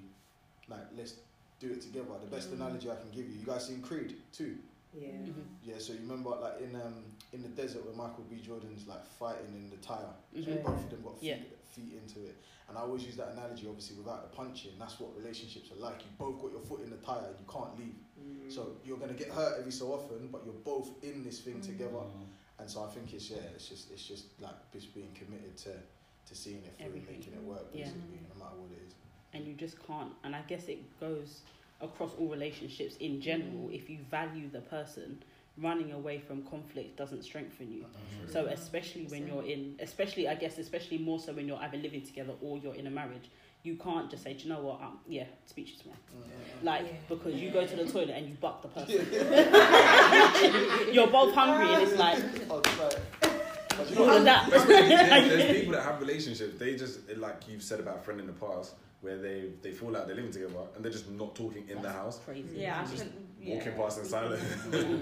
like 0.68 0.86
let's 0.96 1.14
do 1.60 1.70
it 1.70 1.80
together. 1.82 2.06
The 2.24 2.30
best 2.34 2.50
Mm. 2.50 2.54
analogy 2.54 2.90
I 2.90 2.96
can 2.96 3.10
give 3.10 3.26
you, 3.28 3.38
you 3.40 3.46
guys 3.46 3.66
seen 3.66 3.82
Creed 3.82 4.16
II? 4.40 4.54
Yeah. 4.96 5.08
Mhm. 5.08 5.44
Yeah, 5.64 5.78
so 5.78 5.92
you 5.92 6.00
remember 6.00 6.30
like 6.30 6.60
in 6.60 6.74
um 6.76 7.04
in 7.32 7.42
the 7.42 7.48
desert 7.48 7.84
where 7.84 7.94
Michael 7.94 8.24
B. 8.30 8.40
Jordan's 8.40 8.86
like 8.86 9.04
fighting 9.06 9.52
in 9.54 9.68
the 9.70 9.76
tire. 9.78 10.14
Mhm. 10.34 10.62
Both 10.64 10.84
of 10.84 10.90
them 10.90 11.02
got 11.02 11.18
feet, 11.20 11.28
Yeah. 11.28 11.36
feet 11.66 11.92
into 12.00 12.24
it. 12.28 12.36
And 12.68 12.78
I 12.78 12.80
always 12.82 13.04
use 13.04 13.16
that 13.16 13.28
analogy 13.32 13.66
obviously 13.68 13.96
without 13.96 14.22
the 14.30 14.34
punching. 14.36 14.72
That's 14.78 14.98
what 15.00 15.14
relationships 15.16 15.70
are 15.72 15.80
like. 15.80 16.00
You 16.02 16.10
both 16.18 16.40
got 16.40 16.52
your 16.52 16.60
foot 16.62 16.80
in 16.82 16.90
the 16.90 16.96
tire, 16.98 17.28
you 17.38 17.44
can't 17.52 17.76
leave. 17.78 17.94
Mm. 18.24 18.50
So 18.52 18.76
you're 18.84 18.98
gonna 18.98 19.12
get 19.14 19.28
hurt 19.30 19.58
every 19.58 19.72
so 19.72 19.92
often, 19.92 20.28
but 20.32 20.42
you're 20.44 20.54
both 20.64 21.02
in 21.02 21.22
this 21.24 21.40
thing 21.40 21.56
Mm. 21.60 21.66
together. 21.66 21.92
Mm. 21.92 22.26
And 22.60 22.70
so 22.70 22.84
I 22.84 22.88
think 22.88 23.12
it's 23.12 23.28
yeah, 23.30 23.38
it's 23.54 23.68
just 23.68 23.90
it's 23.92 24.06
just 24.06 24.40
like 24.40 24.54
just 24.72 24.94
being 24.94 25.12
committed 25.14 25.56
to 25.58 25.72
to 26.28 26.34
seeing 26.34 26.62
it 26.64 26.74
through 26.78 26.86
and 26.94 27.06
making 27.06 27.34
it 27.34 27.42
work 27.42 27.66
Yeah. 27.74 27.84
basically, 27.84 28.20
no 28.32 28.44
matter 28.44 28.56
what 28.56 28.70
it 28.72 28.82
is. 28.86 28.94
and 29.34 29.46
you 29.48 29.52
just 29.54 29.76
can't 29.86 30.12
and 30.22 30.34
i 30.36 30.40
guess 30.42 30.68
it 30.68 30.78
goes 31.00 31.40
across 31.80 32.12
all 32.18 32.28
relationships 32.28 32.96
in 32.98 33.20
general 33.20 33.68
Mm. 33.68 33.74
if 33.74 33.90
you 33.90 33.98
value 34.10 34.48
the 34.48 34.60
person 34.60 35.22
running 35.58 35.90
away 35.92 36.18
from 36.20 36.42
conflict 36.44 36.96
doesn't 36.96 37.22
strengthen 37.24 37.70
you 37.72 37.84
Mhm. 37.84 38.30
so 38.32 38.46
especially 38.46 39.06
when 39.08 39.26
you're 39.26 39.44
in 39.44 39.74
especially 39.80 40.26
i 40.28 40.34
guess 40.36 40.56
especially 40.58 40.98
more 40.98 41.18
so 41.18 41.32
when 41.32 41.46
you're 41.48 41.58
either 41.66 41.76
living 41.78 42.02
together 42.02 42.34
or 42.40 42.56
you're 42.58 42.74
in 42.76 42.86
a 42.86 42.90
marriage 42.90 43.28
you 43.64 43.74
can't 43.76 44.08
just 44.10 44.22
say 44.22 44.34
do 44.34 44.44
you 44.44 44.50
know 44.50 44.60
what 44.60 44.80
um, 44.82 44.98
yeah 45.08 45.24
speech 45.46 45.78
tomorrow 45.78 45.98
Mm. 46.14 46.64
like 46.64 46.82
Yeah. 46.82 46.92
because 47.08 47.34
you 47.34 47.50
go 47.50 47.66
to 47.66 47.76
the 47.76 47.86
toilet 47.90 48.10
and 48.10 48.28
you 48.28 48.34
buck 48.40 48.62
the 48.62 48.68
person 48.68 48.94
you're 50.94 51.08
both 51.08 51.34
hungry 51.34 51.74
and 51.74 51.82
it's 51.82 51.98
like 51.98 52.18
Oh, 52.50 52.58
it's 52.58 52.76
but 53.76 53.90
you 53.90 53.96
know 53.96 54.02
all 54.02 54.06
what? 54.08 54.16
of 54.18 54.24
that 54.24 54.48
But 54.50 54.66
there's, 54.68 55.28
there's 55.28 55.56
people 55.58 55.72
that 55.72 55.82
have 55.82 55.98
relationships. 56.00 56.56
They 56.58 56.76
just 56.76 57.00
like 57.16 57.48
you've 57.48 57.62
said 57.62 57.80
about 57.80 57.96
a 57.96 58.00
friend 58.00 58.20
in 58.20 58.26
the 58.28 58.32
past, 58.34 58.74
where 59.00 59.18
they 59.18 59.50
they 59.62 59.72
fall 59.72 59.96
out, 59.96 60.06
they're 60.06 60.14
living 60.14 60.30
together, 60.30 60.54
and 60.76 60.84
they're 60.84 60.92
just 60.92 61.10
not 61.10 61.34
talking 61.34 61.64
in 61.68 61.82
the 61.82 61.90
house, 61.90 62.20
crazy 62.24 62.58
yeah 62.60 62.78
i 62.78 62.82
Just 62.82 62.98
couldn't 62.98 63.12
yeah. 63.42 63.54
walking 63.56 63.72
past 63.72 63.98
in 63.98 64.04
silence. 64.04 64.40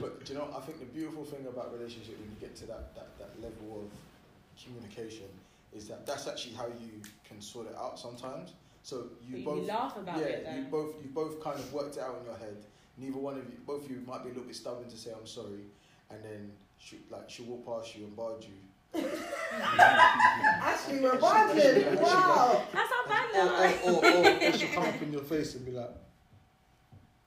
but 0.01 0.25
do 0.25 0.33
you 0.33 0.39
know, 0.39 0.49
I 0.57 0.61
think 0.61 0.79
the 0.81 0.87
beautiful 0.87 1.25
thing 1.25 1.45
about 1.47 1.73
relationship 1.79 2.19
when 2.19 2.31
you 2.31 2.37
get 2.41 2.57
to 2.57 2.67
that, 2.73 2.95
that, 2.97 3.09
that 3.19 3.31
level 3.43 3.83
of 3.85 3.91
communication 4.65 5.27
is 5.75 5.89
that 5.89 6.07
that's 6.07 6.29
actually 6.29 6.55
how 6.55 6.67
you 6.67 7.01
can 7.25 7.41
sort 7.41 7.67
it 7.67 7.77
out 7.77 7.99
sometimes. 7.99 8.53
So 8.83 9.05
you 9.27 9.39
you 9.39 9.45
both 9.45 9.67
laugh 9.67 9.97
about 9.97 10.19
yeah, 10.19 10.25
it, 10.27 10.47
you 10.57 10.65
though. 10.65 10.71
both 10.71 11.03
you 11.03 11.11
both 11.11 11.43
kind 11.43 11.59
of 11.59 11.73
worked 11.73 11.97
it 11.97 12.03
out 12.03 12.19
in 12.21 12.27
your 12.27 12.37
head. 12.37 12.57
Neither 12.99 13.19
one 13.19 13.39
of 13.39 13.45
you, 13.45 13.59
both 13.67 13.85
of 13.85 13.91
you 13.91 14.03
might 14.07 14.23
be 14.23 14.31
a 14.31 14.33
little 14.33 14.47
bit 14.47 14.57
stubborn 14.57 14.89
to 14.89 14.97
say 14.97 15.13
I'm 15.19 15.27
sorry, 15.27 15.65
and 16.11 16.23
then 16.23 16.53
she 16.79 16.99
like 17.11 17.31
she'll 17.31 17.47
walk 17.47 17.65
past 17.65 17.97
you 17.97 18.05
and 18.05 18.17
barge 18.17 18.47
you. 18.47 18.55
Actually, 19.55 21.01
we're 21.01 21.17
bonded. 21.17 22.01
Wow. 22.01 22.63
That's 22.73 22.91
not 22.91 23.09
bad 23.09 23.85
Or, 23.85 23.91
or, 23.91 23.95
or, 23.95 24.05
or, 24.05 24.49
or 24.49 24.53
she'll 24.53 24.69
come 24.75 24.85
up 24.85 25.03
in 25.03 25.13
your 25.13 25.23
face 25.23 25.55
and 25.55 25.65
be 25.65 25.73
like, 25.73 25.91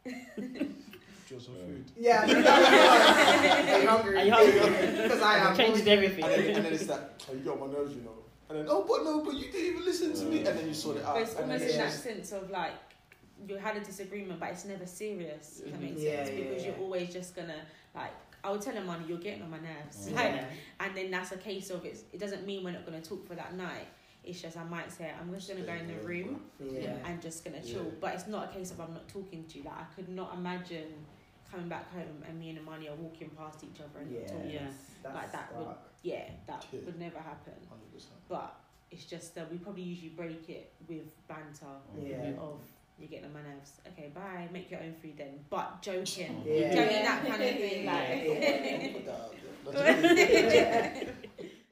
"Do 0.06 0.12
you 0.44 1.40
some 1.40 1.56
food?" 1.56 1.86
Yeah. 1.98 2.22
Are 3.74 3.82
you 3.82 3.88
hungry? 3.88 4.18
Are 4.20 4.26
you 4.26 4.32
hungry? 4.32 5.02
Because 5.04 5.22
I 5.22 5.38
am. 5.40 5.58
Changed 5.58 5.88
everything. 5.88 6.24
And 6.24 6.34
then, 6.34 6.56
and 6.56 6.66
then 6.66 6.74
it's 6.74 6.88
like, 6.88 7.02
"Oh, 7.30 7.34
you 7.34 7.40
got 7.40 7.60
on 7.60 7.72
my 7.72 7.78
nerves, 7.78 7.96
you 7.96 8.02
know." 8.02 8.25
And 8.50 8.60
then, 8.60 8.66
"Oh, 8.70 8.84
but 8.88 9.04
no, 9.04 9.24
but 9.24 9.34
you 9.34 9.52
didn't 9.52 9.66
even 9.74 9.86
listen 9.86 10.14
to 10.14 10.26
me." 10.26 10.38
And 10.46 10.58
then 10.58 10.68
you 10.68 10.74
sort 10.74 10.98
it 10.98 11.06
out. 11.06 11.16
But 11.16 11.24
it's 11.24 11.36
and 11.36 11.50
then 11.50 11.60
almost 11.60 11.74
in 11.74 11.80
that 11.80 11.92
sense 11.92 12.32
of 12.32 12.50
like 12.52 12.74
you 13.48 13.58
had 13.58 13.76
a 13.78 13.80
disagreement, 13.80 14.40
but 14.40 14.50
it's 14.50 14.66
never 14.66 14.86
serious. 14.86 15.62
If 15.66 15.72
that 15.72 15.82
makes 15.82 16.02
Yeah, 16.02 16.24
sense 16.24 16.30
yeah, 16.38 16.44
because 16.44 16.64
yeah. 16.64 16.70
you're 16.72 16.80
always 16.80 17.12
just 17.14 17.36
gonna 17.36 17.62
like. 17.96 18.12
I 18.44 18.52
would 18.52 18.62
tell 18.62 18.74
him, 18.76 18.86
"Man, 18.86 19.04
you're 19.08 19.18
getting 19.18 19.42
on 19.42 19.50
my 19.50 19.58
nerves." 19.60 20.10
Yeah. 20.10 20.16
Like, 20.22 20.44
and 20.80 20.96
then 20.96 21.10
that's 21.12 21.32
a 21.32 21.38
case 21.38 21.72
of 21.72 21.84
it's, 21.84 22.04
it 22.14 22.20
doesn't 22.20 22.46
mean 22.46 22.64
we're 22.64 22.72
not 22.72 22.86
going 22.86 23.02
to 23.02 23.08
talk 23.10 23.28
for 23.28 23.34
that 23.34 23.56
night. 23.56 23.88
It's 24.24 24.40
just 24.42 24.56
I 24.58 24.64
might 24.64 24.92
say 24.92 25.12
I'm 25.20 25.34
just 25.34 25.48
going 25.48 25.60
to 25.62 25.66
go 25.66 25.74
in 25.74 25.88
the 25.88 25.96
room 26.06 26.42
Yeah. 26.60 26.96
and 27.06 27.20
just 27.22 27.44
going 27.44 27.60
to 27.60 27.68
chill. 27.68 27.84
Yeah. 27.84 27.90
But 28.00 28.14
it's 28.14 28.28
not 28.28 28.52
a 28.52 28.54
case 28.54 28.70
of 28.72 28.80
I'm 28.80 28.94
not 28.94 29.08
talking 29.08 29.46
to 29.46 29.58
you. 29.58 29.64
Like 29.64 29.74
I 29.80 29.86
could 29.96 30.10
not 30.10 30.36
imagine 30.36 30.94
coming 31.56 31.70
back 31.70 31.92
home 31.94 32.22
and 32.28 32.38
me 32.40 32.50
and 32.50 32.60
Amani 32.60 32.90
are 32.90 32.96
walking 32.96 33.30
past 33.30 33.64
each 33.64 33.80
other 33.80 34.00
and 34.02 34.12
not 34.12 34.22
Yeah. 34.22 34.28
talking. 34.28 34.52
Yeah. 34.52 35.14
Like 35.14 35.32
that 35.32 35.56
would- 35.56 35.76
Yeah, 36.04 36.30
that 36.48 36.66
Yeah. 36.72 36.82
would 36.86 37.00
never 37.00 37.20
happen. 37.20 37.54
100%. 37.70 38.20
But 38.28 38.56
it's 38.92 39.06
just 39.06 39.34
that 39.36 39.50
we 39.52 39.58
probably 39.58 39.84
usually 39.84 40.10
break 40.10 40.50
it 40.50 40.74
with 40.88 41.26
banter 41.28 41.66
oh, 41.66 41.82
Yeah. 42.06 42.34
of 42.38 42.60
you're 43.00 43.10
getting 43.10 43.26
on 43.26 43.34
my 43.34 43.42
nerves. 43.42 43.82
Okay, 43.88 44.10
bye. 44.14 44.48
Make 44.52 44.70
your 44.72 44.82
own 44.82 44.94
food 44.96 45.18
then. 45.18 45.46
But 45.50 45.82
joking. 45.82 46.44
Yeah. 46.46 46.74
Joking 46.76 47.04
that 47.04 47.26
kind 47.26 47.42
of 47.42 47.56
thing. 47.56 47.86
Like 47.86 48.16